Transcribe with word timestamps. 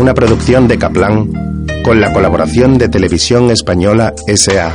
una 0.00 0.14
producción 0.14 0.66
de 0.66 0.78
Kaplan 0.78 1.30
con 1.84 2.00
la 2.00 2.10
colaboración 2.10 2.78
de 2.78 2.88
Televisión 2.88 3.50
Española 3.50 4.14
SA. 4.34 4.72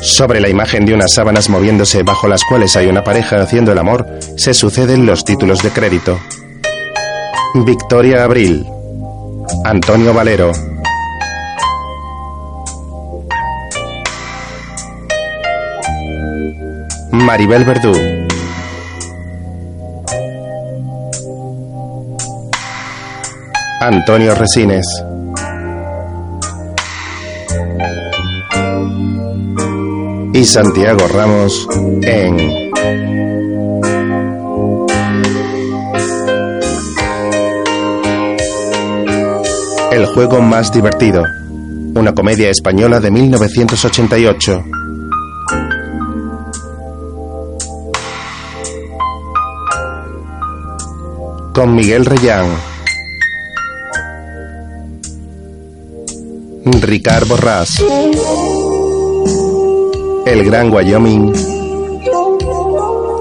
Sobre 0.00 0.40
la 0.40 0.48
imagen 0.48 0.86
de 0.86 0.94
unas 0.94 1.12
sábanas 1.12 1.48
moviéndose 1.48 2.04
bajo 2.04 2.28
las 2.28 2.44
cuales 2.44 2.76
hay 2.76 2.86
una 2.86 3.02
pareja 3.02 3.42
haciendo 3.42 3.72
el 3.72 3.78
amor, 3.78 4.06
se 4.36 4.54
suceden 4.54 5.06
los 5.06 5.24
títulos 5.24 5.60
de 5.62 5.70
crédito. 5.70 6.20
Victoria 7.66 8.22
Abril, 8.22 8.64
Antonio 9.64 10.14
Valero, 10.14 10.52
Maribel 17.10 17.64
Verdú. 17.64 18.21
Antonio 23.84 24.32
Resines. 24.36 24.86
Y 30.32 30.44
Santiago 30.44 31.08
Ramos 31.08 31.66
en 32.02 32.38
El 39.90 40.06
juego 40.06 40.40
más 40.40 40.72
divertido. 40.72 41.24
Una 41.96 42.14
comedia 42.14 42.50
española 42.50 43.00
de 43.00 43.10
1988. 43.10 44.64
Con 51.52 51.74
Miguel 51.74 52.06
Reyán. 52.06 52.71
Ricard 56.64 57.26
Borrás. 57.26 57.82
El 60.24 60.44
Gran 60.44 60.72
Wyoming. 60.72 61.32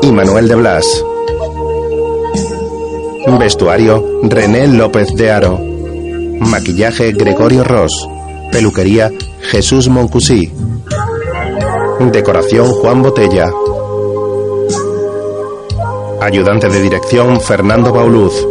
Y 0.04 0.12
Manuel 0.12 0.48
de 0.48 0.56
Blas. 0.56 0.86
Vestuario 3.40 4.04
René 4.24 4.68
López 4.68 5.16
de 5.16 5.32
Aro. 5.32 5.60
Maquillaje 6.40 7.14
Gregorio 7.14 7.64
Ross. 7.64 8.08
Peluquería 8.52 9.12
Jesús 9.42 9.90
Moncusí. 9.90 10.52
Decoración 12.12 12.68
Juan 12.68 13.02
Botella. 13.02 13.52
Ayudante 16.22 16.70
de 16.70 16.80
dirección 16.80 17.42
Fernando 17.42 17.92
Bauluz. 17.92 18.51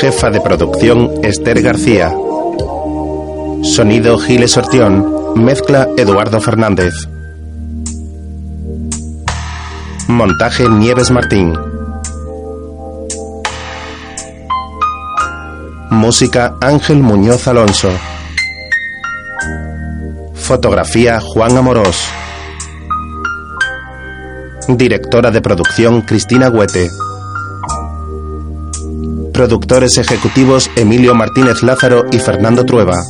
Jefa 0.00 0.30
de 0.30 0.40
producción 0.40 1.10
Esther 1.24 1.60
García. 1.60 2.14
Sonido 3.64 4.16
Giles 4.18 4.56
Ortión. 4.56 5.34
Mezcla 5.34 5.88
Eduardo 5.96 6.40
Fernández. 6.40 6.94
Montaje 10.06 10.68
Nieves 10.68 11.10
Martín. 11.10 11.52
Música 15.90 16.54
Ángel 16.60 16.98
Muñoz 17.02 17.48
Alonso. 17.48 17.90
Fotografía 20.34 21.18
Juan 21.20 21.56
Amorós. 21.56 22.08
Directora 24.68 25.32
de 25.32 25.40
producción 25.40 26.02
Cristina 26.02 26.50
Huete. 26.50 26.88
Productores 29.38 29.96
ejecutivos 29.98 30.68
Emilio 30.74 31.14
Martínez 31.14 31.62
Lázaro 31.62 32.06
y 32.10 32.18
Fernando 32.18 32.66
Trueba. 32.66 33.04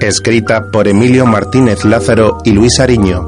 Escrita 0.00 0.70
por 0.72 0.88
Emilio 0.88 1.26
Martínez 1.26 1.84
Lázaro 1.84 2.38
y 2.44 2.52
Luis 2.52 2.80
Ariño. 2.80 3.22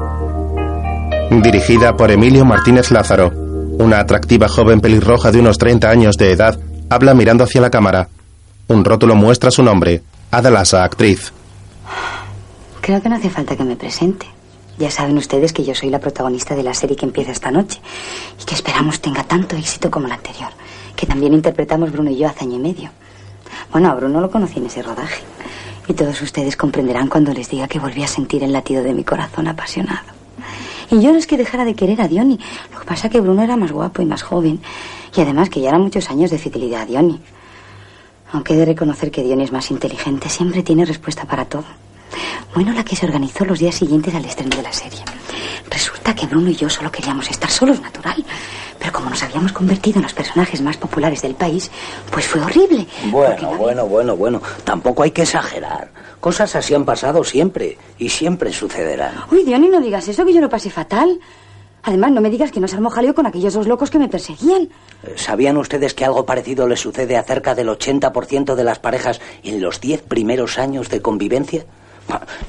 Dirigida 1.29 1.95
por 1.95 2.09
Emilio 2.09 2.43
Martínez 2.43 2.89
Lázaro. 2.89 3.31
Una 3.77 3.99
atractiva 3.99 4.47
joven 4.47 4.81
pelirroja 4.81 5.31
de 5.31 5.41
unos 5.41 5.59
30 5.59 5.91
años 5.91 6.17
de 6.17 6.31
edad 6.31 6.59
habla 6.89 7.13
mirando 7.13 7.43
hacia 7.43 7.61
la 7.61 7.69
cámara. 7.69 8.09
Un 8.67 8.83
rótulo 8.83 9.13
muestra 9.13 9.51
su 9.51 9.61
nombre. 9.61 10.01
Adalasa, 10.31 10.83
actriz. 10.83 11.31
Creo 12.81 12.99
que 12.99 13.09
no 13.09 13.17
hace 13.17 13.29
falta 13.29 13.55
que 13.55 13.63
me 13.63 13.75
presente. 13.75 14.25
Ya 14.79 14.89
saben 14.89 15.17
ustedes 15.17 15.51
que 15.51 15.65
yo 15.65 15.75
soy 15.75 15.89
la 15.89 15.99
protagonista 15.99 16.55
de 16.55 16.63
la 16.63 16.73
serie 16.73 16.95
que 16.95 17.05
empieza 17.05 17.31
esta 17.31 17.51
noche 17.51 17.81
y 18.41 18.45
que 18.45 18.55
esperamos 18.55 19.01
tenga 19.01 19.23
tanto 19.25 19.57
éxito 19.57 19.91
como 19.91 20.07
la 20.07 20.15
anterior, 20.15 20.49
que 20.99 21.07
también 21.07 21.33
interpretamos 21.33 21.93
Bruno 21.93 22.09
y 22.09 22.17
yo 22.17 22.27
hace 22.27 22.43
año 22.43 22.57
y 22.57 22.59
medio. 22.59 22.89
Bueno, 23.71 23.89
a 23.89 23.95
Bruno 23.95 24.19
lo 24.19 24.29
conocí 24.29 24.59
en 24.59 24.65
ese 24.65 24.81
rodaje 24.81 25.23
y 25.87 25.93
todos 25.93 26.21
ustedes 26.21 26.57
comprenderán 26.57 27.07
cuando 27.07 27.31
les 27.31 27.49
diga 27.49 27.69
que 27.69 27.79
volví 27.79 28.03
a 28.03 28.07
sentir 28.07 28.43
el 28.43 28.51
latido 28.51 28.83
de 28.83 28.93
mi 28.93 29.05
corazón 29.05 29.47
apasionado. 29.47 30.09
Y 30.91 30.99
yo 30.99 31.13
no 31.13 31.17
es 31.17 31.25
que 31.25 31.37
dejara 31.37 31.63
de 31.63 31.73
querer 31.73 32.01
a 32.01 32.09
Diony, 32.09 32.37
lo 32.73 32.79
que 32.81 32.85
pasa 32.85 33.07
es 33.07 33.13
que 33.13 33.21
Bruno 33.21 33.41
era 33.41 33.55
más 33.55 33.71
guapo 33.71 34.01
y 34.01 34.05
más 34.05 34.23
joven 34.23 34.59
y 35.15 35.21
además 35.21 35.49
que 35.49 35.61
ya 35.61 35.69
eran 35.69 35.83
muchos 35.83 36.09
años 36.09 36.31
de 36.31 36.37
fidelidad 36.37 36.81
a 36.81 36.85
Diony. 36.85 37.21
Aunque 38.33 38.55
he 38.55 38.57
de 38.57 38.65
reconocer 38.65 39.09
que 39.09 39.23
Diony 39.23 39.43
es 39.43 39.53
más 39.53 39.71
inteligente, 39.71 40.27
siempre 40.27 40.63
tiene 40.63 40.83
respuesta 40.83 41.23
para 41.23 41.45
todo. 41.45 41.63
Bueno, 42.53 42.73
la 42.73 42.83
que 42.83 42.95
se 42.95 43.05
organizó 43.05 43.45
los 43.45 43.59
días 43.59 43.75
siguientes 43.75 44.13
al 44.13 44.25
estreno 44.25 44.55
de 44.55 44.63
la 44.63 44.73
serie. 44.73 44.99
Resulta 45.69 46.15
que 46.15 46.25
Bruno 46.25 46.49
y 46.49 46.55
yo 46.55 46.69
solo 46.69 46.91
queríamos 46.91 47.29
estar 47.29 47.49
solos, 47.49 47.79
natural. 47.81 48.25
Pero 48.79 48.93
como 48.93 49.09
nos 49.09 49.21
habíamos 49.21 49.51
convertido 49.51 49.97
en 49.97 50.03
los 50.03 50.13
personajes 50.13 50.61
más 50.61 50.77
populares 50.77 51.21
del 51.21 51.35
país, 51.35 51.69
pues 52.11 52.25
fue 52.25 52.41
horrible. 52.41 52.87
Bueno, 53.11 53.55
bueno, 53.55 53.85
bueno, 53.85 54.15
bueno. 54.15 54.41
Tampoco 54.63 55.03
hay 55.03 55.11
que 55.11 55.23
exagerar. 55.23 55.91
Cosas 56.19 56.55
así 56.55 56.73
han 56.73 56.85
pasado 56.85 57.23
siempre 57.23 57.77
y 57.97 58.09
siempre 58.09 58.53
sucederán. 58.53 59.13
Uy, 59.31 59.43
Diony, 59.43 59.67
no 59.67 59.81
digas 59.81 60.07
eso, 60.07 60.25
que 60.25 60.33
yo 60.33 60.41
lo 60.41 60.49
pasé 60.49 60.69
fatal. 60.69 61.19
Además, 61.83 62.11
no 62.11 62.21
me 62.21 62.29
digas 62.29 62.51
que 62.51 62.59
no 62.59 62.67
se 62.67 62.75
armó 62.75 62.89
jaleo 62.89 63.15
con 63.15 63.25
aquellos 63.25 63.53
dos 63.53 63.67
locos 63.67 63.89
que 63.89 63.99
me 63.99 64.09
perseguían. 64.09 64.69
Eh, 65.03 65.13
¿Sabían 65.15 65.57
ustedes 65.57 65.93
que 65.93 66.05
algo 66.05 66.25
parecido 66.25 66.67
le 66.67 66.75
sucede 66.75 67.17
a 67.17 67.23
cerca 67.23 67.55
del 67.55 67.69
80% 67.69 68.55
de 68.55 68.63
las 68.63 68.79
parejas 68.79 69.21
en 69.43 69.61
los 69.61 69.79
10 69.79 70.01
primeros 70.03 70.57
años 70.57 70.89
de 70.89 71.01
convivencia? 71.01 71.65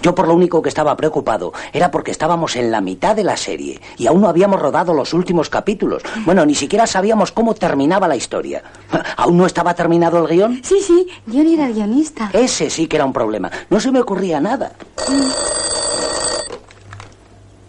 Yo 0.03 0.15
por 0.15 0.27
lo 0.29 0.35
único 0.35 0.63
que 0.63 0.69
estaba 0.69 0.97
preocupado 0.97 1.53
era 1.73 1.91
porque 1.91 2.11
estábamos 2.11 2.57
en 2.57 2.71
la 2.71 2.81
mitad 2.81 3.15
de 3.15 3.25
la 3.25 3.37
serie 3.37 3.81
y 3.99 4.07
aún 4.07 4.21
no 4.21 4.29
habíamos 4.29 4.61
rodado 4.61 4.95
los 4.95 5.13
últimos 5.13 5.51
capítulos. 5.51 6.03
Bueno, 6.25 6.45
ni 6.47 6.55
siquiera 6.55 6.87
sabíamos 6.87 7.33
cómo 7.33 7.55
terminaba 7.55 8.09
la 8.09 8.17
historia. 8.17 8.63
¿Aún 9.17 9.37
no 9.37 9.47
estaba 9.47 9.75
terminado 9.75 10.19
el 10.19 10.27
guion? 10.27 10.61
Sí, 10.65 10.81
sí, 10.81 11.07
Johnny 11.27 11.55
era 11.55 11.67
el 11.67 11.75
guionista. 11.75 12.31
Ese 12.33 12.71
sí 12.71 12.87
que 12.87 12.97
era 12.97 13.05
un 13.05 13.13
problema. 13.13 13.51
No 13.69 13.81
se 13.81 13.91
me 13.93 14.01
ocurría 14.01 14.41
nada. 14.41 14.73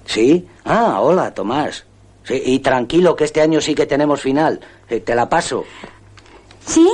¿Sí? 0.05 0.47
Ah, 0.65 0.99
hola, 1.01 1.33
Tomás. 1.33 1.85
Sí, 2.23 2.41
y 2.45 2.59
tranquilo 2.59 3.15
que 3.15 3.23
este 3.23 3.41
año 3.41 3.61
sí 3.61 3.73
que 3.75 3.85
tenemos 3.85 4.21
final. 4.21 4.59
Eh, 4.89 4.99
te 4.99 5.15
la 5.15 5.27
paso. 5.29 5.63
¿Sí? 6.65 6.87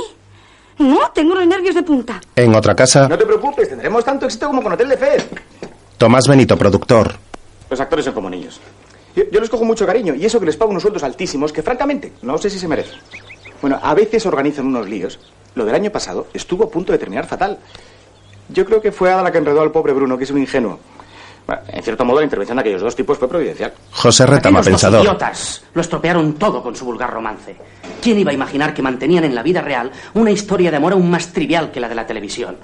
No, 0.78 1.10
tengo 1.12 1.34
los 1.34 1.46
nervios 1.46 1.74
de 1.74 1.82
punta. 1.82 2.20
En 2.36 2.54
otra 2.54 2.74
casa, 2.74 3.08
No 3.08 3.18
te 3.18 3.26
preocupes, 3.26 3.68
tendremos 3.68 4.04
tanto 4.04 4.26
éxito 4.26 4.46
como 4.46 4.62
con 4.62 4.72
Hotel 4.72 4.88
de 4.88 4.96
Fed. 4.96 5.22
Tomás 5.96 6.28
Benito, 6.28 6.56
productor. 6.56 7.14
Los 7.68 7.80
actores 7.80 8.04
son 8.04 8.14
como 8.14 8.30
niños. 8.30 8.60
Yo, 9.16 9.24
yo 9.32 9.40
les 9.40 9.50
cojo 9.50 9.64
mucho 9.64 9.84
cariño 9.86 10.14
y 10.14 10.24
eso 10.24 10.38
que 10.38 10.46
les 10.46 10.56
pago 10.56 10.70
unos 10.70 10.82
sueldos 10.82 11.02
altísimos 11.02 11.52
que 11.52 11.62
francamente 11.62 12.12
no 12.22 12.38
sé 12.38 12.48
si 12.50 12.58
se 12.58 12.68
merecen. 12.68 12.98
Bueno, 13.60 13.80
a 13.82 13.94
veces 13.94 14.24
organizan 14.26 14.66
unos 14.66 14.88
líos. 14.88 15.18
Lo 15.54 15.64
del 15.64 15.74
año 15.74 15.90
pasado 15.90 16.28
estuvo 16.32 16.64
a 16.64 16.70
punto 16.70 16.92
de 16.92 16.98
terminar 16.98 17.26
fatal. 17.26 17.58
Yo 18.48 18.64
creo 18.64 18.80
que 18.80 18.92
fue 18.92 19.10
Ada 19.12 19.22
la 19.24 19.32
que 19.32 19.38
enredó 19.38 19.60
al 19.60 19.72
pobre 19.72 19.92
Bruno, 19.92 20.16
que 20.16 20.24
es 20.24 20.30
un 20.30 20.38
ingenuo. 20.38 20.78
Bueno, 21.48 21.62
en 21.68 21.82
cierto 21.82 22.04
modo, 22.04 22.18
la 22.18 22.24
intervención 22.24 22.56
de 22.56 22.60
aquellos 22.60 22.82
dos 22.82 22.94
tipos 22.94 23.16
fue 23.16 23.26
providencial. 23.26 23.72
José 23.92 24.26
Retama, 24.26 24.58
Aquellos 24.60 24.82
pensador. 24.82 25.00
idiotas 25.00 25.64
lo 25.72 25.80
estropearon 25.80 26.34
todo 26.34 26.62
con 26.62 26.76
su 26.76 26.84
vulgar 26.84 27.10
romance. 27.10 27.56
¿Quién 28.02 28.18
iba 28.18 28.30
a 28.30 28.34
imaginar 28.34 28.74
que 28.74 28.82
mantenían 28.82 29.24
en 29.24 29.34
la 29.34 29.42
vida 29.42 29.62
real 29.62 29.90
una 30.12 30.30
historia 30.30 30.70
de 30.70 30.76
amor 30.76 30.92
aún 30.92 31.10
más 31.10 31.28
trivial 31.32 31.70
que 31.70 31.80
la 31.80 31.88
de 31.88 31.94
la 31.94 32.06
televisión? 32.06 32.58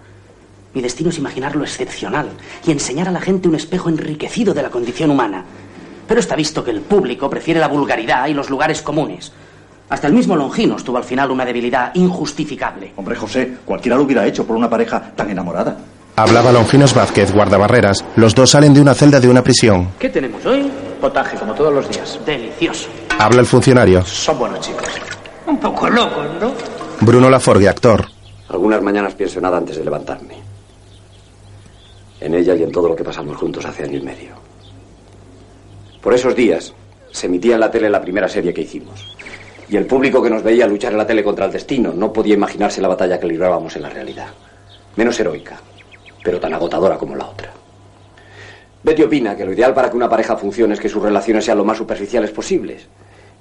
Mi 0.75 0.83
destino 0.83 1.09
es 1.09 1.17
imaginar 1.17 1.57
lo 1.57 1.65
excepcional 1.65 2.29
y 2.67 2.73
enseñar 2.73 3.09
a 3.09 3.13
la 3.13 3.23
gente 3.23 3.49
un 3.49 3.55
espejo 3.55 3.89
enriquecido 3.89 4.53
de 4.53 4.63
la 4.63 4.69
condición 4.69 5.11
humana. 5.11 5.47
Pero 6.07 6.21
está 6.21 6.37
visto 6.37 6.63
que 6.63 6.71
el 6.71 6.83
público 6.83 7.31
prefiere 7.31 7.61
la 7.61 7.69
vulgaridad 7.69 8.27
y 8.27 8.35
los 8.35 8.51
lugares 8.51 8.83
comunes. 8.83 9.33
Hasta 9.89 10.09
el 10.09 10.13
mismo 10.13 10.37
Longinos 10.37 10.85
tuvo 10.85 10.99
al 10.99 11.05
final 11.05 11.31
una 11.31 11.47
debilidad 11.47 11.91
injustificable. 11.95 12.93
Hombre, 12.97 13.17
José, 13.17 13.55
cualquiera 13.65 13.97
lo 13.97 14.03
hubiera 14.03 14.27
hecho 14.27 14.47
por 14.47 14.57
una 14.57 14.69
pareja 14.69 15.13
tan 15.17 15.31
enamorada. 15.31 15.75
Hablaba 16.17 16.53
Longinos 16.53 16.95
Vázquez, 16.95 17.33
guardabarreras. 17.33 18.05
Los 18.15 18.37
dos 18.37 18.51
salen 18.51 18.73
de 18.73 18.81
una 18.81 18.95
celda 18.95 19.19
de 19.19 19.29
una 19.29 19.43
prisión. 19.43 19.91
¿Qué 19.99 20.09
tenemos 20.09 20.47
hoy? 20.47 20.71
Potaje, 21.01 21.37
como 21.37 21.55
todos 21.55 21.73
los 21.75 21.89
días. 21.89 22.21
Delicioso. 22.25 22.89
Habla 23.19 23.41
el 23.41 23.47
funcionario. 23.47 24.05
Son 24.05 24.39
buenos 24.39 24.61
chicos. 24.61 24.89
Un 25.47 25.59
poco 25.59 25.91
locos, 25.91 26.27
¿no? 26.41 26.53
Bruno 27.01 27.29
Laforgue, 27.29 27.69
actor. 27.69 28.07
Algunas 28.49 28.81
mañanas 28.81 29.15
pienso 29.15 29.41
nada 29.41 29.57
antes 29.57 29.77
de 29.77 29.85
levantarme. 29.85 30.37
En 32.21 32.35
ella 32.35 32.55
y 32.55 32.63
en 32.63 32.71
todo 32.71 32.89
lo 32.89 32.95
que 32.95 33.03
pasamos 33.03 33.37
juntos 33.37 33.65
hace 33.65 33.83
año 33.83 33.99
y 33.99 34.03
medio. 34.03 34.35
Por 36.01 36.15
esos 36.15 36.37
días 36.37 36.73
se 37.11 37.27
emitía 37.27 37.55
en 37.55 37.61
la 37.61 37.71
tele 37.73 37.91
la 37.91 38.01
primera 38.01 38.29
serie 38.29 38.55
que 38.55 38.61
hicimos. 38.63 39.17
Y 39.69 39.77
el 39.77 39.87
público 39.87 40.23
que 40.23 40.31
nos 40.31 40.45
veía 40.45 40.69
luchar 40.69 40.93
en 40.93 40.99
la 40.99 41.07
tele 41.07 41.25
contra 41.25 41.47
el 41.47 41.53
destino 41.53 41.93
no 41.93 42.13
podía 42.13 42.35
imaginarse 42.35 42.81
la 42.81 42.89
batalla 42.89 43.19
que 43.19 43.27
librábamos 43.27 43.75
en 43.75 43.83
la 43.83 43.89
realidad. 43.91 44.29
Menos 44.97 45.19
heroica, 45.19 45.59
pero 46.25 46.41
tan 46.41 46.55
agotadora 46.55 46.97
como 46.97 47.15
la 47.15 47.27
otra. 47.27 47.53
Betty 48.83 49.03
opina 49.03 49.37
que 49.37 49.45
lo 49.45 49.53
ideal 49.53 49.75
para 49.75 49.91
que 49.91 49.97
una 49.97 50.09
pareja 50.09 50.37
funcione 50.37 50.75
es 50.75 50.81
que 50.81 50.89
sus 50.89 51.03
relaciones 51.03 51.45
sean 51.45 51.59
lo 51.59 51.65
más 51.65 51.77
superficiales 51.79 52.31
posibles 52.31 52.87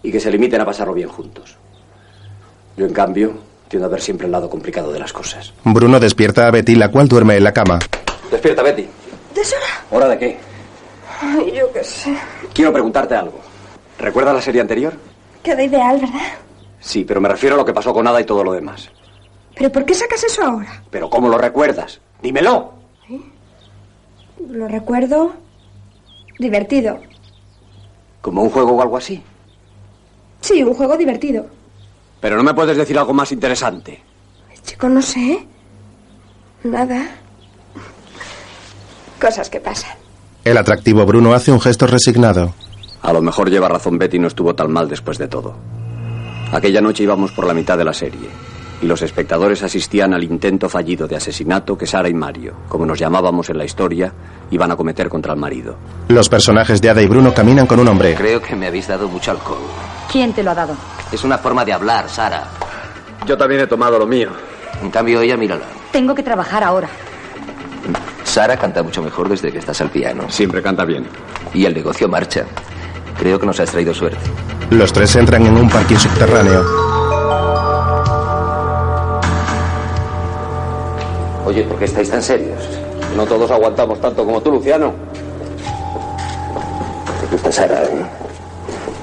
y 0.03 0.11
que 0.11 0.19
se 0.19 0.29
limiten 0.29 0.61
a 0.61 0.65
pasarlo 0.65 0.93
bien 0.93 1.09
juntos. 1.09 1.57
Yo, 2.75 2.85
en 2.85 2.93
cambio, 2.93 3.33
tiendo 3.69 3.87
a 3.87 3.89
ver 3.89 4.01
siempre 4.01 4.25
el 4.25 4.31
lado 4.31 4.49
complicado 4.49 4.91
de 4.91 4.99
las 4.99 5.13
cosas. 5.13 5.53
Bruno 5.63 5.99
despierta 5.99 6.47
a 6.47 6.51
Betty, 6.51 6.75
la 6.75 6.89
cual 6.89 7.07
duerme 7.07 7.37
en 7.37 7.43
la 7.43 7.53
cama. 7.53 7.79
Despierta, 8.29 8.61
Betty. 8.61 8.85
¿Deshora? 9.33 9.85
¿Hora 9.91 10.07
de 10.09 10.17
qué? 10.17 10.37
Ay, 11.21 11.53
yo 11.55 11.71
qué 11.71 11.83
sé. 11.83 12.15
Quiero 12.53 12.73
preguntarte 12.73 13.15
algo. 13.15 13.39
¿Recuerdas 13.97 14.35
la 14.35 14.41
serie 14.41 14.59
anterior? 14.59 14.93
Queda 15.41 15.63
ideal, 15.63 15.99
¿verdad? 15.99 16.33
Sí, 16.79 17.05
pero 17.05 17.21
me 17.21 17.29
refiero 17.29 17.55
a 17.55 17.59
lo 17.59 17.65
que 17.65 17.73
pasó 17.73 17.93
con 17.93 18.05
Ada 18.07 18.19
y 18.19 18.25
todo 18.25 18.43
lo 18.43 18.51
demás. 18.51 18.89
¿Pero 19.55 19.71
por 19.71 19.85
qué 19.85 19.93
sacas 19.93 20.23
eso 20.23 20.43
ahora? 20.43 20.83
¿Pero 20.89 21.09
cómo 21.09 21.29
lo 21.29 21.37
recuerdas? 21.37 22.01
Dímelo. 22.23 22.71
Lo 24.49 24.67
recuerdo 24.69 25.33
divertido. 26.39 26.99
¿Como 28.21 28.43
un 28.43 28.49
juego 28.49 28.71
o 28.71 28.81
algo 28.81 28.95
así? 28.95 29.21
Sí, 30.39 30.63
un 30.63 30.73
juego 30.73 30.95
divertido. 30.95 31.45
Pero 32.21 32.37
no 32.37 32.43
me 32.43 32.53
puedes 32.53 32.77
decir 32.77 32.97
algo 32.97 33.13
más 33.13 33.33
interesante. 33.33 34.01
Chico, 34.63 34.87
no 34.87 35.01
sé. 35.01 35.45
Nada. 36.63 37.11
Cosas 39.19 39.49
que 39.49 39.59
pasan. 39.59 39.97
El 40.45 40.57
atractivo 40.57 41.05
Bruno 41.05 41.33
hace 41.33 41.51
un 41.51 41.59
gesto 41.59 41.87
resignado. 41.87 42.53
A 43.01 43.11
lo 43.11 43.21
mejor 43.21 43.49
lleva 43.49 43.67
razón 43.67 43.97
Betty 43.97 44.19
no 44.19 44.27
estuvo 44.29 44.55
tan 44.55 44.71
mal 44.71 44.87
después 44.87 45.17
de 45.17 45.27
todo. 45.27 45.55
Aquella 46.53 46.79
noche 46.79 47.03
íbamos 47.03 47.33
por 47.33 47.45
la 47.45 47.53
mitad 47.53 47.77
de 47.77 47.83
la 47.83 47.93
serie 47.93 48.29
y 48.83 48.85
los 48.85 49.01
espectadores 49.01 49.63
asistían 49.63 50.13
al 50.13 50.25
intento 50.25 50.67
fallido 50.67 51.07
de 51.07 51.15
asesinato 51.15 51.77
que 51.77 51.87
Sara 51.87 52.09
y 52.09 52.13
Mario, 52.13 52.53
como 52.67 52.85
nos 52.85 52.99
llamábamos 52.99 53.49
en 53.49 53.57
la 53.57 53.63
historia, 53.63 54.13
iban 54.51 54.71
a 54.71 54.75
cometer 54.75 55.07
contra 55.07 55.31
el 55.33 55.39
marido. 55.39 55.77
Los 56.09 56.27
personajes 56.27 56.81
de 56.81 56.89
Ada 56.89 57.01
y 57.01 57.07
Bruno 57.07 57.33
caminan 57.33 57.65
con 57.65 57.79
un 57.79 57.87
hombre. 57.87 58.13
Creo 58.15 58.41
que 58.41 58.57
me 58.57 58.67
habéis 58.67 58.89
dado 58.89 59.07
mucho 59.07 59.31
alcohol. 59.31 59.61
¿Quién 60.11 60.33
te 60.33 60.43
lo 60.43 60.51
ha 60.51 60.55
dado? 60.55 60.75
Es 61.13 61.23
una 61.23 61.37
forma 61.37 61.63
de 61.63 61.71
hablar, 61.71 62.09
Sara. 62.09 62.43
Yo 63.25 63.37
también 63.37 63.61
he 63.61 63.67
tomado 63.67 63.97
lo 63.97 64.05
mío. 64.05 64.31
En 64.81 64.89
cambio, 64.91 65.21
ella, 65.21 65.37
mírala. 65.37 65.63
Tengo 65.93 66.13
que 66.13 66.21
trabajar 66.21 66.61
ahora. 66.61 66.89
Sara 68.25 68.57
canta 68.57 68.83
mucho 68.83 69.01
mejor 69.01 69.29
desde 69.29 69.49
que 69.49 69.59
estás 69.59 69.79
al 69.79 69.91
piano. 69.91 70.29
Siempre 70.29 70.61
canta 70.61 70.83
bien. 70.83 71.05
Y 71.53 71.63
el 71.65 71.73
negocio 71.73 72.09
marcha. 72.09 72.43
Creo 73.17 73.39
que 73.39 73.45
nos 73.45 73.61
has 73.61 73.71
traído 73.71 73.93
suerte. 73.93 74.19
Los 74.71 74.91
tres 74.91 75.15
entran 75.15 75.45
en 75.45 75.55
un 75.55 75.69
parking 75.69 75.95
subterráneo. 75.95 76.92
Oye, 81.45 81.63
¿por 81.63 81.77
qué 81.77 81.85
estáis 81.85 82.09
tan 82.09 82.21
serios? 82.21 82.59
No 83.15 83.25
todos 83.25 83.49
aguantamos 83.51 83.99
tanto 83.99 84.25
como 84.25 84.41
tú, 84.41 84.51
Luciano. 84.51 84.93
¿Te 87.19 87.27
gusta 87.31 87.51
Sara? 87.51 87.83
eh? 87.83 88.05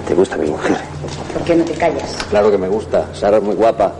¿Te 0.08 0.14
gusta 0.14 0.36
mi 0.36 0.48
mujer? 0.48 0.76
¿Por 1.34 1.42
qué 1.42 1.54
no 1.54 1.64
te 1.64 1.72
callas? 1.74 2.16
Claro 2.30 2.50
que 2.50 2.58
me 2.58 2.68
gusta. 2.68 3.04
Sara 3.12 3.36
es 3.36 3.42
muy 3.42 3.54
guapa. 3.54 3.92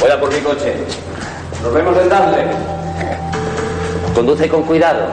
Voy 0.00 0.10
a 0.10 0.20
por 0.20 0.32
mi 0.32 0.40
coche. 0.40 0.74
Nos 1.62 1.72
vemos 1.72 1.96
en 1.96 2.08
Dudley. 2.08 2.46
Conduce 4.14 4.48
con 4.48 4.62
cuidado. 4.64 5.06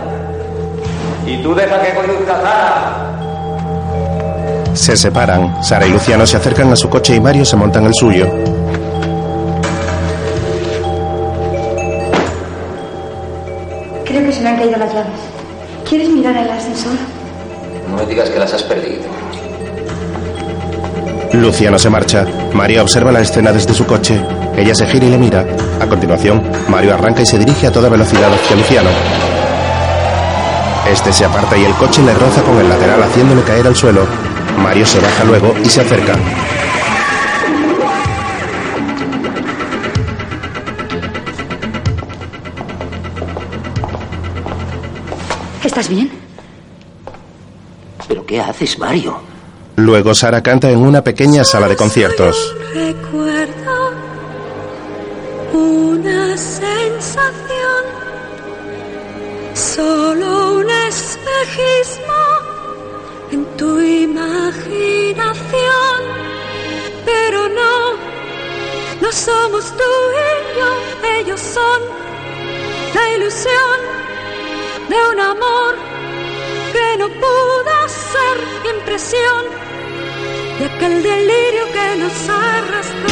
Y 1.26 1.42
tú 1.44 1.54
deja 1.54 1.80
que 1.82 1.94
conduzca 1.94 2.36
Sara. 2.42 3.04
Se 4.74 4.98
separan. 4.98 5.64
Sara 5.64 5.86
y 5.86 5.92
Luciano 5.92 6.26
se 6.26 6.38
acercan 6.38 6.72
a 6.72 6.76
su 6.76 6.90
coche 6.90 7.16
y 7.16 7.20
Mario 7.20 7.46
se 7.46 7.56
monta 7.56 7.80
en 7.80 7.86
el 7.86 7.94
suyo. 7.94 8.28
Han 14.48 14.56
caído 14.56 14.78
las 14.78 14.94
llaves. 14.94 15.20
¿Quieres 15.90 16.08
mirar 16.10 16.38
el 16.38 16.50
ascensor? 16.50 16.94
No 17.90 17.98
me 17.98 18.06
digas 18.06 18.30
que 18.30 18.40
las 18.40 18.54
has 18.54 18.64
perdido. 18.64 19.04
Luciano 21.34 21.78
se 21.78 21.90
marcha. 21.90 22.26
Mario 22.54 22.82
observa 22.84 23.12
la 23.12 23.20
escena 23.20 23.52
desde 23.52 23.74
su 23.74 23.86
coche. 23.86 24.22
Ella 24.56 24.74
se 24.74 24.88
gira 24.88 25.06
y 25.06 25.10
le 25.10 25.18
mira. 25.18 25.46
A 25.82 25.86
continuación, 25.86 26.50
Mario 26.70 26.94
arranca 26.94 27.24
y 27.24 27.26
se 27.26 27.38
dirige 27.38 27.68
a 27.68 27.72
toda 27.74 27.90
velocidad 27.90 28.34
hacia 28.34 28.56
Luciano. 28.56 28.90
Este 30.90 31.12
se 31.12 31.26
aparta 31.26 31.58
y 31.58 31.66
el 31.66 31.74
coche 31.74 32.02
le 32.02 32.14
roza 32.14 32.42
con 32.44 32.58
el 32.58 32.70
lateral 32.70 33.04
haciéndole 33.04 33.42
caer 33.42 33.68
al 33.68 33.76
suelo. 33.76 34.08
Mario 34.64 34.86
se 34.86 35.02
baja 35.02 35.26
luego 35.26 35.54
y 35.62 35.68
se 35.68 35.82
acerca. 35.82 36.14
¿Estás 45.68 45.90
bien? 45.90 46.10
¿Pero 48.08 48.26
qué 48.26 48.40
haces, 48.40 48.80
Mario? 48.80 49.20
Luego 49.76 50.16
Sara 50.16 50.42
canta 50.42 50.72
en 50.72 50.80
una 50.80 51.04
pequeña 51.04 51.44
sala 51.44 51.68
de 51.68 51.76
conciertos. 51.76 52.56
Recuerdo 52.74 53.92
una 55.52 56.38
sensación, 56.38 57.84
solo 59.54 60.60
un 60.60 60.70
espejismo 60.88 62.16
en 63.34 63.44
tu 63.58 63.82
imaginación. 63.82 65.38
Pero 67.04 67.50
no, 67.50 67.98
no 69.02 69.12
somos 69.12 69.66
tú 69.66 69.92
y 70.16 70.58
yo, 70.58 70.70
ellos 71.20 71.42
son 71.42 71.82
la 72.96 73.18
ilusión 73.18 73.97
de 74.90 74.96
un 75.14 75.20
amor 75.20 75.76
que 76.72 76.98
no 76.98 77.08
pudo 77.10 77.88
ser 77.88 78.76
impresión 78.76 79.46
de 80.60 80.66
aquel 80.66 81.04
delirio 81.04 81.64
que 81.74 81.96
nos 81.98 82.30
arrastró. 82.30 83.08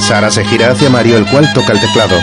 Sara 0.00 0.30
se 0.30 0.44
gira 0.44 0.70
hacia 0.70 0.88
Mario, 0.88 1.18
el 1.18 1.26
cual 1.26 1.52
toca 1.52 1.72
el 1.72 1.80
teclado. 1.80 2.18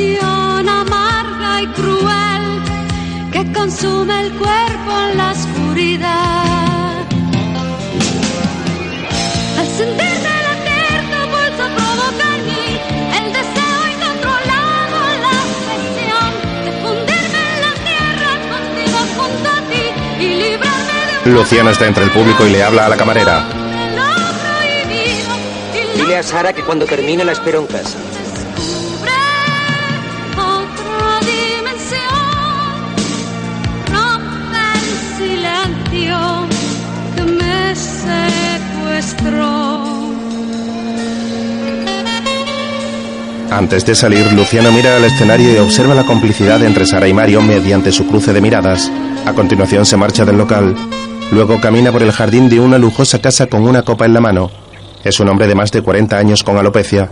Pasión 0.00 0.68
amarga 0.68 1.62
y 1.62 1.66
cruel 1.68 2.62
que 3.32 3.52
consume 3.52 4.20
el 4.26 4.32
cuerpo 4.32 4.92
en 5.10 5.16
la 5.18 5.32
oscuridad. 5.32 7.06
Al 9.58 9.66
sentir 9.66 10.16
del 10.26 10.46
eterno 10.56 11.18
pulso 11.32 11.64
provoca 11.76 12.26
en 12.36 12.42
mí 12.46 12.80
el 13.18 13.26
deseo 13.32 13.80
incontrolado, 13.94 14.98
la 15.24 15.34
obsesión 15.46 16.30
de 16.64 16.72
fundirme 16.82 17.40
en 17.54 17.60
la 17.66 17.74
tierra 17.88 18.32
contigo 18.54 18.98
junto 19.16 19.48
a 19.48 19.60
ti 19.70 20.24
y 20.24 20.28
librarme 20.28 20.98
de 21.24 21.30
un 21.30 21.34
Luciano 21.34 21.70
está 21.70 21.86
entre 21.86 22.04
el 22.04 22.10
público 22.10 22.46
y 22.46 22.50
le 22.50 22.62
habla 22.62 22.86
a 22.86 22.88
la 22.88 22.96
camarera. 22.96 23.44
Dile 25.94 26.16
a 26.16 26.22
Sara 26.22 26.52
que 26.52 26.62
cuando 26.62 26.86
termine 26.86 27.24
la 27.24 27.32
espero 27.32 27.60
en 27.60 27.66
casa. 27.66 27.98
Antes 43.50 43.84
de 43.84 43.96
salir, 43.96 44.32
Luciano 44.32 44.70
mira 44.70 44.94
al 44.94 45.04
escenario 45.04 45.52
y 45.52 45.58
observa 45.58 45.92
la 45.92 46.04
complicidad 46.06 46.62
entre 46.62 46.86
Sara 46.86 47.08
y 47.08 47.12
Mario 47.12 47.42
mediante 47.42 47.90
su 47.90 48.06
cruce 48.06 48.32
de 48.32 48.40
miradas. 48.40 48.90
A 49.26 49.32
continuación 49.32 49.84
se 49.84 49.96
marcha 49.96 50.24
del 50.24 50.38
local. 50.38 50.76
Luego 51.32 51.60
camina 51.60 51.90
por 51.90 52.04
el 52.04 52.12
jardín 52.12 52.48
de 52.48 52.60
una 52.60 52.78
lujosa 52.78 53.20
casa 53.20 53.48
con 53.48 53.66
una 53.66 53.82
copa 53.82 54.06
en 54.06 54.14
la 54.14 54.20
mano. 54.20 54.50
Es 55.02 55.18
un 55.18 55.28
hombre 55.28 55.48
de 55.48 55.56
más 55.56 55.72
de 55.72 55.82
40 55.82 56.16
años 56.16 56.44
con 56.44 56.58
alopecia. 56.58 57.08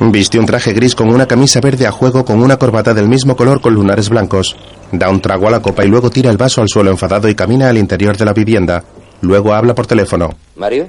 Viste 0.00 0.40
un 0.40 0.46
traje 0.46 0.72
gris 0.72 0.96
con 0.96 1.08
una 1.08 1.26
camisa 1.26 1.60
verde 1.60 1.86
a 1.86 1.92
juego 1.92 2.24
con 2.24 2.42
una 2.42 2.56
corbata 2.56 2.92
del 2.92 3.08
mismo 3.08 3.36
color 3.36 3.60
con 3.60 3.72
lunares 3.74 4.08
blancos. 4.08 4.56
Da 4.90 5.08
un 5.08 5.20
trago 5.20 5.46
a 5.46 5.52
la 5.52 5.62
copa 5.62 5.84
y 5.84 5.88
luego 5.88 6.10
tira 6.10 6.30
el 6.30 6.36
vaso 6.36 6.62
al 6.62 6.68
suelo 6.68 6.90
enfadado 6.90 7.28
y 7.28 7.36
camina 7.36 7.68
al 7.68 7.78
interior 7.78 8.16
de 8.16 8.24
la 8.24 8.32
vivienda. 8.32 8.82
Luego 9.20 9.54
habla 9.54 9.76
por 9.76 9.86
teléfono. 9.86 10.30
Mario, 10.56 10.88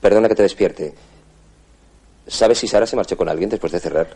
perdona 0.00 0.26
que 0.28 0.36
te 0.36 0.42
despierte. 0.42 0.94
¿Sabes 2.30 2.58
si 2.58 2.68
Sara 2.68 2.86
se 2.86 2.94
marchó 2.94 3.16
con 3.16 3.28
alguien 3.28 3.50
después 3.50 3.72
de 3.72 3.80
cerrar? 3.80 4.06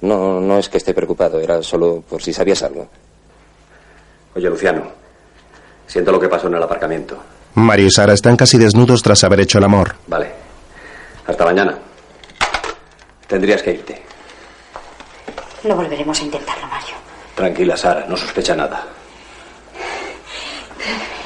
No, 0.00 0.40
no 0.40 0.58
es 0.58 0.68
que 0.68 0.76
esté 0.78 0.94
preocupado, 0.94 1.40
era 1.40 1.60
solo 1.62 2.04
por 2.08 2.22
si 2.22 2.32
sabías 2.32 2.62
algo. 2.62 2.86
Oye, 4.36 4.48
Luciano, 4.48 4.84
siento 5.86 6.12
lo 6.12 6.20
que 6.20 6.28
pasó 6.28 6.46
en 6.46 6.54
el 6.54 6.62
aparcamiento. 6.62 7.18
Mario 7.54 7.86
y 7.86 7.90
Sara 7.90 8.12
están 8.12 8.36
casi 8.36 8.58
desnudos 8.58 9.02
tras 9.02 9.24
haber 9.24 9.40
hecho 9.40 9.58
el 9.58 9.64
amor. 9.64 9.96
Vale. 10.06 10.30
Hasta 11.26 11.44
mañana. 11.44 11.76
Tendrías 13.26 13.60
que 13.62 13.72
irte. 13.72 14.02
No 15.64 15.74
volveremos 15.74 16.20
a 16.20 16.22
intentarlo, 16.22 16.66
Mario. 16.68 16.94
Tranquila, 17.34 17.76
Sara, 17.76 18.06
no 18.08 18.16
sospecha 18.16 18.54
nada. 18.54 18.86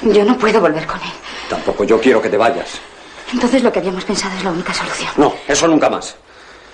Yo 0.00 0.24
no 0.24 0.38
puedo 0.38 0.60
volver 0.62 0.86
con 0.86 0.96
él. 0.96 1.12
Tampoco 1.50 1.84
yo 1.84 2.00
quiero 2.00 2.22
que 2.22 2.30
te 2.30 2.38
vayas. 2.38 2.80
Entonces 3.32 3.62
lo 3.62 3.72
que 3.72 3.78
habíamos 3.78 4.04
pensado 4.04 4.36
es 4.36 4.44
la 4.44 4.50
única 4.50 4.74
solución. 4.74 5.12
No, 5.16 5.34
eso 5.46 5.68
nunca 5.68 5.88
más. 5.88 6.16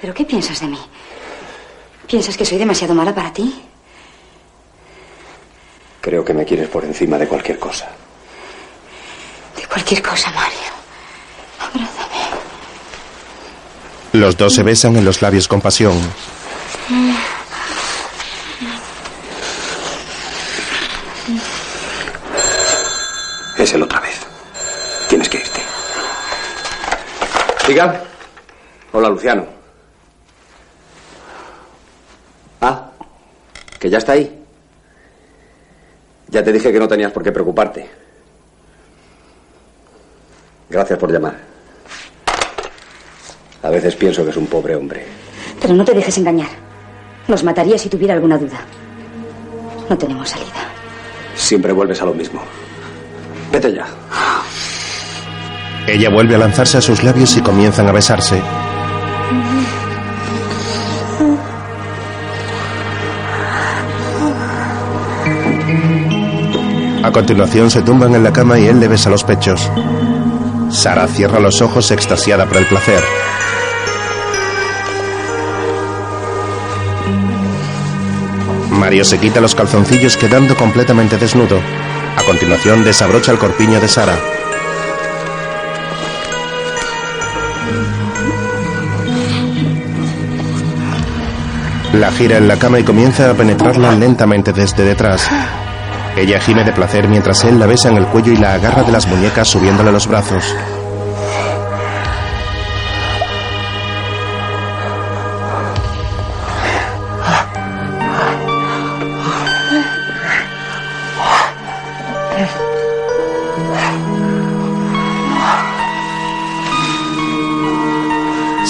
¿Pero 0.01 0.15
qué 0.15 0.25
piensas 0.25 0.61
de 0.61 0.69
mí? 0.69 0.79
¿Piensas 2.07 2.37
que 2.37 2.45
soy 2.45 2.59
demasiado 2.59 2.95
mala 2.95 3.15
para 3.15 3.33
ti? 3.33 3.63
Creo 6.01 6.25
que 6.25 6.33
me 6.33 6.45
quieres 6.45 6.69
por 6.69 6.85
encima 6.85 7.19
de 7.19 7.27
cualquier 7.27 7.59
cosa. 7.59 7.89
De 9.57 9.67
cualquier 9.67 10.03
cosa, 10.03 10.31
Mario. 10.31 10.59
Abrázame. 11.59 12.25
Los 14.13 14.37
dos 14.37 14.55
se 14.55 14.63
besan 14.63 14.97
en 14.97 15.05
los 15.05 15.21
labios 15.21 15.49
con 15.49 15.61
pasión. 15.61 15.95
Es 23.59 23.73
el 23.73 23.83
otra 23.83 24.01
vez. 24.01 24.21
Tienes 25.09 25.29
que 25.29 25.39
irte. 25.39 25.63
Diga. 27.67 28.01
Hola, 28.93 29.09
Luciano. 29.09 29.45
Ah, 32.61 32.91
que 33.79 33.91
ya 33.91 33.99
está 33.99 34.13
ahí. 34.13 34.45
Ya 36.29 36.43
te 36.43 36.53
dije 36.53 36.73
que 36.73 36.79
no 36.79 36.89
tenías 36.89 37.13
por 37.13 37.23
qué 37.23 37.33
preocuparte. 37.33 37.89
Gracias 40.69 40.99
por 40.99 41.13
llamar. 41.13 41.37
A 43.63 43.71
veces 43.71 43.97
pienso 43.97 44.23
que 44.25 44.31
es 44.31 44.37
un 44.37 44.47
pobre 44.47 44.77
hombre. 44.77 45.05
Pero 45.61 45.75
no 45.75 45.85
te 45.85 45.93
dejes 45.93 46.19
engañar. 46.19 46.51
Nos 47.27 47.43
mataría 47.43 47.79
si 47.79 47.89
tuviera 47.89 48.15
alguna 48.15 48.39
duda. 48.39 48.61
No 49.89 49.99
tenemos 49.99 50.29
salida. 50.29 50.71
Siempre 51.35 51.73
vuelves 51.73 52.01
a 52.01 52.07
lo 52.07 52.15
mismo. 52.15 52.43
Vete 53.51 53.73
ya. 53.73 53.87
Ella 55.87 56.11
vuelve 56.11 56.35
a 56.35 56.39
lanzarse 56.39 56.79
a 56.79 56.81
sus 56.81 57.03
labios 57.05 57.37
y 57.37 57.41
comienzan 57.43 57.87
a 57.89 57.93
besarse. 57.93 58.43
A 67.03 67.13
continuación 67.13 67.71
se 67.71 67.83
tumban 67.83 68.17
en 68.17 68.25
la 68.25 68.33
cama 68.33 68.59
y 68.59 68.67
él 68.67 68.81
le 68.81 68.89
besa 68.89 69.11
los 69.11 69.23
pechos. 69.23 69.71
Sara 70.71 71.07
cierra 71.07 71.39
los 71.39 71.63
ojos 71.63 71.93
extasiada 71.93 72.47
por 72.47 72.57
el 72.57 72.67
placer. 72.67 73.01
Mario 78.71 79.05
se 79.05 79.19
quita 79.19 79.41
los 79.41 79.55
calzoncillos 79.55 80.17
quedando 80.17 80.57
completamente 80.57 81.17
desnudo. 81.17 81.61
A 82.17 82.25
continuación 82.25 82.83
desabrocha 82.83 83.31
el 83.31 83.39
corpiño 83.39 83.81
de 83.81 83.89
Sara. 83.89 84.36
La 91.99 92.13
gira 92.13 92.37
en 92.37 92.47
la 92.47 92.59
cama 92.59 92.79
y 92.79 92.85
comienza 92.85 93.31
a 93.31 93.35
penetrarla 93.35 93.93
lentamente 93.93 94.53
desde 94.53 94.85
detrás. 94.85 95.27
Ella 96.15 96.39
gime 96.41 96.63
de 96.63 96.73
placer 96.73 97.09
mientras 97.09 97.43
él 97.45 97.59
la 97.59 97.65
besa 97.65 97.89
en 97.89 97.97
el 97.97 98.07
cuello 98.07 98.33
y 98.33 98.37
la 98.37 98.53
agarra 98.53 98.83
de 98.83 98.93
las 98.93 99.07
muñecas 99.07 99.49
subiéndole 99.49 99.91
los 99.91 100.07
brazos. 100.07 100.55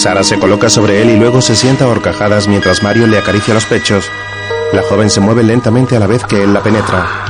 Sara 0.06 0.22
se 0.22 0.38
coloca 0.38 0.70
sobre 0.70 1.02
él 1.02 1.10
y 1.10 1.16
luego 1.16 1.42
se 1.42 1.56
sienta 1.56 1.84
a 1.84 1.88
horcajadas 1.88 2.46
mientras 2.46 2.80
Mario 2.80 3.08
le 3.08 3.18
acaricia 3.18 3.54
los 3.54 3.66
pechos. 3.66 4.08
La 4.72 4.82
joven 4.82 5.10
se 5.10 5.18
mueve 5.18 5.42
lentamente 5.42 5.96
a 5.96 5.98
la 5.98 6.06
vez 6.06 6.22
que 6.22 6.44
él 6.44 6.54
la 6.54 6.62
penetra. 6.62 7.24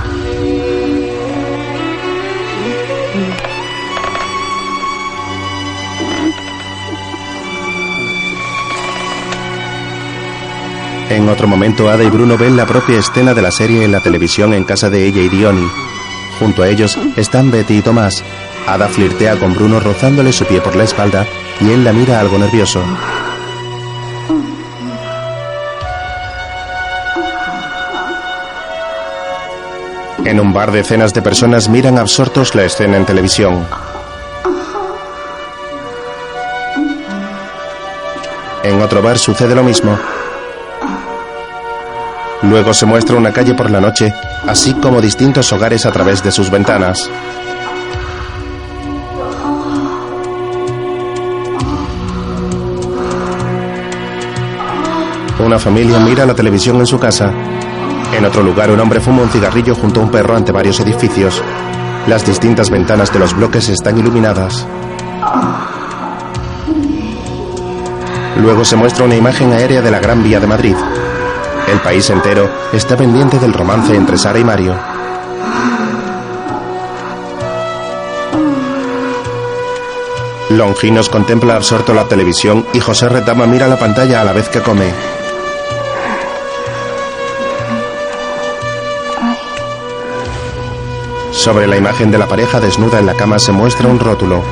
En 11.09 11.30
otro 11.30 11.49
momento, 11.49 11.88
Ada 11.88 12.04
y 12.04 12.11
Bruno 12.11 12.37
ven 12.37 12.59
la 12.59 12.66
propia 12.66 12.99
escena 12.99 13.33
de 13.33 13.40
la 13.40 13.52
serie 13.52 13.85
en 13.85 13.92
la 13.92 14.00
televisión 14.00 14.52
en 14.52 14.64
casa 14.64 14.90
de 14.90 15.06
ella 15.06 15.23
y 15.23 15.30
Diony. 15.30 15.66
Junto 16.38 16.62
a 16.62 16.68
ellos 16.68 16.99
están 17.16 17.50
Betty 17.50 17.78
y 17.78 17.80
Tomás. 17.80 18.23
Ada 18.66 18.88
flirtea 18.88 19.38
con 19.38 19.54
Bruno 19.54 19.80
rozándole 19.80 20.30
su 20.30 20.45
pie 20.45 20.61
por 20.61 20.76
la 20.76 20.85
espalda 20.85 21.26
y 21.60 21.70
él 21.70 21.84
la 21.84 21.92
mira 21.92 22.20
algo 22.20 22.38
nervioso. 22.38 22.82
En 30.25 30.40
un 30.40 30.52
bar 30.52 30.72
decenas 30.72 31.14
de 31.14 31.22
personas 31.22 31.68
miran 31.68 31.98
absortos 31.98 32.54
la 32.54 32.64
escena 32.64 32.96
en 32.96 33.06
televisión. 33.06 33.64
En 38.64 38.82
otro 38.82 39.00
bar 39.00 39.18
sucede 39.18 39.54
lo 39.54 39.62
mismo. 39.62 39.96
Luego 42.42 42.75
se 42.75 42.86
muestra 42.86 43.16
una 43.16 43.32
calle 43.32 43.54
por 43.54 43.70
la 43.70 43.80
noche, 43.80 44.12
así 44.46 44.75
como 44.75 45.00
distintos 45.00 45.52
hogares 45.52 45.86
a 45.86 45.92
través 45.92 46.22
de 46.22 46.32
sus 46.32 46.50
ventanas. 46.50 47.08
Una 55.47 55.61
familia 55.61 56.00
mira 56.00 56.26
la 56.26 56.35
televisión 56.35 56.79
en 56.79 56.88
su 56.88 56.99
casa. 56.99 57.33
En 58.12 58.25
otro 58.25 58.43
lugar, 58.43 58.69
un 58.73 58.81
hombre 58.81 58.99
fuma 58.99 59.23
un 59.23 59.29
cigarrillo 59.29 59.76
junto 59.76 60.00
a 60.00 60.03
un 60.03 60.11
perro 60.11 60.35
ante 60.35 60.50
varios 60.50 60.81
edificios. 60.81 61.41
Las 62.09 62.26
distintas 62.26 62.69
ventanas 62.69 63.12
de 63.12 63.21
los 63.21 63.33
bloques 63.33 63.69
están 63.69 63.97
iluminadas. 63.97 64.67
Luego 68.43 68.65
se 68.65 68.75
muestra 68.75 69.05
una 69.05 69.15
imagen 69.15 69.53
aérea 69.53 69.83
de 69.83 69.91
la 69.93 70.00
Gran 70.00 70.25
Vía 70.25 70.41
de 70.41 70.49
Madrid. 70.49 70.75
El 71.73 71.79
país 71.79 72.11
entero 72.11 72.50
está 72.73 72.97
pendiente 72.97 73.38
del 73.38 73.53
romance 73.53 73.95
entre 73.95 74.19
Sara 74.19 74.41
y 74.41 74.45
Mario. 74.45 74.75
Longinos 80.50 81.09
contempla 81.09 81.55
absorto 81.55 81.95
la 81.95 82.09
televisión 82.09 82.67
y 82.73 82.81
José 82.81 83.09
Retama 83.09 83.47
mira 83.47 83.69
la 83.69 83.79
pantalla 83.79 84.23
a 84.23 84.25
la 84.25 84.33
vez 84.33 84.49
que 84.49 84.61
come. 84.61 85.15
Sobre 91.47 91.69
la 91.69 91.76
imagen 91.76 92.11
de 92.11 92.19
la 92.19 92.26
pareja 92.26 92.59
desnuda 92.59 92.99
en 92.99 93.07
la 93.07 93.15
cama 93.15 93.38
se 93.38 93.53
muestra 93.53 93.87
un 93.87 94.00
rótulo. 94.00 94.43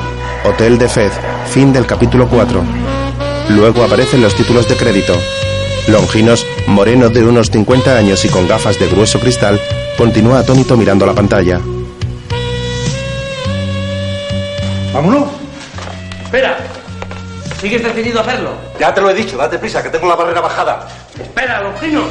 Hotel 0.45 0.77
de 0.77 0.87
Fez, 0.87 1.11
fin 1.49 1.73
del 1.73 1.85
capítulo 1.85 2.25
4. 2.29 2.63
Luego 3.49 3.83
aparecen 3.83 4.21
los 4.21 4.33
títulos 4.33 4.69
de 4.69 4.77
crédito. 4.77 5.13
Longinos, 5.89 6.47
moreno 6.67 7.09
de 7.09 7.25
unos 7.25 7.51
50 7.51 7.97
años 7.97 8.23
y 8.23 8.29
con 8.29 8.47
gafas 8.47 8.79
de 8.79 8.87
grueso 8.87 9.19
cristal, 9.19 9.59
continúa 9.97 10.39
atónito 10.39 10.77
mirando 10.77 11.05
la 11.05 11.13
pantalla. 11.13 11.59
¡Vámonos! 14.93 15.27
Espera. 16.23 16.59
¿Sigues 17.59 17.83
decidido 17.83 18.19
a 18.19 18.21
hacerlo? 18.21 18.51
Ya 18.79 18.93
te 18.93 19.01
lo 19.01 19.09
he 19.09 19.13
dicho, 19.13 19.35
date 19.35 19.59
prisa, 19.59 19.83
que 19.83 19.89
tengo 19.89 20.07
la 20.07 20.15
barrera 20.15 20.39
bajada. 20.39 20.87
Espera, 21.21 21.61
Longino. 21.61 22.03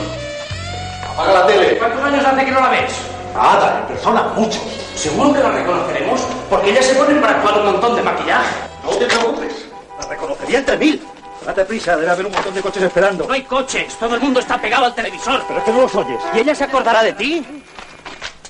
Apaga 1.15 1.41
la 1.41 1.47
tele. 1.47 1.79
¿Cuántos 1.79 2.03
años 2.03 2.23
hace 2.23 2.45
que 2.45 2.51
no 2.51 2.61
la 2.61 2.69
ves? 2.69 2.93
Nada, 3.35 3.81
en 3.81 3.95
persona, 3.95 4.25
muchos. 4.37 4.74
Seguro 5.05 5.35
que 5.35 5.41
la 5.41 5.51
reconoceremos, 5.51 6.21
porque 6.49 6.71
ella 6.71 6.83
se 6.83 6.95
pone 6.95 7.15
para 7.21 7.35
actuar 7.35 7.59
un 7.59 7.67
montón 7.73 7.95
de 7.95 8.03
maquillaje. 8.03 8.55
No 8.83 8.91
te 8.93 9.05
preocupes. 9.05 9.67
La 10.01 10.09
reconocería 10.09 10.59
entre 10.61 10.79
mil. 10.79 11.03
Date 11.45 11.67
prisa, 11.67 11.95
debe 11.95 12.11
haber 12.11 12.25
un 12.25 12.33
montón 12.33 12.55
de 12.55 12.63
coches 12.63 12.83
esperando. 12.85 13.27
No 13.27 13.35
hay 13.35 13.43
coches, 13.43 13.95
todo 14.01 14.15
el 14.15 14.23
mundo 14.23 14.41
está 14.41 14.59
pegado 14.59 14.87
al 14.87 14.95
televisor. 14.95 15.43
Pero 15.47 15.59
es 15.59 15.65
que 15.67 15.73
no 15.73 15.83
los 15.83 15.95
oyes. 15.95 16.19
¿Y 16.35 16.39
ella 16.39 16.55
se 16.55 16.65
acordará 16.65 17.03
de 17.03 17.13
ti? 17.13 17.45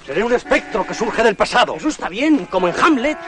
Seré 0.07 0.23
un 0.23 0.33
espectro 0.33 0.87
que 0.87 0.95
surge 0.95 1.25
del 1.25 1.35
pasado. 1.35 1.75
Eso 1.75 1.89
está 1.89 2.09
bien, 2.09 2.47
como 2.47 2.69
en 2.69 2.75
Hamlet. 2.81 3.19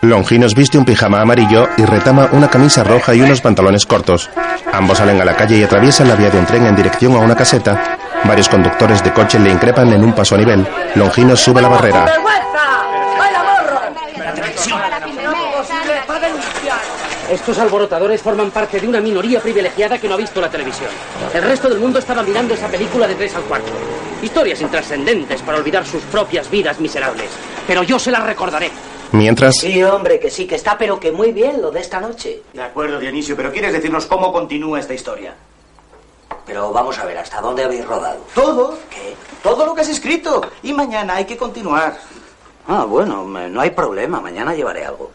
Longinos 0.00 0.56
viste 0.56 0.76
un 0.76 0.84
pijama 0.84 1.20
amarillo 1.20 1.68
y 1.76 1.84
retama 1.84 2.30
una 2.32 2.50
camisa 2.50 2.82
roja 2.82 3.14
y 3.14 3.20
unos 3.20 3.40
pantalones 3.40 3.86
cortos. 3.86 4.28
Ambos 4.72 4.98
salen 4.98 5.20
a 5.20 5.24
la 5.24 5.36
calle 5.36 5.58
y 5.58 5.62
atraviesan 5.62 6.08
la 6.08 6.16
vía 6.16 6.30
de 6.30 6.38
un 6.40 6.46
tren 6.46 6.66
en 6.66 6.74
dirección 6.74 7.14
a 7.14 7.20
una 7.20 7.36
caseta. 7.36 7.96
Varios 8.24 8.48
conductores 8.48 9.04
de 9.04 9.12
coche 9.12 9.38
le 9.38 9.52
increpan 9.52 9.92
en 9.92 10.02
un 10.02 10.12
paso 10.12 10.34
a 10.34 10.38
nivel. 10.38 10.66
Longinos 10.96 11.40
sube 11.40 11.62
la 11.62 11.68
barrera. 11.68 12.06
Estos 17.36 17.58
alborotadores 17.58 18.22
forman 18.22 18.50
parte 18.50 18.80
de 18.80 18.88
una 18.88 18.98
minoría 18.98 19.40
privilegiada 19.40 19.98
que 19.98 20.08
no 20.08 20.14
ha 20.14 20.16
visto 20.16 20.40
la 20.40 20.48
televisión. 20.50 20.88
El 21.34 21.42
resto 21.42 21.68
del 21.68 21.78
mundo 21.78 21.98
estaba 21.98 22.22
mirando 22.22 22.54
esa 22.54 22.66
película 22.66 23.06
de 23.06 23.14
tres 23.14 23.34
al 23.34 23.42
cuarto. 23.42 23.70
Historias 24.22 24.62
intrascendentes 24.62 25.42
para 25.42 25.58
olvidar 25.58 25.84
sus 25.84 26.02
propias 26.04 26.50
vidas 26.50 26.80
miserables. 26.80 27.28
Pero 27.66 27.82
yo 27.82 27.98
se 27.98 28.10
las 28.10 28.24
recordaré. 28.24 28.70
Mientras, 29.12 29.54
Sí, 29.58 29.84
hombre, 29.84 30.18
que 30.18 30.30
sí, 30.30 30.46
que 30.46 30.54
está, 30.54 30.78
pero 30.78 30.98
que 30.98 31.12
muy 31.12 31.32
bien 31.32 31.60
lo 31.60 31.70
de 31.70 31.80
esta 31.80 32.00
noche. 32.00 32.42
De 32.54 32.62
acuerdo, 32.62 32.98
Dionisio, 32.98 33.36
pero 33.36 33.52
¿quieres 33.52 33.74
decirnos 33.74 34.06
cómo 34.06 34.32
continúa 34.32 34.80
esta 34.80 34.94
historia? 34.94 35.34
Pero 36.46 36.72
vamos 36.72 36.98
a 36.98 37.04
ver, 37.04 37.18
¿hasta 37.18 37.42
dónde 37.42 37.64
habéis 37.64 37.84
rodado? 37.84 38.24
Todo. 38.34 38.78
¿Qué? 38.88 39.14
Todo 39.42 39.66
lo 39.66 39.74
que 39.74 39.82
has 39.82 39.90
escrito. 39.90 40.40
Y 40.62 40.72
mañana 40.72 41.16
hay 41.16 41.26
que 41.26 41.36
continuar. 41.36 41.98
Ah, 42.66 42.86
bueno, 42.86 43.24
no 43.24 43.60
hay 43.60 43.70
problema, 43.70 44.22
mañana 44.22 44.54
llevaré 44.54 44.86
algo. 44.86 45.10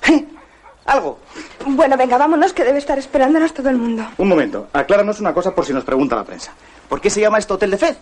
Algo. 0.91 1.19
Bueno, 1.65 1.95
venga, 1.95 2.17
vámonos, 2.17 2.51
que 2.51 2.65
debe 2.65 2.77
estar 2.79 2.99
esperándonos 2.99 3.53
todo 3.53 3.69
el 3.69 3.77
mundo. 3.77 4.03
Un 4.17 4.27
momento. 4.27 4.67
Acláranos 4.73 5.21
una 5.21 5.33
cosa 5.33 5.55
por 5.55 5.65
si 5.65 5.71
nos 5.71 5.85
pregunta 5.85 6.17
la 6.17 6.25
prensa. 6.25 6.51
¿Por 6.89 6.99
qué 6.99 7.09
se 7.09 7.21
llama 7.21 7.37
esto 7.39 7.53
Hotel 7.53 7.71
de 7.71 7.77
Fez? 7.77 7.97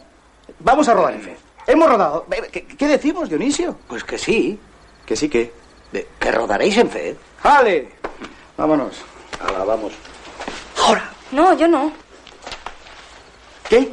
Vamos 0.59 0.87
a 0.89 0.93
rodar 0.95 1.13
en 1.13 1.21
Fez. 1.21 1.39
Hemos 1.67 1.87
rodado. 1.87 2.25
¿Qué, 2.51 2.65
qué 2.65 2.87
decimos, 2.87 3.29
Dionisio? 3.29 3.77
Pues 3.87 4.03
que 4.03 4.17
sí, 4.17 4.59
Que 5.05 5.15
sí 5.15 5.29
que. 5.29 5.53
de- 5.91 6.07
que 6.19 6.31
rodaréis 6.31 6.77
en 6.77 6.89
Fed. 6.89 7.15
¡Vale! 7.43 7.89
Vámonos. 8.57 8.97
Ahora 9.39 9.63
vamos. 9.65 9.93
¡Ahora! 10.83 11.11
No, 11.31 11.53
yo 11.53 11.67
no. 11.67 11.91
¿Qué? 13.69 13.91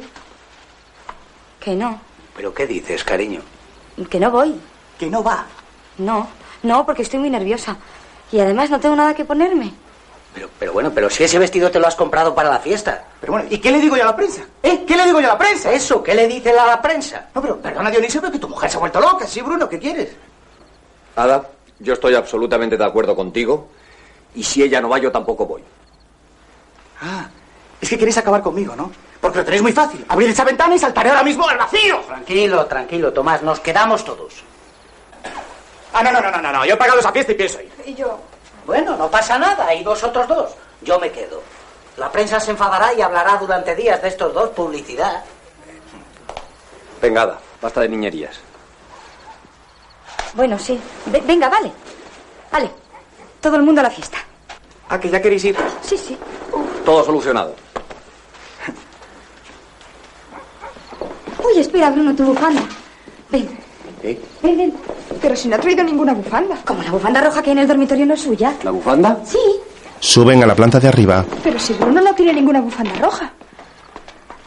Que 1.59 1.75
no. 1.75 2.01
¿Pero 2.35 2.51
qué 2.53 2.65
dices, 2.65 3.03
cariño? 3.03 3.41
Que 4.09 4.19
no 4.19 4.31
voy. 4.31 4.59
Que 4.97 5.05
no 5.07 5.21
va. 5.23 5.45
No, 5.99 6.27
no, 6.63 6.85
porque 6.85 7.03
estoy 7.03 7.19
muy 7.19 7.29
nerviosa. 7.29 7.77
Y 8.31 8.39
además 8.39 8.69
no 8.69 8.79
tengo 8.79 8.95
nada 8.95 9.13
que 9.13 9.25
ponerme. 9.25 9.73
Pero, 10.33 10.49
pero 10.59 10.73
bueno, 10.73 10.91
pero 10.93 11.09
si 11.09 11.23
ese 11.23 11.39
vestido 11.39 11.71
te 11.71 11.79
lo 11.79 11.87
has 11.87 11.95
comprado 11.95 12.35
para 12.35 12.49
la 12.49 12.59
fiesta. 12.59 13.05
Pero 13.19 13.33
bueno, 13.33 13.47
¿y 13.49 13.57
qué 13.57 13.71
le 13.71 13.79
digo 13.79 13.95
yo 13.95 14.03
a 14.03 14.07
la 14.07 14.15
prensa? 14.15 14.43
¿Eh? 14.61 14.83
¿Qué 14.85 14.95
le 14.95 15.05
digo 15.05 15.19
yo 15.19 15.27
a 15.27 15.33
la 15.33 15.37
prensa? 15.37 15.71
Eso, 15.71 16.03
¿qué 16.03 16.13
le 16.13 16.27
dice 16.27 16.51
a 16.51 16.65
la 16.65 16.81
prensa? 16.81 17.27
No, 17.33 17.41
pero 17.41 17.57
perdona, 17.57 17.89
Dionisio, 17.89 18.21
pero 18.21 18.33
que 18.33 18.39
tu 18.39 18.49
mujer 18.49 18.69
se 18.69 18.77
ha 18.77 18.79
vuelto 18.79 18.99
loca. 18.99 19.25
Sí, 19.25 19.41
Bruno, 19.41 19.67
¿qué 19.67 19.79
quieres? 19.79 20.09
Ada, 21.15 21.47
yo 21.79 21.93
estoy 21.93 22.13
absolutamente 22.13 22.77
de 22.77 22.85
acuerdo 22.85 23.15
contigo. 23.15 23.69
Y 24.35 24.43
si 24.43 24.61
ella 24.61 24.79
no 24.81 24.89
va, 24.89 24.99
yo 24.99 25.11
tampoco 25.11 25.47
voy. 25.47 25.63
Ah, 27.01 27.27
es 27.81 27.89
que 27.89 27.97
queréis 27.97 28.17
acabar 28.17 28.41
conmigo, 28.43 28.75
¿no? 28.75 28.91
Porque 29.19 29.39
lo 29.39 29.45
tenéis 29.45 29.63
muy 29.63 29.71
fácil. 29.71 30.05
Abrid 30.07 30.29
esa 30.29 30.43
ventana 30.43 30.75
y 30.75 30.79
saltaré 30.79 31.09
ahora 31.09 31.23
mismo 31.23 31.47
al 31.47 31.57
vacío. 31.57 31.99
Tranquilo, 32.01 32.65
tranquilo, 32.67 33.11
Tomás, 33.11 33.41
nos 33.41 33.59
quedamos 33.59 34.03
todos. 34.05 34.43
Ah, 35.93 36.03
no, 36.03 36.11
no, 36.11 36.21
no, 36.21 36.31
no, 36.31 36.41
no, 36.41 36.51
no. 36.51 36.65
Yo 36.65 36.73
he 36.73 36.77
pagado 36.77 36.99
esa 36.99 37.11
fiesta 37.11 37.31
y 37.31 37.35
pienso 37.35 37.61
ir. 37.61 37.71
Y 37.85 37.95
yo. 37.95 38.19
Bueno, 38.65 38.95
no 38.97 39.09
pasa 39.09 39.39
nada, 39.39 39.73
y 39.73 39.83
vosotros 39.83 40.27
dos. 40.27 40.51
Yo 40.81 40.99
me 40.99 41.11
quedo. 41.11 41.41
La 41.97 42.11
prensa 42.11 42.39
se 42.39 42.51
enfadará 42.51 42.93
y 42.93 43.01
hablará 43.01 43.37
durante 43.37 43.73
días 43.75 44.01
de 44.01 44.09
estos 44.09 44.33
dos, 44.33 44.49
publicidad. 44.49 45.23
Venga, 47.01 47.21
Ada, 47.23 47.39
basta 47.61 47.81
de 47.81 47.89
niñerías. 47.89 48.37
Bueno, 50.33 50.59
sí. 50.59 50.79
Ve- 51.07 51.23
venga, 51.25 51.49
vale. 51.49 51.71
Vale. 52.51 52.69
Todo 53.41 53.55
el 53.55 53.63
mundo 53.63 53.81
a 53.81 53.85
la 53.85 53.89
fiesta. 53.89 54.17
Ah, 54.89 54.99
que 54.99 55.09
ya 55.09 55.21
queréis 55.21 55.43
ir. 55.45 55.57
Sí, 55.81 55.97
sí. 55.97 56.17
Todo 56.85 57.03
solucionado. 57.03 57.55
Uy, 61.43 61.59
espera, 61.59 61.89
Bruno, 61.89 62.15
tu 62.15 62.23
bufanda. 62.25 62.61
Ven. 63.29 63.57
¿Qué? 64.01 64.19
Ven, 64.43 64.57
ven. 64.57 64.73
Pero 65.21 65.35
si 65.35 65.47
no 65.47 65.55
ha 65.55 65.59
traído 65.59 65.83
ninguna 65.83 66.13
bufanda. 66.13 66.55
Como 66.65 66.83
la 66.83 66.91
bufanda 66.91 67.21
roja 67.21 67.41
que 67.41 67.49
hay 67.49 67.53
en 67.53 67.59
el 67.59 67.67
dormitorio 67.67 68.05
no 68.05 68.13
es 68.13 68.21
suya. 68.21 68.53
¿La 68.63 68.71
bufanda? 68.71 69.17
Sí. 69.25 69.37
suben 69.99 70.43
a 70.43 70.45
la 70.45 70.55
planta 70.55 70.79
de 70.79 70.87
arriba. 70.87 71.25
Pero 71.43 71.59
si 71.59 71.73
Bruno 71.73 72.01
no 72.01 72.13
tiene 72.13 72.33
ninguna 72.33 72.61
bufanda 72.61 72.93
roja. 72.99 73.31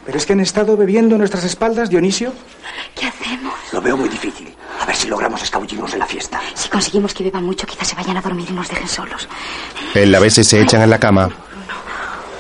¿Pero 0.07 0.17
es 0.19 0.25
que 0.27 0.33
han 0.33 0.41
estado 0.41 0.77
bebiendo 0.77 1.17
a 1.17 1.19
nuestras 1.19 1.45
espaldas, 1.45 1.91
Dionisio? 1.91 2.33
¿Qué 2.95 3.07
hacemos? 3.07 3.55
Lo 3.73 3.81
veo 3.81 3.97
muy 3.97 4.09
difícil. 4.09 4.55
A 4.81 4.87
ver 4.87 4.97
si 4.97 5.09
logramos 5.09 5.43
escabullirnos 5.43 5.93
en 5.93 5.99
la 5.99 6.07
fiesta. 6.07 6.41
Si 6.55 6.69
conseguimos 6.69 7.13
que 7.13 7.25
beban 7.25 7.45
mucho, 7.45 7.67
quizás 7.67 7.89
se 7.89 7.97
vayan 7.97 8.17
a 8.17 8.23
dormir 8.23 8.47
y 8.49 8.53
nos 8.53 8.69
dejen 8.69 8.89
solos. 8.89 9.29
Él 9.95 10.11
la 10.11 10.25
y 10.25 10.31
se 10.31 10.61
echan 10.61 10.83
en 10.83 10.91
la 10.91 10.99
cama. 10.99 11.29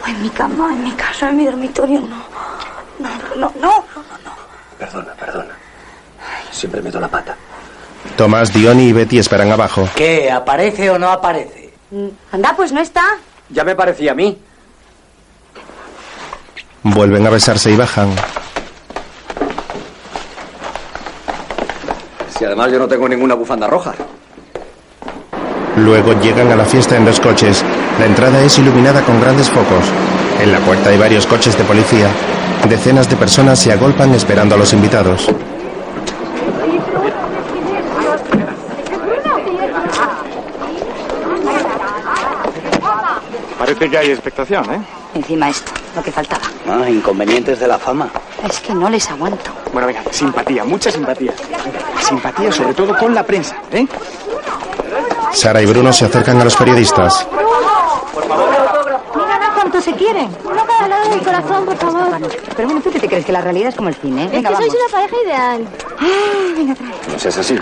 O 0.02 0.08
en 0.08 0.22
mi 0.22 0.30
cama, 0.30 0.72
en 0.72 0.84
mi 0.84 0.92
casa, 0.92 1.28
en 1.28 1.36
mi 1.36 1.44
dormitorio, 1.44 2.00
no. 2.00 2.16
No, 2.98 3.10
no, 3.36 3.52
no. 3.60 3.84
Perdona, 4.78 5.12
perdona. 5.14 5.49
Siempre 6.60 6.82
meto 6.82 7.00
la 7.00 7.08
pata. 7.08 7.34
Tomás, 8.18 8.52
Diony 8.52 8.88
y 8.88 8.92
Betty 8.92 9.18
esperan 9.18 9.50
abajo. 9.50 9.88
¿Qué? 9.96 10.30
¿Aparece 10.30 10.90
o 10.90 10.98
no 10.98 11.08
aparece? 11.08 11.72
Anda, 12.30 12.54
pues 12.54 12.70
no 12.70 12.80
está. 12.80 13.02
Ya 13.48 13.64
me 13.64 13.74
parecía 13.74 14.12
a 14.12 14.14
mí. 14.14 14.36
Vuelven 16.82 17.26
a 17.26 17.30
besarse 17.30 17.70
y 17.70 17.76
bajan. 17.76 18.14
Si 22.38 22.44
además 22.44 22.70
yo 22.70 22.78
no 22.78 22.86
tengo 22.86 23.08
ninguna 23.08 23.34
bufanda 23.34 23.66
roja. 23.66 23.94
Luego 25.76 26.12
llegan 26.20 26.52
a 26.52 26.56
la 26.56 26.66
fiesta 26.66 26.94
en 26.94 27.06
dos 27.06 27.20
coches. 27.20 27.64
La 27.98 28.04
entrada 28.04 28.38
es 28.42 28.58
iluminada 28.58 29.00
con 29.00 29.18
grandes 29.18 29.48
focos. 29.48 29.86
En 30.42 30.52
la 30.52 30.58
puerta 30.58 30.90
hay 30.90 30.98
varios 30.98 31.26
coches 31.26 31.56
de 31.56 31.64
policía. 31.64 32.10
Decenas 32.68 33.08
de 33.08 33.16
personas 33.16 33.58
se 33.58 33.72
agolpan 33.72 34.12
esperando 34.12 34.56
a 34.56 34.58
los 34.58 34.74
invitados. 34.74 35.26
Parece 43.74 43.88
que 43.90 43.98
hay 43.98 44.10
expectación, 44.10 44.64
¿eh? 44.74 44.80
Encima 45.14 45.48
esto, 45.48 45.70
lo 45.94 46.02
que 46.02 46.10
faltaba. 46.10 46.42
Ah, 46.68 46.90
inconvenientes 46.90 47.60
de 47.60 47.68
la 47.68 47.78
fama. 47.78 48.08
Es 48.44 48.58
que 48.58 48.74
no 48.74 48.90
les 48.90 49.08
aguanto. 49.08 49.50
Bueno, 49.72 49.86
venga, 49.86 50.02
simpatía, 50.10 50.64
mucha 50.64 50.90
simpatía. 50.90 51.32
Simpatía 52.00 52.50
sobre 52.50 52.74
todo 52.74 52.96
con 52.98 53.14
la 53.14 53.22
prensa, 53.24 53.54
¿eh? 53.70 53.86
Sara 55.32 55.62
y 55.62 55.66
Bruno 55.66 55.92
se 55.92 56.06
acercan 56.06 56.40
a 56.40 56.44
los 56.44 56.56
periodistas. 56.56 57.24
Mira 59.14 59.50
cuánto 59.54 59.80
se 59.80 59.92
quieren. 59.92 60.28
Uno 60.44 60.64
cada 60.66 60.88
lado 60.88 61.08
del 61.10 61.20
corazón, 61.22 61.64
por 61.66 61.76
favor. 61.76 62.28
Pero 62.56 62.68
bueno, 62.68 62.80
¿tú 62.82 62.90
qué 62.90 62.98
te 62.98 63.06
crees 63.06 63.24
que 63.24 63.32
la 63.32 63.40
realidad 63.40 63.68
es 63.68 63.76
como 63.76 63.88
el 63.88 63.94
cine? 63.94 64.24
Es 64.24 64.32
Venga, 64.32 64.50
que 64.50 64.56
sois 64.56 64.68
vamos. 64.74 64.82
una 64.84 65.00
pareja 65.00 65.16
ideal. 65.24 65.68
Venga, 66.56 66.74
trae. 66.74 67.12
No 67.12 67.18
seas 67.20 67.38
así. 67.38 67.56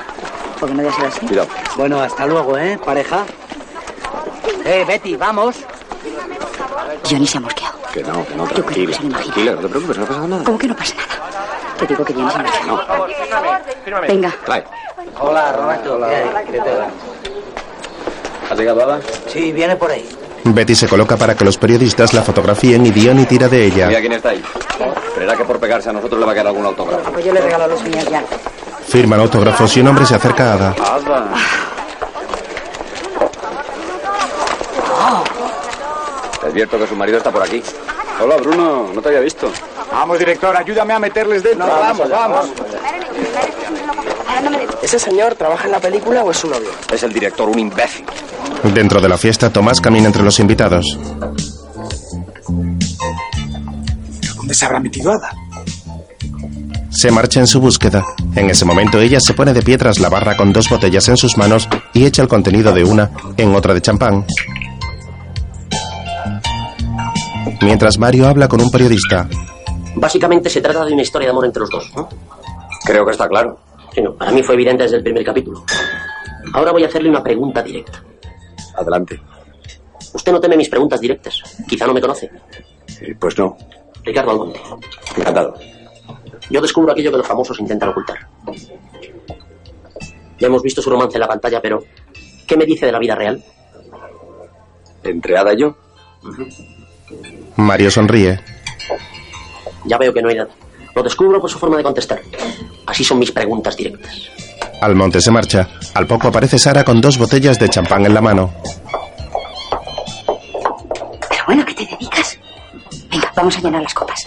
Porque 0.59 0.75
no 0.75 0.83
debe 0.83 0.95
ser 0.95 1.07
así. 1.07 1.27
Cuidado. 1.27 1.49
Bueno, 1.77 2.01
hasta 2.01 2.25
luego, 2.27 2.57
¿eh, 2.57 2.79
pareja? 2.83 3.25
Eh, 4.65 4.85
Betty, 4.89 5.17
vamos. 5.17 5.57
Johnny 7.09 7.27
se 7.27 7.39
ha 7.39 7.41
mosqueado. 7.41 7.79
Que 7.93 8.03
no, 8.03 8.25
que 8.27 8.35
no, 8.35 8.47
que 8.47 8.55
tranquila. 8.63 8.97
Tranquila, 8.99 9.53
no 9.53 9.59
te 9.61 9.69
preocupes, 9.69 9.99
no 9.99 10.05
ha 10.05 10.07
pasado 10.07 10.29
nada. 10.29 10.45
¿Cómo 10.45 10.59
que 10.59 10.67
no 10.69 10.77
pasa 10.77 10.95
nada? 10.97 11.09
Te 11.79 11.87
digo 11.87 12.05
que 12.05 12.13
Johnny 12.15 12.31
se 12.31 12.39
ha 12.39 12.43
mosqueado. 12.67 13.07
Venga. 14.07 14.35
Trae. 14.45 14.65
Hola, 15.21 15.53
Roberto. 15.53 15.99
¿Qué 16.09 16.15
hay? 16.17 16.45
¿Qué 16.47 16.53
te 16.61 16.75
da? 16.75 16.89
¿Has 18.51 18.59
llegado, 18.59 18.83
Ada? 18.83 19.01
Sí, 19.27 19.53
viene 19.53 19.77
por 19.77 19.91
ahí. 19.91 20.09
Betty 20.45 20.75
se 20.75 20.89
coloca 20.89 21.17
para 21.17 21.35
que 21.35 21.45
los 21.45 21.59
periodistas 21.59 22.15
la 22.15 22.23
fotografíen 22.23 22.87
y 22.87 22.91
Diony 22.91 23.27
tira 23.27 23.49
de 23.49 23.71
Mira 23.71 23.89
ella. 23.89 24.01
quién 24.01 24.13
está 24.13 24.31
ahí. 24.31 24.43
Creerá 25.15 25.37
que 25.37 25.45
por 25.45 25.59
pegarse 25.59 25.91
a 25.91 25.93
nosotros 25.93 26.19
le 26.21 26.25
va 26.27 26.33
a 26.33 26.35
quedar 26.35 26.47
algún 26.47 26.65
autógrafo. 26.65 27.11
Pues 27.13 27.25
yo 27.25 27.33
le 27.35 27.41
regalo 27.41 27.67
los 27.67 27.83
míos 27.83 28.07
ya. 28.11 28.23
Firman 28.87 29.21
autógrafos 29.21 29.77
y 29.77 29.81
un 29.81 29.89
hombre 29.89 30.07
se 30.07 30.15
acerca 30.15 30.53
a 30.53 30.55
Ada. 30.55 30.75
Ada. 30.79 31.25
Te 36.59 36.65
advierto 36.65 36.85
que 36.85 36.89
su 36.89 36.97
marido 36.97 37.19
está 37.19 37.31
por 37.31 37.41
aquí. 37.41 37.63
Hola, 38.21 38.37
Bruno. 38.39 38.91
No 38.93 39.01
te 39.01 39.11
había 39.11 39.21
visto. 39.21 39.49
Vamos, 39.93 40.19
director, 40.19 40.57
ayúdame 40.57 40.93
a 40.93 40.99
meterles 40.99 41.41
dentro. 41.45 41.69
vamos, 41.69 42.11
vamos. 42.11 42.47
¿Ese 44.83 44.99
señor 44.99 45.37
trabaja 45.37 45.67
en 45.67 45.71
la 45.71 45.79
película 45.79 46.25
o 46.25 46.33
es 46.33 46.39
su 46.39 46.49
novio? 46.49 46.69
Es 46.93 47.01
el 47.05 47.13
director, 47.13 47.49
un 47.49 47.61
imbécil. 47.61 48.05
Dentro 48.75 49.01
de 49.01 49.09
la 49.09 49.17
fiesta, 49.17 49.51
Tomás 49.51 49.81
camina 49.81 50.09
entre 50.09 50.25
los 50.25 50.41
invitados. 50.41 50.85
¿Dónde 54.35 54.55
se 54.55 54.65
habrá 54.65 54.81
metido 54.81 55.13
Ada? 55.13 55.31
Se 56.91 57.13
marcha 57.13 57.39
en 57.39 57.47
su 57.47 57.61
búsqueda. 57.61 58.05
En 58.35 58.51
ese 58.51 58.65
momento 58.65 58.99
ella 58.99 59.21
se 59.21 59.33
pone 59.33 59.53
de 59.53 59.63
pie 59.63 59.79
tras 59.79 60.01
la 60.01 60.09
barra 60.09 60.37
con 60.37 60.53
dos 60.53 60.69
botellas 60.69 61.09
en 61.09 61.17
sus 61.17 61.39
manos 61.39 61.69
y 61.93 62.05
echa 62.05 62.21
el 62.23 62.27
contenido 62.27 62.73
de 62.73 62.83
una 62.83 63.13
en 63.37 63.55
otra 63.55 63.75
de 63.75 63.81
champán. 63.81 64.27
Mientras 67.63 67.99
Mario 67.99 68.29
habla 68.29 68.49
con 68.49 68.61
un 68.61 68.71
periodista. 68.71 69.29
Básicamente 69.97 70.49
se 70.49 70.61
trata 70.61 70.85
de 70.85 70.93
una 70.93 71.03
historia 71.03 71.27
de 71.27 71.31
amor 71.31 71.45
entre 71.45 71.61
los 71.61 71.71
dos, 71.71 71.93
¿no? 71.97 72.09
Creo 72.85 73.05
que 73.05 73.13
está 73.13 73.29
claro. 73.29 73.59
Sí, 73.93 74.01
no, 74.01 74.15
para 74.15 74.31
mí 74.31 74.43
fue 74.43 74.55
evidente 74.55 74.85
desde 74.85 74.99
el 74.99 75.03
primer 75.03 75.25
capítulo. 75.25 75.65
Ahora 76.53 76.73
voy 76.73 76.85
a 76.85 76.87
hacerle 76.87 77.11
una 77.11 77.23
pregunta 77.23 77.63
directa. 77.63 78.03
Adelante. 78.77 79.21
Usted 80.15 80.33
no 80.33 80.41
teme 80.41 80.57
mis 80.57 80.69
preguntas 80.69 81.01
directas. 81.01 81.43
Quizá 81.67 81.87
no 81.87 81.93
me 81.95 82.01
conoce. 82.01 82.31
Eh, 83.01 83.15
pues 83.19 83.37
no. 83.39 83.57
Ricardo 84.05 84.31
Almonte. 84.31 84.61
Encantado. 85.17 85.55
Yo 86.51 86.61
descubro 86.61 86.93
aquello 86.93 87.11
que 87.11 87.19
los 87.19 87.27
famosos 87.27 87.59
intentan 87.61 87.91
ocultar. 87.91 88.19
Ya 90.39 90.47
hemos 90.47 90.63
visto 90.63 90.81
su 90.81 90.89
romance 90.89 91.17
en 91.17 91.21
la 91.21 91.29
pantalla, 91.29 91.61
pero 91.61 91.83
¿qué 92.47 92.57
me 92.57 92.65
dice 92.65 92.87
de 92.87 92.93
la 92.93 92.99
vida 92.99 93.15
real? 93.15 93.43
¿Entre 95.03 95.37
Ada 95.37 95.53
y 95.55 95.61
yo? 95.61 95.77
Mario 97.59 97.91
sonríe. 97.91 98.39
Ya 99.85 99.99
veo 99.99 100.15
que 100.15 100.23
no 100.23 100.29
hay 100.29 100.37
nada. 100.37 100.51
Lo 100.95 101.03
descubro 101.03 101.41
por 101.41 101.51
su 101.51 101.59
forma 101.59 101.77
de 101.77 101.83
contestar. 101.83 102.21
Así 102.87 103.03
son 103.05 103.19
mis 103.19 103.33
preguntas 103.33 103.77
directas. 103.77 104.31
Almonte 104.81 105.21
se 105.21 105.31
marcha. 105.33 105.69
Al 105.95 106.07
poco 106.07 106.29
aparece 106.29 106.59
Sara 106.59 106.85
con 106.85 107.01
dos 107.01 107.19
botellas 107.19 107.59
de 107.59 107.69
champán 107.69 108.07
en 108.07 108.15
la 108.15 108.21
mano. 108.21 108.53
Pero 111.29 111.43
bueno, 111.47 111.65
¿qué 111.67 111.75
te 111.75 111.85
dedicas? 111.87 112.39
Venga, 113.11 113.33
vamos 113.35 113.57
a 113.57 113.61
llenar 113.61 113.83
las 113.83 113.95
copas. 113.95 114.23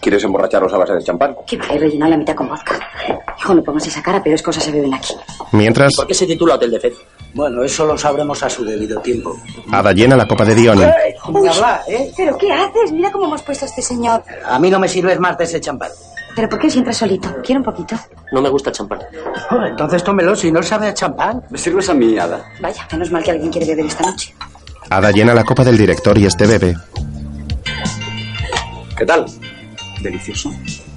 ¿Quieres 0.00 0.24
emborracharlos 0.24 0.72
a 0.72 0.78
base 0.78 0.94
de 0.94 1.04
champán? 1.04 1.36
Que 1.46 1.56
va 1.56 1.66
a 1.66 1.78
rellenar 1.78 2.10
la 2.10 2.16
mitad 2.16 2.34
con 2.34 2.48
vodka. 2.48 2.80
Hijo, 3.38 3.54
no 3.54 3.62
pongas 3.62 3.86
esa 3.86 4.02
cara, 4.02 4.20
pero 4.22 4.34
es 4.34 4.42
cosas 4.42 4.64
se 4.64 4.72
beben 4.72 4.92
aquí. 4.92 5.14
Mientras, 5.52 5.94
¿Por 5.94 6.08
qué 6.08 6.14
se 6.14 6.26
titula 6.26 6.56
Hotel 6.56 6.72
de 6.72 6.80
Fez? 6.80 6.94
Bueno, 7.34 7.62
eso 7.62 7.86
lo 7.86 7.96
sabremos 7.96 8.42
a 8.42 8.50
su 8.50 8.64
debido 8.64 9.00
tiempo. 9.00 9.36
Ada 9.70 9.92
llena 9.92 10.16
la 10.16 10.28
copa 10.28 10.44
de 10.44 10.54
Dione. 10.54 10.92
Hablar, 11.24 11.80
¿eh? 11.88 12.12
¿Pero 12.16 12.36
qué 12.36 12.52
haces? 12.52 12.92
Mira 12.92 13.10
cómo 13.10 13.26
hemos 13.26 13.42
puesto 13.42 13.64
a 13.64 13.68
este 13.68 13.80
señor. 13.80 14.22
A 14.44 14.58
mí 14.58 14.70
no 14.70 14.78
me 14.78 14.88
sirves 14.88 15.18
más 15.18 15.38
de 15.38 15.44
ese 15.44 15.60
champán. 15.60 15.90
¿Pero 16.34 16.48
por 16.48 16.58
qué 16.58 16.70
siempre 16.70 16.92
solito? 16.92 17.28
¿Quiere 17.42 17.58
un 17.58 17.64
poquito? 17.64 17.94
No 18.32 18.40
me 18.40 18.48
gusta 18.48 18.70
el 18.70 18.76
champán. 18.76 19.00
Oh, 19.50 19.62
entonces 19.64 20.02
tómelo, 20.02 20.34
si 20.36 20.50
no 20.50 20.62
sabe 20.62 20.88
a 20.88 20.94
champán. 20.94 21.42
¿Me 21.50 21.58
sirves 21.58 21.88
a 21.88 21.94
mí, 21.94 22.18
Ada? 22.18 22.44
Vaya, 22.60 22.86
menos 22.92 23.10
mal 23.10 23.22
que 23.22 23.30
alguien 23.30 23.50
quiere 23.50 23.66
beber 23.66 23.86
esta 23.86 24.04
noche. 24.04 24.34
Ada 24.90 25.10
llena 25.10 25.34
la 25.34 25.44
copa 25.44 25.64
del 25.64 25.78
director 25.78 26.16
y 26.18 26.26
este 26.26 26.46
bebe. 26.46 26.76
¿Qué 28.96 29.06
tal? 29.06 29.26
Delicioso. 30.02 30.50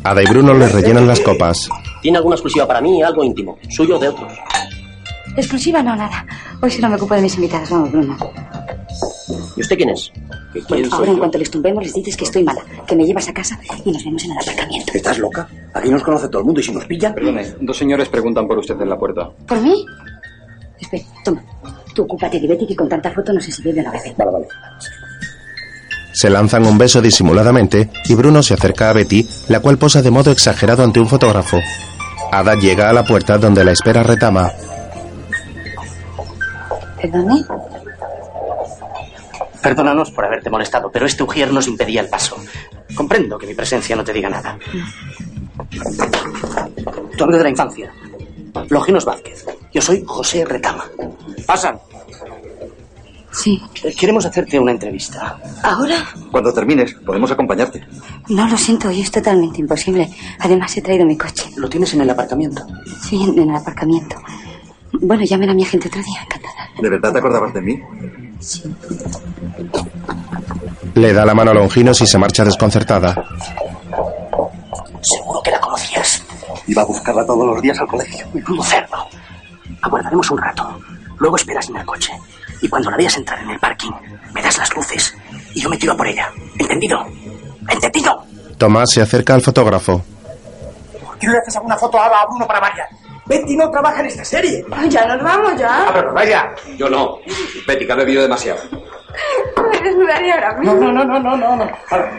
Ada 0.03 0.21
y 0.21 0.25
Bruno 0.25 0.53
le 0.53 0.67
rellenan 0.69 1.07
las 1.07 1.19
copas. 1.19 1.69
¿Tiene 2.01 2.17
alguna 2.17 2.35
exclusiva 2.35 2.67
para 2.67 2.81
mí? 2.81 3.01
Algo 3.01 3.23
íntimo. 3.23 3.57
¿Suyo 3.69 3.95
o 3.97 3.99
de 3.99 4.09
otros? 4.09 4.31
Exclusiva, 5.35 5.83
no, 5.83 5.95
nada. 5.95 6.25
Hoy 6.61 6.71
sí 6.71 6.81
no 6.81 6.89
me 6.89 6.95
ocupo 6.95 7.15
de 7.15 7.21
mis 7.21 7.35
invitados, 7.35 7.69
vamos, 7.69 7.91
Bruno. 7.91 8.17
¿Y 9.55 9.61
usted 9.61 9.77
quién 9.77 9.89
es? 9.89 10.11
Bueno, 10.69 10.87
ahora 10.91 11.11
en 11.11 11.17
cuanto 11.17 11.37
les 11.37 11.51
tumbemos 11.51 11.83
les 11.83 11.93
dices 11.93 12.15
que 12.15 12.23
estoy 12.23 12.43
mala, 12.43 12.61
que 12.87 12.95
me 12.95 13.05
llevas 13.05 13.27
a 13.27 13.33
casa 13.33 13.59
y 13.83 13.91
nos 13.91 14.03
vemos 14.03 14.23
en 14.23 14.31
el 14.31 14.37
aparcamiento. 14.37 14.93
¿Estás 14.93 15.17
loca? 15.17 15.47
Aquí 15.73 15.89
nos 15.89 16.03
conoce 16.03 16.27
todo 16.29 16.39
el 16.39 16.45
mundo 16.45 16.61
y 16.61 16.63
si 16.63 16.71
nos 16.71 16.85
pillan... 16.85 17.13
Perdone, 17.13 17.55
dos 17.59 17.77
señores 17.77 18.07
preguntan 18.09 18.47
por 18.47 18.57
usted 18.57 18.79
en 18.79 18.89
la 18.89 18.97
puerta. 18.97 19.29
¿Por 19.47 19.61
mí? 19.61 19.85
Espera, 20.79 21.03
toma. 21.23 21.43
Tú 21.93 22.03
ocúpate 22.03 22.39
de 22.39 22.47
Betty 22.47 22.67
que 22.67 22.75
con 22.75 22.89
tanta 22.89 23.11
foto 23.11 23.33
no 23.33 23.41
sé 23.41 23.51
si 23.51 23.61
bebe 23.63 23.81
o 23.81 23.83
no 23.83 23.91
bebe. 23.91 24.13
Vale, 24.17 24.31
vale. 24.31 24.47
Se 26.13 26.29
lanzan 26.29 26.65
un 26.65 26.77
beso 26.77 27.01
disimuladamente 27.01 27.89
y 28.05 28.15
Bruno 28.15 28.41
se 28.41 28.53
acerca 28.53 28.89
a 28.89 28.93
Betty, 28.93 29.27
la 29.49 29.59
cual 29.59 29.77
posa 29.77 30.01
de 30.01 30.11
modo 30.11 30.31
exagerado 30.31 30.83
ante 30.83 30.99
un 30.99 31.07
fotógrafo. 31.07 31.59
Ada 32.31 32.55
llega 32.55 32.89
a 32.89 32.93
la 32.93 33.03
puerta 33.03 33.37
donde 33.37 33.65
la 33.65 33.71
espera 33.71 34.03
Retama. 34.03 34.51
¿Perdone? 37.11 37.43
Perdónanos 39.61 40.11
por 40.11 40.25
haberte 40.25 40.49
molestado, 40.49 40.91
pero 40.91 41.05
este 41.05 41.23
ujier 41.23 41.51
nos 41.51 41.67
impedía 41.67 42.01
el 42.01 42.09
paso. 42.09 42.37
Comprendo 42.95 43.37
que 43.37 43.47
mi 43.47 43.53
presencia 43.55 43.95
no 43.95 44.03
te 44.03 44.13
diga 44.13 44.29
nada. 44.29 44.57
Tu 47.17 47.23
amigo 47.23 47.37
de 47.37 47.43
la 47.43 47.49
infancia. 47.49 47.91
Longinos 48.69 49.05
Vázquez. 49.05 49.45
Yo 49.73 49.81
soy 49.81 50.03
José 50.05 50.45
Retama. 50.45 50.85
Pasan. 51.45 51.77
Sí. 53.31 53.61
Eh, 53.83 53.93
Queremos 53.99 54.25
hacerte 54.25 54.57
una 54.59 54.71
entrevista. 54.71 55.37
¿Ahora? 55.61 55.95
Cuando 56.31 56.53
termines, 56.53 56.93
podemos 57.05 57.29
acompañarte. 57.31 57.85
No, 58.29 58.47
lo 58.47 58.57
siento, 58.57 58.87
hoy 58.87 59.01
es 59.01 59.11
totalmente 59.11 59.59
imposible. 59.59 60.09
Además, 60.39 60.77
he 60.77 60.81
traído 60.81 61.05
mi 61.05 61.17
coche. 61.17 61.51
¿Lo 61.57 61.67
tienes 61.67 61.93
en 61.93 62.01
el 62.01 62.09
aparcamiento? 62.09 62.65
Sí, 63.01 63.21
en, 63.21 63.37
en 63.39 63.49
el 63.49 63.55
aparcamiento. 63.55 64.15
Bueno, 65.01 65.23
llamen 65.23 65.49
a 65.49 65.53
mi 65.53 65.63
agente 65.63 65.87
otro 65.87 66.01
día, 66.01 66.21
encantada. 66.23 66.69
¿De 66.81 66.89
verdad 66.89 67.11
te 67.11 67.19
acordabas 67.19 67.53
de 67.53 67.61
mí? 67.61 67.81
Le 70.93 71.13
da 71.13 71.25
la 71.25 71.33
mano 71.33 71.51
a 71.51 71.53
Longinos 71.53 72.01
y 72.01 72.07
se 72.07 72.17
marcha 72.17 72.43
desconcertada. 72.43 73.15
Seguro 75.01 75.41
que 75.43 75.51
la 75.51 75.59
conocías. 75.59 76.23
Iba 76.67 76.81
a 76.81 76.85
buscarla 76.85 77.25
todos 77.25 77.45
los 77.45 77.61
días 77.61 77.79
al 77.79 77.87
colegio. 77.87 78.25
Menudo 78.33 78.63
cerdo. 78.63 79.07
Aguardaremos 79.81 80.31
un 80.31 80.37
rato. 80.37 80.79
Luego 81.19 81.35
esperas 81.35 81.69
en 81.69 81.77
el 81.77 81.85
coche. 81.85 82.11
Y 82.61 82.69
cuando 82.69 82.89
la 82.89 82.97
veas 82.97 83.15
entrar 83.17 83.39
en 83.39 83.49
el 83.51 83.59
parking, 83.59 83.91
me 84.33 84.41
das 84.41 84.57
las 84.57 84.75
luces 84.75 85.15
y 85.53 85.61
yo 85.61 85.69
me 85.69 85.77
tiro 85.77 85.93
a 85.93 85.97
por 85.97 86.07
ella. 86.07 86.29
¿Entendido? 86.57 87.05
¿Entendido? 87.69 88.23
Tomás 88.57 88.89
se 88.91 89.01
acerca 89.01 89.33
al 89.33 89.41
fotógrafo. 89.41 90.01
¿Por 91.05 91.17
qué 91.19 91.27
no 91.27 91.33
le 91.33 91.39
haces 91.39 91.55
alguna 91.57 91.77
foto 91.77 91.99
a 91.99 92.25
Bruno 92.27 92.47
para 92.47 92.59
variar? 92.59 92.87
Betty 93.27 93.55
no 93.57 93.69
trabaja 93.71 94.01
en 94.01 94.07
esta 94.07 94.23
serie. 94.25 94.63
Ya 94.89 95.05
nos 95.07 95.23
vamos, 95.23 95.57
ya. 95.59 95.89
pero 95.93 96.13
vaya. 96.13 96.53
Yo 96.77 96.89
no. 96.89 97.19
Betty, 97.67 97.85
que 97.85 97.91
ha 97.91 97.95
bebido 97.95 98.21
demasiado. 98.21 98.59
Me 99.81 100.11
ahora 100.13 100.53
No, 100.61 100.73
mismo. 100.73 100.91
no, 100.91 101.05
no, 101.05 101.19
no, 101.19 101.37
no, 101.37 101.55
no. 101.55 101.65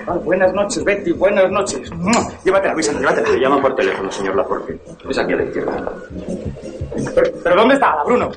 no. 0.07 0.15
Buenas 0.21 0.53
noches, 0.53 0.83
Betty, 0.83 1.13
buenas 1.13 1.51
noches. 1.51 1.91
Llévatela, 2.45 2.75
Luisa, 2.75 2.93
llévatela. 2.93 3.29
Le 3.29 3.41
llaman 3.41 3.61
por 3.61 3.75
teléfono, 3.77 4.11
señor 4.11 4.35
Laforte. 4.37 4.79
Es 5.09 5.19
aquí 5.19 5.33
a 5.33 5.37
la 5.37 5.43
izquierda. 5.45 5.93
Pero, 7.15 7.31
pero 7.45 7.57
¿dónde 7.57 7.75
está 7.75 8.03
Bruno? 8.05 8.31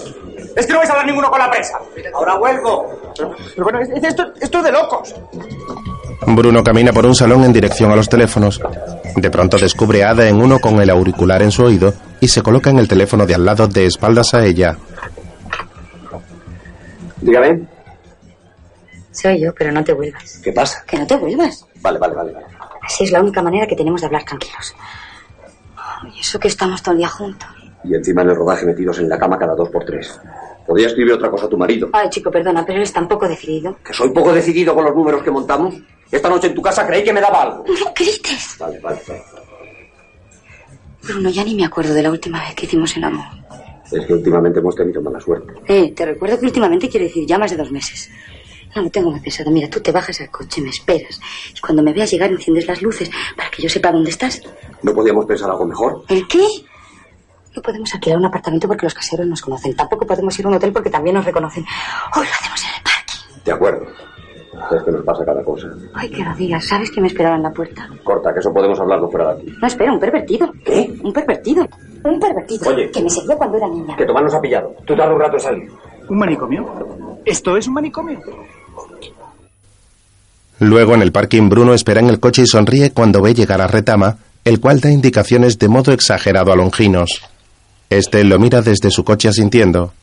Es 0.55 0.65
que 0.67 0.73
no 0.73 0.79
vais 0.79 0.89
a 0.89 0.93
hablar 0.93 1.08
ninguno 1.08 1.29
con 1.29 1.39
la 1.39 1.49
presa. 1.49 1.79
Ahora 2.13 2.36
vuelvo. 2.36 2.99
Pero, 3.17 3.36
pero 3.55 3.63
bueno, 3.63 3.79
es- 3.79 3.89
es- 3.89 4.03
esto, 4.03 4.25
esto 4.41 4.58
es 4.60 4.63
de 4.65 4.71
locos. 4.71 5.15
Bruno 6.27 6.63
camina 6.63 6.91
por 6.91 7.05
un 7.05 7.15
salón 7.15 7.43
en 7.43 7.53
dirección 7.53 7.91
a 7.91 7.95
los 7.95 8.10
teléfonos. 8.10 8.62
De 9.15 9.32
pronto 9.32 9.58
descubre 9.58 10.03
a 10.03 10.12
Ada 10.12 10.27
en 10.27 10.41
uno 10.41 10.60
con 10.60 10.79
el 10.82 10.89
auricular 10.89 11.41
en 11.41 11.51
su 11.51 11.63
oído 11.63 11.93
y 12.19 12.27
se 12.27 12.41
coloca 12.41 12.69
en 12.69 12.79
el 12.79 12.88
teléfono 12.88 13.25
de 13.25 13.36
al 13.36 13.45
lado 13.45 13.67
de 13.67 13.86
espaldas 13.86 14.34
a 14.34 14.45
ella. 14.45 14.77
Dígame. 17.21 17.67
Soy 19.12 19.41
yo, 19.41 19.53
pero 19.53 19.71
no 19.71 19.84
te 19.84 19.93
vuelvas. 19.93 20.39
¿Qué 20.43 20.53
pasa? 20.53 20.84
Que 20.86 20.97
no 20.97 21.08
te 21.08 21.15
vuelvas. 21.15 21.65
Vale, 21.82 21.99
vale, 21.99 22.15
vale. 22.15 22.34
vale. 22.34 22.45
Así 22.82 23.03
es 23.03 23.12
la 23.12 23.21
única 23.21 23.41
manera 23.41 23.67
que 23.67 23.75
tenemos 23.75 24.01
de 24.01 24.08
hablar 24.08 24.23
tranquilos. 24.23 24.75
Y 26.15 26.19
eso 26.19 26.39
que 26.39 26.47
estamos 26.47 26.82
todo 26.82 26.93
el 26.93 26.99
día 26.99 27.10
juntos. 27.10 27.49
Y 27.84 27.95
encima 27.95 28.21
en 28.21 28.29
el 28.29 28.36
rodaje 28.36 28.65
metidos 28.65 28.99
en 28.99 29.10
la 29.10 29.17
cama 29.17 29.38
cada 29.38 29.55
dos 29.55 29.69
por 29.69 29.86
tres. 29.86 30.19
Podría 30.69 30.86
escribir 30.86 31.13
otra 31.13 31.32
cosa 31.32 31.47
a 31.47 31.49
tu 31.49 31.58
marido. 31.58 31.89
Ay, 31.93 32.12
chico, 32.12 32.29
perdona, 32.29 32.63
pero 32.63 32.77
eres 32.77 32.93
tan 32.93 33.08
poco 33.08 33.27
decidido. 33.27 33.77
Que 33.84 33.91
soy 33.91 34.12
poco 34.12 34.32
decidido 34.32 34.75
con 34.75 34.86
los 34.86 34.93
números 34.93 35.23
que 35.23 35.32
montamos. 35.32 35.73
Esta 36.12 36.29
noche 36.29 36.45
en 36.45 36.53
tu 36.53 36.62
casa 36.62 36.86
creí 36.86 37.03
que 37.03 37.12
me 37.12 37.19
daba 37.19 37.41
algo. 37.41 37.65
No 37.67 37.91
grites. 37.95 38.55
Vale, 38.60 38.79
vale, 38.79 39.01
vale. 39.08 39.23
Bruno, 41.01 41.32
ya 41.32 41.43
ni 41.43 41.55
me 41.55 41.65
acuerdo 41.65 41.95
de 41.95 42.03
la 42.03 42.12
última 42.12 42.45
vez 42.45 42.53
que 42.53 42.67
hicimos 42.67 42.95
el 42.97 43.03
amor. 43.03 43.25
Es 43.91 44.05
que 44.05 44.13
últimamente 44.13 44.60
hemos 44.60 44.75
tenido 44.75 45.01
mala 45.01 45.19
suerte. 45.19 45.53
Eh, 45.67 45.91
te 45.95 46.05
recuerdo 46.05 46.39
que 46.39 46.45
últimamente 46.45 46.88
quiere 46.88 47.08
decir 47.08 47.25
ya 47.25 47.39
más 47.39 47.49
de 47.49 47.58
dos 47.58 47.71
meses. 47.71 48.12
No, 48.75 48.84
lo 48.84 48.91
tengo 48.91 49.10
muy 49.10 49.21
pesado. 49.21 49.49
Mira, 49.49 49.71
tú 49.71 49.79
te 49.79 49.91
bajas 49.91 50.21
al 50.21 50.29
coche, 50.29 50.62
me 50.62 50.69
esperas. 50.69 51.19
Y 51.58 51.60
cuando 51.62 51.82
me 51.82 51.93
veas 51.93 52.12
llegar, 52.12 52.29
enciendes 52.29 52.67
las 52.67 52.79
luces 52.84 53.10
para 53.36 53.49
que 53.49 53.63
yo 53.63 53.69
sepa 53.69 53.91
dónde 53.91 54.12
estás. 54.12 54.39
¿No 54.84 54.93
podíamos 54.93 55.25
pensar 55.25 55.49
algo 55.49 55.65
mejor? 55.65 56.03
¿El 56.10 56.27
qué? 56.27 56.45
No 57.55 57.62
podemos 57.62 57.93
alquilar 57.93 58.17
un 58.19 58.25
apartamento 58.25 58.67
porque 58.67 58.85
los 58.85 58.93
caseros 58.93 59.25
nos 59.27 59.41
conocen. 59.41 59.75
Tampoco 59.75 60.05
podemos 60.05 60.38
ir 60.39 60.45
a 60.45 60.49
un 60.49 60.55
hotel 60.55 60.71
porque 60.71 60.89
también 60.89 61.15
nos 61.15 61.25
reconocen. 61.25 61.65
Hoy 62.15 62.25
lo 62.25 62.31
hacemos 62.33 62.63
en 62.63 62.69
el 62.75 62.83
parque. 62.83 63.43
De 63.45 63.51
acuerdo. 63.51 63.85
Es 64.75 64.83
que 64.83 64.91
nos 64.91 65.03
pasa 65.05 65.25
cada 65.25 65.43
cosa. 65.43 65.67
Ay, 65.93 66.09
que 66.09 66.23
lo 66.23 66.35
digas. 66.35 66.65
¿Sabes 66.67 66.91
que 66.91 67.01
me 67.01 67.07
esperaba 67.07 67.35
en 67.38 67.43
la 67.43 67.51
puerta? 67.51 67.88
Corta, 68.03 68.33
que 68.33 68.39
eso 68.39 68.53
podemos 68.53 68.79
hablarlo 68.79 69.09
fuera 69.09 69.33
de 69.33 69.41
aquí. 69.41 69.53
No, 69.59 69.67
espera, 69.67 69.91
un 69.93 69.99
pervertido. 69.99 70.51
¿Qué? 70.65 70.93
Un 71.01 71.13
pervertido. 71.13 71.67
Un 72.03 72.19
pervertido. 72.19 72.69
Oye. 72.69 72.91
Que 72.91 73.01
me 73.01 73.09
seguía 73.09 73.35
cuando 73.35 73.57
era 73.57 73.67
niña. 73.67 73.95
Que 73.95 74.05
Tomás 74.05 74.23
nos 74.23 74.33
ha 74.35 74.41
pillado. 74.41 74.75
Tú 74.85 74.95
tardas 74.95 75.15
un 75.15 75.21
rato 75.21 75.33
en 75.35 75.39
salir. 75.39 75.71
¿Un 76.09 76.17
manicomio? 76.17 77.19
¿Esto 77.25 77.57
es 77.57 77.67
un 77.67 77.73
manicomio? 77.75 78.19
Luego 80.59 80.93
en 80.93 81.01
el 81.01 81.12
parking 81.12 81.49
Bruno 81.49 81.73
espera 81.73 82.01
en 82.01 82.09
el 82.09 82.19
coche 82.19 82.41
y 82.43 82.47
sonríe 82.47 82.91
cuando 82.91 83.21
ve 83.21 83.33
llegar 83.33 83.62
a 83.62 83.67
Retama, 83.67 84.17
el 84.43 84.59
cual 84.59 84.81
da 84.81 84.91
indicaciones 84.91 85.57
de 85.57 85.69
modo 85.69 85.93
exagerado 85.93 86.51
a 86.51 86.55
Longinos. 86.55 87.21
Este 87.89 88.23
lo 88.23 88.38
mira 88.38 88.62
desde 88.62 88.91
su 88.91 89.04
coche 89.04 89.30
asintiendo. 89.30 89.93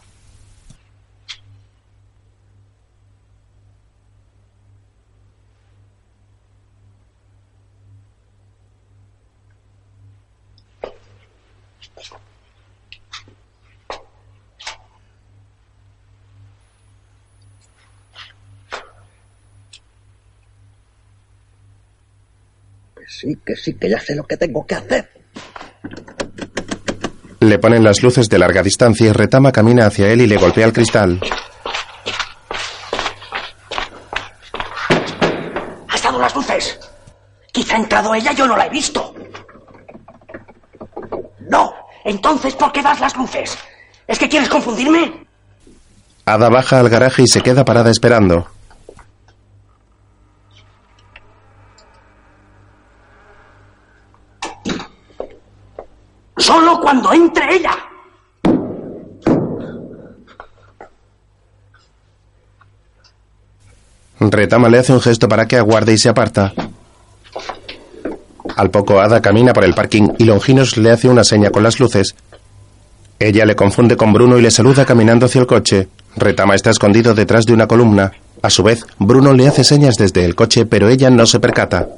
Sí, 23.07 23.39
que 23.47 23.57
sí, 23.57 23.75
que 23.75 23.89
ya 23.89 24.01
sé 24.01 24.15
lo 24.15 24.27
que 24.27 24.37
tengo 24.37 24.67
que 24.67 24.75
hacer. 24.75 25.09
Le 27.41 27.59
ponen 27.59 27.85
las 27.85 28.03
luces 28.03 28.29
de 28.29 28.39
larga 28.39 28.63
distancia 28.63 29.07
y 29.07 29.13
Retama 29.13 29.53
camina 29.53 29.87
hacia 29.87 30.09
él 30.09 30.23
y 30.23 30.27
le 30.27 30.37
golpea 30.37 30.67
el 30.67 30.73
cristal. 30.73 31.21
¡Has 35.89 36.03
dado 36.03 36.19
las 36.19 36.35
luces! 36.35 36.79
Quizá 37.53 37.75
ha 37.75 37.79
entrado 37.79 38.15
ella, 38.15 38.33
yo 38.33 38.47
no 38.47 38.57
la 38.57 38.67
he 38.67 38.71
visto. 38.71 39.15
No, 41.49 41.75
entonces 42.05 42.55
¿por 42.55 42.73
qué 42.73 42.83
das 42.83 43.01
las 43.01 43.17
luces? 43.17 43.57
¿Es 44.07 44.19
que 44.19 44.29
quieres 44.29 44.49
confundirme? 44.49 45.27
Ada 46.25 46.49
baja 46.49 46.81
al 46.81 46.89
garaje 46.89 47.23
y 47.23 47.29
se 47.29 47.41
queda 47.41 47.65
parada 47.65 47.91
esperando. 47.91 48.49
Solo 56.37 56.81
cuando 56.81 57.13
entre 57.13 57.57
ella. 57.57 57.77
Retama 64.19 64.69
le 64.69 64.79
hace 64.79 64.93
un 64.93 65.01
gesto 65.01 65.29
para 65.29 65.47
que 65.47 65.57
aguarde 65.57 65.93
y 65.93 65.99
se 65.99 66.09
aparta. 66.09 66.53
Al 68.57 68.71
poco 68.71 69.01
Ada 69.01 69.21
camina 69.21 69.53
por 69.53 69.65
el 69.65 69.75
parking 69.75 70.15
y 70.19 70.25
Longinos 70.25 70.77
le 70.77 70.91
hace 70.91 71.09
una 71.09 71.25
seña 71.25 71.51
con 71.51 71.63
las 71.63 71.79
luces. 71.79 72.15
Ella 73.19 73.45
le 73.45 73.57
confunde 73.57 73.97
con 73.97 74.13
Bruno 74.13 74.39
y 74.39 74.43
le 74.43 74.51
saluda 74.51 74.85
caminando 74.85 75.27
hacia 75.27 75.41
el 75.41 75.47
coche. 75.47 75.89
Retama 76.17 76.55
está 76.55 76.71
escondido 76.71 77.15
detrás 77.15 77.45
de 77.45 77.53
una 77.53 77.67
columna. 77.67 78.13
A 78.43 78.51
su 78.51 78.63
vez, 78.63 78.87
Bruno 78.99 79.33
le 79.33 79.49
hace 79.49 79.65
señas 79.65 79.97
desde 79.97 80.25
el 80.25 80.35
coche, 80.35 80.67
pero 80.67 80.89
ella 80.89 81.11
no 81.11 81.27
se 81.27 81.41
percata. 81.41 81.89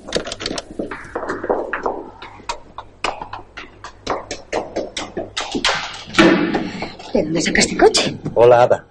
¿De 7.18 7.24
dónde 7.24 7.42
sacaste 7.42 7.76
coche? 7.76 8.16
Hola, 8.34 8.62
Ada. 8.62 8.84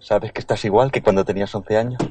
¿Sabes 0.00 0.32
que 0.32 0.40
estás 0.40 0.64
igual 0.64 0.90
que 0.90 1.02
cuando 1.02 1.26
tenías 1.26 1.54
11 1.54 1.76
años? 1.76 2.02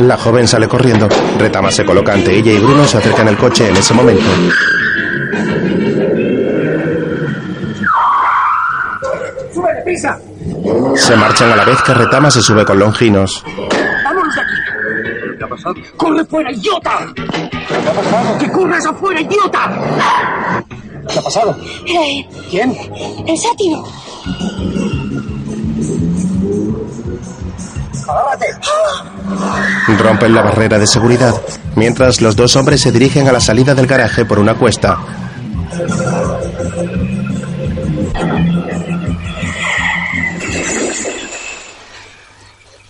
La 0.00 0.18
joven 0.18 0.46
sale 0.46 0.68
corriendo. 0.68 1.08
Retama 1.38 1.70
se 1.70 1.86
coloca 1.86 2.12
ante 2.12 2.36
ella 2.36 2.52
y 2.52 2.58
Bruno 2.58 2.84
se 2.84 2.98
acerca 2.98 3.22
en 3.22 3.28
el 3.28 3.38
coche 3.38 3.70
en 3.70 3.76
ese 3.78 3.94
momento. 3.94 4.22
¡Sube 9.54 9.74
deprisa! 9.74 10.20
Se 10.94 11.16
marchan 11.16 11.52
a 11.52 11.56
la 11.56 11.64
vez 11.64 11.80
que 11.80 11.94
Retama 11.94 12.30
se 12.30 12.42
sube 12.42 12.66
con 12.66 12.78
Longinos. 12.78 13.42
¡Vámonos 14.04 14.34
de 14.34 14.40
aquí! 14.42 15.38
¿Qué 15.38 15.44
ha 15.44 15.48
pasado? 15.48 15.74
¡Corre 15.96 16.22
fuera, 16.26 16.52
idiota! 16.52 16.98
¿Qué 17.14 17.88
ha 17.88 17.92
pasado? 17.94 18.38
¡Que 18.38 18.50
corras 18.50 18.84
afuera, 18.84 19.22
idiota! 19.22 20.62
¿Qué 21.08 21.18
ha 21.18 21.22
pasado? 21.22 21.56
Era 21.86 22.06
él. 22.06 22.26
¿Quién? 22.50 22.76
El 23.26 23.38
sátiro. 23.38 23.84
Rompen 29.98 30.34
la 30.34 30.42
barrera 30.42 30.78
de 30.78 30.86
seguridad, 30.86 31.34
mientras 31.76 32.20
los 32.20 32.36
dos 32.36 32.56
hombres 32.56 32.80
se 32.80 32.92
dirigen 32.92 33.28
a 33.28 33.32
la 33.32 33.40
salida 33.40 33.74
del 33.74 33.86
garaje 33.86 34.24
por 34.24 34.38
una 34.38 34.54
cuesta. 34.54 34.98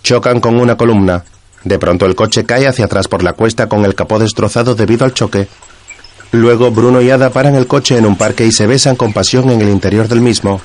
Chocan 0.03 0.39
con 0.39 0.59
una 0.59 0.75
columna. 0.75 1.23
De 1.63 1.79
pronto 1.79 2.05
el 2.05 2.15
coche 2.15 2.43
cae 2.43 2.67
hacia 2.67 2.85
atrás 2.85 3.07
por 3.07 3.23
la 3.23 3.33
cuesta 3.33 3.69
con 3.69 3.85
el 3.85 3.95
capó 3.95 4.19
destrozado 4.19 4.75
debido 4.75 5.05
al 5.05 5.13
choque. 5.13 5.47
Luego 6.33 6.71
Bruno 6.71 6.99
y 6.99 7.11
Ada 7.11 7.29
paran 7.29 7.53
el 7.53 7.67
coche 7.67 7.95
en 7.95 8.07
un 8.07 8.15
parque 8.15 8.43
y 8.43 8.51
se 8.51 8.65
besan 8.65 8.95
con 8.95 9.13
pasión 9.13 9.51
en 9.51 9.61
el 9.61 9.69
interior 9.69 10.07
del 10.07 10.19
mismo. 10.19 10.59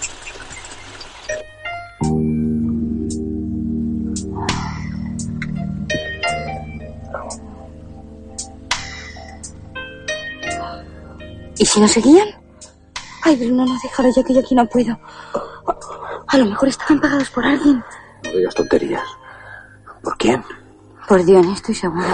¿Y 11.59 11.67
si 11.67 11.81
nos 11.81 11.91
seguían? 11.91 12.29
Ay, 13.23 13.37
Bruno, 13.37 13.67
no 13.67 13.77
déjalo 13.83 14.09
ya 14.09 14.23
que 14.23 14.33
yo 14.33 14.41
aquí 14.41 14.55
no 14.55 14.67
puedo. 14.67 14.99
A 16.29 16.39
lo 16.39 16.47
mejor 16.47 16.71
estaban 16.71 16.99
pagados 16.99 17.29
por 17.29 17.45
alguien. 17.45 17.85
No 18.25 18.31
digas 18.31 18.55
tonterías. 18.55 19.05
¿Por 20.03 20.17
quién? 20.17 20.43
Por 21.07 21.23
Dios, 21.27 21.47
estoy 21.47 21.75
segura. 21.75 22.09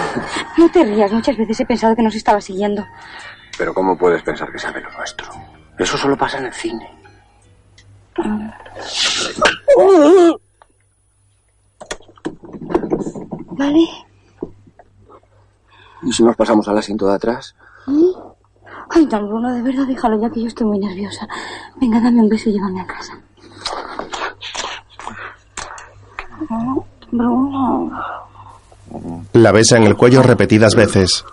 No 0.57 0.69
te 0.69 0.83
rías, 0.83 1.13
muchas 1.13 1.37
veces 1.37 1.57
he 1.61 1.65
pensado 1.65 1.95
que 1.95 2.03
nos 2.03 2.15
estaba 2.15 2.41
siguiendo. 2.41 2.85
Pero 3.57 3.73
¿cómo 3.73 3.97
puedes 3.97 4.21
pensar 4.23 4.51
que 4.51 4.59
sabe 4.59 4.81
lo 4.81 4.91
nuestro? 4.91 5.27
Eso 5.77 5.97
solo 5.97 6.17
pasa 6.17 6.37
en 6.39 6.45
el 6.45 6.53
cine. 6.53 6.89
¿Vale? 13.51 13.87
¿Y 16.03 16.11
si 16.11 16.23
nos 16.23 16.35
pasamos 16.35 16.67
al 16.67 16.77
asiento 16.77 17.07
de 17.07 17.15
atrás? 17.15 17.55
¿Mm? 17.87 18.11
Ay, 18.89 19.05
no, 19.07 19.27
Bruno, 19.27 19.53
de 19.53 19.61
verdad, 19.61 19.87
déjalo 19.87 20.21
ya 20.21 20.29
que 20.29 20.41
yo 20.41 20.47
estoy 20.47 20.67
muy 20.67 20.79
nerviosa. 20.79 21.27
Venga, 21.79 21.99
dame 21.99 22.21
un 22.21 22.29
beso 22.29 22.49
y 22.49 22.53
llévame 22.53 22.81
a 22.81 22.87
casa. 22.87 23.19
Bruno. 27.11 27.91
La 29.33 29.51
besa 29.51 29.77
en 29.77 29.83
el 29.83 29.95
cuello 29.95 30.21
repetidas 30.21 30.75
veces. 30.75 31.25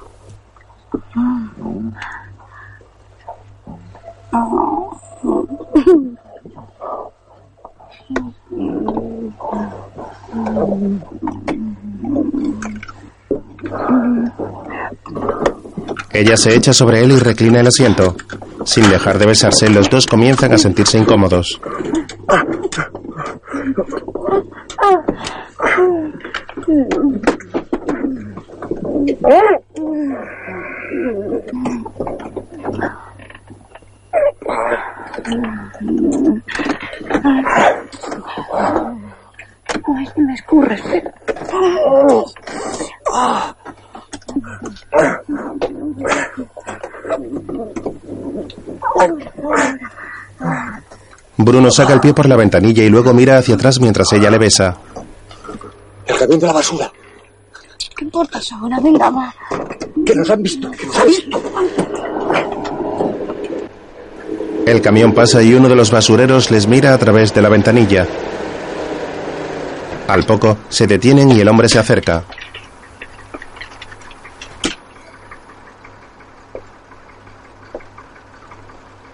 Ella 16.13 16.37
se 16.37 16.55
echa 16.55 16.73
sobre 16.73 17.03
él 17.03 17.13
y 17.13 17.19
reclina 17.19 17.61
el 17.61 17.67
asiento. 17.67 18.17
Sin 18.65 18.89
dejar 18.91 19.19
de 19.19 19.27
besarse, 19.27 19.69
los 19.71 19.89
dos 19.91 20.07
comienzan 20.07 20.53
a 20.53 20.59
sentirse 20.59 20.99
incómodos. 20.99 21.61
Ay, 39.95 40.07
se 40.07 40.21
me 40.21 40.35
escurre, 40.35 40.75
espera. 40.75 41.15
Bruno 51.37 51.71
saca 51.71 51.93
el 51.95 52.01
pie 52.01 52.15
por 52.15 52.29
la 52.29 52.37
ventanilla 52.37 52.83
y 52.83 52.89
luego 52.89 53.13
mira 53.15 53.39
hacia 53.39 53.55
atrás 53.55 53.81
mientras 53.81 54.13
ella 54.13 54.31
le 54.31 54.39
besa. 54.39 54.77
El 56.07 56.19
camión 56.19 56.41
de 56.41 56.47
la 56.47 56.53
basura. 56.53 56.93
¿Qué 57.97 58.05
importa 58.05 58.39
eso 58.39 58.55
ahora? 58.57 58.79
Venga, 58.81 59.11
va. 59.11 59.35
Que 60.05 60.15
nos 60.15 60.31
han 60.31 60.43
visto, 60.43 60.71
que 60.71 60.87
nos 60.87 60.99
han 60.99 61.07
visto. 61.07 61.43
El 64.67 64.81
camión 64.81 65.13
pasa 65.13 65.43
y 65.43 65.55
uno 65.55 65.69
de 65.69 65.75
los 65.75 65.91
basureros 65.91 66.51
les 66.51 66.67
mira 66.67 66.95
a 66.95 66.99
través 66.99 67.35
de 67.35 67.43
la 67.43 67.49
ventanilla. 67.49 68.07
Al 70.09 70.25
poco, 70.25 70.59
se 70.69 70.87
detienen 70.87 71.31
y 71.31 71.41
el 71.41 71.49
hombre 71.49 71.69
se 71.69 71.79
acerca. 71.79 72.25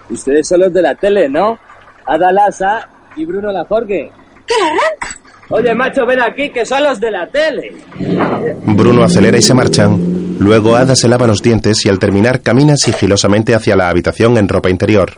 Ustedes 0.09 0.47
son 0.47 0.61
los 0.61 0.73
de 0.73 0.81
la 0.81 0.95
tele, 0.95 1.29
¿no? 1.29 1.59
Ada 2.05 2.31
Laza 2.31 2.89
y 3.15 3.25
Bruno 3.25 3.51
Laforgue. 3.51 4.11
¡Pero 4.47 4.65
arranca! 4.65 4.98
Oye, 5.49 5.73
macho, 5.73 6.05
ven 6.05 6.21
aquí, 6.21 6.49
que 6.51 6.65
son 6.65 6.83
los 6.83 6.99
de 6.99 7.11
la 7.11 7.27
tele. 7.27 7.73
Bruno 8.65 9.03
acelera 9.03 9.37
y 9.37 9.41
se 9.41 9.53
marchan. 9.53 10.37
Luego 10.39 10.75
Ada 10.75 10.95
se 10.95 11.07
lava 11.07 11.27
los 11.27 11.41
dientes 11.41 11.85
y 11.85 11.89
al 11.89 11.99
terminar 11.99 12.41
camina 12.41 12.75
sigilosamente 12.77 13.55
hacia 13.55 13.75
la 13.75 13.89
habitación 13.89 14.37
en 14.37 14.47
ropa 14.47 14.69
interior. 14.69 15.11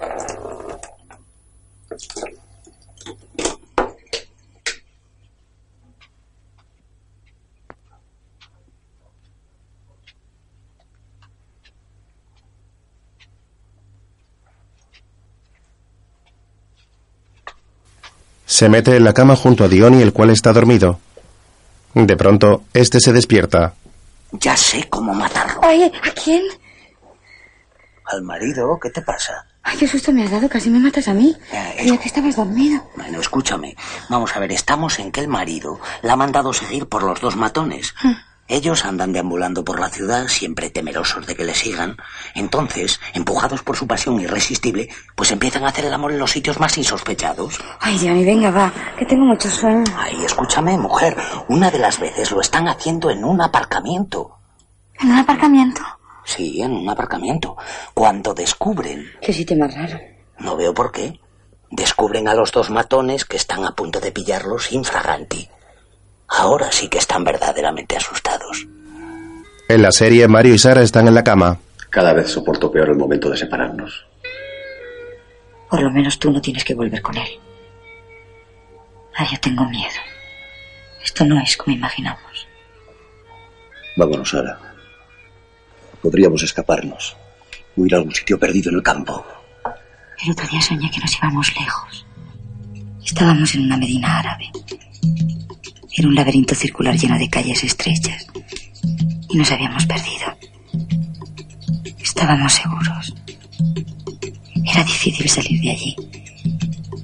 Se 18.61 18.69
mete 18.69 18.95
en 18.95 19.03
la 19.03 19.11
cama 19.11 19.35
junto 19.35 19.63
a 19.63 19.67
Diony, 19.67 20.03
el 20.03 20.13
cual 20.13 20.29
está 20.29 20.53
dormido. 20.53 20.99
De 21.95 22.15
pronto, 22.15 22.65
este 22.75 22.99
se 22.99 23.11
despierta. 23.11 23.73
Ya 24.33 24.55
sé 24.55 24.87
cómo 24.87 25.15
matarlo. 25.15 25.61
Ay, 25.63 25.85
¿a 25.85 26.11
quién? 26.11 26.43
Al 28.05 28.21
marido, 28.21 28.77
¿qué 28.79 28.91
te 28.91 29.01
pasa? 29.01 29.47
Ay, 29.63 29.77
qué 29.79 29.87
susto 29.87 30.11
me 30.11 30.25
has 30.25 30.29
dado, 30.29 30.47
casi 30.47 30.69
me 30.69 30.77
matas 30.77 31.07
a 31.07 31.13
mí. 31.15 31.35
Eh, 31.51 31.87
Ya 31.87 31.97
que 31.97 32.07
estabas 32.07 32.35
dormido. 32.35 32.87
Bueno, 32.95 33.19
escúchame. 33.19 33.75
Vamos 34.09 34.35
a 34.35 34.39
ver, 34.39 34.51
estamos 34.51 34.99
en 34.99 35.11
que 35.11 35.21
el 35.21 35.27
marido 35.27 35.79
la 36.03 36.13
ha 36.13 36.17
mandado 36.17 36.53
seguir 36.53 36.85
por 36.85 37.01
los 37.01 37.19
dos 37.19 37.35
matones. 37.35 37.95
Ellos 38.51 38.83
andan 38.83 39.13
deambulando 39.13 39.63
por 39.63 39.79
la 39.79 39.87
ciudad, 39.87 40.27
siempre 40.27 40.69
temerosos 40.69 41.25
de 41.25 41.37
que 41.37 41.45
le 41.45 41.55
sigan. 41.55 41.95
Entonces, 42.35 42.99
empujados 43.13 43.63
por 43.63 43.77
su 43.77 43.87
pasión 43.87 44.19
irresistible, 44.19 44.89
pues 45.15 45.31
empiezan 45.31 45.63
a 45.63 45.69
hacer 45.69 45.85
el 45.85 45.93
amor 45.93 46.11
en 46.11 46.19
los 46.19 46.31
sitios 46.31 46.59
más 46.59 46.77
insospechados. 46.77 47.57
Ay, 47.79 47.97
Johnny, 47.97 48.25
venga, 48.25 48.51
va, 48.51 48.73
que 48.99 49.05
tengo 49.05 49.23
mucho 49.23 49.49
sueño. 49.49 49.85
Ay, 49.95 50.17
escúchame, 50.25 50.77
mujer. 50.77 51.15
Una 51.47 51.71
de 51.71 51.79
las 51.79 51.97
veces 51.97 52.29
lo 52.31 52.41
están 52.41 52.67
haciendo 52.67 53.09
en 53.09 53.23
un 53.23 53.39
aparcamiento. 53.39 54.37
¿En 54.99 55.11
un 55.11 55.19
aparcamiento? 55.19 55.81
Sí, 56.25 56.61
en 56.61 56.73
un 56.73 56.89
aparcamiento. 56.89 57.55
Cuando 57.93 58.33
descubren, 58.33 59.05
Qué 59.21 59.31
sitio 59.31 59.55
más 59.57 59.73
raro. 59.73 59.97
no 60.39 60.57
veo 60.57 60.73
por 60.73 60.91
qué, 60.91 61.21
descubren 61.69 62.27
a 62.27 62.33
los 62.33 62.51
dos 62.51 62.69
matones 62.69 63.23
que 63.23 63.37
están 63.37 63.63
a 63.63 63.71
punto 63.71 64.01
de 64.01 64.11
pillarlos 64.11 64.73
infraganti. 64.73 65.49
Ahora 66.37 66.71
sí 66.71 66.87
que 66.87 66.97
están 66.97 67.23
verdaderamente 67.23 67.97
asustados. 67.97 68.65
En 69.67 69.81
la 69.81 69.91
serie, 69.91 70.27
Mario 70.27 70.53
y 70.53 70.57
Sara 70.57 70.81
están 70.81 71.07
en 71.07 71.15
la 71.15 71.23
cama. 71.23 71.59
Cada 71.89 72.13
vez 72.13 72.29
soporto 72.29 72.71
peor 72.71 72.89
el 72.89 72.95
momento 72.95 73.29
de 73.29 73.37
separarnos. 73.37 74.05
Por 75.69 75.81
lo 75.81 75.91
menos 75.91 76.17
tú 76.19 76.31
no 76.31 76.41
tienes 76.41 76.63
que 76.63 76.73
volver 76.73 77.01
con 77.01 77.17
él. 77.17 77.27
Ah, 79.15 79.27
yo 79.29 79.37
tengo 79.39 79.65
miedo. 79.65 79.99
Esto 81.03 81.25
no 81.25 81.41
es 81.41 81.57
como 81.57 81.75
imaginamos. 81.75 82.47
Vámonos, 83.97 84.29
Sara. 84.29 84.57
Podríamos 86.01 86.43
escaparnos. 86.43 87.15
O 87.77 87.85
ir 87.85 87.93
a 87.93 87.97
algún 87.97 88.15
sitio 88.15 88.39
perdido 88.39 88.69
en 88.69 88.77
el 88.77 88.83
campo. 88.83 89.25
El 90.23 90.31
otro 90.31 90.47
día 90.47 90.61
soñé 90.61 90.89
que 90.89 90.99
nos 90.99 91.17
íbamos 91.17 91.53
lejos. 91.59 92.05
Estábamos 93.03 93.53
en 93.55 93.65
una 93.65 93.77
medina 93.77 94.19
árabe. 94.19 94.49
Era 95.97 96.07
un 96.07 96.15
laberinto 96.15 96.55
circular 96.55 96.95
lleno 96.95 97.17
de 97.17 97.29
calles 97.29 97.63
estrechas. 97.63 98.27
Y 99.29 99.37
nos 99.37 99.51
habíamos 99.51 99.85
perdido. 99.85 100.37
Estábamos 102.01 102.53
seguros. 102.53 103.13
Era 104.65 104.83
difícil 104.83 105.29
salir 105.29 105.61
de 105.61 105.71
allí. 105.71 105.95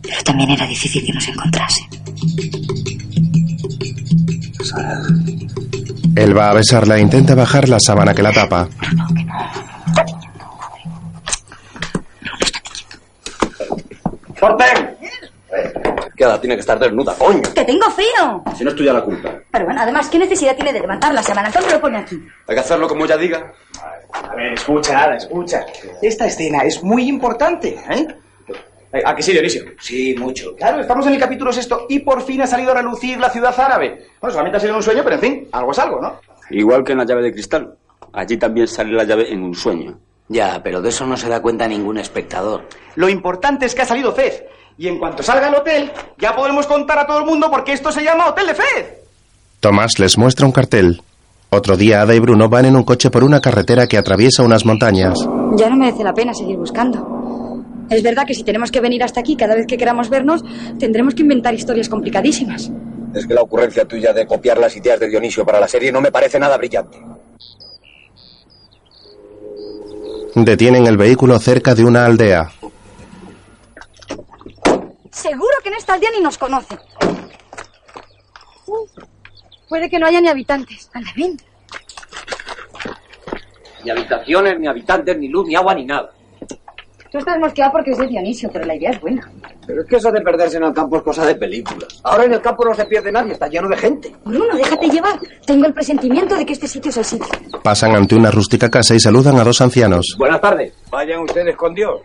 Pero 0.01 0.23
también 0.23 0.51
era 0.51 0.65
difícil 0.67 1.05
que 1.05 1.13
nos 1.13 1.27
encontrasen. 1.27 1.87
Sara. 4.63 5.01
Él 6.15 6.35
va 6.35 6.49
a 6.49 6.53
besarla 6.53 6.97
e 6.97 7.01
intenta 7.01 7.35
bajar 7.35 7.69
la 7.69 7.79
sábana 7.79 8.13
que 8.13 8.23
la 8.23 8.31
tapa. 8.31 8.67
¡Corten! 14.39 14.96
Queda, 16.17 16.41
tiene 16.41 16.55
que 16.55 16.61
estar 16.61 16.79
desnuda, 16.79 17.13
coño. 17.13 17.43
¡Que 17.53 17.63
tengo 17.63 17.91
frío! 17.91 18.41
Si 18.55 18.63
no 18.63 18.71
es 18.71 18.75
tuya 18.75 18.91
la 18.91 19.03
culpa. 19.03 19.35
Pero 19.51 19.65
bueno, 19.65 19.79
además, 19.81 20.09
¿qué 20.09 20.17
necesidad 20.17 20.55
tiene 20.55 20.73
de 20.73 20.79
levantar 20.79 21.13
la 21.13 21.21
sábana? 21.21 21.51
¿Cómo 21.51 21.69
lo 21.69 21.79
pone 21.79 21.99
aquí? 21.99 22.19
Hay 22.47 22.55
que 22.55 22.59
hacerlo 22.59 22.87
como 22.87 23.05
ella 23.05 23.17
diga. 23.17 23.53
A 24.11 24.33
ver, 24.33 24.53
escucha, 24.53 25.03
Ada, 25.03 25.17
escucha. 25.17 25.63
Esta 26.01 26.25
escena 26.25 26.63
es 26.63 26.81
muy 26.83 27.07
importante, 27.07 27.77
¿eh? 27.89 28.07
Eh, 28.93 29.01
¿A 29.05 29.15
que 29.15 29.21
sí, 29.21 29.31
Dionisio? 29.31 29.63
Sí, 29.79 30.15
mucho. 30.17 30.55
Claro, 30.55 30.81
estamos 30.81 31.05
en 31.05 31.13
el 31.13 31.19
capítulo 31.19 31.51
sexto 31.51 31.85
y 31.87 31.99
por 31.99 32.23
fin 32.23 32.41
ha 32.41 32.47
salido 32.47 32.71
a 32.71 32.75
relucir 32.75 33.19
la 33.19 33.29
ciudad 33.29 33.53
árabe. 33.59 34.07
Bueno, 34.19 34.31
solamente 34.31 34.57
ha 34.57 34.61
sido 34.61 34.75
un 34.75 34.81
sueño, 34.81 35.03
pero 35.03 35.15
en 35.17 35.21
fin, 35.21 35.47
algo 35.51 35.71
es 35.71 35.77
algo, 35.77 36.01
¿no? 36.01 36.19
Igual 36.49 36.83
que 36.83 36.93
en 36.93 36.97
la 36.97 37.05
llave 37.05 37.21
de 37.21 37.31
cristal. 37.31 37.75
Allí 38.13 38.37
también 38.37 38.67
sale 38.67 38.91
la 38.93 39.03
llave 39.03 39.31
en 39.31 39.43
un 39.43 39.53
sueño. 39.53 39.99
Ya, 40.29 40.61
pero 40.63 40.81
de 40.81 40.89
eso 40.89 41.05
no 41.05 41.15
se 41.15 41.29
da 41.29 41.41
cuenta 41.43 41.67
ningún 41.67 41.99
espectador. 41.99 42.63
Lo 42.95 43.07
importante 43.07 43.67
es 43.67 43.75
que 43.75 43.83
ha 43.83 43.85
salido 43.85 44.13
Fez. 44.13 44.43
Y 44.77 44.87
en 44.87 44.99
cuanto 44.99 45.23
salga 45.23 45.47
el 45.49 45.55
hotel, 45.55 45.91
ya 46.19 46.35
podremos 46.35 46.67
contar 46.67 46.99
a 46.99 47.07
todo 47.07 47.19
el 47.19 47.25
mundo 47.25 47.49
porque 47.49 47.73
esto 47.73 47.91
se 47.91 48.03
llama 48.03 48.27
Hotel 48.27 48.47
de 48.47 48.55
Fez. 48.55 48.93
Tomás 49.59 49.97
les 49.97 50.17
muestra 50.17 50.45
un 50.45 50.51
cartel. 50.51 51.01
Otro 51.49 51.77
día, 51.77 52.01
Ada 52.01 52.13
y 52.13 52.19
Bruno 52.19 52.49
van 52.49 52.65
en 52.65 52.75
un 52.75 52.83
coche 52.83 53.09
por 53.09 53.23
una 53.23 53.39
carretera 53.39 53.87
que 53.87 53.97
atraviesa 53.97 54.43
unas 54.43 54.65
montañas. 54.65 55.17
Ya 55.55 55.69
no 55.69 55.77
merece 55.77 56.03
la 56.03 56.13
pena 56.13 56.33
seguir 56.33 56.57
buscando. 56.57 57.17
Es 57.89 58.03
verdad 58.03 58.25
que 58.27 58.33
si 58.33 58.43
tenemos 58.43 58.69
que 58.69 58.81
venir 58.81 59.01
hasta 59.03 59.21
aquí 59.21 59.35
cada 59.35 59.55
vez 59.55 59.65
que 59.65 59.77
queramos 59.77 60.09
vernos, 60.09 60.43
tendremos 60.77 61.15
que 61.15 61.21
inventar 61.21 61.53
historias 61.53 61.87
complicadísimas. 61.89 62.69
Es 63.15 63.25
que 63.25 63.33
la 63.33 63.41
ocurrencia 63.41 63.85
tuya 63.85 64.13
de 64.13 64.27
copiar 64.27 64.57
las 64.57 64.75
ideas 64.75 64.99
de 64.99 65.07
Dionisio 65.07 65.45
para 65.45 65.59
la 65.59 65.67
serie 65.67 65.91
no 65.91 66.01
me 66.01 66.11
parece 66.11 66.37
nada 66.37 66.57
brillante. 66.57 66.99
Detienen 70.35 70.85
el 70.85 70.97
vehículo 70.97 71.39
cerca 71.39 71.73
de 71.73 71.85
una 71.85 72.05
aldea. 72.05 72.51
Seguro 75.17 75.49
que 75.63 75.69
en 75.69 75.75
esta 75.75 75.95
aldea 75.95 76.11
ni 76.15 76.21
nos 76.21 76.37
conocen. 76.37 76.77
Uf, 78.67 78.91
puede 79.67 79.89
que 79.89 79.97
no 79.97 80.05
haya 80.05 80.21
ni 80.21 80.27
habitantes. 80.27 80.91
Anda, 80.93 81.09
ven. 81.15 81.35
Ni 83.83 83.89
habitaciones, 83.89 84.59
ni 84.59 84.67
habitantes, 84.67 85.17
ni 85.17 85.27
luz, 85.27 85.47
ni 85.47 85.55
agua, 85.55 85.73
ni 85.73 85.85
nada. 85.85 86.11
Tú 87.11 87.17
estás 87.17 87.39
mosqueado 87.39 87.71
porque 87.71 87.91
es 87.91 87.97
de 87.97 88.05
Dionisio, 88.05 88.51
pero 88.53 88.65
la 88.65 88.75
idea 88.75 88.91
es 88.91 89.01
buena. 89.01 89.27
Pero 89.65 89.81
es 89.81 89.87
que 89.87 89.95
eso 89.95 90.11
de 90.11 90.21
perderse 90.21 90.57
en 90.57 90.63
el 90.65 90.73
campo 90.73 90.97
es 90.97 91.03
cosa 91.03 91.25
de 91.25 91.33
película. 91.33 91.87
Ahora 92.03 92.25
en 92.25 92.33
el 92.33 92.41
campo 92.41 92.63
no 92.65 92.75
se 92.75 92.85
pierde 92.85 93.11
nadie, 93.11 93.33
está 93.33 93.47
lleno 93.47 93.67
de 93.69 93.77
gente. 93.77 94.13
Bruno, 94.23 94.55
déjate 94.55 94.87
llevar. 94.87 95.17
Tengo 95.47 95.65
el 95.65 95.73
presentimiento 95.73 96.35
de 96.35 96.45
que 96.45 96.53
este 96.53 96.67
sitio 96.67 96.89
es 96.91 96.97
el 96.97 97.05
sitio. 97.05 97.27
Pasan 97.63 97.95
ante 97.95 98.13
una 98.13 98.29
rústica 98.29 98.69
casa 98.69 98.93
y 98.93 98.99
saludan 98.99 99.39
a 99.39 99.43
dos 99.43 99.61
ancianos. 99.61 100.15
Buenas 100.19 100.41
tardes. 100.41 100.73
Vayan 100.91 101.21
ustedes 101.21 101.55
con 101.55 101.73
Dios. 101.73 102.01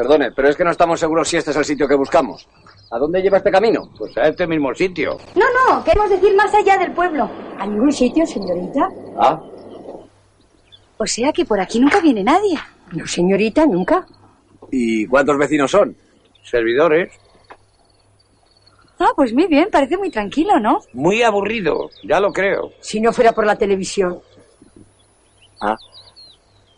Perdone, 0.00 0.32
pero 0.32 0.48
es 0.48 0.56
que 0.56 0.64
no 0.64 0.70
estamos 0.70 0.98
seguros 0.98 1.28
si 1.28 1.36
este 1.36 1.50
es 1.50 1.56
el 1.58 1.64
sitio 1.66 1.86
que 1.86 1.94
buscamos. 1.94 2.48
¿A 2.90 2.96
dónde 2.96 3.20
lleva 3.20 3.36
este 3.36 3.50
camino? 3.50 3.82
Pues 3.98 4.16
a 4.16 4.28
este 4.28 4.46
mismo 4.46 4.74
sitio. 4.74 5.18
No, 5.34 5.44
no, 5.68 5.84
queremos 5.84 6.08
decir 6.08 6.34
más 6.34 6.54
allá 6.54 6.78
del 6.78 6.92
pueblo. 6.92 7.28
¿A 7.58 7.66
ningún 7.66 7.92
sitio, 7.92 8.24
señorita? 8.26 8.88
Ah, 9.18 9.38
O 10.96 11.06
sea 11.06 11.30
que 11.34 11.44
por 11.44 11.60
aquí 11.60 11.78
nunca 11.78 12.00
viene 12.00 12.24
nadie. 12.24 12.58
No, 12.92 13.06
señorita, 13.06 13.66
nunca. 13.66 14.06
¿y 14.70 15.06
cuántos 15.06 15.36
vecinos 15.36 15.70
son? 15.70 15.94
Servidores. 16.44 17.12
Ah, 18.98 19.10
pues 19.14 19.34
muy 19.34 19.48
bien, 19.48 19.68
parece 19.70 19.98
muy 19.98 20.08
tranquilo, 20.08 20.58
¿no? 20.58 20.80
Muy 20.94 21.20
aburrido, 21.22 21.90
ya 22.04 22.20
lo 22.20 22.32
creo. 22.32 22.70
Si 22.80 23.02
no 23.02 23.12
fuera 23.12 23.32
por 23.32 23.44
la 23.44 23.56
televisión. 23.56 24.18
Ah, 25.60 25.76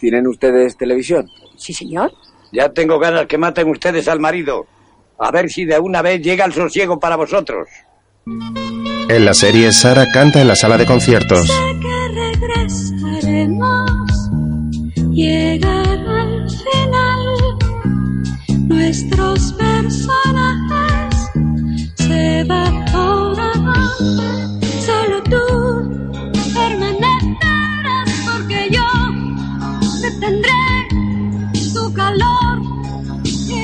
¿tienen 0.01 0.27
ustedes 0.27 0.77
televisión? 0.77 1.29
Sí, 1.57 1.73
señor. 1.73 2.11
Ya 2.53 2.69
tengo 2.69 2.99
ganas 2.99 3.27
que 3.27 3.39
maten 3.39 3.69
ustedes 3.71 4.07
al 4.09 4.21
marido. 4.21 4.67
A 5.19 5.31
ver 5.31 5.49
si 5.51 5.65
de 5.65 5.79
una 5.79 6.03
vez 6.03 6.21
llega 6.21 6.45
el 6.45 6.53
sosiego 6.53 6.99
para 7.01 7.17
vosotros. 7.17 7.69
En 9.09 9.25
la 9.25 9.33
serie, 9.35 9.73
Sara 9.73 10.11
canta 10.13 10.41
en 10.41 10.47
la 10.49 10.57
sala 10.57 10.77
de 10.77 10.87
conciertos. 10.87 11.49
que 11.81 12.09
regresaremos. 12.15 13.91
Llegará 15.13 16.23
al 16.23 16.49
final. 16.51 17.21
Nuestros 18.69 19.53
personajes 19.55 21.31
se 21.97 22.41
evaporarán. 22.41 24.61
Solo 24.85 25.23
tú 25.25 25.39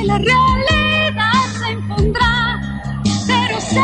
la 0.09 0.19
realidad 0.19 1.33
se 1.61 1.73
impondrá. 1.73 2.61
Pero 3.27 3.61
sé 3.61 3.81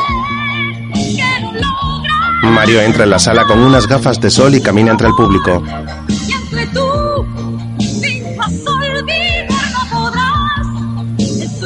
que 0.94 1.40
lo 1.42 1.52
lograrás. 1.52 2.52
Mario 2.54 2.80
entra 2.80 3.04
en 3.04 3.10
la 3.10 3.18
sala 3.18 3.44
con 3.44 3.60
unas 3.60 3.86
gafas 3.86 4.20
de 4.20 4.30
sol 4.30 4.54
y 4.54 4.62
camina 4.62 4.92
entre 4.92 5.08
el 5.08 5.14
público. 5.14 5.62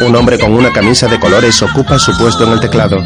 Un 0.01 0.17
hombre 0.17 0.39
con 0.39 0.53
una 0.55 0.73
camisa 0.73 1.07
de 1.07 1.19
colores 1.21 1.61
ocupa 1.63 1.99
su 1.99 2.17
puesto 2.17 2.45
en 2.45 2.53
el 2.53 2.61
teclado. 2.61 2.99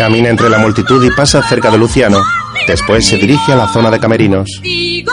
Camina 0.00 0.30
entre 0.30 0.48
la 0.48 0.56
multitud 0.56 1.04
y 1.04 1.10
pasa 1.10 1.42
cerca 1.42 1.70
de 1.70 1.76
Luciano. 1.76 2.22
Después 2.66 3.06
se 3.06 3.16
dirige 3.16 3.52
a 3.52 3.56
la 3.56 3.68
zona 3.68 3.90
de 3.90 4.00
camerinos. 4.00 4.48
Digo 4.62 5.12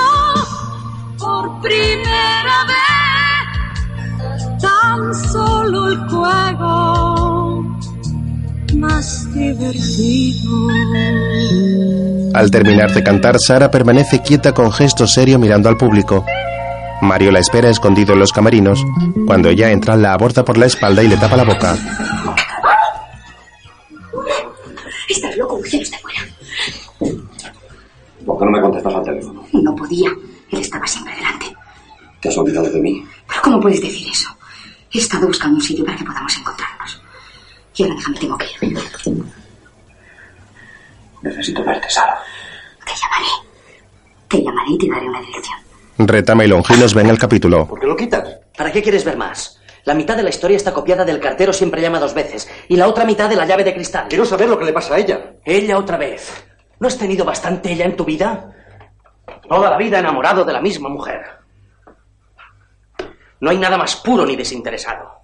por 1.20 1.60
primera 1.60 2.64
vez 4.16 4.62
tan 4.62 5.14
solo 5.30 5.90
el 5.92 5.98
juego 6.08 7.78
más 8.78 9.34
divertido. 9.34 10.52
Al 12.34 12.50
terminar 12.50 12.94
de 12.94 13.04
cantar, 13.04 13.40
Sara 13.40 13.70
permanece 13.70 14.22
quieta 14.22 14.54
con 14.54 14.72
gesto 14.72 15.06
serio 15.06 15.38
mirando 15.38 15.68
al 15.68 15.76
público. 15.76 16.26
Mario 17.02 17.32
la 17.32 17.40
espera 17.40 17.70
escondido 17.70 18.14
en 18.14 18.20
los 18.20 18.32
camerinos. 18.32 18.82
Cuando 19.26 19.50
ella 19.50 19.70
entra, 19.70 19.98
la 19.98 20.14
aborda 20.14 20.46
por 20.46 20.58
la 20.58 20.66
espalda 20.66 21.04
y 21.04 21.10
le 21.10 21.18
tapa 21.18 21.36
la 21.36 21.44
boca. 21.44 21.76
¿Por 28.38 28.46
qué 28.46 28.52
no 28.52 28.58
me 28.58 28.62
contestas 28.62 28.94
al 28.94 29.04
teléfono? 29.04 29.44
No 29.52 29.76
podía. 29.76 30.12
Él 30.52 30.60
estaba 30.60 30.86
siempre 30.86 31.16
delante. 31.16 31.48
¿Te 32.22 32.30
has 32.30 32.38
olvidado 32.38 32.70
de 32.70 32.80
mí? 32.80 33.04
¿Pero 33.28 33.42
cómo 33.42 33.60
puedes 33.60 33.82
decir 33.82 34.08
eso? 34.12 34.30
He 34.92 35.00
estado 35.00 35.26
buscando 35.26 35.56
un 35.56 35.62
sitio 35.62 35.84
para 35.84 35.98
que 35.98 36.04
podamos 36.04 36.38
encontrarnos. 36.38 37.02
Y 37.76 37.82
ahora 37.82 37.96
déjame, 37.96 38.20
tengo 38.20 38.38
que 38.38 38.46
ir. 38.46 38.78
Necesito 41.24 41.64
verte, 41.64 41.90
Sara. 41.90 42.16
Te 42.86 42.92
llamaré. 42.94 43.26
Te 44.28 44.44
llamaré 44.44 44.70
y 44.70 44.78
te 44.78 44.88
daré 44.88 45.10
una 45.10 45.22
dirección. 45.22 45.58
Retama 45.98 46.46
y 46.46 46.48
Longinos 46.48 46.94
ven 46.94 47.10
el 47.10 47.18
capítulo. 47.18 47.68
¿Por 47.68 47.80
qué 47.80 47.88
lo 47.88 47.96
quitas? 47.96 48.38
¿Para 48.56 48.72
qué 48.72 48.84
quieres 48.84 49.04
ver 49.04 49.18
más? 49.18 49.60
La 49.86 49.96
mitad 49.96 50.16
de 50.16 50.22
la 50.22 50.30
historia 50.30 50.58
está 50.58 50.76
copiada 50.76 51.04
del 51.04 51.20
cartero 51.20 51.52
siempre 51.52 51.82
llama 51.82 52.00
dos 52.00 52.14
veces 52.14 52.48
y 52.68 52.76
la 52.76 52.88
otra 52.88 53.04
mitad 53.04 53.30
de 53.30 53.36
la 53.36 53.48
llave 53.48 53.64
de 53.64 53.74
cristal. 53.74 54.06
Quiero 54.08 54.26
saber 54.26 54.48
lo 54.48 54.60
que 54.60 54.66
le 54.66 54.74
pasa 54.74 54.94
a 54.94 55.00
ella. 55.00 55.34
Ella 55.44 55.80
otra 55.80 55.98
vez. 55.98 56.47
¿No 56.80 56.88
has 56.88 56.98
tenido 56.98 57.26
bastante 57.26 57.72
ella 57.72 57.86
en 57.86 57.96
tu 57.96 58.06
vida? 58.06 58.54
Toda 59.48 59.70
la 59.70 59.78
vida 59.78 60.00
enamorado 60.00 60.46
de 60.46 60.54
la 60.54 60.62
misma 60.62 60.90
mujer. 60.90 61.26
No 63.40 63.50
hay 63.50 63.58
nada 63.58 63.78
más 63.78 63.96
puro 63.96 64.26
ni 64.26 64.36
desinteresado. 64.36 65.18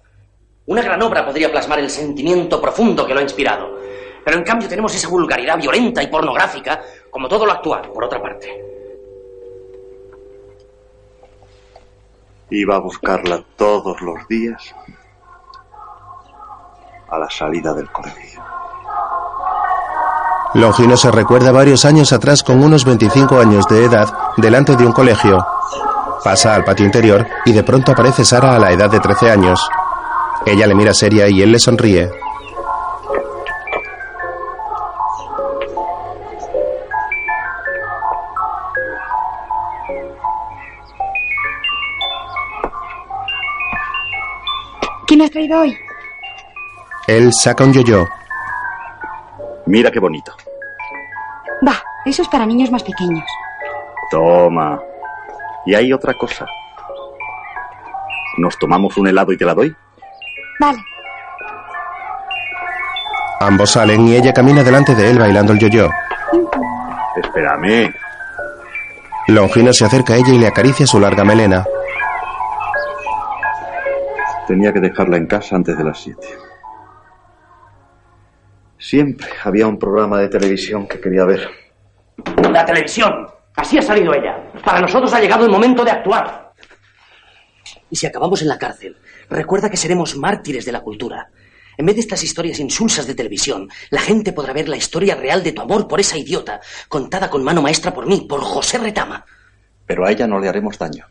Una 0.66 0.82
gran 0.82 1.00
obra 1.02 1.24
podría 1.24 1.50
plasmar 1.50 1.78
el 1.78 1.90
sentimiento 1.90 2.60
profundo 2.60 3.06
que 3.06 3.12
lo 3.12 3.20
ha 3.20 3.22
inspirado. 3.22 3.78
Pero 4.24 4.38
en 4.38 4.44
cambio 4.44 4.68
tenemos 4.68 4.94
esa 4.94 5.08
vulgaridad 5.08 5.58
violenta 5.58 6.02
y 6.02 6.06
pornográfica, 6.06 6.82
como 7.10 7.28
todo 7.28 7.44
lo 7.44 7.52
actual, 7.52 7.90
por 7.92 8.04
otra 8.04 8.20
parte. 8.22 8.64
Iba 12.50 12.76
a 12.76 12.80
buscarla 12.80 13.44
todos 13.56 14.00
los 14.00 14.26
días 14.28 14.74
a 17.08 17.18
la 17.18 17.28
salida 17.28 17.74
del 17.74 17.90
colegio. 17.90 18.53
Longino 20.54 20.96
se 20.96 21.10
recuerda 21.10 21.50
varios 21.50 21.84
años 21.84 22.12
atrás 22.12 22.44
con 22.44 22.62
unos 22.62 22.84
25 22.84 23.40
años 23.40 23.66
de 23.68 23.84
edad 23.84 24.08
delante 24.36 24.76
de 24.76 24.86
un 24.86 24.92
colegio. 24.92 25.44
Pasa 26.22 26.54
al 26.54 26.64
patio 26.64 26.86
interior 26.86 27.26
y 27.44 27.52
de 27.52 27.64
pronto 27.64 27.90
aparece 27.90 28.24
Sara 28.24 28.54
a 28.54 28.58
la 28.60 28.70
edad 28.70 28.88
de 28.88 29.00
13 29.00 29.32
años. 29.32 29.68
Ella 30.46 30.68
le 30.68 30.76
mira 30.76 30.94
seria 30.94 31.28
y 31.28 31.42
él 31.42 31.50
le 31.50 31.58
sonríe. 31.58 32.08
¿Qué 45.08 45.16
me 45.16 45.24
has 45.24 45.30
traído 45.32 45.60
hoy? 45.60 45.76
Él 47.08 47.30
saca 47.32 47.64
un 47.64 47.72
yo-yo. 47.72 48.06
Mira 49.66 49.90
qué 49.90 49.98
bonito. 49.98 50.32
Va, 51.66 51.82
eso 52.04 52.22
es 52.22 52.28
para 52.28 52.46
niños 52.46 52.70
más 52.70 52.82
pequeños. 52.82 53.24
Toma. 54.10 54.80
Y 55.66 55.74
hay 55.74 55.92
otra 55.92 56.12
cosa. 56.14 56.46
¿Nos 58.38 58.58
tomamos 58.58 58.96
un 58.96 59.06
helado 59.08 59.32
y 59.32 59.38
te 59.38 59.44
la 59.44 59.54
doy? 59.54 59.74
Vale. 60.60 60.78
Ambos 63.40 63.70
salen 63.70 64.08
y 64.08 64.16
ella 64.16 64.32
camina 64.32 64.62
delante 64.62 64.94
de 64.94 65.10
él 65.10 65.18
bailando 65.18 65.52
el 65.52 65.58
yo-yo. 65.58 65.88
Espérame. 67.16 67.94
Longino 69.28 69.72
se 69.72 69.84
acerca 69.84 70.14
a 70.14 70.16
ella 70.16 70.32
y 70.32 70.38
le 70.38 70.46
acaricia 70.46 70.86
su 70.86 71.00
larga 71.00 71.24
melena. 71.24 71.64
Tenía 74.46 74.72
que 74.72 74.80
dejarla 74.80 75.16
en 75.16 75.26
casa 75.26 75.56
antes 75.56 75.76
de 75.78 75.84
las 75.84 75.98
siete. 75.98 76.26
Siempre 78.84 79.28
había 79.42 79.66
un 79.66 79.78
programa 79.78 80.20
de 80.20 80.28
televisión 80.28 80.86
que 80.86 81.00
quería 81.00 81.24
ver. 81.24 81.48
La 82.52 82.66
televisión. 82.66 83.26
Así 83.56 83.78
ha 83.78 83.82
salido 83.82 84.12
ella. 84.12 84.52
Para 84.62 84.82
nosotros 84.82 85.10
ha 85.14 85.20
llegado 85.20 85.46
el 85.46 85.50
momento 85.50 85.82
de 85.82 85.90
actuar. 85.90 86.52
Y 87.88 87.96
si 87.96 88.06
acabamos 88.06 88.42
en 88.42 88.48
la 88.48 88.58
cárcel, 88.58 88.94
recuerda 89.30 89.70
que 89.70 89.78
seremos 89.78 90.16
mártires 90.16 90.66
de 90.66 90.72
la 90.72 90.82
cultura. 90.82 91.30
En 91.78 91.86
vez 91.86 91.94
de 91.94 92.02
estas 92.02 92.22
historias 92.24 92.60
insulsas 92.60 93.06
de 93.06 93.14
televisión, 93.14 93.70
la 93.88 94.02
gente 94.02 94.34
podrá 94.34 94.52
ver 94.52 94.68
la 94.68 94.76
historia 94.76 95.14
real 95.14 95.42
de 95.42 95.52
tu 95.52 95.62
amor 95.62 95.88
por 95.88 95.98
esa 95.98 96.18
idiota, 96.18 96.60
contada 96.86 97.30
con 97.30 97.42
mano 97.42 97.62
maestra 97.62 97.94
por 97.94 98.04
mí, 98.04 98.26
por 98.28 98.42
José 98.42 98.76
Retama. 98.76 99.24
Pero 99.86 100.04
a 100.04 100.12
ella 100.12 100.26
no 100.26 100.38
le 100.38 100.50
haremos 100.50 100.76
daño. 100.78 101.06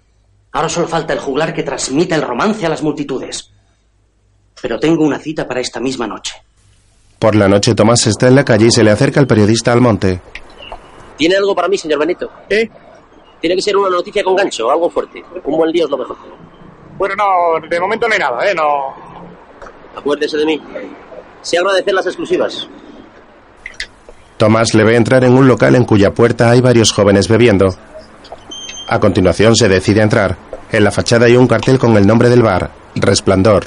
Ahora 0.51 0.69
solo 0.69 0.87
falta 0.87 1.13
el 1.13 1.19
juglar 1.19 1.55
que 1.55 1.63
transmita 1.63 2.15
el 2.15 2.21
romance 2.21 2.67
a 2.67 2.69
las 2.69 2.83
multitudes. 2.83 3.51
Pero 4.61 4.79
tengo 4.79 5.03
una 5.03 5.17
cita 5.17 5.47
para 5.47 5.59
esta 5.59 5.79
misma 5.79 6.05
noche. 6.05 6.35
Por 7.23 7.35
la 7.35 7.47
noche 7.47 7.73
Tomás 7.73 8.05
está 8.05 8.27
en 8.27 8.35
la 8.35 8.43
calle 8.43 8.65
y 8.65 8.71
se 8.71 8.83
le 8.83 8.91
acerca 8.91 9.21
el 9.21 9.27
periodista 9.27 9.71
Almonte. 9.71 10.19
¿Tiene 11.17 11.37
algo 11.37 11.55
para 11.55 11.69
mí, 11.69 11.77
señor 11.77 11.99
Benito? 11.99 12.29
¿Eh? 12.49 12.69
Tiene 13.39 13.55
que 13.55 13.61
ser 13.61 13.77
una 13.77 13.89
noticia 13.89 14.21
con 14.25 14.35
gancho, 14.35 14.69
algo 14.69 14.89
fuerte. 14.89 15.23
Un 15.45 15.57
buen 15.57 15.71
día 15.71 15.85
es 15.85 15.89
lo 15.89 15.97
mejor. 15.99 16.17
Bueno, 16.97 17.15
no, 17.15 17.65
de 17.65 17.79
momento 17.79 18.09
no 18.09 18.13
hay 18.13 18.19
nada, 18.19 18.51
¿eh? 18.51 18.53
No. 18.53 18.93
Acuérdese 19.95 20.35
de 20.35 20.45
mí. 20.45 20.61
Sé 21.41 21.59
agradecer 21.59 21.93
las 21.93 22.07
exclusivas. 22.07 22.67
Tomás 24.35 24.73
le 24.73 24.83
ve 24.83 24.97
entrar 24.97 25.23
en 25.23 25.31
un 25.31 25.47
local 25.47 25.75
en 25.75 25.85
cuya 25.85 26.13
puerta 26.13 26.49
hay 26.49 26.59
varios 26.59 26.91
jóvenes 26.91 27.29
bebiendo. 27.29 27.73
A 28.89 28.99
continuación 28.99 29.55
se 29.55 29.69
decide 29.69 30.01
a 30.01 30.03
entrar. 30.03 30.35
En 30.73 30.83
la 30.83 30.91
fachada 30.91 31.27
hay 31.27 31.37
un 31.37 31.47
cartel 31.47 31.79
con 31.79 31.95
el 31.95 32.05
nombre 32.05 32.27
del 32.27 32.43
bar, 32.43 32.69
Resplandor. 32.95 33.63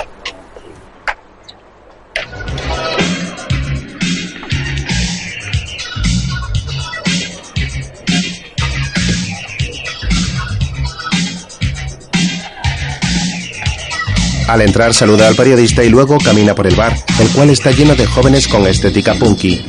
Al 14.47 14.61
entrar 14.61 14.95
saluda 14.95 15.27
al 15.27 15.35
periodista 15.35 15.83
y 15.83 15.89
luego 15.89 16.19
camina 16.19 16.55
por 16.55 16.69
el 16.69 16.77
bar, 16.77 16.97
el 17.19 17.29
cual 17.31 17.51
está 17.51 17.73
lleno 17.73 17.97
de 17.97 18.07
jóvenes 18.07 18.47
con 18.47 18.65
estética 18.67 19.15
punky. 19.15 19.61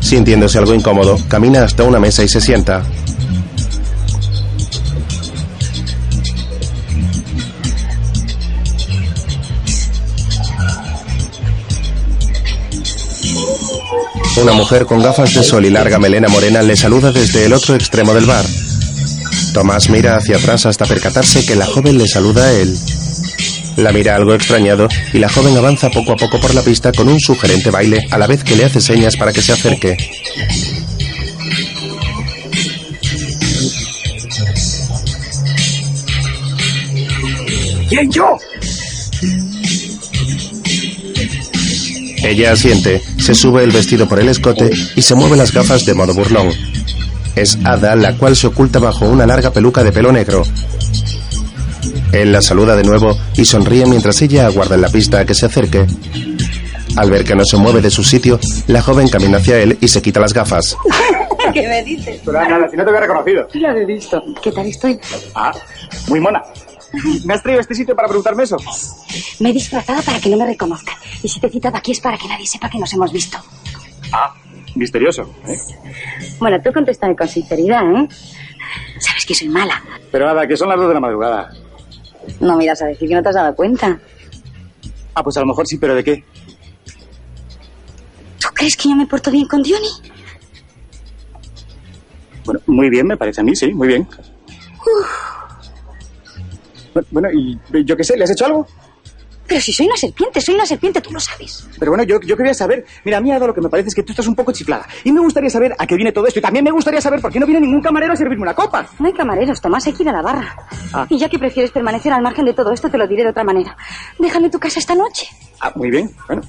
Sintiéndose 0.00 0.58
algo 0.58 0.74
incómodo, 0.74 1.18
camina 1.28 1.64
hasta 1.64 1.82
una 1.82 1.98
mesa 1.98 2.22
y 2.22 2.28
se 2.28 2.40
sienta. 2.40 2.84
Una 14.40 14.52
mujer 14.52 14.86
con 14.86 15.02
gafas 15.02 15.34
de 15.34 15.42
sol 15.42 15.66
y 15.66 15.70
larga 15.70 15.98
melena 15.98 16.28
morena 16.28 16.62
le 16.62 16.76
saluda 16.76 17.12
desde 17.12 17.44
el 17.44 17.52
otro 17.52 17.74
extremo 17.74 18.14
del 18.14 18.26
bar. 18.26 18.44
Tomás 19.52 19.90
mira 19.90 20.16
hacia 20.16 20.36
atrás 20.36 20.64
hasta 20.66 20.86
percatarse 20.86 21.44
que 21.44 21.56
la 21.56 21.66
joven 21.66 21.98
le 21.98 22.08
saluda 22.08 22.44
a 22.44 22.52
él. 22.52 22.76
La 23.76 23.92
mira 23.92 24.16
algo 24.16 24.34
extrañado 24.34 24.88
y 25.12 25.18
la 25.18 25.28
joven 25.28 25.56
avanza 25.56 25.90
poco 25.90 26.12
a 26.12 26.16
poco 26.16 26.38
por 26.40 26.54
la 26.54 26.62
pista 26.62 26.92
con 26.92 27.08
un 27.08 27.18
sugerente 27.18 27.70
baile 27.70 28.06
a 28.10 28.18
la 28.18 28.26
vez 28.26 28.44
que 28.44 28.56
le 28.56 28.64
hace 28.64 28.80
señas 28.80 29.16
para 29.16 29.32
que 29.32 29.42
se 29.42 29.52
acerque. 29.52 29.96
¿Quién 37.88 38.10
yo? 38.10 38.38
Ella 42.24 42.52
asiente, 42.52 43.02
se 43.18 43.34
sube 43.34 43.64
el 43.64 43.72
vestido 43.72 44.08
por 44.08 44.20
el 44.20 44.28
escote 44.28 44.70
y 44.94 45.02
se 45.02 45.14
mueve 45.14 45.36
las 45.36 45.52
gafas 45.52 45.84
de 45.84 45.94
modo 45.94 46.14
burlón. 46.14 46.50
Es 47.34 47.58
Ada 47.64 47.96
la 47.96 48.16
cual 48.16 48.36
se 48.36 48.46
oculta 48.46 48.78
bajo 48.78 49.06
una 49.06 49.26
larga 49.26 49.52
peluca 49.52 49.82
de 49.82 49.92
pelo 49.92 50.12
negro. 50.12 50.42
Él 52.12 52.30
la 52.30 52.42
saluda 52.42 52.76
de 52.76 52.84
nuevo 52.84 53.16
y 53.36 53.44
sonríe 53.44 53.86
mientras 53.86 54.20
ella 54.22 54.46
aguarda 54.46 54.74
en 54.74 54.82
la 54.82 54.88
pista 54.88 55.20
a 55.20 55.24
que 55.24 55.34
se 55.34 55.46
acerque. 55.46 55.86
Al 56.96 57.10
ver 57.10 57.24
que 57.24 57.34
no 57.34 57.44
se 57.44 57.56
mueve 57.56 57.80
de 57.80 57.90
su 57.90 58.04
sitio, 58.04 58.38
la 58.66 58.82
joven 58.82 59.08
camina 59.08 59.38
hacia 59.38 59.58
él 59.58 59.78
y 59.80 59.88
se 59.88 60.02
quita 60.02 60.20
las 60.20 60.34
gafas. 60.34 60.76
¿Qué 61.54 61.66
me 61.66 61.82
dices? 61.82 62.20
Pero 62.24 62.48
nada, 62.48 62.68
si 62.68 62.76
no 62.76 62.84
te 62.84 62.90
había 62.90 63.00
reconocido. 63.00 63.48
Ya 63.54 63.72
lo 63.72 63.78
he 63.80 63.86
visto. 63.86 64.22
¿Qué 64.42 64.52
tal 64.52 64.66
estoy? 64.66 64.98
Ah, 65.34 65.52
muy 66.08 66.20
mona. 66.20 66.42
¿Me 67.24 67.34
has 67.34 67.42
traído 67.42 67.60
a 67.60 67.62
este 67.62 67.74
sitio 67.74 67.96
para 67.96 68.08
preguntarme 68.08 68.42
eso? 68.42 68.56
Me 69.40 69.50
he 69.50 69.52
disfrazado 69.54 70.02
para 70.02 70.20
que 70.20 70.28
no 70.28 70.36
me 70.36 70.44
reconozcan. 70.44 70.94
Y 71.22 71.28
si 71.28 71.40
te 71.40 71.46
he 71.46 71.50
citado 71.50 71.76
aquí 71.78 71.92
es 71.92 72.00
para 72.00 72.18
que 72.18 72.28
nadie 72.28 72.46
sepa 72.46 72.68
que 72.68 72.78
nos 72.78 72.92
hemos 72.92 73.10
visto. 73.10 73.38
Ah, 74.12 74.34
misterioso. 74.74 75.22
¿eh? 75.46 75.56
Bueno, 76.38 76.60
tú 76.62 76.70
contéstame 76.72 77.16
con 77.16 77.26
sinceridad, 77.26 77.82
¿eh? 77.96 78.08
Sabes 78.98 79.24
que 79.24 79.34
soy 79.34 79.48
mala. 79.48 79.82
Pero 80.10 80.26
nada, 80.26 80.46
que 80.46 80.56
son 80.56 80.68
las 80.68 80.78
dos 80.78 80.88
de 80.88 80.94
la 80.94 81.00
madrugada. 81.00 81.50
No 82.40 82.56
me 82.56 82.64
irás 82.64 82.82
a 82.82 82.86
decir 82.86 83.08
que 83.08 83.14
no 83.14 83.22
te 83.22 83.28
has 83.28 83.34
dado 83.34 83.54
cuenta. 83.54 84.00
Ah, 85.14 85.22
pues 85.22 85.36
a 85.36 85.40
lo 85.40 85.46
mejor 85.46 85.66
sí, 85.66 85.76
pero 85.78 85.94
¿de 85.94 86.04
qué? 86.04 86.24
¿Tú 88.38 88.48
crees 88.54 88.76
que 88.76 88.88
yo 88.88 88.96
me 88.96 89.06
porto 89.06 89.30
bien 89.30 89.46
con 89.46 89.62
Diony? 89.62 89.88
Muy 92.66 92.90
bien, 92.90 93.06
me 93.06 93.16
parece 93.16 93.40
a 93.40 93.44
mí, 93.44 93.54
sí, 93.54 93.72
muy 93.72 93.88
bien. 93.88 94.08
Bueno, 97.10 97.28
y 97.32 97.58
yo 97.84 97.96
qué 97.96 98.04
sé, 98.04 98.16
¿le 98.16 98.24
has 98.24 98.30
hecho 98.30 98.46
algo? 98.46 98.66
Pero 99.52 99.60
si 99.60 99.70
soy 99.70 99.84
una 99.84 99.96
serpiente, 99.98 100.40
soy 100.40 100.54
una 100.54 100.64
serpiente, 100.64 101.02
tú 101.02 101.12
lo 101.12 101.20
sabes. 101.20 101.68
Pero 101.78 101.90
bueno, 101.90 102.04
yo, 102.04 102.18
yo 102.22 102.38
quería 102.38 102.54
saber. 102.54 102.86
Mira, 103.04 103.18
a 103.18 103.20
mí 103.20 103.30
Ada, 103.30 103.46
lo 103.46 103.52
que 103.52 103.60
me 103.60 103.68
parece 103.68 103.90
es 103.90 103.94
que 103.94 104.02
tú 104.02 104.12
estás 104.12 104.26
un 104.26 104.34
poco 104.34 104.50
chiflada. 104.50 104.88
Y 105.04 105.12
me 105.12 105.20
gustaría 105.20 105.50
saber 105.50 105.76
a 105.78 105.86
qué 105.86 105.94
viene 105.94 106.10
todo 106.10 106.26
esto. 106.26 106.38
Y 106.38 106.42
también 106.42 106.64
me 106.64 106.70
gustaría 106.70 107.02
saber 107.02 107.20
por 107.20 107.30
qué 107.30 107.38
no 107.38 107.44
viene 107.44 107.60
ningún 107.60 107.82
camarero 107.82 108.14
a 108.14 108.16
servirme 108.16 108.44
una 108.44 108.54
copa. 108.54 108.86
No 108.98 109.08
hay 109.08 109.12
camareros, 109.12 109.60
Tomás, 109.60 109.86
hay 109.86 109.92
que 109.92 110.04
ir 110.04 110.08
a 110.08 110.12
la 110.12 110.22
barra. 110.22 110.56
Ah. 110.94 111.06
Y 111.06 111.18
ya 111.18 111.28
que 111.28 111.38
prefieres 111.38 111.70
permanecer 111.70 112.14
al 112.14 112.22
margen 112.22 112.46
de 112.46 112.54
todo 112.54 112.72
esto, 112.72 112.88
te 112.88 112.96
lo 112.96 113.06
diré 113.06 113.24
de 113.24 113.28
otra 113.28 113.44
manera. 113.44 113.76
Déjame 114.18 114.48
tu 114.48 114.58
casa 114.58 114.78
esta 114.78 114.94
noche. 114.94 115.28
Ah, 115.60 115.70
muy 115.74 115.90
bien. 115.90 116.10
Bueno, 116.26 116.40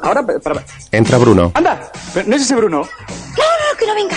ahora. 0.00 0.24
Para... 0.24 0.64
Entra 0.92 1.18
Bruno. 1.18 1.50
¡Anda! 1.54 1.90
¿No 2.24 2.36
es 2.36 2.42
ese 2.42 2.54
Bruno? 2.54 2.76
No, 2.76 2.84
no, 2.84 3.72
no, 3.72 3.76
que 3.76 3.86
no 3.88 3.94
venga. 3.96 4.16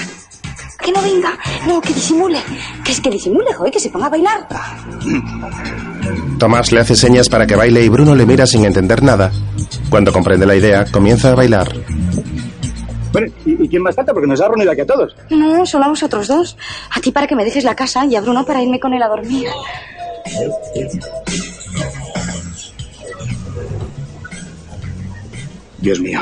Que 0.84 0.92
no 0.92 1.02
venga. 1.02 1.36
No, 1.66 1.82
que 1.82 1.96
disimule. 1.96 2.40
Que 2.84 2.92
es 2.92 3.02
que 3.02 3.10
disimule, 3.10 3.52
joder, 3.56 3.74
que 3.74 3.80
se 3.80 3.90
ponga 3.90 4.06
a 4.06 4.10
bailar. 4.10 4.48
Tomás 6.40 6.72
le 6.72 6.82
hace 6.82 6.96
señas 6.96 7.30
para 7.30 7.48
que 7.48 7.56
baile 7.56 7.84
y 7.84 7.90
Bruno 7.90 8.16
le 8.16 8.26
mira 8.26 8.46
sin 8.46 8.66
entender 8.66 9.02
nada. 9.04 9.32
Cuando 9.90 10.12
comprende 10.12 10.46
la 10.46 10.56
idea, 10.56 10.86
comienza 10.92 11.32
a 11.32 11.36
bailar. 11.36 11.72
Bueno, 13.12 13.28
¿y, 13.46 13.64
y 13.64 13.70
quién 13.70 13.82
más 13.82 13.96
falta? 13.96 14.12
Porque 14.14 14.28
nos 14.28 14.42
ha 14.42 14.48
reunido 14.48 14.72
aquí 14.72 14.82
a 14.82 14.86
todos. 14.86 15.16
No, 15.30 15.66
solo 15.66 15.86
a 15.86 15.88
vosotros 15.88 16.28
dos. 16.28 16.58
A 16.92 17.00
ti 17.00 17.12
para 17.12 17.28
que 17.28 17.36
me 17.36 17.46
dejes 17.46 17.64
la 17.64 17.76
casa 17.76 18.06
y 18.06 18.16
a 18.16 18.22
Bruno 18.22 18.46
para 18.46 18.62
irme 18.62 18.80
con 18.80 18.94
él 18.94 19.02
a 19.04 19.08
dormir. 19.08 19.48
Dios 25.80 26.00
mío. 26.00 26.20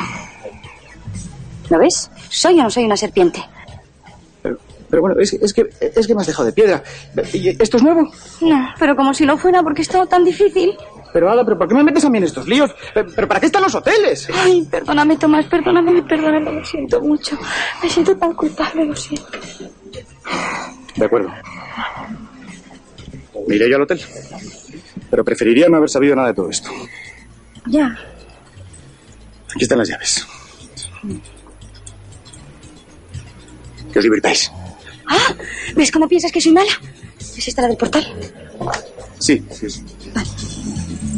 ¿Lo 1.69 1.79
ves? 1.79 2.11
¿Soy 2.29 2.59
o 2.59 2.63
no 2.63 2.69
soy 2.69 2.83
una 2.85 2.97
serpiente? 2.97 3.39
Pero, 4.93 5.01
bueno, 5.01 5.19
es, 5.19 5.33
es, 5.33 5.53
que, 5.55 5.67
es 5.81 6.05
que 6.05 6.13
me 6.13 6.21
has 6.21 6.27
dejado 6.27 6.45
de 6.45 6.53
piedra. 6.53 6.83
¿Y 7.33 7.49
¿Esto 7.49 7.77
es 7.77 7.83
nuevo? 7.83 8.11
No, 8.41 8.69
pero 8.77 8.95
como 8.95 9.11
si 9.11 9.25
no 9.25 9.39
fuera 9.39 9.63
porque 9.63 9.81
es 9.81 9.87
todo 9.87 10.05
tan 10.05 10.23
difícil. 10.23 10.77
Pero 11.11 11.31
Ada, 11.31 11.43
¿pero 11.43 11.57
por 11.57 11.67
qué 11.67 11.73
me 11.73 11.83
metes 11.83 12.05
a 12.05 12.11
mí 12.11 12.19
en 12.19 12.25
estos 12.25 12.47
líos? 12.47 12.69
¿Pero, 12.93 13.09
pero 13.15 13.27
para 13.27 13.39
qué 13.39 13.47
están 13.47 13.63
los 13.63 13.73
hoteles? 13.73 14.27
Ay, 14.31 14.67
perdóname, 14.69 15.17
Tomás, 15.17 15.47
perdóname, 15.47 16.03
perdóname, 16.03 16.53
lo 16.53 16.63
siento 16.63 17.01
mucho. 17.01 17.35
Me 17.81 17.89
siento 17.89 18.15
tan 18.15 18.35
culpable, 18.35 18.85
lo 18.85 18.95
siento. 18.95 19.31
De 20.95 21.05
acuerdo. 21.05 21.31
Me 23.47 23.55
iré 23.55 23.67
yo 23.67 23.77
al 23.77 23.81
hotel. 23.81 23.99
Pero 25.09 25.25
preferiría 25.25 25.69
no 25.69 25.77
haber 25.77 25.89
sabido 25.89 26.15
nada 26.15 26.27
de 26.27 26.33
todo 26.35 26.51
esto. 26.51 26.69
Ya. 27.65 27.97
Aquí 29.55 29.63
están 29.63 29.79
las 29.79 29.89
llaves. 29.89 30.27
Que 33.91 33.97
os 33.97 34.03
divirtáis. 34.03 34.51
Ah, 35.07 35.33
¿ves 35.75 35.91
cómo 35.91 36.07
piensas 36.07 36.31
que 36.31 36.41
soy 36.41 36.51
mala? 36.51 36.71
¿Es 37.19 37.47
esta 37.47 37.61
la 37.61 37.67
del 37.69 37.77
portal? 37.77 38.05
Sí, 39.19 39.43
sí, 39.51 39.69
sí. 39.69 39.83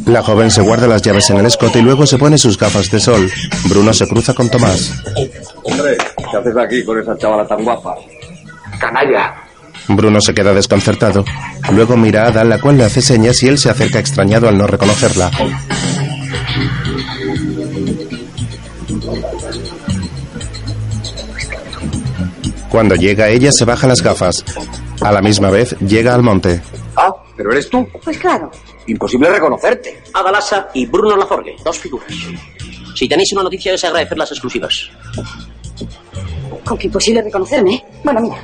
La 0.06 0.22
joven 0.22 0.50
se 0.50 0.62
guarda 0.62 0.86
las 0.86 1.02
llaves 1.02 1.28
en 1.30 1.38
el 1.38 1.46
escote 1.46 1.80
y 1.80 1.82
luego 1.82 2.06
se 2.06 2.16
pone 2.18 2.38
sus 2.38 2.56
gafas 2.56 2.90
de 2.90 3.00
sol. 3.00 3.30
Bruno 3.68 3.92
se 3.92 4.06
cruza 4.06 4.34
con 4.34 4.48
Tomás. 4.48 4.92
Hombre, 5.64 5.96
¿qué 6.30 6.36
haces 6.36 6.56
aquí 6.56 6.84
con 6.84 7.00
esa 7.00 7.16
chavala 7.18 7.46
tan 7.46 7.64
guapa? 7.64 7.94
Canalla. 8.78 9.34
Bruno 9.88 10.20
se 10.20 10.32
queda 10.34 10.54
desconcertado. 10.54 11.24
Luego 11.72 11.96
mira 11.96 12.24
a 12.24 12.28
Ada, 12.28 12.44
la 12.44 12.60
cual 12.60 12.78
le 12.78 12.84
hace 12.84 13.02
señas 13.02 13.42
y 13.42 13.48
él 13.48 13.58
se 13.58 13.70
acerca 13.70 13.98
extrañado 13.98 14.48
al 14.48 14.56
no 14.58 14.66
reconocerla. 14.66 15.30
Cuando 22.70 22.94
llega 22.94 23.28
ella 23.28 23.52
se 23.52 23.64
baja 23.64 23.86
las 23.86 24.02
gafas. 24.02 24.44
A 25.00 25.12
la 25.12 25.20
misma 25.22 25.50
vez 25.50 25.76
llega 25.80 26.14
al 26.14 26.22
monte. 26.22 26.60
Ah, 26.96 27.14
pero 27.36 27.52
eres 27.52 27.68
tú. 27.70 27.86
Pues 28.04 28.18
claro. 28.18 28.50
Imposible 28.86 29.30
reconocerte. 29.30 30.02
Adalasa 30.14 30.68
y 30.74 30.86
Bruno 30.86 31.16
Laforgue, 31.16 31.56
dos 31.64 31.78
figuras. 31.78 32.08
Si 32.94 33.08
tenéis 33.08 33.32
una 33.32 33.42
noticia 33.42 33.74
es 33.74 33.84
agradecer 33.84 34.16
las 34.16 34.30
exclusivas. 34.30 34.90
Con 36.64 36.78
que 36.78 36.86
imposible 36.86 37.22
reconocerme, 37.22 37.74
¿eh? 37.74 37.84
Bueno, 38.02 38.20
mira. 38.20 38.36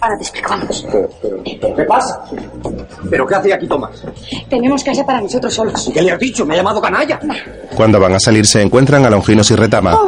Ahora 0.00 0.18
te 0.18 0.24
explico, 0.24 0.50
vamos. 0.50 0.86
Pero, 0.92 1.08
pero, 1.22 1.36
pero, 1.60 1.76
¿qué 1.76 1.82
pasa? 1.84 2.24
¿Pero 3.10 3.26
qué 3.26 3.34
hace 3.34 3.54
aquí 3.54 3.66
Tomás? 3.66 4.04
Tenemos 4.48 4.84
casa 4.84 5.06
para 5.06 5.20
nosotros 5.20 5.54
solos. 5.54 5.88
¿Y 5.88 5.92
qué 5.92 6.02
le 6.02 6.12
has 6.12 6.18
dicho? 6.18 6.44
Me 6.44 6.54
ha 6.54 6.58
llamado 6.58 6.80
canalla. 6.82 7.18
Cuando 7.74 7.98
van 7.98 8.14
a 8.14 8.20
salir 8.20 8.46
se 8.46 8.60
encuentran 8.60 9.04
a 9.06 9.10
Longinos 9.10 9.50
y 9.50 9.56
Retama. 9.56 9.98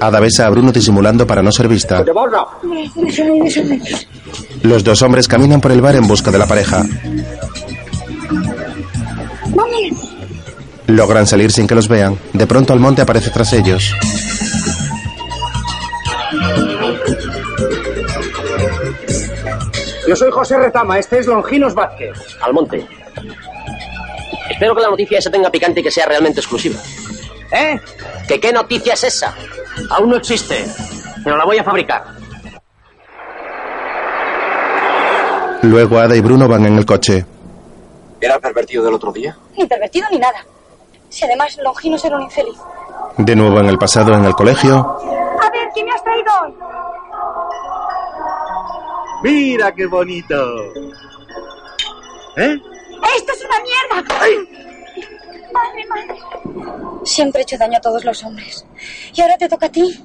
Ada 0.00 0.20
besa 0.20 0.46
a 0.46 0.50
Bruno 0.50 0.72
disimulando 0.72 1.26
para 1.26 1.42
no 1.42 1.52
ser 1.52 1.68
vista. 1.68 2.04
Los 4.62 4.84
dos 4.84 5.02
hombres 5.02 5.28
caminan 5.28 5.60
por 5.60 5.72
el 5.72 5.80
bar 5.80 5.96
en 5.96 6.06
busca 6.06 6.30
de 6.30 6.38
la 6.38 6.46
pareja. 6.46 6.84
Logran 10.86 11.26
salir 11.26 11.52
sin 11.52 11.66
que 11.66 11.74
los 11.74 11.88
vean. 11.88 12.18
De 12.32 12.46
pronto 12.46 12.72
Almonte 12.72 13.02
aparece 13.02 13.30
tras 13.30 13.52
ellos. 13.52 13.92
Yo 20.08 20.16
soy 20.16 20.30
José 20.30 20.58
Retama, 20.58 20.98
este 20.98 21.20
es 21.20 21.26
Longinos 21.26 21.74
Vázquez. 21.74 22.18
Almonte. 22.40 22.84
Espero 24.50 24.74
que 24.74 24.82
la 24.82 24.88
noticia 24.88 25.18
esa 25.18 25.30
tenga 25.30 25.50
picante 25.50 25.80
y 25.80 25.82
que 25.82 25.90
sea 25.90 26.06
realmente 26.06 26.40
exclusiva. 26.40 26.80
¿Eh? 27.52 27.78
¿Que 28.26 28.40
qué 28.40 28.52
noticia 28.52 28.94
es 28.94 29.04
esa? 29.04 29.34
Aún 29.90 30.10
no 30.10 30.16
existe, 30.16 30.66
pero 31.24 31.36
la 31.36 31.44
voy 31.44 31.58
a 31.58 31.64
fabricar. 31.64 32.04
Luego 35.62 35.98
Ada 35.98 36.16
y 36.16 36.20
Bruno 36.20 36.48
van 36.48 36.66
en 36.66 36.78
el 36.78 36.86
coche. 36.86 37.24
¿Era 38.20 38.34
el 38.36 38.40
pervertido 38.40 38.84
del 38.84 38.94
otro 38.94 39.12
día? 39.12 39.36
Ni 39.56 39.66
pervertido 39.66 40.06
ni 40.10 40.18
nada. 40.18 40.44
Si 41.08 41.24
además 41.24 41.58
Longinos 41.62 42.04
era 42.04 42.16
un 42.16 42.22
infeliz. 42.22 42.58
De 43.18 43.36
nuevo 43.36 43.58
en 43.60 43.66
el 43.66 43.78
pasado 43.78 44.14
en 44.14 44.24
el 44.24 44.34
colegio, 44.34 44.74
A 44.76 45.50
ver, 45.50 45.68
¿qué 45.74 45.84
me 45.84 45.90
has 45.90 46.02
traído 46.02 46.30
hoy? 46.42 46.54
Mira 49.22 49.72
qué 49.74 49.86
bonito. 49.86 50.34
¿Eh? 52.36 52.56
¡Esto 53.16 53.32
es 53.32 53.44
una 53.44 53.56
mierda! 53.60 54.69
Madre, 55.52 55.86
madre. 55.88 56.20
Siempre 57.04 57.40
he 57.40 57.42
hecho 57.42 57.58
daño 57.58 57.78
a 57.78 57.80
todos 57.80 58.04
los 58.04 58.22
hombres. 58.24 58.64
Y 59.14 59.20
ahora 59.20 59.36
te 59.36 59.48
toca 59.48 59.66
a 59.66 59.72
ti. 59.72 60.04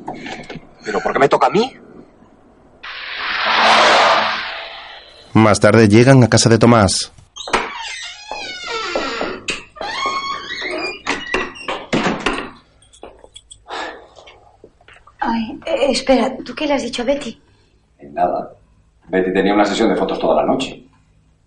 ¿Pero 0.83 0.99
por 1.01 1.13
qué 1.13 1.19
me 1.19 1.29
toca 1.29 1.47
a 1.47 1.49
mí? 1.49 1.73
más 5.33 5.59
tarde 5.59 5.89
llegan 5.89 6.23
a 6.23 6.29
casa 6.29 6.47
de 6.49 6.57
Tomás. 6.57 7.11
Ay, 15.19 15.59
eh, 15.65 15.91
espera, 15.91 16.35
¿tú 16.45 16.53
qué 16.55 16.67
le 16.67 16.73
has 16.75 16.83
dicho 16.83 17.01
a 17.01 17.05
Betty? 17.05 17.39
Nada. 18.11 18.51
Betty 19.07 19.33
tenía 19.33 19.53
una 19.53 19.65
sesión 19.65 19.89
de 19.89 19.95
fotos 19.95 20.19
toda 20.19 20.35
la 20.41 20.45
noche. 20.45 20.83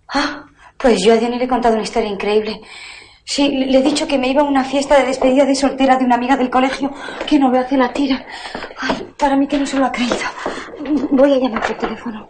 Ah, 0.09 0.43
pues 0.77 0.99
yo 1.03 1.13
a 1.13 1.17
Diony 1.17 1.37
le 1.37 1.45
he 1.45 1.47
contado 1.47 1.75
una 1.75 1.83
historia 1.83 2.09
increíble. 2.09 2.59
Sí, 3.29 3.47
le 3.47 3.77
he 3.77 3.83
dicho 3.83 4.07
que 4.07 4.17
me 4.17 4.27
iba 4.27 4.41
a 4.41 4.43
una 4.43 4.63
fiesta 4.63 4.97
de 4.97 5.05
despedida 5.05 5.45
de 5.45 5.53
soltera 5.53 5.97
de 5.97 6.03
una 6.03 6.15
amiga 6.15 6.35
del 6.35 6.49
colegio 6.49 6.91
que 7.27 7.37
no 7.37 7.51
veo 7.51 7.61
hacia 7.61 7.77
la 7.77 7.93
tira. 7.93 8.25
Ay, 8.79 9.13
para 9.19 9.35
mí 9.35 9.47
que 9.47 9.59
no 9.59 9.67
se 9.67 9.77
lo 9.77 9.85
ha 9.85 9.91
creído. 9.91 10.17
Voy 11.11 11.33
a 11.33 11.37
llamar 11.37 11.61
por 11.61 11.77
teléfono. 11.77 12.27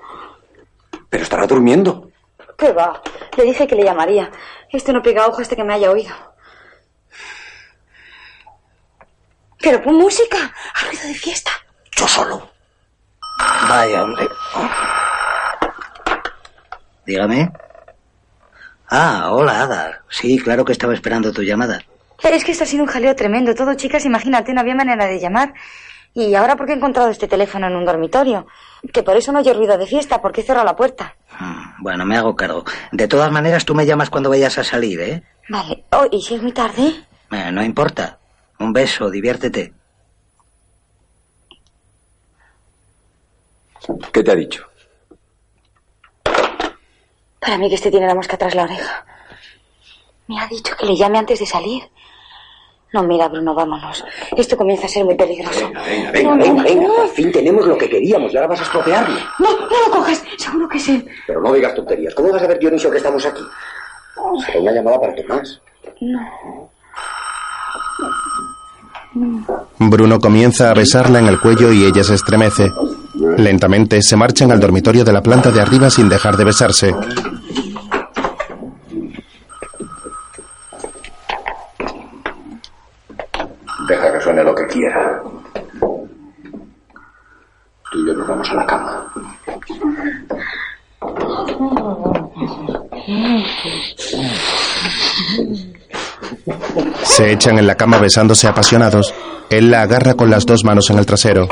Pero 1.09 1.23
estará 1.23 1.47
durmiendo. 1.47 2.11
¿Qué 2.57 2.73
va? 2.73 3.01
Le 3.37 3.45
dije 3.45 3.65
que 3.65 3.77
le 3.77 3.85
llamaría. 3.85 4.29
Esto 4.69 4.91
no 4.91 5.01
pega 5.01 5.25
ojo 5.25 5.41
hasta 5.41 5.55
que 5.55 5.63
me 5.63 5.73
haya 5.73 5.89
oído. 5.89 6.13
Pero 9.61 9.81
pon 9.81 9.95
música. 9.95 10.53
Ha 10.75 10.85
ruido 10.85 11.07
de 11.07 11.13
fiesta. 11.13 11.51
Yo 11.95 12.09
solo. 12.09 12.49
Vaya, 13.69 14.03
hombre. 14.03 14.27
Dígame. 17.05 17.49
Ah, 18.89 19.29
hola, 19.31 19.61
Ada. 19.63 20.03
Sí, 20.09 20.39
claro 20.39 20.65
que 20.65 20.71
estaba 20.71 20.93
esperando 20.93 21.31
tu 21.31 21.41
llamada. 21.43 21.81
Es 22.23 22.43
que 22.43 22.51
esto 22.51 22.63
ha 22.63 22.67
sido 22.67 22.83
un 22.83 22.89
jaleo 22.89 23.15
tremendo. 23.15 23.53
Todo, 23.55 23.75
chicas, 23.75 24.05
imagínate, 24.05 24.53
no 24.53 24.61
había 24.61 24.75
manera 24.75 25.05
de 25.05 25.19
llamar. 25.19 25.53
Y 26.13 26.33
ahora, 26.35 26.55
¿por 26.55 26.65
qué 26.65 26.73
he 26.73 26.75
encontrado 26.75 27.09
este 27.09 27.27
teléfono 27.27 27.67
en 27.67 27.75
un 27.75 27.85
dormitorio? 27.85 28.47
Que 28.91 29.03
por 29.03 29.15
eso 29.15 29.31
no 29.31 29.39
oye 29.39 29.53
ruido 29.53 29.77
de 29.77 29.85
fiesta, 29.85 30.21
porque 30.21 30.41
he 30.41 30.43
cerrado 30.43 30.65
la 30.65 30.75
puerta. 30.75 31.15
Bueno, 31.79 32.05
me 32.05 32.17
hago 32.17 32.35
cargo. 32.35 32.65
De 32.91 33.07
todas 33.07 33.31
maneras, 33.31 33.63
tú 33.63 33.75
me 33.75 33.85
llamas 33.85 34.09
cuando 34.09 34.29
vayas 34.29 34.57
a 34.57 34.63
salir, 34.63 34.99
¿eh? 34.99 35.23
Vale. 35.47 35.85
Oh, 35.91 36.07
¿y 36.11 36.21
si 36.21 36.35
es 36.35 36.41
muy 36.41 36.51
tarde? 36.51 36.93
Eh, 37.31 37.51
no 37.51 37.63
importa. 37.63 38.17
Un 38.59 38.73
beso, 38.73 39.09
diviértete. 39.09 39.73
¿Qué 44.11 44.23
te 44.23 44.31
ha 44.31 44.35
dicho? 44.35 44.68
Para 47.39 47.57
mí 47.57 47.69
que 47.69 47.75
este 47.75 47.91
tiene 47.91 48.07
la 48.07 48.15
mosca 48.15 48.37
tras 48.37 48.55
la 48.55 48.63
oreja. 48.63 49.05
Me 50.27 50.39
ha 50.39 50.47
dicho 50.47 50.75
que 50.77 50.85
le 50.85 50.95
llame 50.95 51.17
antes 51.17 51.39
de 51.39 51.45
salir. 51.45 51.83
No, 52.91 53.03
mira, 53.03 53.27
Bruno, 53.27 53.53
vámonos. 53.53 54.03
Esto 54.35 54.57
comienza 54.57 54.87
a 54.87 54.89
ser 54.89 55.05
muy 55.05 55.15
peligroso. 55.15 55.67
Venga, 55.67 56.11
venga, 56.11 56.35
venga, 56.35 56.63
venga. 56.63 56.87
Por 56.87 57.07
fin 57.09 57.31
tenemos 57.31 57.65
lo 57.65 57.77
que 57.77 57.87
queríamos 57.89 58.33
y 58.33 58.37
ahora 58.37 58.47
vas 58.47 58.59
a 58.61 58.63
estropearlo. 58.63 59.15
No, 59.37 59.59
no 59.59 59.87
lo 59.87 59.91
cojas. 59.91 60.23
Seguro 60.37 60.67
que 60.67 60.77
es 60.77 60.89
él. 60.89 61.07
Pero 61.27 61.41
no 61.41 61.53
digas 61.53 61.75
tonterías. 61.75 62.15
¿Cómo 62.15 62.31
vas 62.31 62.41
a 62.41 62.47
ver, 62.47 62.57
Dionisio, 62.59 62.89
que 62.89 62.97
estamos 62.97 63.23
aquí? 63.25 63.43
Será 64.45 64.59
una 64.59 64.71
llamada 64.71 64.99
para 64.99 65.15
Tomás. 65.15 65.61
No. 66.01 66.69
Bruno 69.77 70.19
comienza 70.19 70.69
a 70.69 70.73
besarla 70.73 71.19
en 71.19 71.27
el 71.27 71.39
cuello 71.39 71.71
y 71.71 71.85
ella 71.85 72.03
se 72.03 72.15
estremece. 72.15 72.69
Lentamente 73.37 74.01
se 74.01 74.15
marchan 74.15 74.51
al 74.51 74.59
dormitorio 74.59 75.03
de 75.03 75.13
la 75.13 75.21
planta 75.21 75.51
de 75.51 75.61
arriba 75.61 75.89
sin 75.89 76.09
dejar 76.09 76.37
de 76.37 76.43
besarse. 76.43 76.93
Deja 83.87 84.13
que 84.13 84.21
suene 84.21 84.43
lo 84.43 84.53
que 84.53 84.67
quiera. 84.67 85.21
Tú 85.79 86.09
y 87.93 88.07
yo 88.07 88.13
nos 88.13 88.27
vamos 88.27 88.49
a 88.51 88.53
la 88.55 88.65
cama. 88.65 89.13
Se 97.03 97.31
echan 97.31 97.57
en 97.57 97.67
la 97.67 97.75
cama 97.75 97.97
besándose 97.97 98.47
apasionados. 98.47 99.13
Él 99.49 99.71
la 99.71 99.81
agarra 99.81 100.13
con 100.13 100.29
las 100.29 100.45
dos 100.45 100.63
manos 100.63 100.89
en 100.89 100.99
el 100.99 101.05
trasero. 101.05 101.47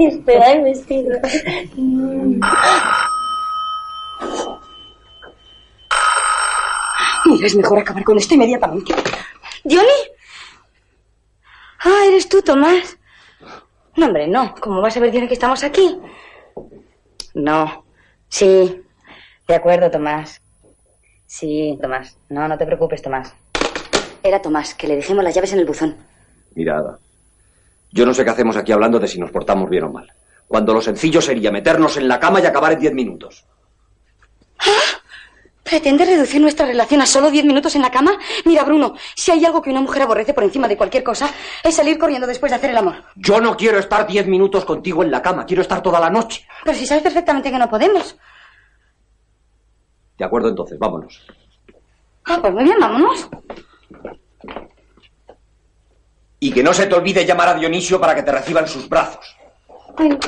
Espera 0.00 0.52
el 0.52 0.62
vestido. 0.64 1.18
Mira, 7.24 7.46
es 7.46 7.56
mejor 7.56 7.78
acabar 7.78 8.04
con 8.04 8.18
esto 8.18 8.34
inmediatamente. 8.34 8.94
¿Johnny? 9.64 10.00
Ah, 11.84 12.04
eres 12.08 12.28
tú, 12.28 12.42
Tomás. 12.42 12.98
No, 13.96 14.06
hombre, 14.06 14.28
no. 14.28 14.54
¿Cómo 14.60 14.80
vas 14.80 14.96
a 14.96 15.00
ver, 15.00 15.12
Johnny, 15.12 15.28
que 15.28 15.34
estamos 15.34 15.62
aquí? 15.64 15.98
No. 17.34 17.84
Sí. 18.28 18.82
De 19.46 19.54
acuerdo, 19.54 19.90
Tomás. 19.90 20.40
Sí, 21.26 21.78
Tomás. 21.80 22.18
No, 22.28 22.46
no 22.48 22.56
te 22.58 22.66
preocupes, 22.66 23.02
Tomás. 23.02 23.34
Era 24.26 24.42
Tomás, 24.42 24.74
que 24.74 24.88
le 24.88 24.96
dejemos 24.96 25.22
las 25.22 25.34
llaves 25.34 25.52
en 25.52 25.60
el 25.60 25.66
buzón. 25.66 25.96
Mira, 26.56 26.78
Ada, 26.78 26.98
yo 27.92 28.04
no 28.04 28.12
sé 28.12 28.24
qué 28.24 28.30
hacemos 28.30 28.56
aquí 28.56 28.72
hablando 28.72 28.98
de 28.98 29.06
si 29.06 29.20
nos 29.20 29.30
portamos 29.30 29.70
bien 29.70 29.84
o 29.84 29.92
mal. 29.92 30.12
Cuando 30.48 30.74
lo 30.74 30.82
sencillo 30.82 31.20
sería 31.22 31.52
meternos 31.52 31.96
en 31.96 32.08
la 32.08 32.18
cama 32.18 32.40
y 32.40 32.46
acabar 32.46 32.72
en 32.72 32.80
diez 32.80 32.92
minutos. 32.92 33.44
¿Pretende 35.62 36.04
reducir 36.04 36.40
nuestra 36.40 36.66
relación 36.66 37.00
a 37.02 37.06
solo 37.06 37.30
diez 37.30 37.44
minutos 37.44 37.74
en 37.76 37.82
la 37.82 37.90
cama? 37.90 38.18
Mira, 38.44 38.64
Bruno, 38.64 38.94
si 39.14 39.30
hay 39.30 39.44
algo 39.44 39.62
que 39.62 39.70
una 39.70 39.80
mujer 39.80 40.02
aborrece 40.02 40.34
por 40.34 40.42
encima 40.44 40.66
de 40.68 40.76
cualquier 40.76 41.04
cosa, 41.04 41.28
es 41.62 41.74
salir 41.74 41.98
corriendo 41.98 42.26
después 42.26 42.50
de 42.50 42.56
hacer 42.56 42.70
el 42.70 42.76
amor. 42.76 42.94
Yo 43.16 43.40
no 43.40 43.56
quiero 43.56 43.78
estar 43.78 44.06
diez 44.06 44.26
minutos 44.26 44.64
contigo 44.64 45.02
en 45.04 45.10
la 45.10 45.22
cama, 45.22 45.44
quiero 45.46 45.62
estar 45.62 45.82
toda 45.82 46.00
la 46.00 46.10
noche. 46.10 46.46
Pero 46.64 46.76
si 46.76 46.86
sabes 46.86 47.02
perfectamente 47.02 47.50
que 47.50 47.58
no 47.58 47.68
podemos. 47.70 48.16
De 50.18 50.24
acuerdo, 50.24 50.48
entonces, 50.48 50.78
vámonos. 50.78 51.24
Ah, 52.24 52.38
pues 52.40 52.52
muy 52.52 52.64
bien, 52.64 52.78
vámonos. 52.80 53.28
Y 56.38 56.52
que 56.52 56.62
no 56.62 56.72
se 56.72 56.86
te 56.86 56.94
olvide 56.94 57.24
llamar 57.24 57.48
a 57.48 57.54
Dionisio 57.54 58.00
para 58.00 58.14
que 58.14 58.22
te 58.22 58.32
reciba 58.32 58.60
en 58.60 58.68
sus 58.68 58.88
brazos. 58.88 59.36
Ay. 59.96 60.18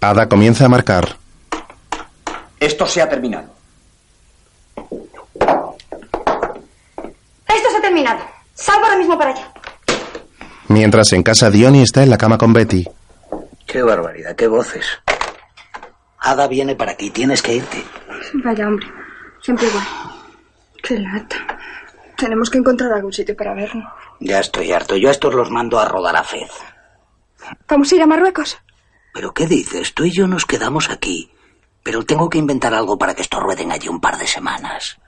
Ada 0.00 0.28
comienza 0.28 0.66
a 0.66 0.68
marcar. 0.68 1.16
Esto 2.60 2.86
se 2.86 3.02
ha 3.02 3.08
terminado. 3.08 3.48
Esto 7.46 7.70
se 7.70 7.76
ha 7.76 7.80
terminado. 7.80 8.20
Salgo 8.54 8.84
ahora 8.84 8.98
mismo 8.98 9.18
para 9.18 9.30
allá. 9.30 9.52
Mientras 10.68 11.12
en 11.12 11.22
casa 11.22 11.50
Diony 11.50 11.82
está 11.82 12.02
en 12.02 12.10
la 12.10 12.18
cama 12.18 12.36
con 12.36 12.52
Betty. 12.52 12.84
Qué 13.66 13.82
barbaridad, 13.82 14.36
qué 14.36 14.46
voces. 14.46 14.86
Ada 16.20 16.46
viene 16.46 16.74
para 16.74 16.92
aquí, 16.92 17.10
tienes 17.10 17.42
que 17.42 17.54
irte. 17.54 17.84
Vaya, 18.34 18.66
hombre. 18.66 18.86
Siempre 19.42 19.66
igual. 19.66 19.84
Qué 20.82 20.98
lata. 20.98 21.36
Tenemos 22.18 22.50
que 22.50 22.58
encontrar 22.58 22.92
algún 22.92 23.12
sitio 23.12 23.36
para 23.36 23.54
vernos. 23.54 23.84
Ya 24.18 24.40
estoy 24.40 24.72
harto. 24.72 24.96
Yo 24.96 25.08
a 25.08 25.12
estos 25.12 25.32
los 25.32 25.50
mando 25.50 25.78
a 25.78 25.84
rodar 25.84 26.16
a 26.16 26.24
Fez. 26.24 26.50
¿Vamos 27.68 27.92
a 27.92 27.94
ir 27.94 28.02
a 28.02 28.06
Marruecos? 28.06 28.58
¿Pero 29.14 29.32
qué 29.32 29.46
dices? 29.46 29.94
Tú 29.94 30.04
y 30.04 30.10
yo 30.10 30.26
nos 30.26 30.44
quedamos 30.44 30.90
aquí. 30.90 31.30
Pero 31.84 32.04
tengo 32.04 32.28
que 32.28 32.38
inventar 32.38 32.74
algo 32.74 32.98
para 32.98 33.14
que 33.14 33.22
estos 33.22 33.40
rueden 33.40 33.70
allí 33.70 33.88
un 33.88 34.00
par 34.00 34.18
de 34.18 34.26
semanas. 34.26 34.98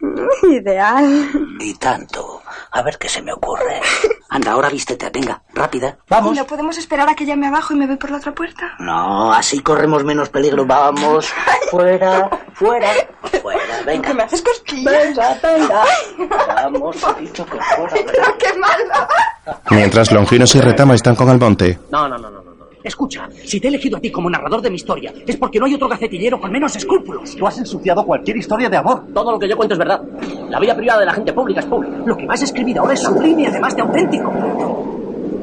Ideal. 0.50 1.30
Y 1.60 1.74
tanto. 1.74 2.42
A 2.72 2.82
ver 2.82 2.98
qué 2.98 3.08
se 3.08 3.22
me 3.22 3.32
ocurre. 3.32 3.80
Anda, 4.28 4.52
ahora 4.52 4.68
vístete. 4.68 5.08
Venga, 5.10 5.42
rápida. 5.54 5.98
¿Y 6.06 6.10
Vamos. 6.10 6.36
no 6.36 6.44
podemos 6.46 6.76
esperar 6.76 7.08
a 7.08 7.14
que 7.14 7.24
llame 7.24 7.46
abajo 7.46 7.72
y 7.72 7.76
me 7.76 7.86
voy 7.86 7.96
por 7.96 8.10
la 8.10 8.18
otra 8.18 8.32
puerta? 8.34 8.74
No, 8.78 9.32
así 9.32 9.60
corremos 9.60 10.04
menos 10.04 10.28
peligro. 10.28 10.66
Vamos. 10.66 11.32
Fuera, 11.70 12.28
fuera, 12.52 12.88
fuera. 13.42 13.82
Venga. 13.84 14.08
¿Que 14.08 14.14
me 14.14 14.22
haces 14.22 14.42
cosquillas? 14.42 14.94
Venga, 15.16 15.38
venga. 15.42 15.84
Vamos, 16.54 16.96
he 17.18 17.20
dicho 17.22 17.44
que 17.46 17.58
fuera. 17.60 17.94
venga. 17.94 18.36
¡Qué 18.38 18.52
malo! 18.58 19.08
Mientras 19.70 20.12
Longinos 20.12 20.54
y 20.54 20.60
Retama 20.60 20.94
están 20.94 21.16
con 21.16 21.28
Almonte. 21.28 21.78
No, 21.90 22.08
no, 22.08 22.16
no, 22.16 22.30
no, 22.30 22.42
no. 22.42 22.53
Escucha, 22.84 23.30
si 23.46 23.58
te 23.60 23.66
he 23.66 23.70
elegido 23.70 23.96
a 23.96 24.00
ti 24.00 24.10
como 24.10 24.28
narrador 24.28 24.60
de 24.60 24.68
mi 24.68 24.76
historia, 24.76 25.10
es 25.26 25.38
porque 25.38 25.58
no 25.58 25.64
hay 25.64 25.72
otro 25.72 25.88
gacetillero 25.88 26.38
con 26.38 26.52
menos 26.52 26.76
escrúpulos. 26.76 27.34
Tú 27.34 27.46
has 27.46 27.56
ensuciado 27.56 28.04
cualquier 28.04 28.36
historia 28.36 28.68
de 28.68 28.76
amor. 28.76 29.06
Todo 29.14 29.32
lo 29.32 29.38
que 29.38 29.48
yo 29.48 29.56
cuento 29.56 29.72
es 29.72 29.78
verdad. 29.78 30.02
La 30.50 30.60
vida 30.60 30.76
privada 30.76 31.00
de 31.00 31.06
la 31.06 31.14
gente 31.14 31.32
pública 31.32 31.60
es 31.60 31.66
pública. 31.66 31.96
Lo 32.04 32.14
que 32.14 32.26
vas 32.26 32.42
a 32.42 32.44
escribir 32.44 32.78
ahora 32.78 32.92
es 32.92 33.00
sublime, 33.00 33.46
además 33.46 33.74
de 33.74 33.80
auténtico. 33.80 34.30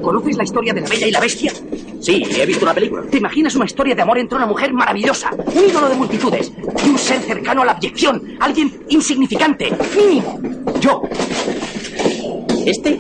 ¿Conoces 0.03 0.37
la 0.37 0.43
historia 0.43 0.71
de 0.73 0.81
la 0.81 0.87
Bella 0.87 1.07
y 1.07 1.11
la 1.11 1.19
Bestia? 1.19 1.51
Sí, 1.99 2.23
he 2.29 2.45
visto 2.45 2.63
una 2.63 2.75
película. 2.75 3.03
¿Te 3.09 3.17
imaginas 3.17 3.55
una 3.55 3.65
historia 3.65 3.95
de 3.95 4.01
amor 4.03 4.19
entre 4.19 4.37
una 4.37 4.45
mujer 4.45 4.71
maravillosa, 4.71 5.31
un 5.31 5.69
ídolo 5.69 5.89
de 5.89 5.95
multitudes, 5.95 6.51
y 6.85 6.89
un 6.89 6.97
ser 6.97 7.21
cercano 7.21 7.63
a 7.63 7.65
la 7.65 7.71
abyección, 7.71 8.37
alguien 8.39 8.83
insignificante, 8.89 9.71
mínimo? 9.95 10.39
Yo. 10.79 11.01
¿Este? 12.65 12.99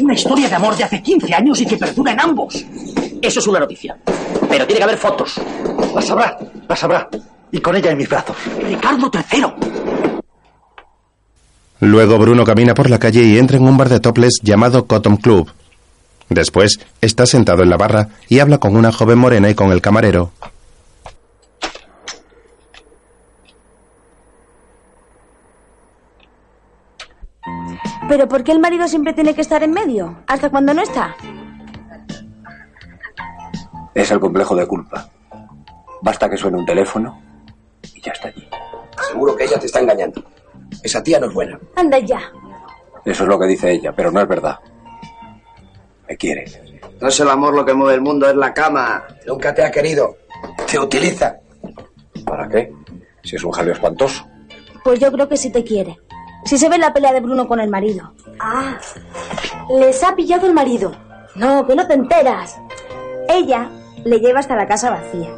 Una 0.00 0.14
historia 0.14 0.48
de 0.48 0.54
amor 0.54 0.76
de 0.76 0.84
hace 0.84 1.02
15 1.02 1.34
años 1.34 1.60
y 1.60 1.66
que 1.66 1.76
perdura 1.76 2.12
en 2.12 2.20
ambos. 2.20 2.64
Eso 3.22 3.38
es 3.38 3.46
una 3.46 3.60
noticia. 3.60 3.96
Pero 4.48 4.66
tiene 4.66 4.78
que 4.78 4.82
haber 4.82 4.98
fotos. 4.98 5.40
La 5.94 6.02
sabrá, 6.02 6.36
la 6.68 6.76
sabrá. 6.76 7.08
Y 7.52 7.60
con 7.60 7.76
ella 7.76 7.92
en 7.92 7.98
mis 7.98 8.08
brazos. 8.08 8.36
Ricardo 8.60 9.10
III. 9.14 9.46
Luego 11.80 12.18
Bruno 12.18 12.44
camina 12.44 12.74
por 12.74 12.90
la 12.90 12.98
calle 12.98 13.22
y 13.22 13.38
entra 13.38 13.56
en 13.56 13.64
un 13.64 13.76
bar 13.76 13.88
de 13.88 14.00
toples 14.00 14.40
llamado 14.42 14.86
Cotton 14.86 15.16
Club. 15.16 15.52
Después 16.28 16.80
está 17.00 17.26
sentado 17.26 17.62
en 17.62 17.70
la 17.70 17.76
barra 17.76 18.08
y 18.28 18.40
habla 18.40 18.58
con 18.58 18.76
una 18.76 18.90
joven 18.90 19.18
morena 19.18 19.50
y 19.50 19.54
con 19.54 19.70
el 19.70 19.80
camarero. 19.80 20.32
¿Pero 28.08 28.28
por 28.28 28.44
qué 28.44 28.52
el 28.52 28.58
marido 28.58 28.88
siempre 28.88 29.12
tiene 29.12 29.34
que 29.34 29.40
estar 29.40 29.62
en 29.62 29.72
medio? 29.72 30.22
¿Hasta 30.26 30.50
cuando 30.50 30.74
no 30.74 30.82
está? 30.82 31.16
Es 33.94 34.10
el 34.10 34.20
complejo 34.20 34.56
de 34.56 34.66
culpa. 34.66 35.08
Basta 36.00 36.28
que 36.28 36.36
suene 36.36 36.58
un 36.58 36.66
teléfono 36.66 37.20
y 37.94 38.00
ya 38.00 38.12
está 38.12 38.28
allí. 38.28 38.48
Seguro 39.08 39.36
que 39.36 39.44
ella 39.44 39.58
te 39.58 39.66
está 39.66 39.80
engañando. 39.80 40.22
Esa 40.82 41.02
tía 41.02 41.20
no 41.20 41.26
es 41.26 41.34
buena. 41.34 41.58
Anda 41.76 41.98
ya. 41.98 42.20
Eso 43.04 43.22
es 43.24 43.28
lo 43.28 43.38
que 43.38 43.46
dice 43.46 43.70
ella, 43.70 43.92
pero 43.92 44.10
no 44.10 44.20
es 44.20 44.28
verdad. 44.28 44.58
Me 46.08 46.16
quiere. 46.16 46.44
No 47.00 47.08
es 47.08 47.20
el 47.20 47.28
amor 47.28 47.54
lo 47.54 47.64
que 47.64 47.74
mueve 47.74 47.94
el 47.94 48.00
mundo, 48.00 48.28
es 48.28 48.36
la 48.36 48.54
cama. 48.54 49.04
Nunca 49.26 49.54
te 49.54 49.64
ha 49.64 49.70
querido. 49.70 50.16
Te 50.70 50.78
utiliza. 50.78 51.36
¿Para 52.24 52.48
qué? 52.48 52.72
Si 53.22 53.36
es 53.36 53.44
un 53.44 53.52
jaleo 53.52 53.74
espantoso. 53.74 54.26
Pues 54.84 54.98
yo 54.98 55.12
creo 55.12 55.28
que 55.28 55.36
sí 55.36 55.50
te 55.50 55.62
quiere. 55.64 55.98
Si 56.44 56.58
se 56.58 56.68
ve 56.68 56.78
la 56.78 56.92
pelea 56.92 57.12
de 57.12 57.20
Bruno 57.20 57.46
con 57.46 57.60
el 57.60 57.70
marido. 57.70 58.14
Ah, 58.40 58.78
les 59.70 60.02
ha 60.02 60.14
pillado 60.14 60.46
el 60.46 60.54
marido. 60.54 60.92
No, 61.36 61.66
que 61.66 61.76
no 61.76 61.86
te 61.86 61.94
enteras. 61.94 62.58
Ella 63.28 63.70
le 64.04 64.18
lleva 64.18 64.40
hasta 64.40 64.56
la 64.56 64.66
casa 64.66 64.90
vacía. 64.90 65.30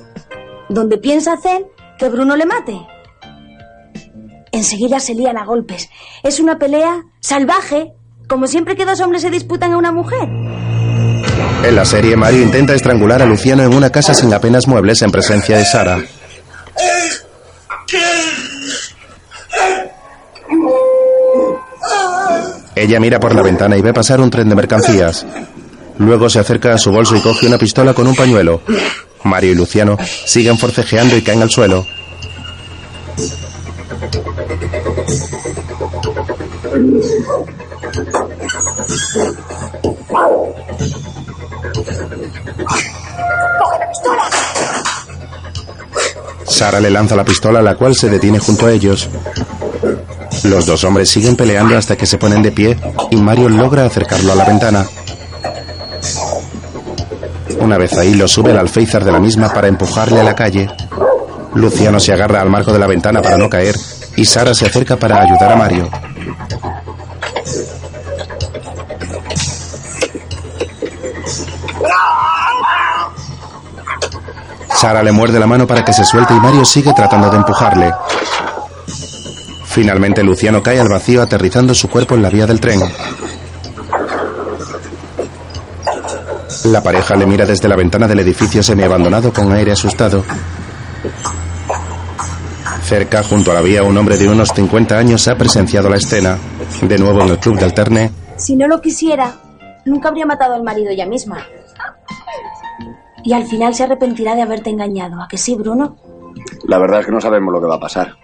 Donde 0.69 0.99
piensa 0.99 1.33
hacer 1.35 1.67
que 1.99 2.09
Bruno 2.09 2.37
le 2.37 2.47
mate. 2.47 2.75
Enseguida 4.53 5.01
se 5.01 5.15
lían 5.15 5.37
a 5.37 5.45
golpes. 5.45 5.91
Es 6.23 6.41
una 6.41 6.59
pelea 6.59 7.03
salvaje, 7.21 7.93
como 8.29 8.47
siempre 8.47 8.77
que 8.77 8.85
dos 8.85 9.01
hombres 9.01 9.23
se 9.23 9.31
disputan 9.31 9.73
a 9.73 9.77
una 9.77 9.93
mujer. 9.93 10.29
En 11.65 11.77
la 11.77 11.85
serie, 11.85 12.17
Mario 12.17 12.43
intenta 12.43 12.75
estrangular 12.75 13.23
a 13.23 13.27
Luciano 13.27 13.63
en 13.63 13.75
una 13.75 13.91
casa 13.91 14.15
sin 14.15 14.33
apenas 14.33 14.69
muebles 14.69 15.03
en 15.03 15.11
presencia 15.11 15.57
de 15.59 15.65
Sara. 15.65 15.99
Ella 22.77 23.01
mira 23.01 23.19
por 23.19 23.35
la 23.35 23.43
ventana 23.43 23.77
y 23.77 23.83
ve 23.83 23.93
pasar 23.93 24.21
un 24.21 24.31
tren 24.31 24.49
de 24.49 24.55
mercancías. 24.55 25.25
Luego 25.99 26.29
se 26.29 26.41
acerca 26.41 26.75
a 26.75 26.79
su 26.79 26.91
bolso 26.91 27.17
y 27.17 27.21
coge 27.21 27.47
una 27.47 27.59
pistola 27.59 27.95
con 27.95 28.07
un 28.07 28.15
pañuelo. 28.15 28.61
Mario 29.25 29.53
y 29.53 29.55
Luciano 29.55 29.97
siguen 30.27 30.59
forcejeando 30.59 31.17
y 31.17 31.23
caen 31.23 31.43
al 31.43 31.51
suelo. 31.51 31.87
Sara 46.47 46.81
le 46.81 46.91
lanza 46.91 47.17
la 47.17 47.25
pistola, 47.25 47.63
la 47.63 47.77
cual 47.77 47.95
se 47.95 48.09
detiene 48.09 48.39
junto 48.39 48.67
a 48.67 48.73
ellos. 48.73 49.09
Los 50.45 50.67
dos 50.67 50.85
hombres 50.85 51.09
siguen 51.09 51.37
peleando 51.37 51.77
hasta 51.77 51.97
que 51.97 52.07
se 52.07 52.19
ponen 52.19 52.43
de 52.43 52.53
pie 52.53 52.77
y 53.11 53.17
Mario 53.17 53.49
logra 53.49 53.87
acercarlo 53.87 54.33
a 54.33 54.37
la 54.37 54.45
ventana. 54.45 54.87
Una 57.65 57.79
vez 57.79 57.95
ahí 57.95 58.13
lo 58.13 58.29
sube 58.29 58.51
al 58.51 58.59
alféizar 58.59 59.03
de 59.07 59.11
la 59.11 59.19
misma 59.19 59.49
para 59.49 59.69
empujarle 59.69 60.21
a 60.21 60.23
la 60.23 60.35
calle. 60.35 60.69
Luciano 61.55 61.99
se 61.99 62.13
agarra 62.13 62.43
al 62.43 62.51
marco 62.51 62.75
de 62.75 62.79
la 62.79 62.87
ventana 62.87 63.23
para 63.23 63.39
no 63.39 63.49
caer 63.49 63.75
y 64.17 64.27
Sara 64.27 64.53
se 64.53 64.67
acerca 64.67 64.97
para 64.97 65.23
ayudar 65.23 65.51
a 65.51 65.57
Mario. 65.57 65.89
Sara 74.77 75.03
le 75.03 75.13
muerde 75.13 75.41
la 75.41 75.47
mano 75.47 75.67
para 75.67 75.87
que 75.87 75.95
se 75.95 76.05
suelte 76.05 76.35
y 76.35 76.41
Mario 76.41 76.67
sigue 76.67 76.93
tratando 76.93 77.31
de 77.31 77.39
empujarle. 77.39 77.95
Finalmente 79.65 80.23
Luciano 80.23 80.63
cae 80.63 80.81
al 80.81 80.91
vacío 80.91 81.23
aterrizando 81.23 81.73
su 81.75 81.89
cuerpo 81.89 82.15
en 82.15 82.21
la 82.21 82.29
vía 82.29 82.47
del 82.47 82.61
tren. 82.61 82.83
La 86.65 86.83
pareja 86.83 87.15
le 87.17 87.27
mira 87.27 87.45
desde 87.45 87.69
la 87.69 87.77
ventana 87.77 88.09
del 88.09 88.21
edificio 88.21 88.63
semiabandonado 88.63 89.33
con 89.33 89.53
aire 89.53 89.73
asustado. 89.73 90.25
Cerca, 92.83 93.23
junto 93.23 93.51
a 93.51 93.55
la 93.55 93.61
vía, 93.61 93.83
un 93.83 93.97
hombre 93.97 94.17
de 94.17 94.29
unos 94.29 94.51
50 94.51 94.97
años 94.97 95.27
ha 95.29 95.37
presenciado 95.37 95.89
la 95.89 95.97
escena. 95.97 96.39
De 96.83 96.99
nuevo 96.99 97.23
en 97.23 97.31
el 97.31 97.39
club 97.39 97.59
de 97.59 97.65
Alterne, 97.65 98.11
Si 98.37 98.57
no 98.57 98.67
lo 98.67 98.81
quisiera, 98.81 99.35
nunca 99.85 100.09
habría 100.09 100.27
matado 100.27 100.55
al 100.55 100.63
marido 100.63 100.91
ella 100.91 101.07
misma. 101.07 101.47
Y 103.23 103.33
al 103.33 103.47
final 103.47 103.75
se 103.75 103.85
arrepentirá 103.85 104.35
de 104.35 104.43
haberte 104.43 104.71
engañado. 104.71 105.23
¿A 105.23 105.29
que 105.29 105.39
sí, 105.39 105.55
Bruno? 105.57 105.97
La 106.67 106.79
verdad 106.79 107.01
es 107.01 107.07
que 107.07 107.13
no 107.13 107.21
sabemos 107.21 107.53
lo 107.53 107.61
que 107.61 107.67
va 107.67 107.77
a 107.77 107.81
pasar. 107.81 108.15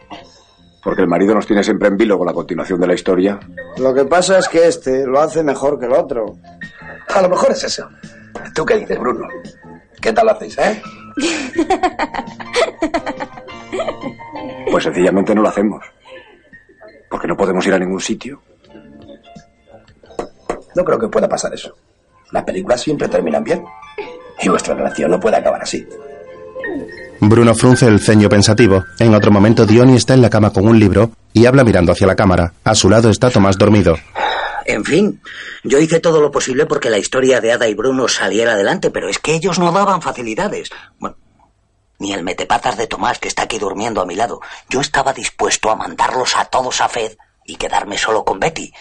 Porque 0.83 1.03
el 1.03 1.09
marido 1.09 1.35
nos 1.35 1.47
tiene 1.47 1.63
siempre 1.63 1.89
en 1.89 1.97
vilo 1.97 2.19
con 2.19 2.27
la 2.27 2.33
continuación 2.33 2.81
de 2.81 2.87
la 2.87 2.95
historia. 2.95 3.39
Lo 3.79 3.95
que 3.95 4.05
pasa 4.05 4.39
es 4.39 4.49
que 4.49 4.67
este 4.67 5.07
lo 5.07 5.21
hace 5.21 5.43
mejor 5.43 5.79
que 5.79 5.87
el 5.87 5.93
otro. 5.93 6.37
A 7.15 7.23
lo 7.23 7.29
mejor 7.29 7.53
es 7.53 7.65
eso. 7.65 7.89
¿Tú 8.55 8.65
qué 8.65 8.79
dices, 8.79 8.99
Bruno? 8.99 9.27
¿Qué 10.01 10.13
tal 10.13 10.27
lo 10.27 10.33
hacéis, 10.33 10.59
eh? 10.59 10.83
Pues 14.71 14.85
sencillamente 14.85 15.35
no 15.35 15.43
lo 15.43 15.49
hacemos. 15.49 15.85
Porque 17.11 17.27
no 17.27 17.37
podemos 17.37 17.67
ir 17.67 17.75
a 17.75 17.79
ningún 17.79 18.01
sitio. 18.01 18.41
No 20.77 20.85
creo 20.85 20.99
que 20.99 21.09
pueda 21.09 21.29
pasar 21.29 21.53
eso. 21.53 21.75
Las 22.31 22.45
películas 22.45 22.81
siempre 22.81 23.09
terminan 23.09 23.43
bien. 23.43 23.65
Y 24.41 24.49
vuestra 24.49 24.75
relación 24.75 25.11
no 25.11 25.19
puede 25.19 25.37
acabar 25.37 25.63
así. 25.63 25.87
Bruno 27.21 27.55
frunce 27.55 27.87
el 27.87 28.01
ceño 28.01 28.29
pensativo. 28.29 28.85
En 28.99 29.15
otro 29.15 29.31
momento, 29.31 29.67
Diony 29.67 29.97
está 29.97 30.15
en 30.15 30.23
la 30.23 30.31
cama 30.31 30.53
con 30.53 30.67
un 30.67 30.79
libro 30.79 31.11
y 31.33 31.47
habla 31.47 31.65
mirando 31.65 31.93
hacia 31.93 32.07
la 32.07 32.15
cámara. 32.15 32.53
A 32.65 32.75
su 32.75 32.89
lado 32.89 33.11
está 33.11 33.29
Tomás 33.31 33.59
dormido. 33.59 33.97
En 34.67 34.85
fin, 34.85 35.21
yo 35.65 35.79
hice 35.79 36.01
todo 36.01 36.21
lo 36.21 36.31
posible 36.31 36.67
porque 36.67 36.91
la 36.91 36.99
historia 36.99 37.41
de 37.41 37.53
Ada 37.53 37.69
y 37.69 37.75
Bruno 37.75 38.09
saliera 38.09 38.53
adelante, 38.53 38.91
pero 38.91 39.09
es 39.09 39.19
que 39.19 39.35
ellos 39.35 39.59
no 39.59 39.73
daban 39.73 40.03
facilidades. 40.03 40.71
Bueno, 40.99 41.17
ni 41.99 42.13
el 42.13 42.23
metepatas 42.23 42.77
de 42.77 42.87
Tomás, 42.87 43.19
que 43.19 43.29
está 43.29 43.43
aquí 43.43 43.59
durmiendo 43.59 44.01
a 44.01 44.07
mi 44.07 44.15
lado. 44.17 44.41
Yo 44.69 44.81
estaba 44.81 45.13
dispuesto 45.13 45.71
a 45.71 45.77
mandarlos 45.77 46.37
a 46.37 46.47
todos 46.47 46.81
a 46.81 46.89
Fed 46.89 47.13
y 47.45 47.57
quedarme 47.57 47.99
solo 47.99 48.25
con 48.25 48.41
Betty. 48.41 48.73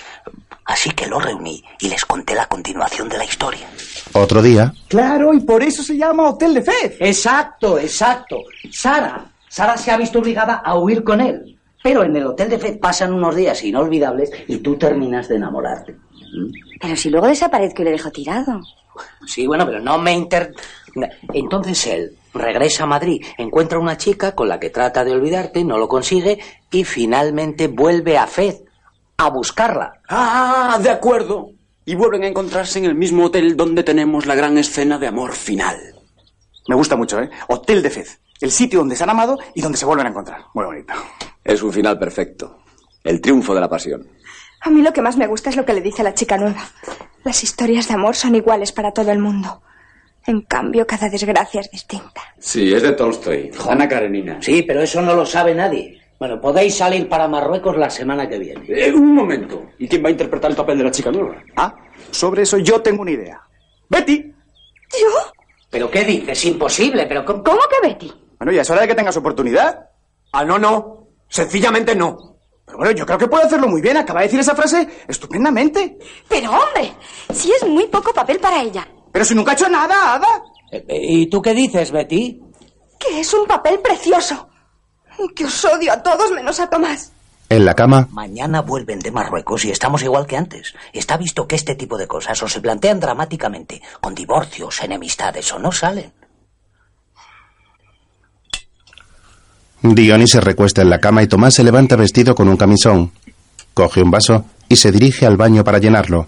Así 0.65 0.91
que 0.91 1.07
los 1.07 1.23
reuní 1.23 1.63
y 1.79 1.89
les 1.89 2.05
conté 2.05 2.35
la 2.35 2.45
continuación 2.45 3.09
de 3.09 3.17
la 3.17 3.25
historia. 3.25 3.67
Otro 4.13 4.41
día, 4.41 4.73
Claro, 4.87 5.33
y 5.33 5.39
por 5.39 5.63
eso 5.63 5.83
se 5.83 5.97
llama 5.97 6.29
Hotel 6.29 6.53
de 6.53 6.61
Fed. 6.61 6.93
Exacto, 6.99 7.79
exacto. 7.79 8.37
Sara, 8.71 9.31
Sara 9.47 9.77
se 9.77 9.91
ha 9.91 9.97
visto 9.97 10.19
obligada 10.19 10.61
a 10.63 10.77
huir 10.77 11.03
con 11.03 11.21
él. 11.21 11.58
Pero 11.83 12.03
en 12.03 12.15
el 12.15 12.27
hotel 12.27 12.49
de 12.49 12.59
Fed 12.59 12.79
pasan 12.79 13.13
unos 13.13 13.35
días 13.35 13.63
inolvidables 13.63 14.31
y 14.47 14.57
tú 14.57 14.77
terminas 14.77 15.27
de 15.29 15.37
enamorarte. 15.37 15.95
Pero 16.79 16.95
si 16.95 17.09
luego 17.09 17.27
desaparezco 17.27 17.81
y 17.81 17.85
le 17.85 17.91
dejo 17.91 18.11
tirado. 18.11 18.61
Sí, 19.25 19.47
bueno, 19.47 19.65
pero 19.65 19.79
no 19.79 19.97
me 19.97 20.13
inter... 20.13 20.53
Entonces 21.33 21.87
él 21.87 22.17
regresa 22.33 22.83
a 22.83 22.87
Madrid, 22.87 23.23
encuentra 23.37 23.79
una 23.79 23.97
chica 23.97 24.35
con 24.35 24.49
la 24.49 24.59
que 24.59 24.69
trata 24.69 25.03
de 25.03 25.11
olvidarte, 25.11 25.63
no 25.63 25.77
lo 25.77 25.87
consigue 25.87 26.39
y 26.71 26.83
finalmente 26.83 27.67
vuelve 27.67 28.17
a 28.17 28.27
Fed 28.27 28.55
a 29.17 29.29
buscarla. 29.29 30.01
Ah, 30.09 30.79
de 30.81 30.89
acuerdo. 30.89 31.51
Y 31.85 31.95
vuelven 31.95 32.23
a 32.23 32.27
encontrarse 32.27 32.79
en 32.79 32.85
el 32.85 32.95
mismo 32.95 33.25
hotel 33.25 33.55
donde 33.57 33.83
tenemos 33.83 34.25
la 34.25 34.35
gran 34.35 34.57
escena 34.57 34.97
de 34.97 35.07
amor 35.07 35.33
final. 35.33 35.77
Me 36.67 36.75
gusta 36.75 36.95
mucho, 36.95 37.19
¿eh? 37.19 37.29
Hotel 37.47 37.81
de 37.81 37.89
Fed. 37.89 38.07
El 38.39 38.51
sitio 38.51 38.79
donde 38.79 38.95
se 38.95 39.03
han 39.03 39.09
amado 39.09 39.37
y 39.53 39.61
donde 39.61 39.77
se 39.77 39.85
vuelven 39.85 40.07
a 40.07 40.09
encontrar. 40.09 40.41
Muy 40.53 40.65
bonito. 40.65 40.93
Es 41.49 41.63
un 41.63 41.73
final 41.73 41.97
perfecto. 41.97 42.59
El 43.03 43.19
triunfo 43.21 43.55
de 43.55 43.61
la 43.61 43.67
pasión. 43.67 44.07
A 44.61 44.69
mí 44.69 44.83
lo 44.83 44.93
que 44.93 45.01
más 45.01 45.17
me 45.17 45.25
gusta 45.25 45.49
es 45.49 45.55
lo 45.55 45.65
que 45.65 45.73
le 45.73 45.81
dice 45.81 46.03
la 46.03 46.13
chica 46.13 46.37
nueva. 46.37 46.61
Las 47.23 47.43
historias 47.43 47.87
de 47.87 47.95
amor 47.95 48.15
son 48.15 48.35
iguales 48.35 48.71
para 48.71 48.91
todo 48.91 49.11
el 49.11 49.17
mundo. 49.17 49.63
En 50.27 50.41
cambio, 50.41 50.85
cada 50.85 51.09
desgracia 51.09 51.61
es 51.61 51.71
distinta. 51.71 52.21
Sí, 52.37 52.71
es 52.71 52.83
de 52.83 52.91
Tolstoy. 52.91 53.49
Ana 53.67 53.89
Karenina. 53.89 54.37
Sí, 54.41 54.61
pero 54.61 54.81
eso 54.81 55.01
no 55.01 55.15
lo 55.15 55.25
sabe 55.25 55.55
nadie. 55.55 55.99
Bueno, 56.19 56.39
podéis 56.39 56.75
salir 56.75 57.09
para 57.09 57.27
Marruecos 57.27 57.75
la 57.77 57.89
semana 57.89 58.29
que 58.29 58.37
viene. 58.37 58.61
Eh, 58.67 58.93
un 58.93 59.15
momento. 59.15 59.71
¿Y 59.79 59.87
quién 59.87 60.03
va 60.03 60.09
a 60.09 60.11
interpretar 60.11 60.51
el 60.51 60.57
papel 60.57 60.77
de 60.77 60.83
la 60.83 60.91
chica 60.91 61.11
nueva? 61.11 61.41
Ah, 61.55 61.73
sobre 62.11 62.43
eso 62.43 62.59
yo 62.59 62.79
tengo 62.79 63.01
una 63.01 63.11
idea. 63.11 63.41
Betty. 63.89 64.31
¿Yo? 65.01 65.31
¿Pero 65.71 65.89
qué 65.89 66.03
dices? 66.03 66.45
Imposible, 66.45 67.07
pero 67.07 67.25
¿cómo? 67.25 67.41
¿Cómo 67.43 67.61
que 67.71 67.87
Betty? 67.87 68.13
Bueno, 68.37 68.51
ya 68.51 68.61
es 68.61 68.69
hora 68.69 68.81
de 68.81 68.87
que 68.87 68.95
tengas 68.95 69.17
oportunidad. 69.17 69.89
Ah, 70.31 70.45
no, 70.45 70.59
no. 70.59 71.08
Sencillamente 71.29 71.95
no. 71.95 72.17
Pero 72.65 72.77
bueno, 72.77 72.91
yo 72.91 73.05
creo 73.05 73.17
que 73.17 73.27
puede 73.27 73.45
hacerlo 73.45 73.67
muy 73.67 73.81
bien. 73.81 73.97
Acaba 73.97 74.19
de 74.21 74.25
decir 74.27 74.39
esa 74.39 74.55
frase 74.55 74.87
estupendamente. 75.07 75.97
Pero 76.27 76.51
hombre, 76.51 76.93
si 77.33 77.51
es 77.51 77.65
muy 77.67 77.87
poco 77.87 78.13
papel 78.13 78.39
para 78.39 78.61
ella. 78.61 78.87
Pero 79.11 79.25
si 79.25 79.33
nunca 79.33 79.51
ha 79.51 79.53
hecho 79.55 79.69
nada, 79.69 80.15
Ada. 80.15 80.43
Eh, 80.71 80.85
¿Y 81.01 81.25
tú 81.27 81.41
qué 81.41 81.53
dices, 81.53 81.91
Betty? 81.91 82.41
Que 82.99 83.21
es 83.21 83.33
un 83.33 83.47
papel 83.47 83.79
precioso. 83.79 84.49
Y 85.17 85.33
que 85.33 85.45
os 85.45 85.65
odio 85.65 85.91
a 85.91 86.03
todos 86.03 86.31
menos 86.31 86.59
a 86.59 86.69
Tomás. 86.69 87.11
en 87.49 87.65
la 87.65 87.73
cama, 87.73 88.07
Mañana 88.11 88.61
vuelven 88.61 88.99
de 88.99 89.09
Marruecos 89.09 89.65
y 89.65 89.71
estamos 89.71 90.03
igual 90.03 90.27
que 90.27 90.37
antes. 90.37 90.75
Está 90.93 91.17
visto 91.17 91.47
que 91.47 91.55
este 91.55 91.73
tipo 91.75 91.97
de 91.97 92.07
cosas 92.07 92.41
o 92.43 92.47
se 92.47 92.61
plantean 92.61 92.99
dramáticamente, 92.99 93.81
con 93.99 94.13
divorcios, 94.13 94.83
enemistades 94.83 95.51
o 95.51 95.57
no 95.57 95.71
salen. 95.71 96.13
Diony 99.81 100.27
se 100.27 100.41
recuesta 100.41 100.81
en 100.81 100.89
la 100.89 100.99
cama 100.99 101.23
y 101.23 101.27
Tomás 101.27 101.53
se 101.53 101.63
levanta 101.63 101.95
vestido 101.95 102.35
con 102.35 102.49
un 102.49 102.57
camisón. 102.57 103.11
Coge 103.73 104.01
un 104.01 104.11
vaso 104.11 104.45
y 104.67 104.75
se 104.75 104.91
dirige 104.91 105.25
al 105.25 105.37
baño 105.37 105.63
para 105.63 105.77
llenarlo. 105.79 106.27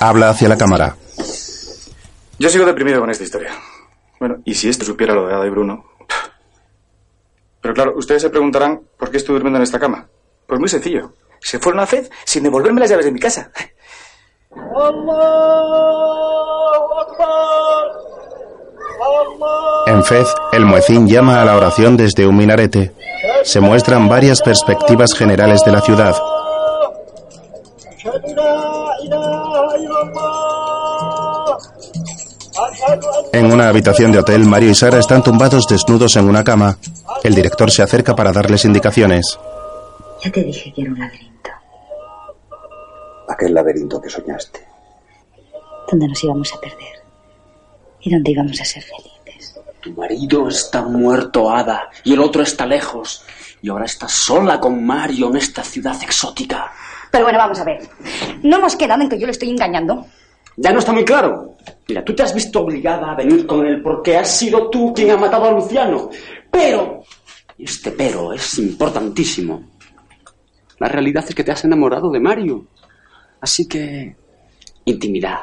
Habla 0.00 0.30
hacia 0.30 0.48
la 0.48 0.58
cámara. 0.58 0.96
Yo 2.38 2.50
sigo 2.50 2.66
deprimido 2.66 3.00
con 3.00 3.08
esta 3.08 3.24
historia. 3.24 3.52
Bueno, 4.18 4.36
¿y 4.44 4.54
si 4.54 4.68
esto 4.68 4.84
supiera 4.84 5.14
lo 5.14 5.26
de 5.26 5.34
Ada 5.34 5.46
y 5.46 5.50
Bruno? 5.50 5.84
Pero 7.62 7.72
claro, 7.72 7.94
ustedes 7.96 8.20
se 8.20 8.30
preguntarán 8.30 8.80
por 8.98 9.10
qué 9.10 9.16
estoy 9.16 9.34
durmiendo 9.34 9.58
en 9.58 9.62
esta 9.62 9.78
cama. 9.78 10.06
Pues 10.46 10.60
muy 10.60 10.68
sencillo. 10.68 11.14
Se 11.44 11.58
fueron 11.58 11.80
a 11.80 11.86
Fed 11.86 12.06
sin 12.24 12.42
devolverme 12.42 12.80
las 12.80 12.88
llaves 12.88 13.04
de 13.04 13.12
mi 13.12 13.20
casa. 13.20 13.50
En 19.86 20.04
Fez, 20.04 20.26
el 20.52 20.64
muecín 20.64 21.06
llama 21.06 21.42
a 21.42 21.44
la 21.44 21.56
oración 21.56 21.98
desde 21.98 22.26
un 22.26 22.36
minarete. 22.36 22.92
Se 23.44 23.60
muestran 23.60 24.08
varias 24.08 24.40
perspectivas 24.40 25.12
generales 25.12 25.60
de 25.66 25.72
la 25.72 25.82
ciudad. 25.82 26.16
En 33.34 33.52
una 33.52 33.68
habitación 33.68 34.12
de 34.12 34.20
hotel, 34.20 34.46
Mario 34.46 34.70
y 34.70 34.74
Sara 34.74 34.98
están 34.98 35.22
tumbados 35.22 35.66
desnudos 35.68 36.16
en 36.16 36.26
una 36.26 36.42
cama. 36.42 36.78
El 37.22 37.34
director 37.34 37.70
se 37.70 37.82
acerca 37.82 38.16
para 38.16 38.32
darles 38.32 38.64
indicaciones. 38.64 39.38
Ya 40.24 40.32
te 40.32 40.42
dije 40.42 40.72
que 40.72 40.80
era 40.80 40.90
un 40.90 40.98
laberinto, 40.98 41.33
Aquel 43.34 43.52
laberinto 43.52 44.00
que 44.00 44.08
soñaste. 44.08 44.60
donde 45.90 46.08
nos 46.08 46.24
íbamos 46.24 46.52
a 46.54 46.60
perder 46.60 46.96
y 48.00 48.10
donde 48.10 48.30
íbamos 48.30 48.60
a 48.60 48.64
ser 48.64 48.82
felices. 48.82 49.60
Tu 49.80 49.92
marido 49.92 50.48
está 50.48 50.82
muerto, 50.82 51.50
Ada, 51.50 51.90
y 52.04 52.12
el 52.14 52.20
otro 52.20 52.42
está 52.42 52.64
lejos. 52.66 53.24
Y 53.60 53.68
ahora 53.70 53.84
estás 53.86 54.12
sola 54.12 54.58
con 54.60 54.84
Mario 54.84 55.28
en 55.30 55.36
esta 55.36 55.62
ciudad 55.62 55.96
exótica. 56.02 56.70
Pero 57.10 57.24
bueno, 57.24 57.38
vamos 57.38 57.58
a 57.60 57.64
ver. 57.64 57.80
¿No 58.42 58.56
hemos 58.56 58.76
quedado 58.76 59.02
en 59.02 59.08
que 59.08 59.18
yo 59.18 59.26
le 59.26 59.32
estoy 59.32 59.50
engañando? 59.50 60.06
Ya 60.56 60.72
no 60.72 60.78
está 60.78 60.92
muy 60.92 61.04
claro. 61.04 61.56
Mira, 61.88 62.04
tú 62.04 62.14
te 62.14 62.22
has 62.22 62.34
visto 62.34 62.60
obligada 62.60 63.12
a 63.12 63.16
venir 63.16 63.46
con 63.46 63.66
él 63.66 63.82
porque 63.82 64.16
has 64.16 64.30
sido 64.30 64.70
tú 64.70 64.92
quien 64.94 65.10
ha 65.10 65.16
matado 65.16 65.46
a 65.46 65.52
Luciano. 65.52 66.08
Pero, 66.50 67.02
y 67.58 67.64
este 67.64 67.90
pero 67.90 68.32
es 68.32 68.58
importantísimo. 68.58 69.62
La 70.78 70.88
realidad 70.88 71.24
es 71.28 71.34
que 71.34 71.44
te 71.44 71.52
has 71.52 71.64
enamorado 71.64 72.10
de 72.10 72.20
Mario. 72.20 72.66
Así 73.44 73.68
que, 73.68 74.16
intimidad. 74.86 75.40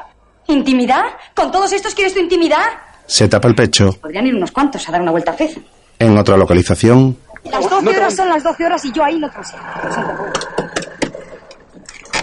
¿Intimidad? 0.48 1.04
¿Con 1.36 1.52
todos 1.52 1.70
estos 1.72 1.94
quieres 1.94 2.12
tu 2.12 2.18
intimidad? 2.18 2.64
Se 3.06 3.28
tapa 3.28 3.46
el 3.46 3.54
pecho. 3.54 3.92
Podrían 4.00 4.26
ir 4.26 4.34
unos 4.34 4.50
cuantos 4.50 4.88
a 4.88 4.90
dar 4.90 5.00
una 5.00 5.12
vuelta 5.12 5.30
a 5.30 5.34
Fez. 5.34 5.56
En 6.00 6.18
otra 6.18 6.36
localización, 6.36 7.16
Las 7.44 7.70
12 7.70 7.88
horas 7.90 8.16
son 8.16 8.28
las 8.28 8.42
12 8.42 8.66
horas 8.66 8.84
y 8.86 8.90
yo 8.92 9.04
ahí 9.04 9.20
no 9.20 9.30
trasero. 9.30 9.62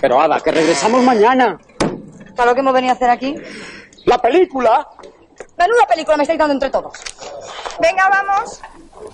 Pero, 0.02 0.20
Ada, 0.22 0.42
que 0.42 0.52
regresamos 0.52 1.02
mañana. 1.02 1.58
¿Para 2.36 2.50
lo 2.50 2.56
que 2.56 2.60
hemos 2.60 2.74
venido 2.74 2.92
a 2.92 2.96
hacer 2.96 3.10
aquí? 3.10 3.36
¡La 4.04 4.18
película! 4.18 4.86
Menuda 5.58 5.86
película 5.88 6.18
me 6.18 6.24
estáis 6.24 6.40
dando 6.40 6.56
entre 6.56 6.70
todos. 6.70 6.92
Venga, 7.82 8.04
vamos. 8.10 8.60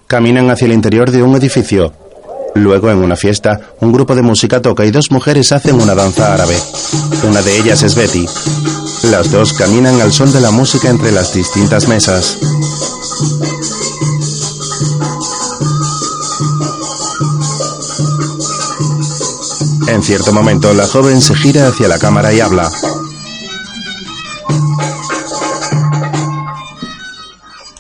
caminan 0.08 0.50
hacia 0.50 0.66
el 0.66 0.74
interior 0.74 1.12
de 1.12 1.22
un 1.22 1.36
edificio. 1.36 1.94
Luego, 2.56 2.90
en 2.90 2.98
una 3.00 3.18
fiesta, 3.18 3.60
un 3.82 3.92
grupo 3.92 4.16
de 4.16 4.22
música 4.22 4.62
toca 4.62 4.86
y 4.86 4.92
dos 4.92 5.12
mujeres 5.12 5.52
hacen 5.52 5.76
una 5.76 5.94
danza 5.94 6.34
árabe. 6.34 6.58
Una 7.28 7.42
de 7.42 7.58
ellas 7.58 7.84
es 7.84 7.96
Betty. 7.96 8.26
Las 9.12 9.30
dos 9.30 9.54
caminan 9.54 10.00
al 10.00 10.14
son 10.14 10.32
de 10.32 10.40
la 10.40 10.52
música 10.52 10.90
entre 10.90 11.12
las 11.12 11.34
distintas 11.34 11.88
mesas. 11.88 12.40
En 19.88 20.02
cierto 20.02 20.32
momento, 20.32 20.74
la 20.74 20.88
joven 20.88 21.22
se 21.22 21.36
gira 21.36 21.68
hacia 21.68 21.90
la 21.90 22.00
cámara 22.00 22.34
y 22.34 22.40
habla. 22.40 22.72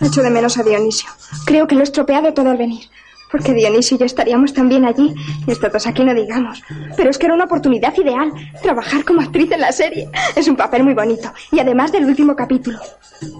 Echo 0.01 0.21
de 0.21 0.30
menos 0.30 0.57
a 0.57 0.63
Dionisio. 0.63 1.09
Creo 1.45 1.65
que 1.65 1.76
lo 1.76 1.82
he 1.82 1.84
estropeado 1.86 2.34
todo 2.34 2.49
al 2.49 2.57
venir. 2.57 2.89
Porque 3.32 3.53
Dionisio 3.53 3.95
y 3.95 3.99
yo 3.99 4.05
estaríamos 4.05 4.53
también 4.53 4.86
allí. 4.86 5.13
Y 5.45 5.51
estos 5.51 5.71
dos 5.71 5.88
aquí 5.88 6.03
no 6.03 6.13
digamos. 6.13 6.61
Pero 6.95 7.09
es 7.09 7.17
que 7.17 7.26
era 7.26 7.36
una 7.36 7.45
oportunidad 7.45 7.93
ideal. 7.97 8.32
Trabajar 8.61 9.03
como 9.03 9.21
actriz 9.21 9.51
en 9.51 9.61
la 9.61 9.71
serie. 9.71 10.09
Es 10.36 10.47
un 10.47 10.55
papel 10.55 10.84
muy 10.84 10.93
bonito. 10.93 11.32
Y 11.51 11.59
además 11.59 11.91
del 11.91 12.05
último 12.05 12.36
capítulo. 12.36 12.80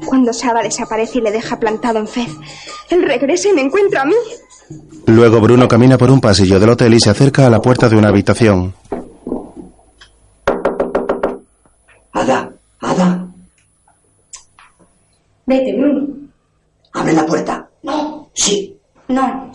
Cuando 0.06 0.34
Saba 0.34 0.62
desaparece 0.64 1.20
y 1.20 1.22
le 1.22 1.32
deja 1.32 1.60
plantado 1.60 2.00
en 2.00 2.08
Fez. 2.08 2.30
Él 2.90 3.04
regresa 3.04 3.50
y 3.50 3.54
me 3.54 3.62
encuentra 3.62 4.02
a 4.02 4.06
mí. 4.06 4.16
Luego 5.08 5.40
Bruno 5.40 5.68
camina 5.68 5.98
por 5.98 6.10
un 6.10 6.20
pasillo 6.20 6.60
del 6.60 6.72
hotel 6.72 6.94
y 6.96 7.00
se 7.00 7.12
acerca 7.12 7.46
a 7.46 7.50
la 7.50 7.62
puerta 7.62 7.88
de 7.88 7.96
una 7.96 8.10
habitación. 8.10 8.74
Ada, 12.12 12.52
Ada, 12.80 13.28
Vete, 15.46 15.74
Bruno. 15.78 16.08
abre 16.94 17.14
la 17.14 17.26
puerta. 17.26 17.70
No. 17.84 18.30
Sí. 18.34 18.75
No. 19.08 19.52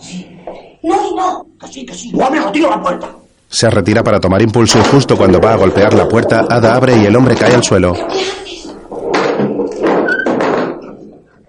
No 0.83 1.09
y 1.09 1.15
no. 1.15 1.45
Que 1.59 1.67
sí, 1.67 1.85
que 1.85 1.93
sí. 1.93 2.11
O 2.15 2.23
abre 2.23 2.39
o 2.39 2.51
tiro 2.51 2.69
la 2.69 2.81
puerta. 2.81 3.07
Se 3.47 3.69
retira 3.69 4.01
para 4.03 4.19
tomar 4.19 4.41
impulso 4.41 4.79
y 4.79 4.83
justo 4.83 5.17
cuando 5.17 5.39
va 5.41 5.53
a 5.53 5.57
golpear 5.57 5.93
la 5.93 6.07
puerta, 6.07 6.45
Ada 6.49 6.73
abre 6.75 6.95
y 6.97 7.05
el 7.05 7.15
hombre 7.15 7.35
cae 7.35 7.53
al 7.53 7.63
suelo. 7.63 7.93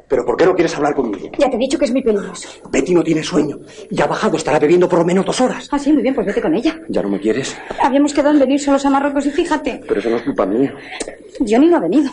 ¿Pero 0.09 0.27
por 0.27 0.37
qué 0.37 0.45
no 0.45 0.55
quieres 0.55 0.77
hablar 0.77 0.95
conmigo? 0.95 1.31
Ya 1.39 1.49
te 1.49 1.57
he 1.57 1.59
dicho 1.59 1.79
que 1.79 1.87
es 1.87 1.91
muy 1.93 2.03
peligroso. 2.03 2.49
Betty 2.71 2.93
no 2.93 3.03
tiene 3.03 3.23
sueño. 3.23 3.61
Y 3.89 3.99
ha 4.03 4.07
bajado, 4.07 4.37
estará 4.37 4.59
bebiendo 4.59 4.87
por 4.87 4.99
lo 4.99 5.05
menos 5.07 5.25
dos 5.25 5.41
horas. 5.41 5.69
Ah, 5.71 5.79
sí, 5.79 5.91
muy 5.91 6.03
bien, 6.03 6.15
pues 6.15 6.27
vete 6.27 6.43
con 6.43 6.55
ella. 6.55 6.79
¿Ya 6.89 7.01
no 7.03 7.09
me 7.09 7.19
quieres? 7.19 7.57
Habíamos 7.83 8.13
quedado 8.13 8.33
en 8.35 8.41
venir 8.41 8.61
solos 8.61 8.85
a 8.85 8.91
Marruecos 8.91 9.25
y 9.25 9.31
fíjate, 9.31 9.81
Pero 9.89 10.01
eso 10.01 10.11
no 10.11 10.17
es 10.17 10.23
culpa 10.23 10.45
mía. 10.45 10.75
Johnny 11.39 11.67
no 11.69 11.77
ha 11.79 11.81
venido. 11.81 12.11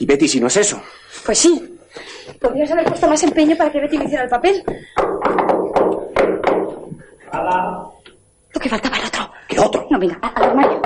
Y 0.00 0.06
Betty, 0.06 0.26
si 0.26 0.40
no 0.40 0.48
es 0.48 0.56
eso. 0.56 0.82
Pues 1.24 1.38
sí. 1.38 1.77
Podrías 2.40 2.70
haber 2.70 2.84
puesto 2.86 3.08
más 3.08 3.22
empeño 3.22 3.56
para 3.56 3.70
que 3.70 3.80
Betty 3.80 3.98
me 3.98 4.04
hiciera 4.04 4.24
el 4.24 4.30
papel. 4.30 4.62
Lo 8.54 8.60
que 8.60 8.68
faltaba 8.68 8.96
el 8.96 9.06
otro. 9.06 9.30
¿Qué 9.48 9.58
otro? 9.60 9.86
No, 9.90 9.98
venga, 9.98 10.18
al 10.22 10.44
armario. 10.44 10.82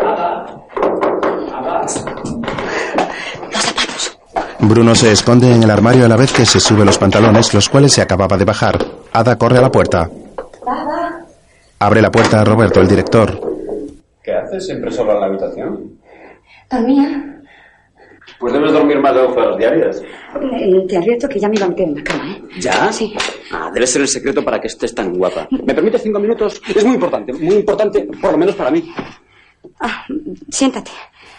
Bruno 4.60 4.94
se 4.94 5.12
esconde 5.12 5.52
en 5.52 5.62
el 5.62 5.70
armario 5.70 6.04
a 6.04 6.08
la 6.08 6.16
vez 6.16 6.32
que 6.32 6.46
se 6.46 6.60
sube 6.60 6.84
los 6.84 6.98
pantalones, 6.98 7.52
los 7.52 7.68
cuales 7.68 7.92
se 7.92 8.02
acababa 8.02 8.36
de 8.36 8.44
bajar. 8.44 8.78
Ada 9.12 9.36
corre 9.36 9.58
a 9.58 9.62
la 9.62 9.70
puerta. 9.70 10.08
Abre 11.78 12.00
la 12.00 12.10
puerta 12.10 12.40
a 12.40 12.44
Roberto, 12.44 12.80
el 12.80 12.86
director. 12.88 13.40
¿Qué 14.22 14.32
haces 14.32 14.66
siempre 14.66 14.90
solo 14.92 15.14
en 15.14 15.20
la 15.20 15.26
habitación? 15.26 15.98
Dormía. 16.70 17.41
Pues 18.42 18.52
debes 18.54 18.72
dormir 18.72 18.98
más 18.98 19.14
de 19.14 19.20
12 19.20 19.38
horas 19.38 19.56
diarias. 19.56 20.02
Eh, 20.02 20.84
te 20.88 20.96
advierto 20.96 21.28
que 21.28 21.38
ya 21.38 21.48
me 21.48 21.54
levanté 21.54 21.84
en 21.84 21.94
la 21.94 22.02
cama, 22.02 22.32
¿eh? 22.32 22.42
¿Ya? 22.58 22.92
Sí. 22.92 23.14
Ah, 23.52 23.70
debe 23.72 23.86
ser 23.86 24.02
el 24.02 24.08
secreto 24.08 24.44
para 24.44 24.60
que 24.60 24.66
estés 24.66 24.92
tan 24.92 25.14
guapa. 25.14 25.46
¿Me 25.64 25.72
permites 25.72 26.02
cinco 26.02 26.18
minutos? 26.18 26.60
Es 26.74 26.84
muy 26.84 26.94
importante, 26.96 27.32
muy 27.32 27.54
importante, 27.54 28.08
por 28.20 28.32
lo 28.32 28.38
menos 28.38 28.56
para 28.56 28.72
mí. 28.72 28.92
Ah, 29.78 30.04
siéntate. 30.50 30.90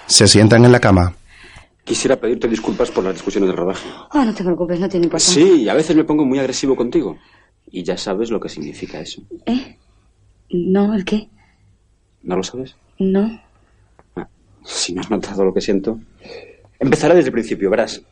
Se 0.06 0.30
sientan 0.30 0.64
en 0.64 0.72
la 0.72 0.80
cama. 0.80 1.14
Quisiera 1.84 2.16
pedirte 2.16 2.48
disculpas 2.48 2.90
por 2.90 3.04
las 3.04 3.16
discusiones 3.16 3.50
del 3.50 3.58
rodaje. 3.58 3.86
Ah, 4.12 4.24
no 4.24 4.34
te 4.34 4.42
preocupes, 4.42 4.80
no 4.80 4.88
tiene 4.88 5.08
importancia. 5.08 5.44
Sí, 5.44 5.68
a 5.68 5.74
veces 5.74 5.98
me 5.98 6.06
pongo 6.06 6.24
muy 6.24 6.40
agresivo 6.40 6.74
contigo. 6.74 7.18
Y 7.70 7.84
ya 7.84 7.98
sabes 7.98 8.32
lo 8.32 8.40
que 8.40 8.48
significa 8.48 9.02
eso. 9.02 9.22
¿Eh? 9.46 9.76
No, 10.52 10.94
¿el 10.94 11.04
qué? 11.04 11.28
¿No 12.22 12.38
lo 12.38 12.44
sabes? 12.44 12.78
No. 12.98 13.42
Si 14.64 14.94
no 14.94 15.02
has 15.02 15.10
notado 15.12 15.44
lo 15.44 15.54
que 15.54 15.60
siento. 15.60 16.00
Empezaré 16.84 17.16
desde 17.16 17.30
el 17.30 17.34
principio, 17.34 17.70
verás. 17.70 18.04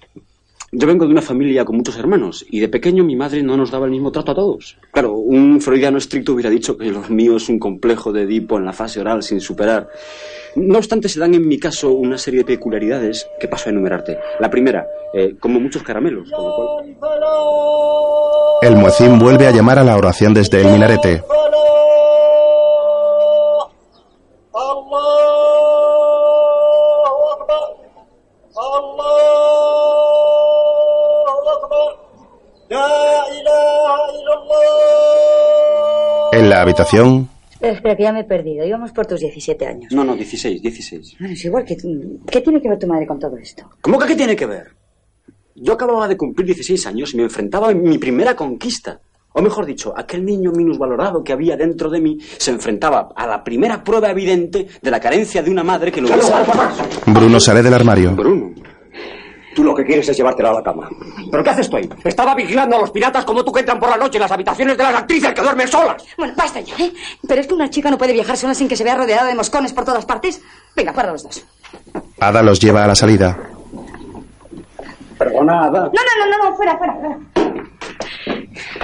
Yo 0.71 0.87
vengo 0.87 1.05
de 1.05 1.11
una 1.11 1.21
familia 1.21 1.65
con 1.65 1.75
muchos 1.75 1.97
hermanos 1.97 2.45
y 2.49 2.61
de 2.61 2.69
pequeño 2.69 3.03
mi 3.03 3.17
madre 3.17 3.43
no 3.43 3.57
nos 3.57 3.69
daba 3.69 3.83
el 3.83 3.91
mismo 3.91 4.13
trato 4.13 4.31
a 4.31 4.35
todos. 4.35 4.77
Claro, 4.93 5.11
un 5.11 5.59
freudiano 5.59 5.97
estricto 5.97 6.31
hubiera 6.31 6.49
dicho 6.49 6.77
que 6.77 6.85
lo 6.85 7.01
mío 7.09 7.35
es 7.35 7.49
un 7.49 7.59
complejo 7.59 8.13
de 8.13 8.21
Edipo 8.21 8.57
en 8.57 8.63
la 8.63 8.71
fase 8.71 9.01
oral 9.01 9.23
sin 9.23 9.41
superar. 9.41 9.89
No 10.55 10.77
obstante, 10.77 11.09
se 11.09 11.19
dan 11.19 11.35
en 11.35 11.45
mi 11.45 11.59
caso 11.59 11.91
una 11.91 12.17
serie 12.17 12.39
de 12.39 12.45
peculiaridades 12.45 13.27
que 13.41 13.49
paso 13.49 13.67
a 13.67 13.73
enumerarte. 13.73 14.17
La 14.39 14.49
primera, 14.49 14.87
eh, 15.13 15.35
como 15.37 15.59
muchos 15.59 15.83
caramelos. 15.83 16.29
El 18.61 18.77
muecín 18.77 19.19
vuelve 19.19 19.47
a 19.47 19.51
llamar 19.51 19.79
a 19.79 19.83
la 19.83 19.97
oración 19.97 20.33
desde 20.33 20.61
el 20.61 20.71
minarete. 20.71 21.21
En 36.33 36.49
la 36.49 36.61
habitación, 36.61 37.29
Espera, 37.61 37.95
que 37.95 38.03
ya 38.03 38.11
me 38.11 38.21
he 38.21 38.23
perdido. 38.23 38.65
Íbamos 38.65 38.91
por 38.91 39.05
tus 39.05 39.19
17 39.19 39.67
años. 39.67 39.91
No, 39.93 40.03
no, 40.03 40.15
16, 40.15 40.61
16. 40.61 41.17
Bueno, 41.19 41.33
es 41.33 41.45
igual 41.45 41.63
que... 41.63 41.77
¿Qué 41.77 42.41
tiene 42.41 42.59
que 42.59 42.67
ver 42.67 42.79
tu 42.79 42.87
madre 42.87 43.05
con 43.05 43.19
todo 43.19 43.37
esto? 43.37 43.69
¿Cómo 43.81 43.99
que 43.99 44.07
qué 44.07 44.15
tiene 44.15 44.35
que 44.35 44.47
ver? 44.47 44.71
Yo 45.55 45.73
acababa 45.73 46.07
de 46.07 46.17
cumplir 46.17 46.47
16 46.47 46.87
años 46.87 47.13
y 47.13 47.17
me 47.17 47.23
enfrentaba 47.23 47.69
a 47.69 47.73
mi 47.73 47.99
primera 47.99 48.35
conquista. 48.35 48.99
O 49.33 49.41
mejor 49.41 49.65
dicho, 49.65 49.93
aquel 49.95 50.25
niño 50.25 50.51
minusvalorado 50.51 51.23
que 51.23 51.33
había 51.33 51.55
dentro 51.55 51.89
de 51.89 52.01
mí 52.01 52.17
se 52.37 52.51
enfrentaba 52.51 53.09
a 53.15 53.27
la 53.27 53.43
primera 53.43 53.83
prueba 53.83 54.09
evidente 54.09 54.67
de 54.81 54.91
la 54.91 54.99
carencia 54.99 55.43
de 55.43 55.51
una 55.51 55.63
madre 55.63 55.91
que 55.91 56.01
lo 56.01 56.07
hubiese... 56.07 56.33
Bruno 57.05 57.39
sale 57.39 57.61
del 57.61 57.73
armario. 57.75 58.11
Bruno. 58.15 58.53
Tú 59.55 59.63
lo 59.63 59.75
que 59.75 59.83
quieres 59.83 60.07
es 60.07 60.15
llevártela 60.15 60.49
a 60.49 60.53
la 60.53 60.63
cama. 60.63 60.89
¿Pero 61.29 61.43
qué 61.43 61.49
haces 61.49 61.69
tú 61.69 61.77
ahí? 61.77 61.89
Estaba 62.03 62.33
vigilando 62.35 62.77
a 62.77 62.79
los 62.79 62.91
piratas 62.91 63.25
como 63.25 63.43
tú 63.43 63.51
que 63.51 63.59
entran 63.59 63.79
por 63.79 63.89
la 63.89 63.97
noche 63.97 64.17
en 64.17 64.21
las 64.21 64.31
habitaciones 64.31 64.77
de 64.77 64.83
las 64.83 64.95
actrices 64.95 65.33
que 65.33 65.41
duermen 65.41 65.67
solas. 65.67 66.03
Bueno, 66.17 66.33
basta 66.37 66.61
ya, 66.61 66.75
¿eh? 66.77 66.93
Pero 67.27 67.41
es 67.41 67.47
que 67.47 67.53
una 67.53 67.69
chica 67.69 67.89
no 67.91 67.97
puede 67.97 68.13
viajar 68.13 68.37
sola 68.37 68.53
sin 68.53 68.67
que 68.67 68.75
se 68.77 68.83
vea 68.83 68.95
rodeada 68.95 69.27
de 69.27 69.35
moscones 69.35 69.73
por 69.73 69.83
todas 69.83 70.05
partes. 70.05 70.41
Venga, 70.75 70.93
para 70.93 71.11
los 71.11 71.23
dos. 71.23 71.45
Ada 72.19 72.41
los 72.41 72.59
lleva 72.59 72.83
a 72.83 72.87
la 72.87 72.95
salida. 72.95 73.37
Perdona, 75.17 75.65
Ada. 75.65 75.81
No, 75.81 75.91
no, 75.91 76.25
no, 76.25 76.37
no, 76.37 76.49
no, 76.49 76.55
fuera, 76.55 76.77
fuera, 76.77 76.95
fuera. 76.95 77.17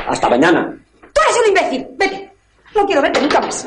Hasta 0.07 0.29
mañana. 0.29 0.75
Tú 1.13 1.21
eres 1.23 1.39
un 1.41 1.47
imbécil. 1.49 1.87
Vete. 1.97 2.31
No 2.75 2.85
quiero 2.85 3.01
verte 3.01 3.21
nunca 3.21 3.39
más. 3.39 3.65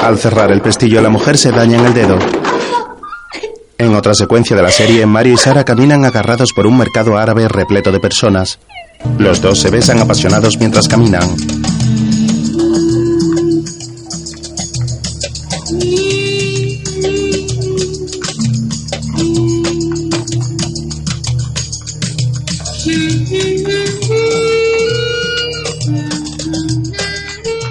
Al 0.00 0.16
cerrar 0.18 0.50
el 0.50 0.60
pestillo, 0.62 1.02
la 1.02 1.10
mujer 1.10 1.36
se 1.36 1.50
daña 1.50 1.78
en 1.78 1.86
el 1.86 1.94
dedo. 1.94 2.18
En 3.78 3.94
otra 3.94 4.14
secuencia 4.14 4.56
de 4.56 4.62
la 4.62 4.70
serie, 4.70 5.04
Mario 5.04 5.34
y 5.34 5.36
Sara 5.36 5.64
caminan 5.64 6.04
agarrados 6.04 6.52
por 6.54 6.66
un 6.66 6.78
mercado 6.78 7.18
árabe 7.18 7.46
repleto 7.46 7.92
de 7.92 8.00
personas. 8.00 8.58
Los 9.18 9.42
dos 9.42 9.60
se 9.60 9.70
besan 9.70 9.98
apasionados 9.98 10.56
mientras 10.58 10.88
caminan. 10.88 11.36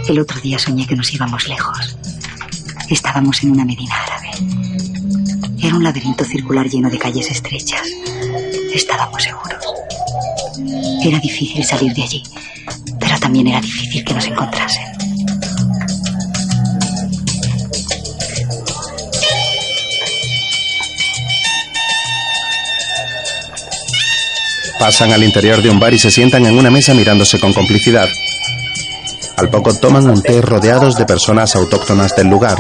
El 0.08 0.20
otro 0.20 0.40
día 0.40 0.60
soñé 0.60 0.86
que 0.86 0.96
nos 0.96 1.12
íbamos 1.12 1.48
lejos. 1.48 1.98
Estábamos 2.90 3.44
en 3.44 3.52
una 3.52 3.66
medina 3.66 3.96
árabe. 4.04 4.55
Era 5.66 5.78
un 5.78 5.84
laberinto 5.84 6.24
circular 6.24 6.70
lleno 6.70 6.92
de 6.92 7.00
calles 7.00 7.32
estrechas. 7.32 7.82
Estábamos 8.72 9.24
seguros. 9.24 9.66
Era 11.04 11.18
difícil 11.18 11.66
salir 11.66 11.92
de 11.92 12.04
allí, 12.04 12.22
pero 13.00 13.18
también 13.20 13.48
era 13.48 13.60
difícil 13.62 14.06
que 14.06 14.14
nos 14.14 14.28
encontrasen. 14.28 14.84
Pasan 24.78 25.14
al 25.14 25.24
interior 25.24 25.64
de 25.64 25.72
un 25.72 25.80
bar 25.80 25.96
y 25.96 25.98
se 25.98 26.12
sientan 26.12 26.46
en 26.46 26.60
una 26.60 26.70
mesa 26.70 26.94
mirándose 26.94 27.40
con 27.40 27.54
complicidad. 27.54 28.08
Al 29.38 29.50
poco 29.50 29.74
toman 29.74 30.08
un 30.12 30.22
té 30.22 30.44
rodeados 30.44 30.96
de 30.96 31.08
personas 31.08 31.56
autóctonas 31.56 32.16
del 32.16 32.28
lugar. 32.28 32.60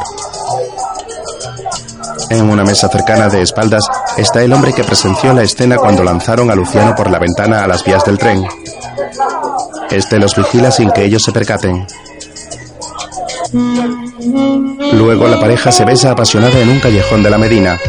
En 2.36 2.50
una 2.50 2.66
mesa 2.66 2.90
cercana 2.90 3.30
de 3.30 3.42
espaldas 3.42 3.86
está 4.18 4.44
el 4.44 4.52
hombre 4.52 4.74
que 4.74 4.84
presenció 4.84 5.32
la 5.32 5.44
escena 5.44 5.78
cuando 5.78 6.04
lanzaron 6.04 6.52
a 6.52 6.56
Luciano 6.56 6.94
por 6.94 7.10
la 7.10 7.18
ventana 7.18 7.64
a 7.64 7.68
las 7.68 7.86
vías 7.86 8.04
del 8.04 8.18
tren. 8.18 8.46
Este 9.90 10.20
los 10.20 10.36
vigila 10.36 10.70
sin 10.70 10.92
que 10.92 11.06
ellos 11.06 11.24
se 11.24 11.32
percaten. 11.32 11.88
Luego 14.92 15.30
la 15.30 15.40
pareja 15.40 15.72
se 15.72 15.86
besa 15.86 16.12
apasionada 16.12 16.60
en 16.60 16.68
un 16.68 16.80
callejón 16.82 17.24
de 17.24 17.30
la 17.30 17.38
Medina. 17.38 17.80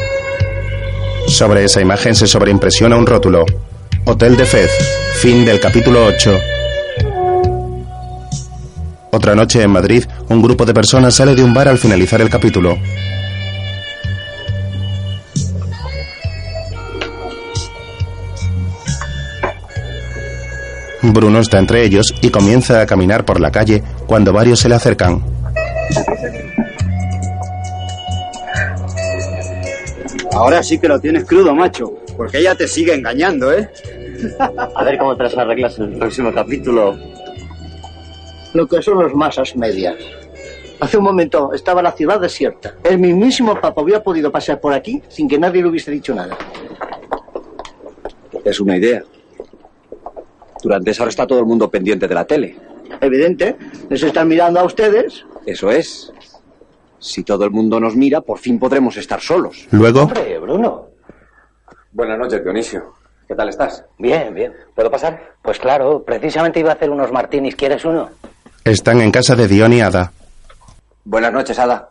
Sobre 1.26 1.64
esa 1.64 1.80
imagen 1.80 2.14
se 2.14 2.28
sobreimpresiona 2.28 2.96
un 2.96 3.06
rótulo. 3.06 3.44
Hotel 4.04 4.36
de 4.36 4.44
Fez. 4.44 4.70
Fin 5.18 5.44
del 5.44 5.58
capítulo 5.58 6.06
8. 6.06 6.38
Otra 9.10 9.34
noche 9.34 9.60
en 9.60 9.70
Madrid, 9.72 10.04
un 10.28 10.40
grupo 10.40 10.64
de 10.64 10.72
personas 10.72 11.16
sale 11.16 11.34
de 11.34 11.42
un 11.42 11.52
bar 11.52 11.66
al 11.66 11.78
finalizar 11.78 12.20
el 12.20 12.30
capítulo. 12.30 12.78
Bruno 21.12 21.40
está 21.40 21.58
entre 21.58 21.84
ellos 21.84 22.14
y 22.20 22.30
comienza 22.30 22.80
a 22.80 22.86
caminar 22.86 23.24
por 23.24 23.40
la 23.40 23.50
calle 23.50 23.82
cuando 24.06 24.32
varios 24.32 24.60
se 24.60 24.68
le 24.68 24.74
acercan. 24.74 25.22
Ahora 30.32 30.62
sí 30.62 30.78
que 30.78 30.88
lo 30.88 31.00
tienes 31.00 31.24
crudo, 31.24 31.54
macho. 31.54 31.94
Porque 32.16 32.38
ella 32.38 32.54
te 32.54 32.68
sigue 32.68 32.94
engañando, 32.94 33.52
¿eh? 33.52 33.70
A 34.74 34.84
ver 34.84 34.98
cómo 34.98 35.16
te 35.16 35.24
las 35.24 35.36
arreglas 35.36 35.78
en 35.78 35.92
el 35.92 35.98
próximo 35.98 36.32
capítulo. 36.32 36.96
Lo 38.52 38.66
que 38.66 38.82
son 38.82 39.02
los 39.02 39.14
masas 39.14 39.54
medias. 39.56 39.96
Hace 40.80 40.98
un 40.98 41.04
momento 41.04 41.52
estaba 41.54 41.82
la 41.82 41.92
ciudad 41.92 42.20
desierta. 42.20 42.74
El 42.84 42.98
mismísimo 42.98 43.58
Papa 43.58 43.80
había 43.80 44.02
podido 44.02 44.30
pasar 44.30 44.60
por 44.60 44.74
aquí 44.74 45.02
sin 45.08 45.28
que 45.28 45.38
nadie 45.38 45.62
le 45.62 45.68
hubiese 45.68 45.90
dicho 45.90 46.14
nada. 46.14 46.36
Es 48.44 48.60
una 48.60 48.76
idea. 48.76 49.02
Durante 50.66 50.90
esa 50.90 51.04
hora 51.04 51.10
está 51.10 51.28
todo 51.28 51.38
el 51.38 51.46
mundo 51.46 51.70
pendiente 51.70 52.08
de 52.08 52.14
la 52.16 52.24
tele. 52.24 52.56
Evidente, 53.00 53.54
les 53.88 54.02
están 54.02 54.26
mirando 54.26 54.58
a 54.58 54.64
ustedes. 54.64 55.24
Eso 55.46 55.70
es. 55.70 56.12
Si 56.98 57.22
todo 57.22 57.44
el 57.44 57.52
mundo 57.52 57.78
nos 57.78 57.94
mira, 57.94 58.20
por 58.20 58.38
fin 58.40 58.58
podremos 58.58 58.96
estar 58.96 59.20
solos. 59.20 59.68
Luego, 59.70 60.02
Hombre, 60.02 60.36
Bruno. 60.40 60.88
Buenas 61.92 62.18
noches, 62.18 62.42
Dionisio. 62.42 62.94
¿Qué 63.28 63.36
tal 63.36 63.48
estás? 63.48 63.84
Bien, 63.96 64.34
bien. 64.34 64.54
¿Puedo 64.74 64.90
pasar? 64.90 65.34
Pues 65.40 65.60
claro, 65.60 66.02
precisamente 66.02 66.58
iba 66.58 66.70
a 66.72 66.74
hacer 66.74 66.90
unos 66.90 67.12
martinis. 67.12 67.54
¿Quieres 67.54 67.84
uno? 67.84 68.10
están 68.64 69.00
en 69.02 69.12
casa 69.12 69.36
de 69.36 69.46
Dion 69.46 69.72
y 69.72 69.82
Ada. 69.82 70.10
Buenas 71.04 71.32
noches, 71.32 71.56
Ada. 71.60 71.90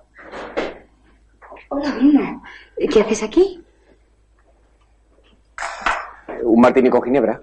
Hola, 1.70 1.92
Bruno. 1.92 2.44
¿Qué 2.92 3.00
haces 3.00 3.24
aquí? 3.24 3.64
¿Un 6.44 6.60
martini 6.60 6.90
con 6.90 7.02
ginebra? 7.04 7.40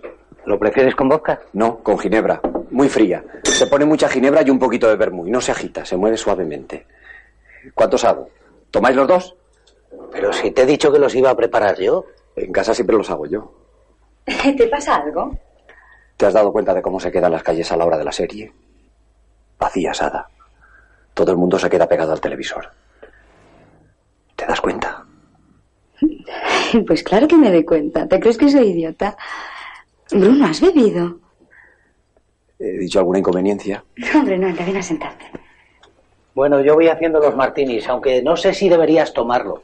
¿Lo 0.46 0.58
prefieres 0.58 0.94
con 0.94 1.08
vodka? 1.08 1.40
No, 1.52 1.78
con 1.78 1.98
ginebra. 1.98 2.40
Muy 2.70 2.88
fría. 2.88 3.24
Se 3.44 3.66
pone 3.66 3.84
mucha 3.84 4.08
ginebra 4.08 4.42
y 4.42 4.50
un 4.50 4.58
poquito 4.58 4.88
de 4.88 4.96
vermú. 4.96 5.26
Y 5.26 5.30
no 5.30 5.40
se 5.40 5.52
agita, 5.52 5.84
se 5.84 5.96
mueve 5.96 6.16
suavemente. 6.16 6.86
¿Cuántos 7.74 8.04
hago? 8.04 8.28
¿Tomáis 8.70 8.96
los 8.96 9.06
dos? 9.06 9.36
Pero 10.10 10.32
si 10.32 10.50
te 10.50 10.62
he 10.62 10.66
dicho 10.66 10.92
que 10.92 10.98
los 10.98 11.14
iba 11.14 11.30
a 11.30 11.36
preparar 11.36 11.78
yo. 11.78 12.04
En 12.34 12.52
casa 12.52 12.74
siempre 12.74 12.96
los 12.96 13.10
hago 13.10 13.26
yo. 13.26 13.52
¿Te 14.26 14.66
pasa 14.68 14.96
algo? 14.96 15.36
¿Te 16.16 16.26
has 16.26 16.32
dado 16.32 16.52
cuenta 16.52 16.74
de 16.74 16.82
cómo 16.82 16.98
se 16.98 17.12
quedan 17.12 17.32
las 17.32 17.42
calles 17.42 17.70
a 17.70 17.76
la 17.76 17.84
hora 17.84 17.98
de 17.98 18.04
la 18.04 18.12
serie? 18.12 18.52
Vacías, 19.58 20.02
Ada. 20.02 20.28
Todo 21.14 21.30
el 21.32 21.36
mundo 21.36 21.58
se 21.58 21.68
queda 21.68 21.86
pegado 21.88 22.12
al 22.12 22.20
televisor. 22.20 22.68
¿Te 24.36 24.46
das 24.46 24.60
cuenta? 24.60 25.04
Pues 26.86 27.02
claro 27.02 27.28
que 27.28 27.36
me 27.36 27.52
doy 27.52 27.64
cuenta. 27.66 28.08
¿Te 28.08 28.18
crees 28.18 28.38
que 28.38 28.48
soy 28.48 28.70
idiota? 28.70 29.14
Bruno, 30.12 30.46
¿has 30.46 30.60
bebido? 30.60 31.18
¿He 32.58 32.78
dicho 32.78 32.98
alguna 32.98 33.18
inconveniencia? 33.18 33.84
No, 33.96 34.20
hombre, 34.20 34.38
no, 34.38 34.46
anda, 34.46 34.64
ven 34.64 34.76
a 34.76 34.82
sentarte. 34.82 35.26
Bueno, 36.34 36.60
yo 36.60 36.74
voy 36.74 36.88
haciendo 36.88 37.20
los 37.20 37.36
martinis, 37.36 37.88
aunque 37.88 38.22
no 38.22 38.36
sé 38.36 38.54
si 38.54 38.68
deberías 38.68 39.12
tomarlo. 39.12 39.62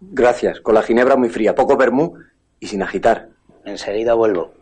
Gracias. 0.00 0.60
Con 0.60 0.74
la 0.74 0.82
ginebra 0.82 1.16
muy 1.16 1.28
fría, 1.28 1.54
poco 1.54 1.76
vermú 1.76 2.14
y 2.60 2.66
sin 2.66 2.82
agitar. 2.82 3.28
Enseguida 3.64 4.14
vuelvo. 4.14 4.52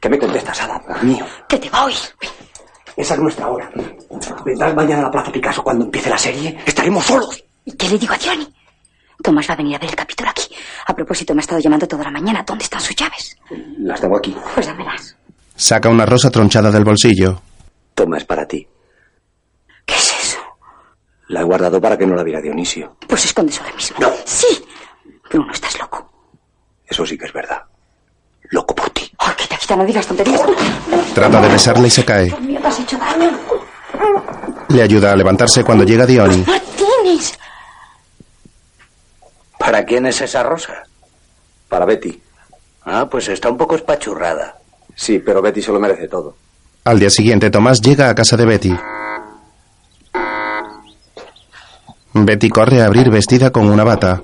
¿Qué 0.00 0.08
me 0.08 0.18
contestas, 0.18 0.62
Ada? 0.62 0.82
Mío. 1.02 1.24
Que 1.48 1.58
te 1.58 1.70
va 1.70 1.80
a 1.80 1.84
oír. 1.86 1.96
Esa 2.96 3.14
es 3.14 3.20
nuestra 3.20 3.48
hora. 3.48 3.70
Vendrás 4.44 4.74
mañana 4.74 5.00
a 5.00 5.04
la 5.04 5.10
Plaza 5.10 5.32
Picasso 5.32 5.62
cuando 5.62 5.84
empiece 5.84 6.10
la 6.10 6.18
serie. 6.18 6.58
Estaremos 6.66 7.04
solos. 7.04 7.44
¿Y 7.64 7.72
qué 7.72 7.88
le 7.88 7.98
digo 7.98 8.14
a 8.14 8.18
Johnny? 8.18 8.46
Tomás 9.22 9.48
va 9.48 9.54
a 9.54 9.56
venir 9.56 9.76
a 9.76 9.78
ver 9.78 9.90
el 9.90 9.96
capítulo 9.96 10.30
aquí. 10.30 10.54
A 10.86 10.94
propósito, 10.94 11.34
me 11.34 11.40
ha 11.40 11.42
estado 11.42 11.60
llamando 11.60 11.86
toda 11.86 12.04
la 12.04 12.10
mañana. 12.10 12.42
¿Dónde 12.46 12.64
están 12.64 12.80
sus 12.80 12.96
llaves? 12.96 13.36
Las 13.78 14.00
tengo 14.00 14.16
aquí. 14.16 14.36
Pues 14.54 14.66
dámelas. 14.66 15.16
Saca 15.56 15.88
una 15.88 16.04
rosa 16.04 16.30
tronchada 16.30 16.70
del 16.70 16.84
bolsillo. 16.84 17.40
Toma, 17.94 18.18
es 18.18 18.24
para 18.24 18.46
ti. 18.46 18.66
¿Qué 19.86 19.94
es 19.94 20.14
eso? 20.20 20.38
La 21.28 21.40
he 21.40 21.44
guardado 21.44 21.80
para 21.80 21.96
que 21.96 22.06
no 22.06 22.14
la 22.16 22.22
viera 22.22 22.40
Dionisio. 22.40 22.96
Pues 23.08 23.24
escondes 23.24 23.58
ahora 23.60 23.74
mismo. 23.74 23.96
Sí. 24.24 24.64
Bruno, 25.30 25.52
estás 25.52 25.78
loco. 25.78 26.10
Eso 26.86 27.06
sí 27.06 27.16
que 27.16 27.26
es 27.26 27.32
verdad. 27.32 27.62
Ay, 29.18 29.32
que 29.36 29.46
te 29.46 29.56
quita, 29.56 29.76
no 29.76 29.84
digas 29.84 30.06
tonterías. 30.06 30.42
Trata 31.14 31.40
de 31.40 31.48
besarla 31.48 31.86
y 31.86 31.90
se 31.90 32.04
cae. 32.04 32.26
Dios 32.26 32.40
mío, 32.40 32.60
te 32.60 32.66
has 32.68 32.80
hecho 32.80 32.98
daño. 32.98 33.30
Le 34.68 34.82
ayuda 34.82 35.12
a 35.12 35.16
levantarse 35.16 35.64
cuando 35.64 35.84
llega 35.84 36.04
Diony. 36.04 36.44
Martínez. 36.46 37.38
¿Para 39.64 39.86
quién 39.86 40.04
es 40.04 40.20
esa 40.20 40.42
rosa? 40.42 40.82
Para 41.70 41.86
Betty. 41.86 42.20
Ah, 42.84 43.08
pues 43.10 43.28
está 43.28 43.48
un 43.48 43.56
poco 43.56 43.76
espachurrada. 43.76 44.58
Sí, 44.94 45.20
pero 45.20 45.40
Betty 45.40 45.62
se 45.62 45.72
lo 45.72 45.80
merece 45.80 46.06
todo. 46.06 46.36
Al 46.84 46.98
día 47.00 47.08
siguiente, 47.08 47.48
Tomás 47.50 47.80
llega 47.80 48.10
a 48.10 48.14
casa 48.14 48.36
de 48.36 48.44
Betty. 48.44 48.76
Betty 52.12 52.50
corre 52.50 52.82
a 52.82 52.86
abrir 52.86 53.08
vestida 53.08 53.50
con 53.50 53.70
una 53.70 53.84
bata. 53.84 54.20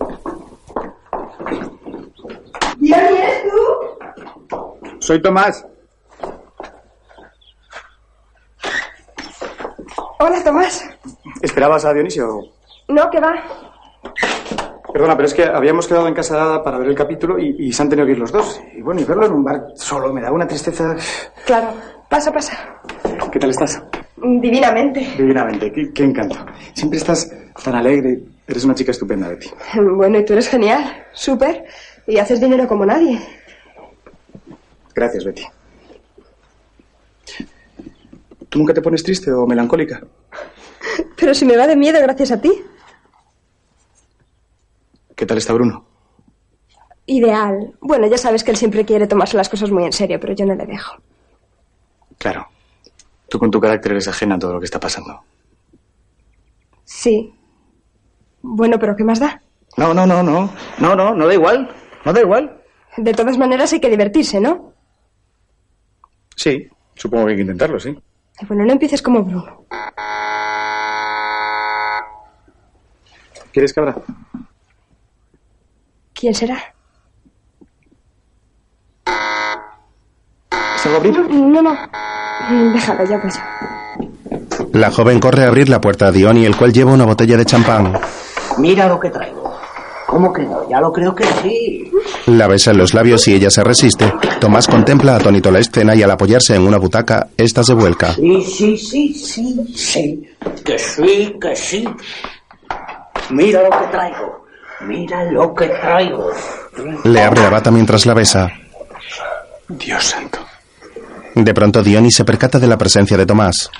¿Y 2.79 2.93
eres 2.93 3.43
tú? 3.51 4.59
Soy 4.99 5.23
Tomás. 5.23 5.65
Hola, 10.19 10.45
Tomás. 10.45 10.85
¿Esperabas 11.41 11.87
a 11.87 11.95
Dionisio? 11.95 12.41
No, 12.89 13.11
que 13.11 13.21
va. 13.21 13.70
Perdona, 14.93 15.17
pero 15.17 15.27
es 15.27 15.35
que 15.35 15.45
habíamos 15.45 15.87
quedado 15.87 16.09
en 16.09 16.15
casa 16.15 16.35
de 16.35 16.41
Ada 16.41 16.63
para 16.63 16.79
ver 16.79 16.89
el 16.89 16.95
capítulo 16.95 17.39
y, 17.39 17.55
y 17.59 17.73
se 17.73 17.83
han 17.83 17.89
tenido 17.89 18.07
que 18.07 18.13
ir 18.13 18.19
los 18.19 18.33
dos. 18.33 18.61
Y 18.75 18.83
bueno, 18.83 19.01
y 19.01 19.05
verlo 19.05 19.27
en 19.27 19.33
un 19.33 19.45
bar 19.45 19.69
solo 19.75 20.13
me 20.13 20.21
da 20.21 20.33
una 20.33 20.47
tristeza. 20.47 20.97
Claro. 21.47 21.69
Pasa, 22.09 22.33
pasa. 22.33 22.81
¿Qué 23.31 23.39
tal 23.39 23.51
estás? 23.51 23.81
Divinamente. 24.17 25.01
Divinamente, 25.17 25.71
qué, 25.73 25.93
qué 25.93 26.05
encanto. 26.05 26.37
Siempre 26.75 26.99
estás 26.99 27.31
tan 27.63 27.77
alegre. 27.77 28.19
Eres 28.49 28.65
una 28.65 28.75
chica 28.75 28.91
estupenda, 28.91 29.29
Betty. 29.29 29.49
Bueno, 29.81 30.19
y 30.19 30.25
tú 30.25 30.33
eres 30.33 30.49
genial. 30.49 31.05
Súper. 31.13 31.65
Y 32.07 32.19
haces 32.19 32.41
dinero 32.41 32.67
como 32.67 32.85
nadie. 32.85 33.21
Gracias, 34.95 35.25
Betty. 35.25 35.45
¿Tú 38.49 38.59
nunca 38.59 38.75
te 38.75 38.83
pones 38.83 39.05
triste 39.05 39.31
o 39.33 39.47
melancólica? 39.47 40.01
Pero 41.17 41.33
si 41.33 41.45
me 41.45 41.57
va 41.57 41.69
de 41.69 41.77
miedo 41.77 42.01
gracias 42.03 42.33
a 42.33 42.41
ti. 42.41 42.51
¿Qué 45.21 45.27
tal 45.27 45.37
está 45.37 45.53
Bruno? 45.53 45.85
Ideal. 47.05 47.75
Bueno, 47.83 48.07
ya 48.07 48.17
sabes 48.17 48.43
que 48.43 48.53
él 48.53 48.57
siempre 48.57 48.87
quiere 48.87 49.07
tomarse 49.07 49.37
las 49.37 49.51
cosas 49.51 49.71
muy 49.71 49.85
en 49.85 49.93
serio, 49.93 50.19
pero 50.19 50.33
yo 50.33 50.47
no 50.47 50.55
le 50.55 50.65
dejo. 50.65 50.97
Claro. 52.17 52.49
Tú 53.29 53.39
con 53.39 53.51
tu 53.51 53.61
carácter 53.61 53.93
eres 53.93 54.09
ajena 54.09 54.37
a 54.37 54.39
todo 54.39 54.55
lo 54.55 54.61
que 54.61 54.65
está 54.65 54.81
pasando. 54.81 55.21
Sí. 56.85 57.35
Bueno, 58.41 58.79
pero 58.79 58.97
¿qué 58.97 59.05
más 59.05 59.21
da? 59.21 59.43
No, 59.77 59.93
no, 59.93 60.07
no, 60.07 60.23
no. 60.23 60.55
No, 60.79 60.97
no, 60.97 61.15
no 61.15 61.27
da 61.27 61.35
igual. 61.35 61.71
No 62.07 62.15
da 62.15 62.21
igual. 62.23 62.63
De 62.97 63.13
todas 63.13 63.37
maneras 63.37 63.75
hay 63.75 63.81
que 63.81 63.91
divertirse, 63.91 64.41
¿no? 64.41 64.73
Sí, 66.35 66.67
Supongo 66.95 67.27
que 67.27 67.33
hay 67.33 67.37
que 67.37 67.43
intentarlo, 67.43 67.79
sí. 67.79 67.95
Bueno, 68.49 68.65
no 68.65 68.73
empieces 68.73 69.03
como 69.03 69.23
Bruno. 69.23 69.67
¿Quieres 73.53 73.75
cabra? 73.75 73.97
¿Quién 76.21 76.35
será? 76.35 76.75
¿Salgo 80.77 80.97
a 80.97 80.97
abrir? 80.97 81.19
No, 81.19 81.63
no. 81.63 81.75
Déjalo, 82.75 83.05
ya 83.07 83.23
pues. 83.23 83.41
La 84.75 84.91
joven 84.91 85.19
corre 85.19 85.45
a 85.45 85.49
abrir 85.49 85.71
la 85.71 85.81
puerta 85.81 86.09
a 86.09 86.13
Diony, 86.13 86.45
el 86.45 86.57
cual 86.57 86.75
lleva 86.75 86.93
una 86.93 87.07
botella 87.07 87.39
de 87.39 87.47
champán. 87.47 87.99
Mira 88.59 88.87
lo 88.87 89.01
que 89.01 89.09
traigo. 89.09 89.59
¿Cómo 90.07 90.31
que 90.31 90.43
no? 90.43 90.69
Ya 90.69 90.81
lo 90.81 90.93
creo 90.93 91.15
que 91.15 91.25
sí. 91.43 91.91
La 92.27 92.49
besa 92.49 92.73
en 92.73 92.79
los 92.79 92.93
labios 92.93 93.27
y 93.29 93.35
ella 93.35 93.49
se 93.49 93.65
resiste. 93.65 94.13
Tomás 94.41 94.67
contempla 94.67 95.17
atónito 95.17 95.51
la 95.51 95.61
escena 95.61 95.95
y 95.95 96.03
al 96.03 96.11
apoyarse 96.11 96.55
en 96.55 96.67
una 96.67 96.77
butaca, 96.77 97.29
esta 97.37 97.63
se 97.65 97.73
vuelca. 97.73 98.13
Sí, 98.13 98.43
sí, 98.43 98.77
sí, 98.77 99.15
sí, 99.15 99.75
sí. 99.75 100.31
Que 100.65 100.79
sí, 100.79 101.37
que 101.41 101.57
sí. 101.57 101.89
Mira 103.31 103.63
lo 103.63 103.71
que 103.71 103.87
traigo. 103.91 104.40
Mira 104.83 105.25
lo 105.25 105.55
que 105.55 105.69
traigo. 105.69 106.31
Le 107.05 107.23
abre 107.23 107.43
la 107.43 107.51
bata 107.51 107.71
mientras 107.71 108.07
la 108.07 108.15
besa. 108.15 108.49
Dios 109.69 110.05
santo. 110.05 110.39
De 111.35 111.55
pronto 111.55 111.83
Diony 111.83 112.11
se 112.11 112.25
percata 112.25 112.59
de 112.59 112.67
la 112.67 112.77
presencia 112.79 113.17
de 113.17 113.27
Tomás. 113.27 113.71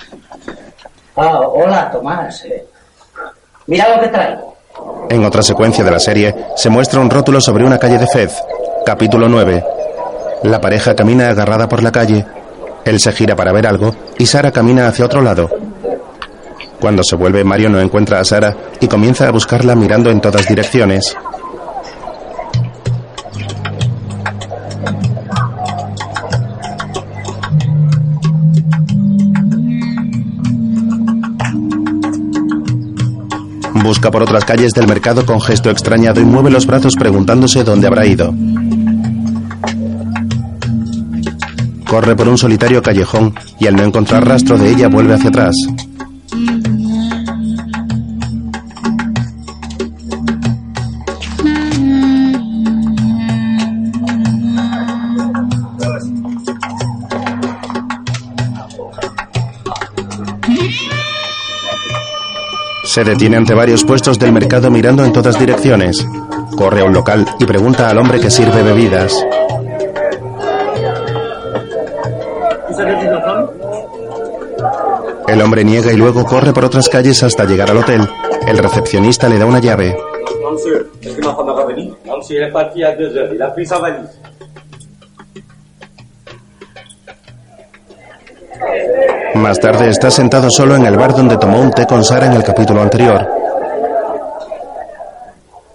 Ah, 1.15 1.39
hola, 1.39 1.91
Tomás. 1.91 2.45
Eh, 2.45 2.65
Mira 3.67 3.95
lo 3.95 4.01
que 4.01 4.07
traigo. 4.07 4.57
En 5.09 5.25
otra 5.25 5.41
secuencia 5.41 5.83
de 5.83 5.91
la 5.91 5.99
serie 5.99 6.33
se 6.55 6.69
muestra 6.69 6.99
un 7.01 7.09
rótulo 7.09 7.41
sobre 7.41 7.65
una 7.65 7.77
calle 7.77 7.97
de 7.97 8.07
Fez. 8.07 8.41
Capítulo 8.85 9.27
9. 9.27 9.63
La 10.43 10.61
pareja 10.61 10.95
camina 10.95 11.29
agarrada 11.29 11.67
por 11.67 11.83
la 11.83 11.91
calle. 11.91 12.25
Él 12.85 12.99
se 12.99 13.11
gira 13.11 13.35
para 13.35 13.51
ver 13.51 13.67
algo 13.67 13.93
y 14.17 14.25
Sara 14.25 14.51
camina 14.51 14.87
hacia 14.87 15.05
otro 15.05 15.21
lado. 15.21 15.49
Cuando 16.81 17.03
se 17.03 17.15
vuelve, 17.15 17.43
Mario 17.43 17.69
no 17.69 17.79
encuentra 17.79 18.19
a 18.19 18.25
Sara 18.25 18.57
y 18.79 18.87
comienza 18.87 19.27
a 19.27 19.31
buscarla 19.31 19.75
mirando 19.75 20.09
en 20.09 20.19
todas 20.19 20.47
direcciones. 20.47 21.15
Busca 33.83 34.09
por 34.09 34.23
otras 34.23 34.43
calles 34.43 34.71
del 34.71 34.87
mercado 34.87 35.23
con 35.23 35.39
gesto 35.39 35.69
extrañado 35.69 36.19
y 36.19 36.25
mueve 36.25 36.49
los 36.49 36.65
brazos 36.65 36.95
preguntándose 36.97 37.63
dónde 37.63 37.85
habrá 37.85 38.07
ido. 38.07 38.33
Corre 41.87 42.15
por 42.15 42.27
un 42.27 42.39
solitario 42.39 42.81
callejón 42.81 43.35
y 43.59 43.67
al 43.67 43.75
no 43.75 43.83
encontrar 43.83 44.27
rastro 44.27 44.57
de 44.57 44.71
ella 44.71 44.87
vuelve 44.87 45.13
hacia 45.13 45.29
atrás. 45.29 45.55
Se 62.91 63.05
detiene 63.05 63.37
ante 63.37 63.53
varios 63.53 63.85
puestos 63.85 64.19
del 64.19 64.33
mercado 64.33 64.69
mirando 64.69 65.05
en 65.05 65.13
todas 65.13 65.39
direcciones. 65.39 66.05
Corre 66.57 66.81
a 66.81 66.83
un 66.83 66.91
local 66.91 67.25
y 67.39 67.45
pregunta 67.45 67.89
al 67.89 67.97
hombre 67.97 68.19
que 68.19 68.29
sirve 68.29 68.61
bebidas. 68.61 69.15
El 75.25 75.41
hombre 75.41 75.63
niega 75.63 75.93
y 75.93 75.95
luego 75.95 76.25
corre 76.25 76.51
por 76.51 76.65
otras 76.65 76.89
calles 76.89 77.23
hasta 77.23 77.45
llegar 77.45 77.71
al 77.71 77.77
hotel. 77.77 78.01
El 78.45 78.57
recepcionista 78.57 79.29
le 79.29 79.39
da 79.39 79.45
una 79.45 79.59
llave. 79.59 79.95
Más 89.41 89.59
tarde 89.59 89.89
está 89.89 90.11
sentado 90.11 90.51
solo 90.51 90.75
en 90.75 90.85
el 90.85 90.95
bar 90.97 91.15
donde 91.15 91.35
tomó 91.35 91.59
un 91.59 91.71
té 91.71 91.87
con 91.87 92.05
Sara 92.05 92.27
en 92.27 92.33
el 92.33 92.43
capítulo 92.43 92.79
anterior. 92.79 93.27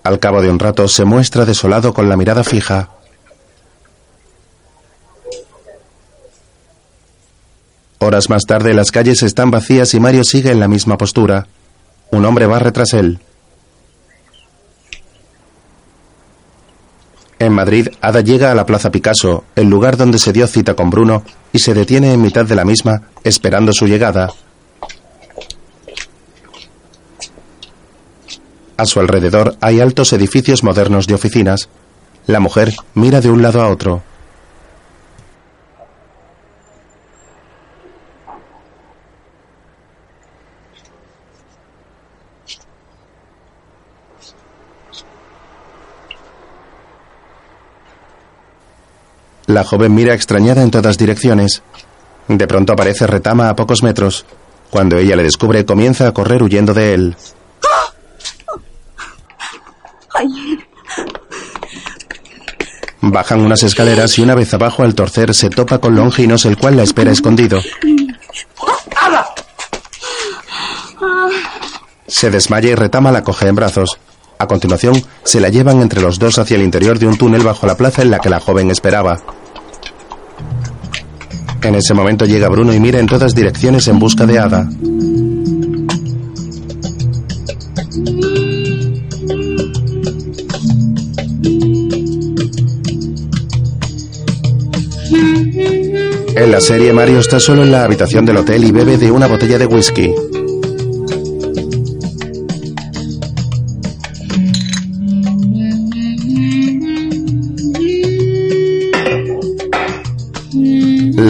Al 0.05 0.21
cabo 0.21 0.41
de 0.41 0.49
un 0.49 0.61
rato 0.61 0.87
se 0.87 1.05
muestra 1.05 1.45
desolado 1.45 1.93
con 1.93 2.09
la 2.09 2.17
mirada 2.17 2.45
fija. 2.45 2.91
Horas 7.99 8.31
más 8.31 8.45
tarde 8.45 8.73
las 8.73 8.93
calles 8.93 9.25
están 9.25 9.51
vacías 9.51 9.95
y 9.95 10.01
Mario 10.01 10.23
sigue 10.23 10.53
en 10.53 10.61
la 10.61 10.69
misma 10.69 10.97
postura. 10.97 11.49
Un 12.12 12.25
hombre 12.25 12.47
va 12.47 12.61
tras 12.71 12.93
él. 12.93 13.19
En 17.39 17.53
Madrid, 17.53 17.89
Ada 18.01 18.22
llega 18.22 18.51
a 18.51 18.55
la 18.55 18.64
Plaza 18.64 18.91
Picasso, 18.91 19.45
el 19.57 19.68
lugar 19.68 19.97
donde 19.97 20.18
se 20.18 20.32
dio 20.32 20.47
cita 20.47 20.74
con 20.74 20.89
Bruno, 20.89 21.22
y 21.53 21.59
se 21.59 21.74
detiene 21.74 22.12
en 22.12 22.22
mitad 22.22 22.47
de 22.47 22.57
la 22.57 22.64
misma, 22.64 23.03
esperando 23.24 23.72
su 23.72 23.87
llegada. 23.87 24.30
A 28.78 28.84
su 28.84 29.01
alrededor 29.01 29.57
hay 29.61 29.80
altos 29.80 30.12
edificios 30.12 30.62
modernos 30.62 31.07
de 31.07 31.14
oficinas. 31.14 31.68
La 32.26 32.41
mujer 32.41 32.74
mira 32.95 33.20
de 33.20 33.30
un 33.30 33.43
lado 33.43 33.62
a 33.62 33.68
otro. 33.68 34.03
La 49.47 49.62
joven 49.64 49.94
mira 49.94 50.14
extrañada 50.14 50.62
en 50.62 50.70
todas 50.70 50.99
direcciones. 50.99 51.62
De 52.28 52.47
pronto 52.47 52.72
aparece 52.72 53.07
Retama 53.07 53.49
a 53.49 53.57
pocos 53.57 53.82
metros. 53.82 54.26
Cuando 54.70 54.99
ella 54.99 55.14
le 55.14 55.22
descubre, 55.22 55.64
comienza 55.64 56.09
a 56.09 56.12
correr 56.12 56.42
huyendo 56.42 56.74
de 56.74 56.94
él. 56.94 57.16
Bajan 63.01 63.40
unas 63.40 63.62
escaleras 63.62 64.18
y 64.18 64.22
una 64.22 64.34
vez 64.34 64.53
abajo 64.53 64.82
al 64.82 64.94
torcer 64.97 65.32
se 65.34 65.49
topa 65.49 65.78
con 65.78 65.94
Longinos, 65.94 66.44
el 66.44 66.57
cual 66.57 66.76
la 66.76 66.82
espera 66.82 67.12
escondido. 67.12 67.61
Se 72.08 72.30
desmaya 72.30 72.71
y 72.71 72.75
Retama 72.75 73.12
la 73.12 73.22
coge 73.22 73.46
en 73.46 73.54
brazos. 73.54 73.99
A 74.38 74.46
continuación, 74.46 75.03
se 75.25 75.41
la 75.41 75.49
llevan 75.49 75.80
entre 75.80 76.03
los 76.03 76.18
dos 76.18 76.38
hacia 76.38 76.57
el 76.57 76.63
interior 76.63 76.99
de 76.99 77.07
un 77.07 77.17
túnel 77.17 77.42
bajo 77.42 77.67
la 77.67 77.76
plaza 77.76 78.03
en 78.03 78.11
la 78.11 78.18
que 78.18 78.29
la 78.29 78.41
joven 78.41 78.71
esperaba. 78.71 79.18
En 81.63 81.75
ese 81.75 81.95
momento 81.95 82.26
llega 82.26 82.49
Bruno 82.49 82.72
y 82.75 82.79
mira 82.79 83.00
en 83.00 83.07
todas 83.07 83.34
direcciones 83.34 83.88
en 83.88 83.99
busca 83.99 84.26
de 84.26 84.38
Ada. 84.38 84.68
En 96.37 96.53
la 96.53 96.61
serie 96.61 96.92
Mario 96.92 97.18
está 97.18 97.41
solo 97.41 97.63
en 97.63 97.72
la 97.72 97.84
habitación 97.84 98.26
del 98.26 98.37
hotel 98.37 98.64
y 98.64 98.71
bebe 98.71 98.99
de 98.99 99.11
una 99.11 99.26
botella 99.26 99.58
de 99.58 99.67
whisky. 99.67 100.14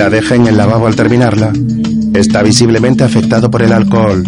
La 0.06 0.10
deja 0.10 0.36
en 0.36 0.46
el 0.46 0.56
lavabo 0.56 0.86
al 0.86 0.94
terminarla. 0.94 1.52
Está 2.14 2.40
visiblemente 2.40 3.02
afectado 3.02 3.50
por 3.50 3.60
el 3.60 3.72
alcohol. 3.72 4.22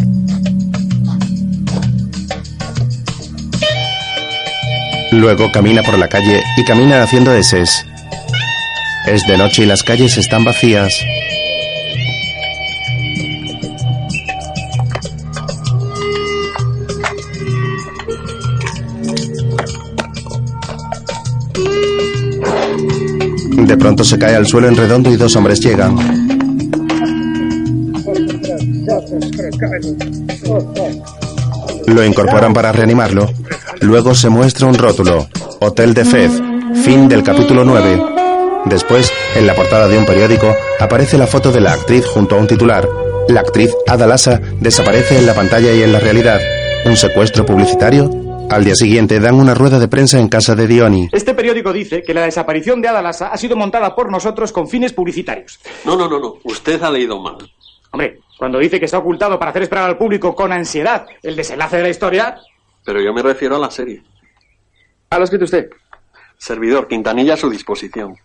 Luego 5.13 5.53
camina 5.53 5.85
por 5.85 5.97
la 5.97 6.09
calle 6.09 6.43
y 6.57 6.65
camina 6.65 7.05
haciendo 7.05 7.33
eses. 7.33 7.87
Es 9.07 9.25
de 9.29 9.39
noche 9.39 9.63
y 9.63 9.67
las 9.67 9.85
calles 9.85 10.19
están 10.19 10.43
vacías. 10.43 10.93
De 23.69 23.77
pronto 23.77 24.03
se 24.03 24.19
cae 24.19 24.35
al 24.35 24.47
suelo 24.47 24.67
en 24.67 24.77
redondo 24.77 25.13
y 25.13 25.17
dos 25.17 25.37
hombres 25.37 25.61
llegan. 25.61 25.95
Lo 31.87 32.03
incorporan 32.03 32.55
para 32.55 32.73
reanimarlo. 32.73 33.31
Luego 33.83 34.15
se 34.15 34.31
muestra 34.31 34.67
un 34.67 34.75
rótulo. 34.75 35.29
Hotel 35.61 35.93
de 35.93 36.07
Fez. 36.07 36.33
Fin 36.83 37.11
del 37.11 37.23
capítulo 37.23 37.63
9. 37.63 38.03
Después, 38.65 39.13
en 39.37 39.47
la 39.47 39.55
portada 39.55 39.87
de 39.87 39.99
un 39.99 40.07
periódico, 40.07 40.57
aparece 40.81 41.19
la 41.19 41.27
foto 41.27 41.53
de 41.53 41.61
la 41.61 41.75
actriz 41.75 42.07
junto 42.07 42.37
a 42.37 42.39
un 42.39 42.47
titular. 42.47 42.89
La 43.29 43.41
actriz 43.41 43.71
Ada 43.87 44.07
Lassa 44.07 44.41
desaparece 44.61 45.19
en 45.19 45.27
la 45.27 45.35
pantalla 45.35 45.75
y 45.75 45.83
en 45.83 45.93
la 45.93 46.01
realidad. 46.01 46.41
¿Un 46.87 46.97
secuestro 46.97 47.45
publicitario? 47.45 48.28
Al 48.51 48.65
día 48.65 48.75
siguiente 48.75 49.21
dan 49.21 49.35
una 49.35 49.53
rueda 49.53 49.79
de 49.79 49.89
prensa 49.89 50.19
en 50.19 50.29
casa 50.29 50.55
de 50.55 50.67
Dioni. 50.67 51.09
Este 51.13 51.35
periódico 51.35 51.71
dice 51.71 52.03
que 52.03 52.15
la 52.15 52.23
desaparición 52.23 52.81
de 52.81 52.89
Ada 52.89 53.03
Lassa 53.03 53.29
ha 53.29 53.37
sido 53.37 53.57
montada 53.57 53.95
por 53.95 54.11
nosotros 54.11 54.53
con 54.53 54.69
fines 54.69 54.95
publicitarios. 54.95 55.61
No, 55.85 55.97
no, 55.97 56.09
no, 56.09 56.19
no. 56.19 56.35
Usted 56.45 56.83
ha 56.83 56.91
leído 56.91 57.21
mal. 57.21 57.37
Hombre, 57.91 58.21
cuando 58.39 58.59
dice 58.59 58.79
que 58.79 58.87
está 58.87 58.99
ocultado 58.99 59.39
para 59.39 59.51
hacer 59.51 59.63
esperar 59.63 59.85
al 59.85 59.99
público 59.99 60.35
con 60.35 60.51
ansiedad 60.51 61.07
el 61.23 61.37
desenlace 61.37 61.77
de 61.77 61.83
la 61.83 61.89
historia... 61.91 62.37
Pero 62.87 63.03
yo 63.03 63.13
me 63.13 63.23
refiero 63.23 63.57
a 63.57 63.59
la 63.59 63.71
serie. 63.71 64.03
¿A 65.11 65.17
lo 65.17 65.23
ha 65.23 65.25
escrito 65.25 65.45
usted? 65.45 65.69
Servidor, 66.39 66.89
Quintanilla 66.89 67.35
a 67.35 67.37
su 67.37 67.51
disposición. 67.51 68.17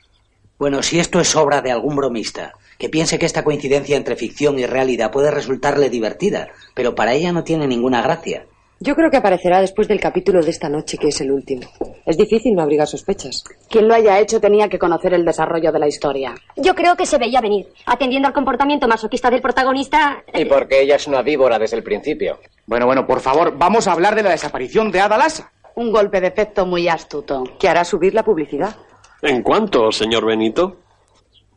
Bueno, 0.57 0.81
si 0.83 0.99
esto 0.99 1.19
es 1.19 1.35
obra 1.35 1.61
de 1.61 1.71
algún 1.71 1.97
bromista, 1.97 2.53
que 2.77 2.87
piense 2.87 3.19
que 3.19 3.25
esta 3.25 3.43
coincidencia 3.43 3.97
entre 3.97 4.15
ficción 4.15 4.57
y 4.57 4.65
realidad 4.65 5.11
puede 5.11 5.31
resultarle 5.31 5.89
divertida, 5.89 6.47
pero 6.73 6.95
para 6.95 7.13
ella 7.13 7.33
no 7.33 7.43
tiene 7.43 7.67
ninguna 7.67 8.01
gracia. 8.01 8.45
Yo 8.79 8.95
creo 8.95 9.09
que 9.09 9.17
aparecerá 9.17 9.61
después 9.61 9.87
del 9.87 9.99
capítulo 10.01 10.41
de 10.41 10.49
esta 10.49 10.67
noche, 10.67 10.97
que 10.97 11.07
es 11.07 11.21
el 11.21 11.31
último. 11.31 11.61
Es 12.05 12.17
difícil 12.17 12.53
no 12.53 12.63
abrigar 12.63 12.87
sospechas. 12.87 13.43
Quien 13.69 13.87
lo 13.87 13.93
haya 13.93 14.19
hecho 14.19 14.41
tenía 14.41 14.67
que 14.67 14.77
conocer 14.77 15.13
el 15.13 15.23
desarrollo 15.23 15.71
de 15.71 15.79
la 15.79 15.87
historia. 15.87 16.35
Yo 16.57 16.75
creo 16.75 16.95
que 16.97 17.05
se 17.05 17.17
veía 17.17 17.39
venir. 17.39 17.67
Atendiendo 17.85 18.27
al 18.27 18.33
comportamiento 18.33 18.87
masoquista 18.87 19.29
del 19.29 19.41
protagonista. 19.41 20.23
Y 20.33 20.45
porque 20.45 20.81
ella 20.81 20.97
es 20.97 21.07
una 21.07 21.21
víbora 21.21 21.57
desde 21.57 21.77
el 21.77 21.83
principio. 21.83 22.39
Bueno, 22.65 22.85
bueno, 22.85 23.07
por 23.07 23.21
favor, 23.21 23.57
vamos 23.57 23.87
a 23.87 23.93
hablar 23.93 24.15
de 24.15 24.23
la 24.23 24.31
desaparición 24.31 24.91
de 24.91 24.99
Ada 24.99 25.17
Lassa. 25.17 25.51
Un 25.75 25.91
golpe 25.91 26.19
de 26.19 26.27
efecto 26.27 26.65
muy 26.65 26.87
astuto. 26.89 27.43
Que 27.57 27.69
hará 27.69 27.85
subir 27.85 28.13
la 28.13 28.23
publicidad. 28.23 28.75
¿En 29.21 29.41
cuánto, 29.43 29.91
señor 29.93 30.25
Benito? 30.25 30.79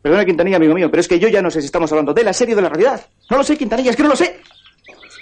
Perdona, 0.01 0.23
Quintanilla, 0.23 0.55
amigo 0.57 0.73
mío, 0.73 0.89
pero 0.89 1.01
es 1.01 1.07
que 1.07 1.19
yo 1.19 1.27
ya 1.27 1.41
no 1.41 1.51
sé 1.51 1.59
si 1.59 1.65
estamos 1.65 1.91
hablando 1.91 2.13
de 2.13 2.23
la 2.23 2.31
serie 2.31 2.53
o 2.53 2.55
de 2.55 2.61
la 2.61 2.69
realidad. 2.69 3.01
No 3.29 3.37
lo 3.37 3.43
sé, 3.43 3.57
Quintanilla, 3.57 3.89
es 3.91 3.97
que 3.97 4.03
no 4.03 4.09
lo 4.09 4.15
sé. 4.15 4.39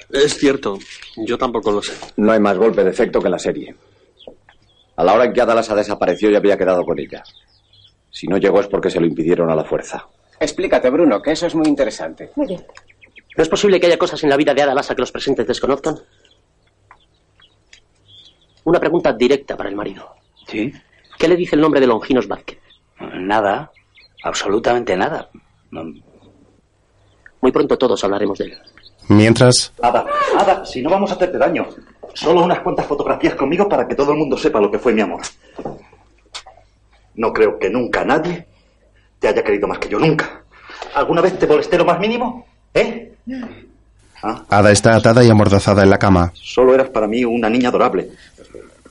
Es 0.10 0.38
cierto, 0.38 0.77
yo 1.18 1.38
tampoco 1.38 1.72
lo 1.72 1.82
sé. 1.82 1.94
No 2.18 2.32
hay 2.32 2.40
más 2.40 2.57
golpe 2.57 2.84
de 2.84 2.91
efecto 2.91 3.19
que 3.19 3.27
en 3.27 3.32
la 3.32 3.40
serie. 3.40 3.76
A 4.95 5.03
la 5.03 5.14
hora 5.14 5.26
en 5.26 5.34
que 5.34 5.41
Adalas 5.41 5.69
ha 5.69 5.76
desaparecido 5.76 6.32
ya 6.32 6.38
había 6.38 6.57
quedado 6.57 6.84
con 6.84 6.98
ella. 6.99 7.23
Si 8.10 8.27
no 8.27 8.38
llegó 8.38 8.61
es 8.61 8.68
porque 8.68 8.90
se 8.90 8.99
lo 8.99 9.06
impidieron 9.07 9.49
a 9.49 9.56
la 9.56 9.65
fuerza. 9.65 10.07
Explícate, 10.40 10.90
Bruno, 10.90 11.22
que 11.22 11.32
eso 11.32 11.48
es 11.48 11.56
muy 11.56 11.68
interesante. 11.68 12.32
Muy 12.36 12.48
bien. 12.48 12.65
¿No 13.36 13.44
es 13.44 13.49
posible 13.49 13.80
que 13.80 13.88
haya 13.88 13.98
cosas 13.98 14.23
en 14.23 14.30
la 14.30 14.38
vida 14.38 14.53
de 14.53 14.61
Ada 14.61 14.73
Lassa 14.73 14.95
que 14.95 15.02
los 15.02 15.11
presentes 15.11 15.45
desconozcan? 15.48 15.98
Una 18.64 18.80
pregunta 18.80 19.11
directa 19.11 19.57
para 19.57 19.69
el 19.69 19.76
marido. 19.76 20.15
¿Sí? 20.48 20.72
¿Qué 21.18 21.27
le 21.27 21.36
dice 21.36 21.56
el 21.56 21.61
nombre 21.61 21.82
de 21.82 21.88
Longinos 21.88 22.27
Vázquez? 22.27 22.60
Nada, 22.99 23.72
absolutamente 24.23 24.95
nada. 24.95 25.30
Muy 25.72 27.52
pronto 27.52 27.77
todos 27.77 28.03
hablaremos 28.03 28.40
de 28.40 28.45
él. 28.45 28.57
Mientras, 29.07 29.72
Ada, 29.82 30.06
Ada, 30.38 30.65
si 30.65 30.82
no 30.82 30.90
vamos 30.90 31.11
a 31.11 31.15
hacerte 31.15 31.38
daño. 31.38 31.68
Solo 32.14 32.44
unas 32.44 32.60
cuantas 32.60 32.86
fotografías 32.86 33.36
conmigo 33.36 33.68
para 33.68 33.88
que 33.88 33.95
todo 33.95 34.14
el 34.14 34.18
mundo 34.18 34.38
sepa 34.38 34.60
lo 34.61 34.72
que 34.72 34.80
fue 34.80 34.94
mi 34.94 35.02
amor. 35.02 35.22
No 37.15 37.34
creo 37.34 37.60
que 37.60 37.69
nunca 37.69 38.06
nadie 38.06 38.45
te 39.19 39.27
haya 39.27 39.44
querido 39.44 39.68
más 39.68 39.80
que 39.80 39.90
yo, 39.90 39.99
nunca. 39.99 40.44
¿Alguna 40.95 41.22
vez 41.22 41.38
te 41.38 41.48
molesté 41.48 41.77
lo 41.77 41.86
más 41.86 41.99
mínimo? 41.99 42.45
¿Eh? 42.73 43.14
Ada 44.49 44.72
está 44.72 44.95
atada 44.95 45.23
y 45.23 45.30
amordazada 45.30 45.84
en 45.84 45.90
la 45.90 45.99
cama. 45.99 46.32
Solo 46.34 46.73
eras 46.73 46.90
para 46.90 47.07
mí 47.07 47.23
una 47.26 47.49
niña 47.49 47.69
adorable. 47.69 48.10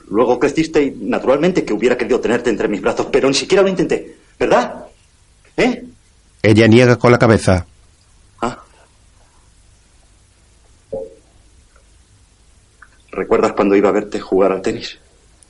Luego 0.09 0.39
creciste 0.39 0.83
y 0.83 0.91
naturalmente 0.91 1.65
que 1.65 1.73
hubiera 1.73 1.97
querido 1.97 2.19
tenerte 2.19 2.49
entre 2.49 2.67
mis 2.67 2.81
brazos, 2.81 3.07
pero 3.11 3.27
ni 3.27 3.33
siquiera 3.33 3.63
lo 3.63 3.69
intenté, 3.69 4.15
¿verdad? 4.39 4.85
¿Eh? 5.57 5.83
Ella 6.43 6.67
niega 6.67 6.95
con 6.97 7.11
la 7.11 7.17
cabeza. 7.17 7.65
¿Recuerdas 13.15 13.53
cuando 13.53 13.75
iba 13.75 13.87
a 13.87 13.93
verte 13.93 14.19
jugar 14.19 14.51
al 14.51 14.61
tenis? 14.61 14.99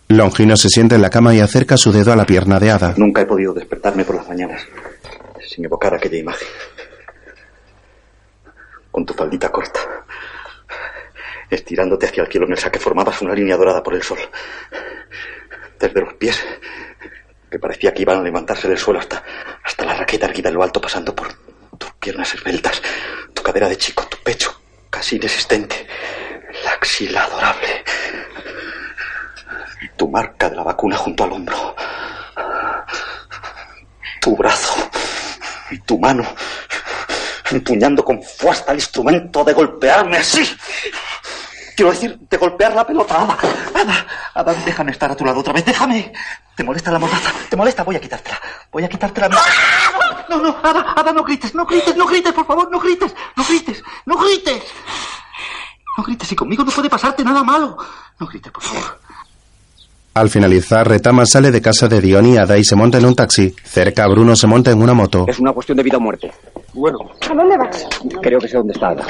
Longino 0.10 0.56
se 0.56 0.70
sienta 0.70 0.94
en 0.94 1.02
la 1.02 1.10
cama 1.10 1.34
y 1.34 1.40
acerca 1.40 1.78
su 1.78 1.92
dedo 1.92 2.14
a 2.14 2.16
la 2.16 2.26
pierna 2.26 2.60
de 2.60 2.70
Ada. 2.70 2.94
Nunca 2.96 3.22
he 3.22 3.26
podido 3.26 3.54
despertarme 3.54 4.06
por 4.06 4.16
las 4.16 4.28
mañanas 4.28 4.62
sin 5.48 5.66
evocar 5.66 5.96
aquella 5.96 6.20
imagen. 6.20 6.48
Con 8.92 9.04
tu 9.04 9.16
faldita 9.16 9.52
corta, 9.52 9.80
estirándote 11.50 12.06
hacia 12.06 12.24
el 12.24 12.32
cielo 12.32 12.46
en 12.46 12.54
el 12.54 12.60
saque 12.60 12.80
formabas 12.80 13.22
una 13.24 13.34
línea 13.34 13.58
dorada 13.58 13.82
por 13.82 13.96
el 13.96 14.04
sol. 14.04 14.20
Desde 15.80 16.02
los 16.02 16.14
pies, 16.14 16.40
que 17.50 17.58
parecía 17.58 17.94
que 17.94 18.04
iban 18.04 18.20
a 18.20 18.24
levantarse 18.24 18.68
del 18.68 18.78
suelo 18.78 19.00
hasta, 19.00 19.24
hasta 19.64 19.86
la 19.86 19.96
raqueta 19.96 20.28
erguida 20.28 20.50
en 20.50 20.56
lo 20.56 20.64
alto, 20.64 20.80
pasando 20.80 21.16
por 21.16 21.30
tus 21.80 21.92
piernas 21.94 22.32
esbeltas, 22.36 22.82
tu 23.34 23.42
cadera 23.42 23.68
de 23.68 23.78
chico, 23.78 24.06
tu 24.08 24.18
pecho 24.24 24.56
casi 24.96 25.18
inexistente, 25.18 25.85
axila 26.86 27.24
adorable, 27.24 27.84
tu 29.98 30.08
marca 30.08 30.50
de 30.52 30.56
la 30.56 30.62
vacuna 30.62 30.96
junto 30.96 31.24
al 31.24 31.32
hombro, 31.32 31.76
tu 34.22 34.38
brazo 34.38 34.88
y 35.72 35.80
tu 35.80 35.98
mano 35.98 36.24
empuñando 37.50 38.06
con 38.06 38.22
fuerza 38.22 38.72
el 38.72 38.78
instrumento 38.78 39.44
de 39.44 39.54
golpearme 39.54 40.18
así. 40.18 40.46
Quiero 41.76 41.92
decir, 41.92 42.18
de 42.20 42.38
golpear 42.38 42.74
la 42.76 42.86
pelota. 42.86 43.22
Ada, 43.22 43.38
Ada, 43.74 44.08
Ada, 44.34 44.54
déjame 44.66 44.92
estar 44.92 45.12
a 45.12 45.16
tu 45.16 45.26
lado 45.26 45.40
otra 45.40 45.54
vez, 45.54 45.66
déjame. 45.66 46.14
¿Te 46.56 46.64
molesta 46.64 46.92
la 46.92 47.00
mordaza? 47.00 47.34
¿Te 47.50 47.56
molesta? 47.56 47.84
Voy 47.84 47.96
a 47.96 48.00
quitártela. 48.00 48.40
Voy 48.72 48.84
a 48.84 48.90
quitártela. 48.90 49.28
No, 50.30 50.38
no, 50.38 50.58
Ada, 50.64 50.94
Ada, 50.96 51.12
no 51.12 51.24
grites, 51.24 51.54
no 51.54 51.66
grites, 51.66 51.96
no 51.96 52.06
grites, 52.06 52.32
por 52.32 52.46
favor, 52.46 52.72
no 52.72 52.80
grites, 52.80 53.14
no 53.36 53.44
grites, 53.44 53.84
no 54.06 54.18
grites. 54.18 54.64
No 54.64 54.64
grites, 54.64 54.64
y 56.30 56.36
conmigo 56.36 56.64
no 56.64 56.72
puede 56.72 56.90
pasarte 56.90 57.24
nada 57.24 57.44
malo. 57.44 57.78
No 58.20 58.28
grites, 58.28 58.52
por 58.52 58.64
favor. 58.64 59.00
Al 60.14 60.30
finalizar, 60.30 60.88
Retama 60.88 61.26
sale 61.26 61.52
de 61.52 61.62
casa 61.62 61.88
de 61.88 62.00
Dion 62.00 62.26
y 62.26 62.38
Ada 62.38 62.58
y 62.58 62.64
se 62.64 62.76
monta 62.76 62.98
en 62.98 63.06
un 63.06 63.16
taxi. 63.16 63.54
Cerca, 63.64 64.08
Bruno 64.08 64.36
se 64.36 64.48
monta 64.48 64.72
en 64.72 64.82
una 64.82 64.94
moto. 64.94 65.26
Es 65.28 65.40
una 65.40 65.52
cuestión 65.52 65.78
de 65.78 65.84
vida 65.84 65.98
o 65.98 66.00
muerte. 66.00 66.32
Bueno. 66.74 67.00
¿A 67.30 67.34
dónde 67.34 67.58
vas? 67.58 67.86
Creo 68.22 68.40
que 68.40 68.48
sé 68.48 68.58
dónde 68.58 68.74
está 68.74 68.90
Ada. 68.90 69.06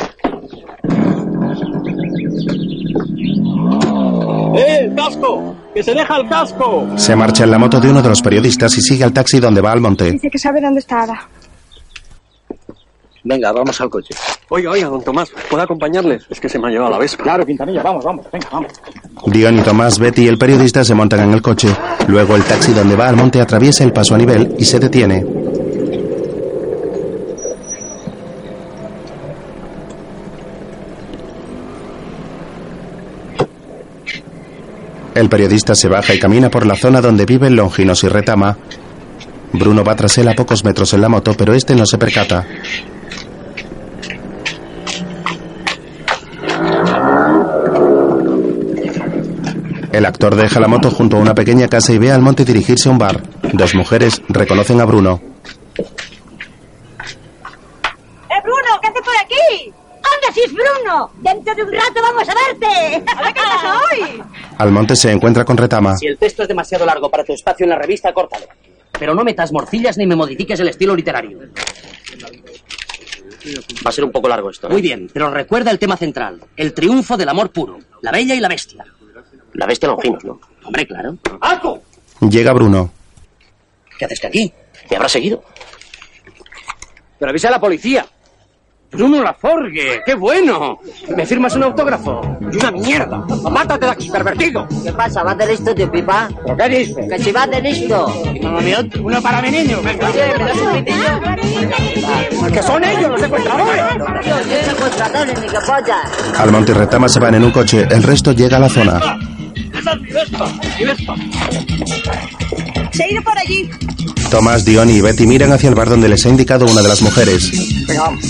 ¡Eh, 4.58 4.78
el 4.82 4.96
casco! 4.96 5.56
¡Que 5.74 5.84
se 5.84 5.94
deja 5.94 6.18
el 6.18 6.30
casco! 6.30 6.88
Se 6.96 7.16
marcha 7.16 7.44
en 7.44 7.52
la 7.52 7.60
moto 7.60 7.80
de 7.80 7.90
uno 7.90 8.02
de 8.02 8.10
los 8.10 8.22
periodistas 8.22 8.76
y 8.78 8.82
sigue 8.82 9.04
al 9.04 9.14
taxi 9.14 9.40
donde 9.40 9.62
va 9.62 9.72
al 9.72 9.82
monte. 9.82 10.12
Dice 10.12 10.30
que 10.30 10.40
sabe 10.40 10.62
dónde 10.62 10.80
está 10.80 11.04
Ada. 11.04 11.28
Venga, 13.26 13.52
vamos 13.52 13.82
al 13.82 13.90
coche. 13.90 14.14
Oiga, 14.50 14.70
oiga, 14.70 14.88
don 14.88 15.04
Tomás, 15.04 15.32
¿puedo 15.50 15.64
acompañarles? 15.64 16.28
Es 16.30 16.40
que 16.40 16.48
se 16.48 16.60
me 16.60 16.68
ha 16.68 16.70
llevado 16.72 16.92
la 16.92 17.00
vespa. 17.00 17.24
Claro, 17.24 17.44
Quintanilla, 17.44 17.82
vamos, 17.82 18.06
vamos, 18.06 18.28
venga, 18.32 18.48
vamos. 18.52 18.72
Dion 19.26 19.58
y 19.58 19.62
Tomás, 19.62 19.98
Betty 19.98 20.26
y 20.26 20.28
el 20.28 20.38
periodista 20.38 20.84
se 20.84 20.94
montan 20.94 21.22
en 21.22 21.34
el 21.34 21.42
coche. 21.42 21.76
Luego 22.08 22.36
el 22.36 22.44
taxi 22.44 22.72
donde 22.72 22.96
va 22.96 23.10
al 23.10 23.16
monte 23.16 23.42
atraviesa 23.42 23.84
el 23.84 23.92
paso 23.92 24.14
a 24.14 24.20
nivel 24.20 24.56
y 24.60 24.66
se 24.66 24.80
detiene. 24.80 25.26
El 35.16 35.30
periodista 35.30 35.74
se 35.74 35.88
baja 35.88 36.14
y 36.14 36.20
camina 36.20 36.52
por 36.52 36.68
la 36.68 36.76
zona 36.76 37.02
donde 37.02 37.26
viven 37.26 37.56
Longinos 37.56 38.04
y 38.04 38.08
Retama. 38.08 38.56
Bruno 39.54 39.84
va 39.84 39.96
tras 39.96 40.16
él 40.20 40.28
a 40.28 40.36
pocos 40.36 40.64
metros 40.64 40.94
en 40.94 41.02
la 41.02 41.10
moto, 41.10 41.34
pero 41.36 41.56
este 41.56 41.74
no 41.74 41.88
se 41.88 41.98
percata. 41.98 42.46
El 49.96 50.06
actor 50.06 50.36
deja 50.36 50.60
la 50.60 50.68
moto 50.68 50.92
junto 50.92 51.16
a 51.16 51.22
una 51.22 51.34
pequeña 51.34 51.70
casa 51.70 51.94
y 51.94 51.98
ve 51.98 52.12
al 52.12 52.22
monte 52.22 52.44
dirigirse 52.44 52.90
a 52.90 52.92
un 52.92 52.98
bar. 52.98 53.24
Dos 53.54 53.76
mujeres 53.76 54.22
reconocen 54.28 54.82
a 54.82 54.86
Bruno. 54.86 55.22
¡Eh, 55.78 55.84
Bruno! 58.44 58.80
¿Qué 58.82 58.90
haces 58.90 59.02
por 59.02 59.16
aquí? 59.24 59.72
¡Anda, 59.72 60.34
si 60.34 60.42
es 60.42 60.54
Bruno! 60.54 61.12
¡Dentro 61.22 61.56
de 61.56 61.64
un 61.64 61.72
rato 61.72 62.02
vamos 62.02 62.28
a 62.28 62.34
verte! 62.34 63.06
¿A 63.16 63.24
ver 63.24 63.34
qué 63.34 63.40
pasa 63.40 63.80
hoy? 63.80 64.22
Al 64.58 64.72
monte 64.74 64.98
se 64.98 65.14
encuentra 65.14 65.46
con 65.46 65.56
Retama. 65.56 65.96
Si 65.96 66.08
el 66.08 66.18
texto 66.18 66.42
es 66.42 66.50
demasiado 66.50 66.86
largo 66.86 67.10
para 67.10 67.24
tu 67.24 67.32
espacio 67.32 67.64
en 67.64 67.70
la 67.70 67.78
revista, 67.78 68.12
córtalo. 68.14 68.48
Pero 69.00 69.16
no 69.16 69.24
metas 69.24 69.54
morcillas 69.54 69.98
ni 69.98 70.06
me 70.06 70.18
modifiques 70.18 70.60
el 70.60 70.68
estilo 70.68 70.94
literario. 70.94 71.40
Va 73.86 73.90
a 73.90 73.94
ser 73.94 74.04
un 74.04 74.12
poco 74.12 74.28
largo 74.28 74.50
esto. 74.50 74.68
¿eh? 74.68 74.72
Muy 74.72 74.82
bien, 74.82 75.10
pero 75.14 75.30
recuerda 75.32 75.72
el 75.72 75.80
tema 75.80 75.96
central. 75.96 76.42
El 76.58 76.74
triunfo 76.74 77.16
del 77.16 77.30
amor 77.30 77.52
puro. 77.52 77.78
La 78.02 78.12
bella 78.12 78.36
y 78.36 78.42
la 78.42 78.50
bestia. 78.50 78.84
La 79.56 79.66
bestia 79.66 79.88
Longinos, 79.88 80.24
¿no? 80.24 80.40
Hombre, 80.64 80.86
claro. 80.86 81.16
¡Alto! 81.42 81.82
Llega 82.22 82.54
Bruno. 82.54 82.90
¿Qué 83.98 84.06
haces 84.06 84.24
aquí? 84.26 84.52
¿Te 84.88 84.96
habrá 84.96 85.10
seguido? 85.10 85.44
Pero 87.18 87.30
avisa 87.30 87.48
a 87.48 87.52
la 87.52 87.60
policía. 87.60 88.06
Bruno 88.92 89.22
Laforgue, 89.22 90.02
qué 90.06 90.16
bueno. 90.16 90.80
¿Me 91.16 91.26
firmas 91.26 91.56
un 91.56 91.64
autógrafo? 91.64 92.22
¡Y 92.52 92.56
una 92.58 92.72
mierda! 92.72 93.18
¡Mátate 93.52 93.86
de 93.86 93.92
aquí, 93.92 94.10
pervertido! 94.10 94.68
¿Qué 94.84 94.94
pasa? 94.94 95.22
¿Vas 95.24 95.38
de 95.38 95.48
listo, 95.48 95.76
tío 95.76 95.92
Pipa? 95.92 96.30
¿Pero 96.46 96.58
qué 96.58 96.70
dices? 96.70 97.06
Que 97.10 97.20
si 97.20 97.32
vas 97.32 97.50
de 97.50 97.62
listo. 97.62 98.06
Uno 99.02 99.22
para 99.22 99.42
mi 99.42 99.52
niño. 99.52 99.82
Venga. 99.82 100.12
Que 102.54 102.64
son 102.64 102.84
ellos 102.84 103.12
los 103.12 103.22
secuestradores. 103.22 103.84
Tío, 104.24 104.36
yo 104.42 104.72
secuestradores, 104.72 105.42
ni 105.42 105.48
que 105.48 105.60
pollas. 105.60 106.40
Almonte 106.40 106.72
y 106.72 106.76
Retama 106.76 107.10
se 107.10 107.20
van 107.20 107.36
en 107.36 107.44
un 107.44 107.52
coche, 107.52 107.88
el 107.90 108.04
resto 108.04 108.32
llega 108.32 108.58
a 108.58 108.62
la 108.62 108.70
zona. 108.70 109.35
Se 112.92 113.04
ha 113.04 113.12
ido 113.12 113.22
por 113.22 113.38
allí. 113.38 113.70
Tomás, 114.32 114.66
Dion 114.66 114.90
y 114.90 115.02
Betty 115.02 115.28
miran 115.28 115.52
hacia 115.52 115.70
el 115.70 115.76
bar 115.76 115.90
donde 115.90 116.10
les 116.10 116.26
ha 116.26 116.30
indicado 116.30 116.66
una 116.66 116.82
de 116.82 116.88
las 116.88 117.02
mujeres. 117.02 117.52
Venga, 117.88 118.02
vamos. 118.02 118.26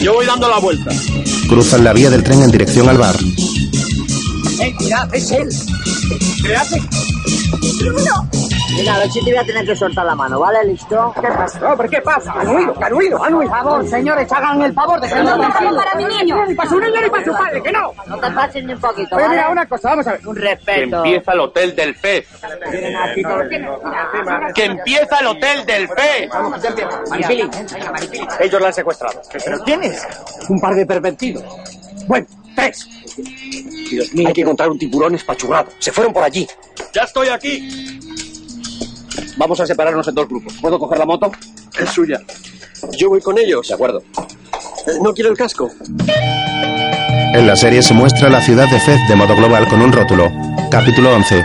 Yo 0.00 0.12
voy 0.12 0.26
dando 0.26 0.48
la 0.48 0.58
vuelta. 0.58 0.90
Cruzan 1.48 1.84
la 1.84 1.92
vía 1.94 2.10
del 2.10 2.22
tren 2.22 2.42
en 2.42 2.50
dirección 2.50 2.88
al 2.88 2.98
bar. 2.98 3.16
¡Eh, 4.60 4.74
mirad, 4.78 5.14
es 5.14 5.30
él! 5.30 5.48
¿Qué 6.44 6.54
hace? 6.54 6.82
¡Bruno! 7.78 8.28
Mira, 8.76 8.96
a 8.96 8.98
ver 8.98 9.10
si 9.10 9.24
te 9.24 9.30
voy 9.30 9.38
a 9.38 9.44
tener 9.44 9.64
que 9.64 9.76
soltar 9.76 10.04
la 10.04 10.14
mano, 10.14 10.40
¿vale? 10.40 10.64
¿Listo? 10.64 11.12
¿Qué 11.14 11.28
pasa? 11.28 11.58
No, 11.60 11.76
pero 11.76 11.88
¿qué 11.88 12.00
pasa? 12.02 12.32
Han 12.32 12.48
huido, 12.48 12.74
han 12.82 12.92
huido, 12.92 13.24
han 13.24 13.34
huido. 13.34 13.50
Por 13.50 13.58
favor, 13.62 13.88
señores, 13.88 14.32
hagan 14.32 14.62
el 14.62 14.72
favor 14.72 15.00
de 15.00 15.08
que 15.08 15.14
no 15.14 15.38
para 15.76 15.94
mi 15.94 16.04
niño. 16.04 16.44
Ni 16.46 16.54
para 16.54 16.68
su 16.68 16.80
niño 16.80 17.00
ni 17.00 17.08
para 17.08 17.24
su 17.24 17.32
padre, 17.32 17.62
que 17.62 17.72
no. 17.72 17.92
No 18.06 18.18
te 18.18 18.30
pases 18.32 18.64
ni 18.64 18.72
un 18.72 18.80
poquito, 18.80 19.14
Oye, 19.14 19.24
¿vale? 19.24 19.36
mira, 19.36 19.50
una 19.50 19.66
cosa, 19.66 19.90
vamos 19.90 20.06
a 20.08 20.12
ver. 20.12 20.26
Un 20.26 20.36
respeto. 20.36 21.04
el 21.04 21.40
Hotel 21.40 21.76
del 21.76 21.94
Fez. 21.94 22.26
Que 24.54 24.64
empieza 24.64 25.18
el 25.20 25.26
Hotel 25.26 25.66
del 25.66 25.88
Fez. 25.88 26.30
Maripili, 27.10 27.50
ellos 28.40 28.60
la 28.60 28.66
han 28.68 28.74
secuestrado. 28.74 29.22
¿Pero 29.44 29.58
quién 29.64 29.82
es? 29.84 30.06
Un 30.48 30.60
par 30.60 30.74
de 30.74 30.84
pervertidos. 30.84 31.44
Bueno, 32.06 32.26
tres. 32.56 32.86
Dios 33.90 34.12
mío. 34.12 34.28
Hay 34.28 34.34
que 34.34 34.40
encontrar 34.40 34.68
un 34.70 34.78
tiburón 34.78 35.14
espachurrado. 35.14 35.70
Se 35.78 35.92
fueron 35.92 36.12
por 36.12 36.24
allí. 36.24 36.46
Ya 36.92 37.02
estoy 37.02 37.28
aquí. 37.28 38.00
Vamos 39.36 39.60
a 39.60 39.66
separarnos 39.66 40.06
en 40.08 40.14
dos 40.14 40.28
grupos. 40.28 40.54
¿Puedo 40.60 40.78
coger 40.78 40.98
la 40.98 41.06
moto? 41.06 41.30
Es 41.78 41.90
suya. 41.90 42.20
Yo 42.98 43.08
voy 43.08 43.20
con 43.20 43.38
ellos. 43.38 43.68
De 43.68 43.74
acuerdo. 43.74 44.02
Eh, 44.86 44.98
No 45.02 45.12
quiero 45.12 45.30
el 45.30 45.36
casco. 45.36 45.70
En 47.34 47.46
la 47.46 47.56
serie 47.56 47.82
se 47.82 47.94
muestra 47.94 48.28
la 48.28 48.40
ciudad 48.40 48.68
de 48.70 48.78
Fez 48.78 49.00
de 49.08 49.16
modo 49.16 49.34
global 49.34 49.66
con 49.68 49.82
un 49.82 49.92
rótulo. 49.92 50.30
Capítulo 50.70 51.14
11. 51.16 51.42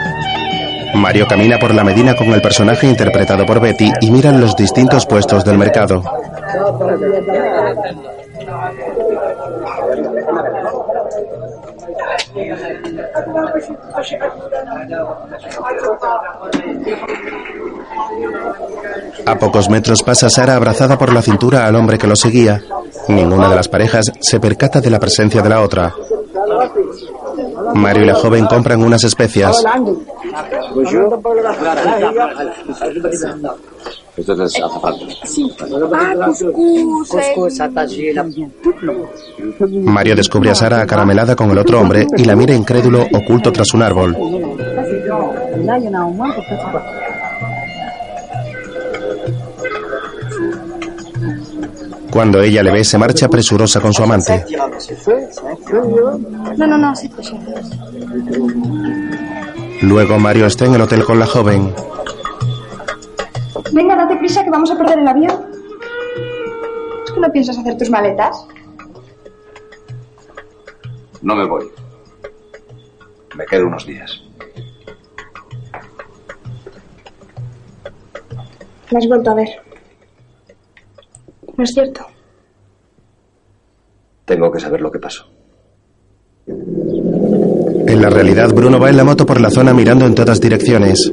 Mario 0.96 1.28
camina 1.28 1.58
por 1.60 1.74
la 1.74 1.84
Medina 1.84 2.16
con 2.16 2.28
el 2.28 2.42
personaje 2.42 2.88
interpretado 2.88 3.46
por 3.46 3.60
Betty 3.60 3.92
y 4.02 4.12
miran 4.12 4.40
los 4.42 4.56
distintos 4.56 5.06
puestos 5.06 5.44
del 5.46 5.58
mercado. 5.58 6.04
A 19.26 19.36
pocos 19.36 19.70
metros 19.70 20.04
pasa 20.04 20.30
Sara 20.30 20.56
abrazada 20.56 20.98
por 20.98 21.14
la 21.14 21.22
cintura 21.22 21.66
al 21.66 21.76
hombre 21.76 21.98
que 21.98 22.08
lo 22.08 22.16
seguía. 22.16 22.62
Ninguna 23.08 23.50
de 23.50 23.56
las 23.56 23.68
parejas 23.68 24.12
se 24.20 24.40
percata 24.40 24.82
de 24.82 24.90
la 24.90 25.00
presencia 25.00 25.42
de 25.42 25.50
la 25.50 25.62
otra. 25.62 25.94
Mario 27.74 28.04
y 28.04 28.08
la 28.08 28.16
joven 28.16 28.46
compran 28.46 28.84
unas 28.84 29.04
especias. 29.04 29.64
Esto 34.20 34.44
es 34.44 34.62
azafate. 34.62 35.06
Mario 39.84 40.16
descubre 40.16 40.50
a 40.50 40.56
Sara 40.56 40.82
acaramelada 40.82 41.36
con 41.36 41.50
el 41.52 41.58
otro 41.58 41.80
hombre 41.80 42.06
y 42.18 42.26
la 42.26 42.36
mira 42.36 42.54
incrédulo 42.54 43.08
oculto 43.14 43.52
tras 43.52 43.74
un 43.74 43.82
árbol. 43.82 44.18
Cuando 52.12 52.42
ella 52.42 52.64
le 52.64 52.72
ve, 52.72 52.84
se 52.84 52.98
marcha 52.98 53.30
presurosa 53.30 53.80
con 53.80 53.94
su 53.94 54.04
amante. 54.04 54.44
No, 56.58 56.68
no, 56.68 56.78
no, 56.78 56.96
sí, 56.96 57.10
sí. 57.22 57.36
Luego 59.82 60.20
Mario 60.20 60.48
está 60.48 60.66
en 60.66 60.76
el 60.76 60.82
hotel 60.82 61.06
con 61.06 61.20
la 61.20 61.26
joven. 61.26 61.74
Venga, 63.74 63.96
date 63.96 64.16
prisa 64.18 64.44
que 64.44 64.50
vamos 64.50 64.72
a 64.72 64.78
perder 64.78 65.00
el 65.00 65.08
avión. 65.08 65.52
¿Es 67.06 67.12
que 67.12 67.20
no 67.20 67.32
piensas 67.32 67.58
hacer 67.58 67.78
tus 67.78 67.90
maletas? 67.90 68.46
No 71.22 71.36
me 71.36 71.46
voy. 71.48 71.70
Me 73.36 73.46
quedo 73.46 73.68
unos 73.68 73.86
días. 73.86 74.22
Me 78.92 78.98
has 78.98 79.08
vuelto 79.08 79.32
a 79.32 79.36
ver. 79.36 79.50
¿No 81.58 81.64
es 81.64 81.72
cierto? 81.72 82.06
Tengo 84.26 84.52
que 84.52 84.60
saber 84.60 84.82
lo 84.82 84.92
que 84.92 85.00
pasó. 85.00 85.26
En 86.48 88.02
la 88.02 88.10
realidad, 88.10 88.50
Bruno 88.54 88.80
va 88.80 88.90
en 88.90 88.98
la 88.98 89.04
moto 89.04 89.26
por 89.26 89.42
la 89.42 89.50
zona 89.50 89.74
mirando 89.74 90.06
en 90.06 90.16
todas 90.16 90.40
direcciones. 90.40 91.12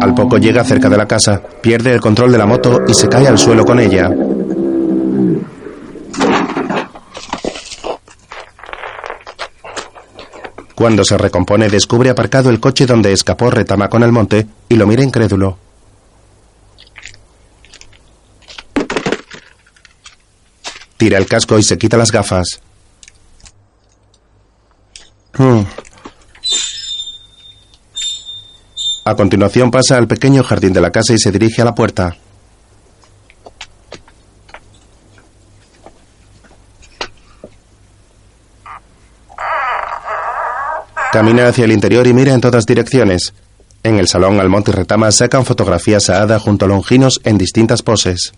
Al 0.00 0.14
poco 0.14 0.38
llega 0.38 0.64
cerca 0.64 0.88
de 0.88 0.96
la 0.96 1.06
casa, 1.06 1.40
pierde 1.60 1.92
el 1.92 2.00
control 2.00 2.32
de 2.32 2.38
la 2.38 2.46
moto 2.46 2.82
y 2.86 2.94
se 2.94 3.08
cae 3.08 3.26
al 3.26 3.38
suelo 3.38 3.64
con 3.64 3.80
ella. 3.80 4.10
Cuando 10.74 11.04
se 11.04 11.16
recompone, 11.16 11.70
descubre 11.70 12.10
aparcado 12.10 12.50
el 12.50 12.60
coche 12.60 12.84
donde 12.84 13.12
escapó 13.12 13.50
Retama 13.50 13.88
con 13.88 14.02
el 14.02 14.12
monte 14.12 14.46
y 14.68 14.76
lo 14.76 14.86
mira 14.86 15.02
incrédulo. 15.02 15.56
Tira 20.98 21.16
el 21.18 21.26
casco 21.26 21.58
y 21.58 21.62
se 21.62 21.78
quita 21.78 21.96
las 21.96 22.12
gafas. 22.12 22.60
Hmm. 25.38 25.62
A 29.06 29.14
continuación 29.14 29.70
pasa 29.70 29.96
al 29.96 30.08
pequeño 30.08 30.42
jardín 30.42 30.72
de 30.72 30.80
la 30.80 30.90
casa 30.90 31.14
y 31.14 31.18
se 31.18 31.30
dirige 31.30 31.62
a 31.62 31.64
la 31.64 31.76
puerta. 31.76 32.16
Camina 41.12 41.46
hacia 41.46 41.66
el 41.66 41.70
interior 41.70 42.04
y 42.08 42.12
mira 42.12 42.34
en 42.34 42.40
todas 42.40 42.66
direcciones. 42.66 43.32
En 43.84 44.00
el 44.00 44.08
salón, 44.08 44.40
Almonte 44.40 44.72
y 44.72 44.74
Retama 44.74 45.12
sacan 45.12 45.44
fotografías 45.44 46.10
a 46.10 46.22
Ada 46.22 46.40
junto 46.40 46.64
a 46.64 46.68
Longinos 46.68 47.20
en 47.22 47.38
distintas 47.38 47.82
poses. 47.82 48.32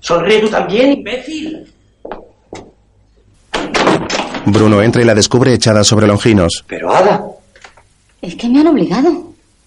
Sonríe 0.00 0.40
tú 0.40 0.48
también, 0.48 0.90
imbécil. 0.90 1.69
Bruno 4.52 4.82
entra 4.82 5.02
y 5.02 5.04
la 5.04 5.14
descubre 5.14 5.52
echada 5.54 5.84
sobre 5.84 6.06
Longinos. 6.06 6.64
Pero 6.66 6.94
Ada. 6.94 7.24
Es 8.22 8.34
que 8.34 8.48
me 8.48 8.60
han 8.60 8.66
obligado. 8.66 9.10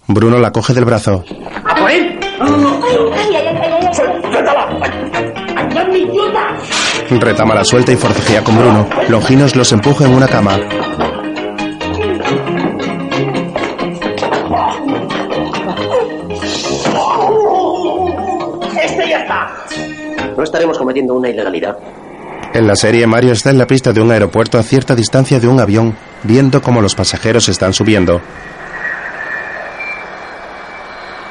Bruno 0.07 0.37
la 0.37 0.51
coge 0.51 0.73
del 0.73 0.85
brazo. 0.85 1.23
¡A 1.65 1.75
por 1.75 1.89
él! 1.91 2.19
Retama 7.09 7.55
la 7.55 7.63
suelta 7.63 7.91
y 7.91 7.95
forcejea 7.95 8.43
con 8.43 8.57
Bruno. 8.57 8.87
Longinos 9.07 9.55
los 9.55 9.71
empuja 9.71 10.05
en 10.05 10.13
una 10.13 10.27
cama. 10.27 10.57
¡Este 18.83 19.09
ya 19.09 19.19
está! 19.21 19.47
¿No 20.35 20.43
estaremos 20.43 20.77
cometiendo 20.77 21.15
una 21.15 21.29
ilegalidad? 21.29 21.77
En 22.53 22.67
la 22.67 22.75
serie, 22.75 23.07
Mario 23.07 23.33
está 23.33 23.49
en 23.49 23.57
la 23.57 23.65
pista 23.65 23.93
de 23.93 24.01
un 24.01 24.11
aeropuerto 24.11 24.59
a 24.59 24.63
cierta 24.63 24.95
distancia 24.95 25.39
de 25.39 25.47
un 25.47 25.59
avión, 25.59 25.95
viendo 26.21 26.61
cómo 26.61 26.81
los 26.81 26.93
pasajeros 26.93 27.49
están 27.49 27.73
subiendo. 27.73 28.21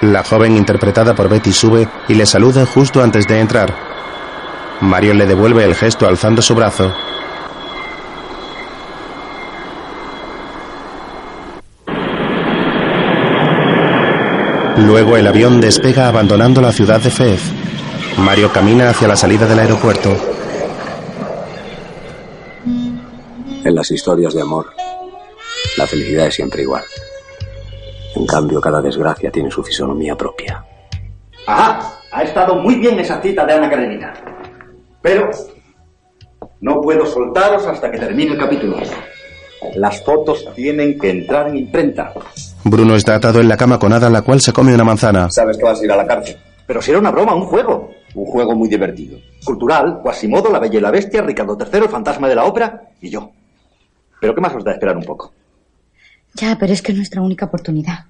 La 0.00 0.24
joven 0.24 0.56
interpretada 0.56 1.14
por 1.14 1.28
Betty 1.28 1.52
sube 1.52 1.86
y 2.08 2.14
le 2.14 2.26
saluda 2.26 2.66
justo 2.66 3.00
antes 3.00 3.28
de 3.28 3.38
entrar. 3.38 3.72
Mario 4.80 5.14
le 5.14 5.26
devuelve 5.26 5.62
el 5.62 5.76
gesto 5.76 6.08
alzando 6.08 6.42
su 6.42 6.56
brazo. 6.56 6.92
Luego 14.78 15.16
el 15.16 15.28
avión 15.28 15.60
despega 15.60 16.08
abandonando 16.08 16.60
la 16.60 16.72
ciudad 16.72 17.00
de 17.00 17.10
Fez. 17.10 17.40
Mario 18.18 18.52
camina 18.52 18.90
hacia 18.90 19.06
la 19.06 19.14
salida 19.14 19.46
del 19.46 19.60
aeropuerto. 19.60 20.31
En 23.64 23.74
las 23.74 23.90
historias 23.90 24.34
de 24.34 24.42
amor, 24.42 24.66
la 25.76 25.86
felicidad 25.86 26.26
es 26.26 26.34
siempre 26.34 26.62
igual. 26.62 26.82
En 28.16 28.26
cambio, 28.26 28.60
cada 28.60 28.82
desgracia 28.82 29.30
tiene 29.30 29.50
su 29.50 29.62
fisonomía 29.62 30.16
propia. 30.16 30.64
Ajá, 31.46 31.98
ha 32.10 32.22
estado 32.22 32.56
muy 32.56 32.76
bien 32.76 32.98
esa 32.98 33.20
cita 33.22 33.46
de 33.46 33.52
Ana 33.52 33.70
Karenina. 33.70 34.12
Pero 35.00 35.30
no 36.60 36.80
puedo 36.80 37.06
soltaros 37.06 37.66
hasta 37.66 37.90
que 37.90 37.98
termine 37.98 38.32
el 38.32 38.38
capítulo. 38.38 38.76
Las 39.76 40.02
fotos 40.04 40.44
tienen 40.54 40.98
que 40.98 41.10
entrar 41.10 41.48
en 41.48 41.56
imprenta. 41.56 42.12
Bruno 42.64 42.96
está 42.96 43.14
atado 43.14 43.40
en 43.40 43.48
la 43.48 43.56
cama 43.56 43.78
con 43.78 43.92
Ada, 43.92 44.10
la 44.10 44.22
cual 44.22 44.40
se 44.40 44.52
come 44.52 44.74
una 44.74 44.84
manzana. 44.84 45.30
Sabes 45.30 45.56
que 45.56 45.64
vas 45.64 45.80
a 45.80 45.84
ir 45.84 45.92
a 45.92 45.96
la 45.96 46.06
cárcel. 46.06 46.36
Pero 46.66 46.82
si 46.82 46.90
era 46.90 47.00
una 47.00 47.10
broma, 47.10 47.34
un 47.34 47.46
juego. 47.46 47.90
Un 48.14 48.26
juego 48.26 48.54
muy 48.54 48.68
divertido. 48.68 49.18
Cultural, 49.44 50.00
Quasimodo, 50.02 50.50
La 50.50 50.58
Bella 50.58 50.78
y 50.78 50.82
la 50.82 50.90
Bestia, 50.90 51.22
Ricardo 51.22 51.56
III, 51.58 51.84
el 51.84 51.88
fantasma 51.88 52.28
de 52.28 52.34
la 52.34 52.44
ópera 52.44 52.90
y 53.00 53.08
yo. 53.08 53.30
Pero 54.22 54.36
¿qué 54.36 54.40
más 54.40 54.54
os 54.54 54.62
da 54.62 54.70
esperar 54.70 54.96
un 54.96 55.02
poco? 55.02 55.34
Ya, 56.34 56.56
pero 56.56 56.72
es 56.72 56.80
que 56.80 56.92
es 56.92 56.96
nuestra 56.96 57.20
única 57.20 57.46
oportunidad. 57.46 58.04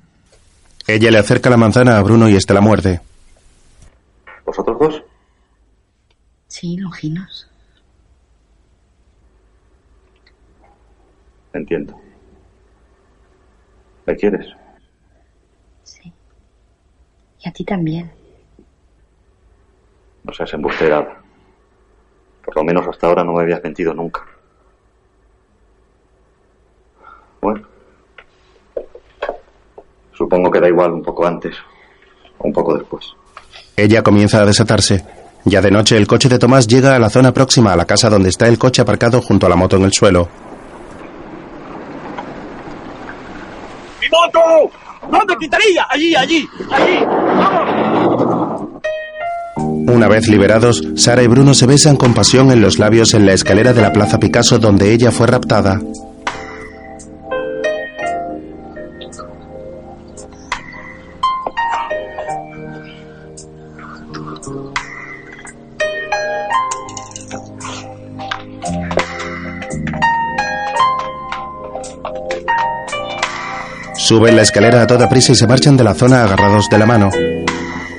Ella 0.86 1.10
le 1.10 1.16
acerca 1.16 1.48
la 1.48 1.56
manzana 1.56 1.96
a 1.96 2.02
Bruno 2.02 2.28
y 2.28 2.36
este 2.36 2.52
la 2.52 2.60
muerde. 2.60 3.00
¿Vosotros 4.44 4.78
dos? 4.78 5.02
Sí, 6.48 6.76
Longinos. 6.76 7.48
Entiendo. 11.54 11.98
¿Me 14.04 14.14
quieres? 14.14 14.48
Sí. 15.82 16.12
Y 17.42 17.48
a 17.48 17.52
ti 17.54 17.64
también. 17.64 18.12
No 20.24 20.34
seas 20.34 20.52
embustera. 20.52 21.22
Por 22.44 22.54
lo 22.54 22.64
menos 22.64 22.86
hasta 22.86 23.06
ahora 23.06 23.24
no 23.24 23.32
me 23.32 23.44
habías 23.44 23.62
mentido 23.62 23.94
nunca. 23.94 24.26
Supongo 30.22 30.52
que 30.52 30.60
da 30.60 30.68
igual 30.68 30.92
un 30.92 31.02
poco 31.02 31.26
antes 31.26 31.52
o 32.38 32.46
un 32.46 32.52
poco 32.52 32.78
después. 32.78 33.04
Ella 33.76 34.02
comienza 34.02 34.40
a 34.40 34.46
desatarse. 34.46 35.04
Ya 35.44 35.60
de 35.60 35.72
noche 35.72 35.96
el 35.96 36.06
coche 36.06 36.28
de 36.28 36.38
Tomás 36.38 36.68
llega 36.68 36.94
a 36.94 37.00
la 37.00 37.10
zona 37.10 37.34
próxima 37.34 37.72
a 37.72 37.76
la 37.76 37.86
casa 37.86 38.08
donde 38.08 38.28
está 38.28 38.46
el 38.46 38.56
coche 38.56 38.82
aparcado 38.82 39.20
junto 39.20 39.46
a 39.46 39.48
la 39.48 39.56
moto 39.56 39.76
en 39.78 39.82
el 39.82 39.92
suelo. 39.92 40.28
¡Mi 44.00 44.06
moto! 44.10 44.70
¿Dónde 45.10 45.36
quitaría? 45.40 45.84
Allí, 45.90 46.14
allí, 46.14 46.48
allí. 46.70 47.04
¡Vamos! 47.04 48.68
Una 49.56 50.06
vez 50.06 50.28
liberados, 50.28 50.84
Sara 50.94 51.24
y 51.24 51.26
Bruno 51.26 51.52
se 51.52 51.66
besan 51.66 51.96
con 51.96 52.14
pasión 52.14 52.52
en 52.52 52.60
los 52.60 52.78
labios 52.78 53.12
en 53.14 53.26
la 53.26 53.32
escalera 53.32 53.72
de 53.72 53.82
la 53.82 53.92
Plaza 53.92 54.20
Picasso 54.20 54.60
donde 54.60 54.92
ella 54.92 55.10
fue 55.10 55.26
raptada. 55.26 55.80
Suben 74.12 74.36
la 74.36 74.42
escalera 74.42 74.82
a 74.82 74.86
toda 74.86 75.08
prisa 75.08 75.32
y 75.32 75.34
se 75.34 75.46
marchan 75.46 75.74
de 75.74 75.84
la 75.84 75.94
zona 75.94 76.24
agarrados 76.24 76.68
de 76.68 76.76
la 76.76 76.84
mano. 76.84 77.08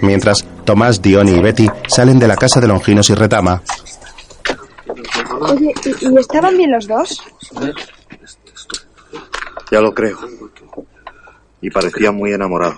Mientras, 0.02 0.46
Tomás, 0.64 1.02
Diony 1.02 1.32
y 1.32 1.42
Betty 1.42 1.68
salen 1.88 2.20
de 2.20 2.28
la 2.28 2.36
casa 2.36 2.62
de 2.62 2.68
Longinos 2.68 3.10
y 3.10 3.16
Retama. 3.16 3.64
Oye, 5.40 5.74
¿y, 5.84 5.90
y 5.90 6.18
estaban 6.20 6.56
bien 6.56 6.72
los 6.72 6.88
dos? 6.88 7.20
Ya 9.72 9.82
lo 9.82 9.92
creo. 9.92 10.20
Y 11.62 11.72
parecían 11.72 12.14
muy 12.16 12.32
enamorados. 12.32 12.78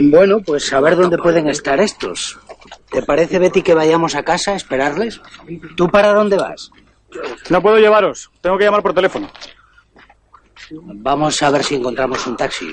Bueno, 0.00 0.40
pues 0.44 0.70
a 0.74 0.80
ver 0.80 0.96
dónde 0.96 1.16
pueden 1.16 1.48
estar 1.48 1.80
estos. 1.80 2.38
¿Te 2.90 3.00
parece, 3.00 3.38
Betty, 3.38 3.62
que 3.62 3.72
vayamos 3.72 4.14
a 4.14 4.22
casa 4.22 4.50
a 4.50 4.56
esperarles? 4.56 5.18
¿Tú 5.78 5.88
para 5.88 6.12
dónde 6.12 6.36
vas? 6.36 6.70
No 7.48 7.62
puedo 7.62 7.78
llevaros. 7.78 8.30
Tengo 8.42 8.58
que 8.58 8.64
llamar 8.64 8.82
por 8.82 8.92
teléfono. 8.92 9.26
Vamos 10.72 11.42
a 11.42 11.50
ver 11.50 11.64
si 11.64 11.74
encontramos 11.76 12.26
un 12.26 12.36
taxi. 12.36 12.72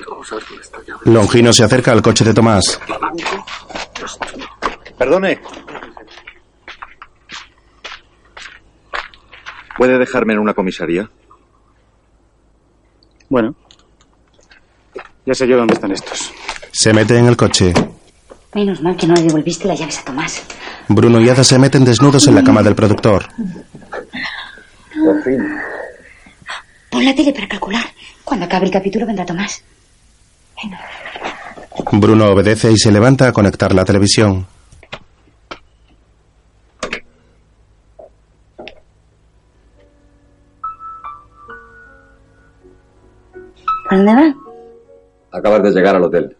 Longino 1.04 1.52
se 1.52 1.64
acerca 1.64 1.92
al 1.92 2.02
coche 2.02 2.24
de 2.24 2.34
Tomás. 2.34 2.80
Perdone. 4.96 5.40
¿Puede 9.76 9.98
dejarme 9.98 10.32
en 10.34 10.40
una 10.40 10.54
comisaría? 10.54 11.08
Bueno. 13.28 13.54
Ya 15.24 15.34
sé 15.34 15.46
yo 15.46 15.56
dónde 15.56 15.74
están 15.74 15.92
estos. 15.92 16.32
Se 16.72 16.92
mete 16.92 17.18
en 17.18 17.26
el 17.26 17.36
coche. 17.36 17.72
Menos 18.54 18.80
mal 18.82 18.96
que 18.96 19.06
no 19.06 19.14
le 19.14 19.22
devolviste 19.22 19.68
las 19.68 19.78
llaves 19.78 19.98
a 19.98 20.04
Tomás. 20.04 20.42
Bruno 20.88 21.20
y 21.20 21.28
Ada 21.28 21.44
se 21.44 21.58
meten 21.58 21.84
desnudos 21.84 22.26
en 22.26 22.34
la 22.34 22.42
cama 22.42 22.62
del 22.62 22.74
productor. 22.74 23.26
Por 25.04 25.22
fin. 25.22 25.58
Pon 26.98 27.04
la 27.04 27.14
tele 27.14 27.32
para 27.32 27.46
calcular. 27.46 27.84
Cuando 28.24 28.46
acabe 28.46 28.66
el 28.66 28.72
capítulo 28.72 29.06
vendrá 29.06 29.24
Tomás. 29.24 29.62
Bruno 31.92 32.32
obedece 32.32 32.72
y 32.72 32.76
se 32.76 32.90
levanta 32.90 33.28
a 33.28 33.32
conectar 33.32 33.72
la 33.72 33.84
televisión. 33.84 34.44
¿A 43.90 43.96
dónde 43.96 44.14
va? 44.16 44.34
Acabas 45.30 45.62
de 45.62 45.70
llegar 45.70 45.94
al 45.94 46.02
hotel. 46.02 46.36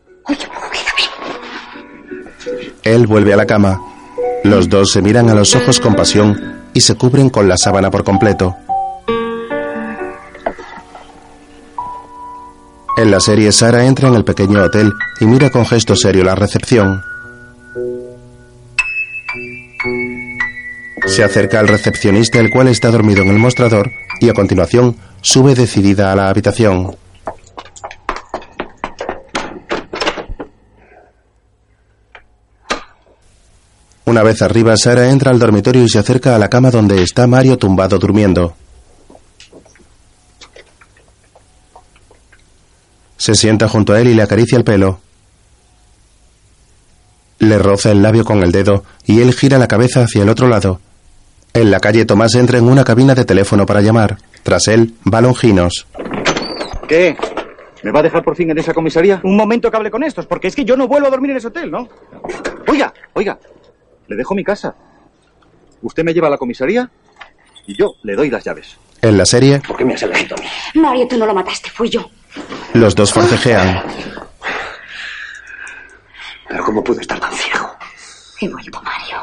Él 2.82 3.06
vuelve 3.06 3.32
a 3.32 3.36
la 3.36 3.46
cama. 3.46 3.80
Los 4.42 4.68
dos 4.68 4.90
se 4.90 5.02
miran 5.02 5.30
a 5.30 5.34
los 5.34 5.54
ojos 5.54 5.78
con 5.78 5.94
pasión 5.94 6.64
y 6.74 6.80
se 6.80 6.96
cubren 6.96 7.30
con 7.30 7.46
la 7.48 7.56
sábana 7.56 7.92
por 7.92 8.02
completo. 8.02 8.56
En 12.98 13.12
la 13.12 13.20
serie, 13.20 13.52
Sara 13.52 13.84
entra 13.84 14.08
en 14.08 14.16
el 14.16 14.24
pequeño 14.24 14.60
hotel 14.60 14.92
y 15.20 15.24
mira 15.24 15.50
con 15.50 15.64
gesto 15.64 15.94
serio 15.94 16.24
la 16.24 16.34
recepción. 16.34 17.00
Se 21.06 21.22
acerca 21.22 21.60
al 21.60 21.68
recepcionista, 21.68 22.40
el 22.40 22.50
cual 22.50 22.66
está 22.66 22.90
dormido 22.90 23.22
en 23.22 23.28
el 23.28 23.38
mostrador, 23.38 23.88
y 24.20 24.28
a 24.28 24.34
continuación 24.34 24.96
sube 25.20 25.54
decidida 25.54 26.10
a 26.10 26.16
la 26.16 26.28
habitación. 26.28 26.96
Una 34.06 34.24
vez 34.24 34.42
arriba, 34.42 34.76
Sara 34.76 35.08
entra 35.08 35.30
al 35.30 35.38
dormitorio 35.38 35.84
y 35.84 35.88
se 35.88 36.00
acerca 36.00 36.34
a 36.34 36.38
la 36.40 36.48
cama 36.48 36.72
donde 36.72 37.00
está 37.00 37.28
Mario 37.28 37.58
tumbado 37.58 37.96
durmiendo. 38.00 38.56
Se 43.18 43.34
sienta 43.34 43.68
junto 43.68 43.92
a 43.92 44.00
él 44.00 44.08
y 44.08 44.14
le 44.14 44.22
acaricia 44.22 44.56
el 44.56 44.64
pelo. 44.64 45.00
Le 47.40 47.58
roza 47.58 47.90
el 47.92 48.02
labio 48.02 48.24
con 48.24 48.42
el 48.42 48.50
dedo 48.52 48.84
y 49.04 49.20
él 49.20 49.34
gira 49.34 49.58
la 49.58 49.68
cabeza 49.68 50.02
hacia 50.02 50.22
el 50.22 50.28
otro 50.28 50.48
lado. 50.48 50.80
En 51.52 51.70
la 51.70 51.80
calle, 51.80 52.04
Tomás 52.04 52.34
entra 52.34 52.58
en 52.58 52.68
una 52.68 52.84
cabina 52.84 53.14
de 53.14 53.24
teléfono 53.24 53.66
para 53.66 53.80
llamar. 53.80 54.18
Tras 54.42 54.68
él, 54.68 54.94
va 55.12 55.20
Longinos. 55.20 55.86
¿Qué? 56.88 57.16
¿Me 57.82 57.90
va 57.90 58.00
a 58.00 58.02
dejar 58.02 58.24
por 58.24 58.36
fin 58.36 58.50
en 58.50 58.58
esa 58.58 58.72
comisaría? 58.72 59.20
Un 59.22 59.36
momento 59.36 59.70
que 59.70 59.76
hable 59.76 59.90
con 59.90 60.02
estos, 60.02 60.26
porque 60.26 60.48
es 60.48 60.56
que 60.56 60.64
yo 60.64 60.76
no 60.76 60.88
vuelvo 60.88 61.08
a 61.08 61.10
dormir 61.10 61.32
en 61.32 61.36
ese 61.36 61.48
hotel, 61.48 61.70
¿no? 61.70 61.88
Oiga, 62.66 62.92
oiga. 63.14 63.38
Le 64.08 64.16
dejo 64.16 64.34
mi 64.34 64.42
casa. 64.42 64.74
Usted 65.82 66.02
me 66.04 66.12
lleva 66.12 66.26
a 66.28 66.30
la 66.30 66.38
comisaría 66.38 66.90
y 67.66 67.76
yo 67.78 67.94
le 68.02 68.16
doy 68.16 68.30
las 68.30 68.44
llaves. 68.44 68.76
En 69.00 69.16
la 69.16 69.24
serie, 69.24 69.60
¿Por 69.66 69.76
qué 69.76 69.84
me 69.84 69.94
has 69.94 70.02
elegido 70.02 70.36
a 70.36 70.40
mí? 70.40 70.46
Mario, 70.74 71.06
tú 71.06 71.16
no 71.16 71.26
lo 71.26 71.34
mataste, 71.34 71.70
fui 71.70 71.88
yo. 71.88 72.10
Los 72.74 72.94
dos 72.94 73.12
forcejean. 73.12 73.82
Pero 76.48 76.64
¿cómo 76.64 76.82
pude 76.82 77.00
estar 77.02 77.18
tan 77.20 77.32
ciego? 77.32 77.76
He 78.40 78.48
vuelto, 78.48 78.80
Mario. 78.82 79.22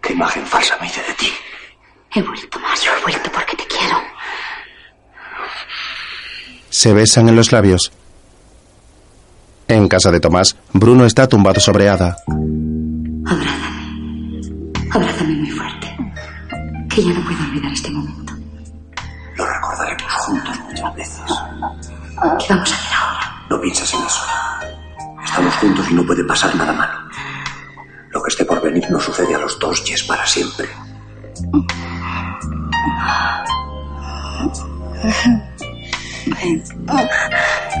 ¿Qué 0.00 0.12
imagen 0.12 0.46
falsa 0.46 0.76
me 0.80 0.86
hice 0.86 1.02
de 1.02 1.12
ti? 1.14 1.32
He 2.14 2.22
vuelto, 2.22 2.58
Mario. 2.58 2.90
He 2.98 3.02
vuelto 3.02 3.30
porque 3.32 3.56
te 3.56 3.66
quiero. 3.66 3.96
Se 6.70 6.92
besan 6.92 7.28
en 7.28 7.36
los 7.36 7.52
labios. 7.52 7.92
En 9.68 9.88
casa 9.88 10.10
de 10.10 10.20
Tomás, 10.20 10.56
Bruno 10.72 11.04
está 11.06 11.28
tumbado 11.28 11.60
sobre 11.60 11.88
Ada. 11.88 12.16
Abrázame 14.92 15.34
muy 15.34 15.50
fuerte. 15.50 15.96
Que 16.88 17.02
ya 17.02 17.12
no 17.12 17.24
puedo 17.24 17.42
olvidar 17.42 17.72
este 17.72 17.90
momento. 17.90 18.25
Lo 19.36 19.46
recordaremos 19.46 20.12
juntos 20.12 20.58
muchas 20.60 20.94
veces. 20.94 21.24
¿Qué 22.38 22.46
vamos 22.48 22.72
a 22.72 22.74
hacer 22.74 22.92
ahora? 22.94 23.46
No 23.50 23.60
pienses 23.60 23.94
en 23.94 24.02
eso. 24.02 24.22
Estamos 25.24 25.54
juntos 25.56 25.86
y 25.90 25.94
no 25.94 26.06
puede 26.06 26.24
pasar 26.24 26.54
nada 26.56 26.72
malo. 26.72 26.98
Lo 28.10 28.22
que 28.22 28.30
esté 28.30 28.44
por 28.44 28.62
venir 28.62 28.90
nos 28.90 29.04
sucede 29.04 29.34
a 29.34 29.38
los 29.38 29.58
dos 29.58 29.82
y 29.86 29.92
es 29.92 30.02
para 30.04 30.26
siempre. 30.26 30.68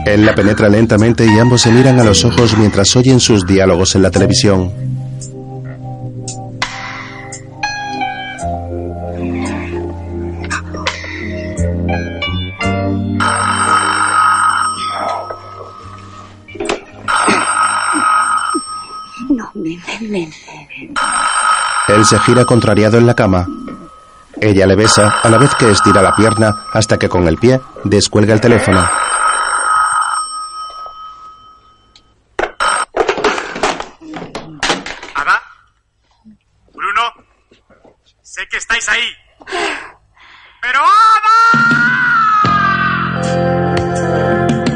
Él 0.04 0.26
la 0.26 0.34
penetra 0.34 0.68
lentamente 0.68 1.24
y 1.24 1.38
ambos 1.38 1.62
se 1.62 1.72
miran 1.72 1.98
a 1.98 2.04
los 2.04 2.24
ojos 2.24 2.56
mientras 2.58 2.94
oyen 2.96 3.18
sus 3.18 3.46
diálogos 3.46 3.94
en 3.94 4.02
la 4.02 4.10
televisión. 4.10 4.85
Él 21.88 22.04
se 22.04 22.18
gira 22.20 22.44
contrariado 22.44 22.98
en 22.98 23.06
la 23.06 23.14
cama. 23.14 23.46
Ella 24.40 24.66
le 24.66 24.76
besa 24.76 25.20
a 25.22 25.28
la 25.30 25.38
vez 25.38 25.54
que 25.54 25.70
estira 25.70 26.02
la 26.02 26.14
pierna 26.14 26.54
hasta 26.72 26.98
que 26.98 27.08
con 27.08 27.26
el 27.26 27.38
pie 27.38 27.60
descuelga 27.84 28.34
el 28.34 28.40
teléfono. 28.40 28.86
¿Ada? 35.14 35.42
¿Bruno? 36.74 37.02
Sé 38.22 38.42
que 38.50 38.58
estáis 38.58 38.88
ahí. 38.88 39.08
¡Pero 40.60 40.80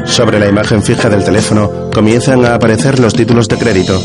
Sobre 0.05 0.39
la 0.39 0.47
imagen 0.47 0.83
fija 0.83 1.09
del 1.09 1.23
teléfono 1.23 1.89
comienzan 1.93 2.45
a 2.45 2.55
aparecer 2.55 2.99
los 2.99 3.13
títulos 3.13 3.47
de 3.47 3.57
crédito. 3.57 3.99